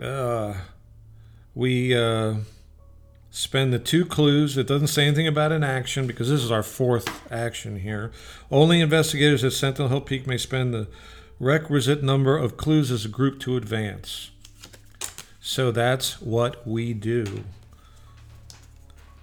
Uh, 0.00 0.54
we 1.54 1.96
uh, 1.96 2.34
spend 3.30 3.72
the 3.72 3.78
two 3.78 4.04
clues. 4.04 4.56
It 4.56 4.66
doesn't 4.66 4.88
say 4.88 5.06
anything 5.06 5.26
about 5.26 5.52
an 5.52 5.64
action 5.64 6.06
because 6.06 6.28
this 6.28 6.42
is 6.42 6.50
our 6.50 6.62
fourth 6.62 7.30
action 7.32 7.80
here. 7.80 8.12
Only 8.50 8.80
investigators 8.80 9.42
at 9.42 9.52
Sentinel 9.52 9.88
Hill 9.88 10.00
Peak 10.00 10.26
may 10.26 10.38
spend 10.38 10.72
the 10.72 10.88
requisite 11.40 12.02
number 12.02 12.36
of 12.36 12.56
clues 12.56 12.90
as 12.90 13.04
a 13.04 13.08
group 13.08 13.40
to 13.40 13.56
advance. 13.56 14.30
So 15.40 15.70
that's 15.70 16.20
what 16.20 16.66
we 16.66 16.94
do. 16.94 17.44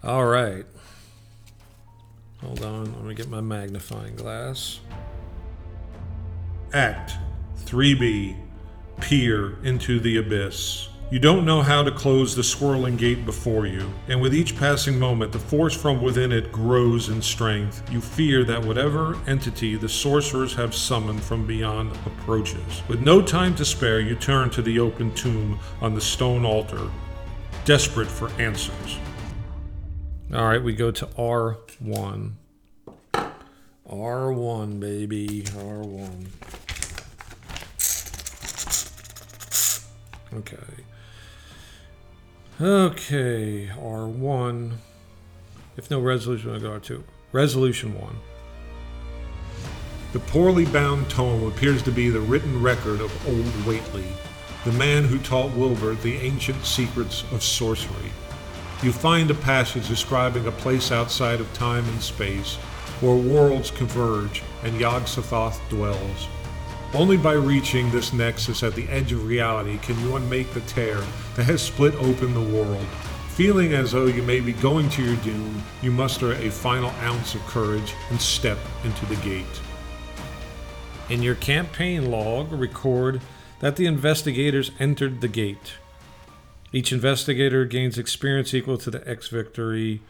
All 0.04 0.26
right. 0.26 0.66
Hold 2.42 2.64
on, 2.64 2.86
let 2.96 3.04
me 3.04 3.14
get 3.14 3.30
my 3.30 3.42
magnifying 3.42 4.16
glass. 4.16 4.80
Act 6.74 7.14
3B 7.66 8.36
Peer 9.00 9.58
into 9.64 10.00
the 10.00 10.18
Abyss. 10.18 10.90
You 11.12 11.20
don't 11.20 11.46
know 11.46 11.62
how 11.62 11.84
to 11.84 11.92
close 11.92 12.36
the 12.36 12.44
swirling 12.44 12.96
gate 12.96 13.26
before 13.26 13.68
you, 13.68 13.92
and 14.08 14.22
with 14.22 14.34
each 14.34 14.58
passing 14.58 14.98
moment, 14.98 15.34
the 15.34 15.40
force 15.40 15.76
from 15.76 16.02
within 16.02 16.32
it 16.32 16.52
grows 16.52 17.10
in 17.10 17.22
strength. 17.22 17.84
You 17.92 18.02
fear 18.02 18.44
that 18.46 18.64
whatever 18.64 19.18
entity 19.28 19.76
the 19.76 19.90
sorcerers 19.90 20.56
have 20.56 20.74
summoned 20.74 21.22
from 21.22 21.46
beyond 21.46 21.92
approaches. 22.08 22.82
With 22.88 23.02
no 23.02 23.22
time 23.22 23.54
to 23.56 23.66
spare, 23.66 24.00
you 24.00 24.16
turn 24.16 24.50
to 24.52 24.62
the 24.62 24.80
open 24.80 25.14
tomb 25.14 25.60
on 25.82 25.94
the 25.94 26.02
stone 26.02 26.46
altar, 26.46 26.90
desperate 27.66 28.08
for 28.08 28.30
answers. 28.42 28.98
All 30.34 30.48
right, 30.48 30.64
we 30.64 30.74
go 30.74 30.92
to 30.92 31.06
R1. 31.08 32.32
R1, 33.90 34.80
baby. 34.80 35.44
R1. 35.44 36.28
Okay. 40.34 40.58
Okay, 42.62 43.72
R1. 43.76 44.72
If 45.76 45.92
no 45.92 46.00
resolution, 46.00 46.54
I'll 46.54 46.62
go 46.62 46.80
R2. 46.80 47.04
Resolution 47.34 48.00
1. 48.00 48.16
The 50.14 50.20
poorly 50.20 50.64
bound 50.64 51.10
tome 51.10 51.46
appears 51.46 51.84
to 51.84 51.92
be 51.92 52.10
the 52.10 52.22
written 52.22 52.62
record 52.62 53.02
of 53.02 53.28
old 53.28 53.46
Whateley, 53.66 54.08
the 54.64 54.72
man 54.74 55.04
who 55.04 55.20
taught 55.20 55.54
Wilbur 55.58 55.96
the 55.96 56.16
ancient 56.16 56.64
secrets 56.64 57.26
of 57.34 57.44
sorcery. 57.44 58.12
You 58.84 58.92
find 58.92 59.30
a 59.30 59.36
passage 59.36 59.88
describing 59.88 60.48
a 60.48 60.52
place 60.52 60.92
outside 60.92 61.40
of 61.40 61.54
time 61.54 61.88
and 61.88 62.02
space 62.02 62.56
where 63.00 63.16
worlds 63.16 63.70
converge 63.70 64.42
and 64.64 64.80
Yog-Sothoth 64.80 65.60
dwells. 65.70 66.28
Only 66.96 67.16
by 67.16 67.34
reaching 67.34 67.92
this 67.92 68.12
nexus 68.12 68.64
at 68.64 68.74
the 68.74 68.90
edge 68.90 69.12
of 69.12 69.28
reality 69.28 69.78
can 69.78 70.00
you 70.00 70.16
unmake 70.16 70.52
the 70.54 70.62
tear 70.62 71.00
that 71.36 71.44
has 71.44 71.62
split 71.62 71.94
open 71.96 72.34
the 72.34 72.42
world. 72.42 72.86
Feeling 73.30 73.74
as 73.74 73.92
though 73.92 74.08
you 74.08 74.24
may 74.24 74.40
be 74.40 74.54
going 74.54 74.90
to 74.90 75.04
your 75.04 75.16
doom, 75.18 75.62
you 75.84 75.92
muster 75.92 76.34
a 76.34 76.50
final 76.50 76.90
ounce 77.02 77.36
of 77.36 77.42
courage 77.42 77.94
and 78.10 78.20
step 78.20 78.58
into 78.84 79.06
the 79.06 79.16
gate. 79.18 79.46
In 81.10 81.22
your 81.22 81.36
campaign 81.36 82.10
log, 82.10 82.52
record 82.52 83.22
that 83.60 83.76
the 83.76 83.86
investigators 83.86 84.72
entered 84.80 85.22
the 85.22 85.28
gate. 85.28 85.74
Each 86.74 86.94
investigator 86.94 87.66
gains 87.66 87.98
experience 87.98 88.54
equal 88.54 88.78
to 88.78 88.92
the 88.92 89.08
X 89.08 89.28
victory 89.28 90.02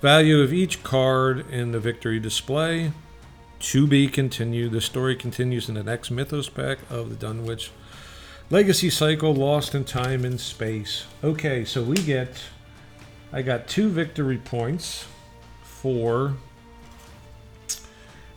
value 0.00 0.40
of 0.40 0.52
each 0.52 0.82
card 0.82 1.48
in 1.50 1.72
the 1.72 1.80
victory 1.80 2.18
display. 2.18 2.92
To 3.60 3.88
be 3.88 4.06
continued. 4.06 4.70
The 4.70 4.80
story 4.80 5.16
continues 5.16 5.68
in 5.68 5.74
the 5.74 5.82
next 5.82 6.12
Mythos 6.12 6.48
pack 6.48 6.78
of 6.88 7.10
the 7.10 7.16
Dunwich 7.16 7.72
Legacy 8.50 8.88
Cycle 8.88 9.34
Lost 9.34 9.74
in 9.74 9.84
Time 9.84 10.24
and 10.24 10.40
Space. 10.40 11.06
Okay, 11.24 11.64
so 11.64 11.82
we 11.82 11.96
get. 11.96 12.40
I 13.32 13.42
got 13.42 13.66
two 13.66 13.88
victory 13.88 14.38
points 14.38 15.06
for 15.62 16.34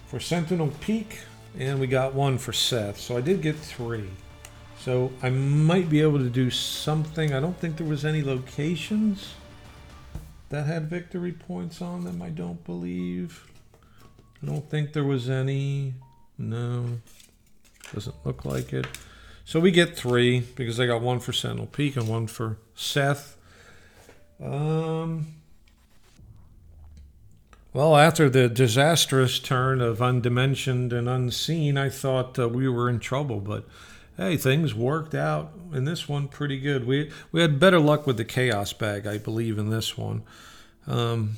for 0.08 0.20
Sentinel 0.20 0.74
Peak, 0.82 1.20
and 1.58 1.80
we 1.80 1.88
got 1.88 2.14
one 2.14 2.38
for 2.38 2.52
Seth. 2.52 3.00
So 3.00 3.16
I 3.16 3.22
did 3.22 3.42
get 3.42 3.56
three. 3.56 4.10
So 4.84 5.12
I 5.22 5.30
might 5.30 5.92
be 5.92 6.02
able 6.02 6.18
to 6.18 6.30
do 6.30 6.50
something. 6.50 7.36
I 7.36 7.40
don't 7.40 7.56
think 7.58 7.78
there 7.78 7.86
was 7.86 8.04
any 8.04 8.24
locations 8.24 9.36
that 10.50 10.66
had 10.66 10.90
victory 10.90 11.32
points 11.32 11.84
on 11.84 12.04
them. 12.04 12.20
I 12.20 12.30
don't 12.30 12.64
believe. 12.66 13.48
I 14.42 14.48
don't 14.48 14.68
think 14.72 14.94
there 14.94 15.04
was 15.04 15.30
any. 15.30 15.94
No. 16.36 17.00
Doesn't 17.94 18.16
look 18.26 18.44
like 18.44 18.74
it. 18.74 18.88
So 19.46 19.60
we 19.60 19.70
get 19.70 19.96
three 19.96 20.40
because 20.40 20.80
I 20.80 20.88
got 20.88 21.02
one 21.02 21.20
for 21.20 21.32
Sentinel 21.32 21.68
Peak 21.68 21.96
and 21.96 22.08
one 22.08 22.26
for 22.26 22.58
Seth. 22.74 23.38
Um. 24.44 25.36
Well, 27.72 27.96
after 27.96 28.32
the 28.32 28.50
disastrous 28.50 29.38
turn 29.38 29.80
of 29.80 30.00
Undimensioned 30.00 30.92
and 30.92 31.08
Unseen, 31.08 31.78
I 31.78 31.90
thought 31.90 32.38
uh, 32.38 32.50
we 32.50 32.68
were 32.68 32.90
in 32.90 33.00
trouble, 33.00 33.40
but 33.40 33.66
hey, 34.18 34.38
things 34.38 34.74
worked 34.74 35.16
out 35.16 35.54
in 35.74 35.86
this 35.86 36.08
one 36.08 36.28
pretty 36.28 36.60
good. 36.60 36.86
We 36.86 37.12
we 37.32 37.42
had 37.42 37.60
better 37.60 37.80
luck 37.80 38.06
with 38.06 38.18
the 38.18 38.26
Chaos 38.26 38.74
bag, 38.74 39.08
I 39.08 39.18
believe, 39.18 39.58
in 39.58 39.70
this 39.70 39.98
one. 39.98 40.24
Um, 40.88 41.38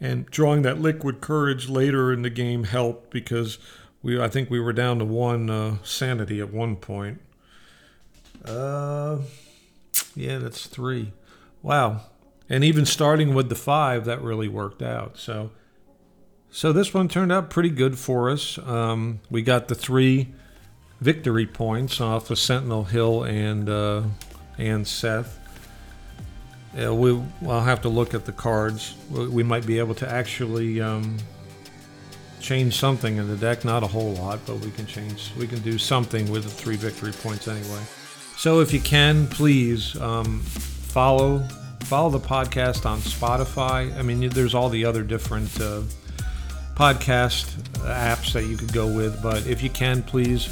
and 0.00 0.26
drawing 0.26 0.62
that 0.62 0.80
liquid 0.80 1.20
courage 1.20 1.68
later 1.68 2.12
in 2.12 2.22
the 2.22 2.30
game 2.30 2.64
helped 2.64 3.10
because 3.10 3.58
we 4.02 4.20
I 4.20 4.28
think 4.28 4.50
we 4.50 4.60
were 4.60 4.72
down 4.72 4.98
to 4.98 5.04
one 5.04 5.50
uh, 5.50 5.78
sanity 5.82 6.40
at 6.40 6.52
one 6.52 6.76
point. 6.76 7.20
Uh, 8.44 9.18
yeah, 10.14 10.38
that's 10.38 10.66
three. 10.66 11.12
Wow. 11.62 12.02
And 12.48 12.64
even 12.64 12.86
starting 12.86 13.34
with 13.34 13.48
the 13.48 13.54
five, 13.54 14.04
that 14.06 14.22
really 14.22 14.48
worked 14.48 14.82
out. 14.82 15.18
So, 15.18 15.50
so 16.50 16.72
this 16.72 16.94
one 16.94 17.08
turned 17.08 17.30
out 17.30 17.50
pretty 17.50 17.68
good 17.68 17.98
for 17.98 18.30
us. 18.30 18.58
Um, 18.58 19.20
we 19.30 19.42
got 19.42 19.68
the 19.68 19.74
three 19.74 20.28
victory 21.00 21.46
points 21.46 22.00
off 22.00 22.30
of 22.30 22.38
Sentinel 22.38 22.84
Hill 22.84 23.24
and 23.24 23.68
uh, 23.68 24.02
and 24.56 24.86
Seth. 24.86 25.38
Uh, 26.80 26.94
we, 26.94 27.20
I'll 27.46 27.62
have 27.62 27.82
to 27.82 27.88
look 27.88 28.14
at 28.14 28.24
the 28.24 28.32
cards. 28.32 28.94
We 29.10 29.42
might 29.42 29.66
be 29.66 29.78
able 29.78 29.94
to 29.96 30.08
actually 30.08 30.80
um, 30.80 31.16
change 32.40 32.78
something 32.78 33.16
in 33.16 33.28
the 33.28 33.36
deck. 33.36 33.64
Not 33.64 33.82
a 33.82 33.86
whole 33.86 34.12
lot, 34.12 34.40
but 34.46 34.56
we 34.56 34.70
can 34.70 34.86
change. 34.86 35.32
We 35.38 35.46
can 35.46 35.60
do 35.60 35.78
something 35.78 36.30
with 36.30 36.44
the 36.44 36.50
three 36.50 36.76
victory 36.76 37.12
points 37.12 37.48
anyway. 37.48 37.82
So 38.36 38.60
if 38.60 38.72
you 38.72 38.80
can, 38.80 39.26
please 39.26 40.00
um, 40.00 40.40
follow 40.40 41.40
follow 41.80 42.10
the 42.10 42.20
podcast 42.20 42.84
on 42.84 42.98
Spotify. 42.98 43.96
I 43.96 44.02
mean, 44.02 44.28
there's 44.28 44.54
all 44.54 44.68
the 44.68 44.84
other 44.84 45.02
different 45.02 45.58
uh, 45.60 45.82
podcast 46.74 47.46
apps 47.80 48.34
that 48.34 48.44
you 48.44 48.56
could 48.56 48.72
go 48.72 48.86
with, 48.86 49.22
but 49.22 49.46
if 49.46 49.62
you 49.62 49.70
can, 49.70 50.02
please 50.02 50.44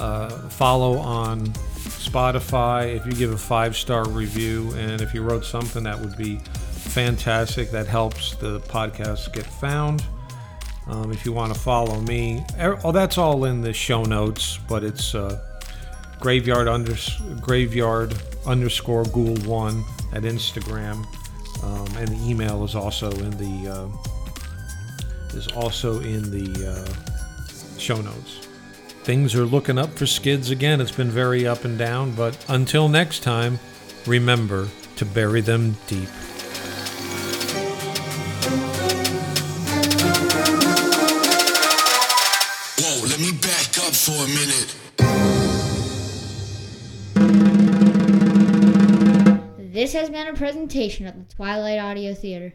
uh, 0.00 0.30
follow 0.48 0.98
on 0.98 1.46
Spotify. 1.46 2.96
If 2.96 3.06
you 3.06 3.12
give 3.12 3.32
a 3.32 3.38
five 3.38 3.76
star 3.76 4.08
review, 4.08 4.72
and 4.76 5.00
if 5.00 5.14
you 5.14 5.22
wrote 5.22 5.44
something, 5.44 5.82
that 5.84 5.98
would 5.98 6.16
be 6.16 6.36
fantastic. 6.36 7.70
That 7.70 7.86
helps 7.86 8.34
the 8.36 8.60
podcast 8.60 9.32
get 9.32 9.46
found. 9.46 10.04
Um, 10.86 11.12
if 11.12 11.26
you 11.26 11.32
want 11.32 11.52
to 11.52 11.58
follow 11.58 12.00
me, 12.00 12.44
oh, 12.58 12.92
that's 12.92 13.18
all 13.18 13.44
in 13.44 13.60
the 13.60 13.74
show 13.74 14.04
notes, 14.04 14.58
but 14.68 14.82
it's 14.82 15.14
uh, 15.14 15.38
graveyard 16.18 16.66
under 16.66 16.94
graveyard 17.40 18.14
underscore 18.46 19.04
ghoul 19.04 19.36
one 19.38 19.84
at 20.14 20.22
Instagram, 20.22 21.04
um, 21.62 21.96
and 21.98 22.08
the 22.08 22.28
email 22.28 22.64
is 22.64 22.74
also 22.74 23.10
in 23.10 23.30
the 23.32 23.70
uh, 23.70 25.36
is 25.36 25.48
also 25.48 26.00
in 26.00 26.30
the 26.30 26.70
uh, 26.70 27.78
show 27.78 28.00
notes. 28.00 28.47
Things 29.08 29.34
are 29.34 29.46
looking 29.46 29.78
up 29.78 29.88
for 29.88 30.04
skids 30.04 30.50
again. 30.50 30.82
It's 30.82 30.92
been 30.92 31.08
very 31.08 31.46
up 31.46 31.64
and 31.64 31.78
down, 31.78 32.14
but 32.14 32.44
until 32.46 32.90
next 32.90 33.20
time, 33.20 33.58
remember 34.06 34.68
to 34.96 35.06
bury 35.06 35.40
them 35.40 35.78
deep. 35.86 36.10
Whoa, 42.76 43.06
let 43.06 43.18
me 43.18 43.32
back 43.32 43.78
up 43.78 43.94
for 43.94 44.12
a 44.12 44.28
minute. 44.28 44.76
This 49.72 49.94
has 49.94 50.10
been 50.10 50.26
a 50.26 50.34
presentation 50.34 51.06
of 51.06 51.16
the 51.16 51.34
Twilight 51.34 51.78
Audio 51.78 52.12
Theater. 52.12 52.52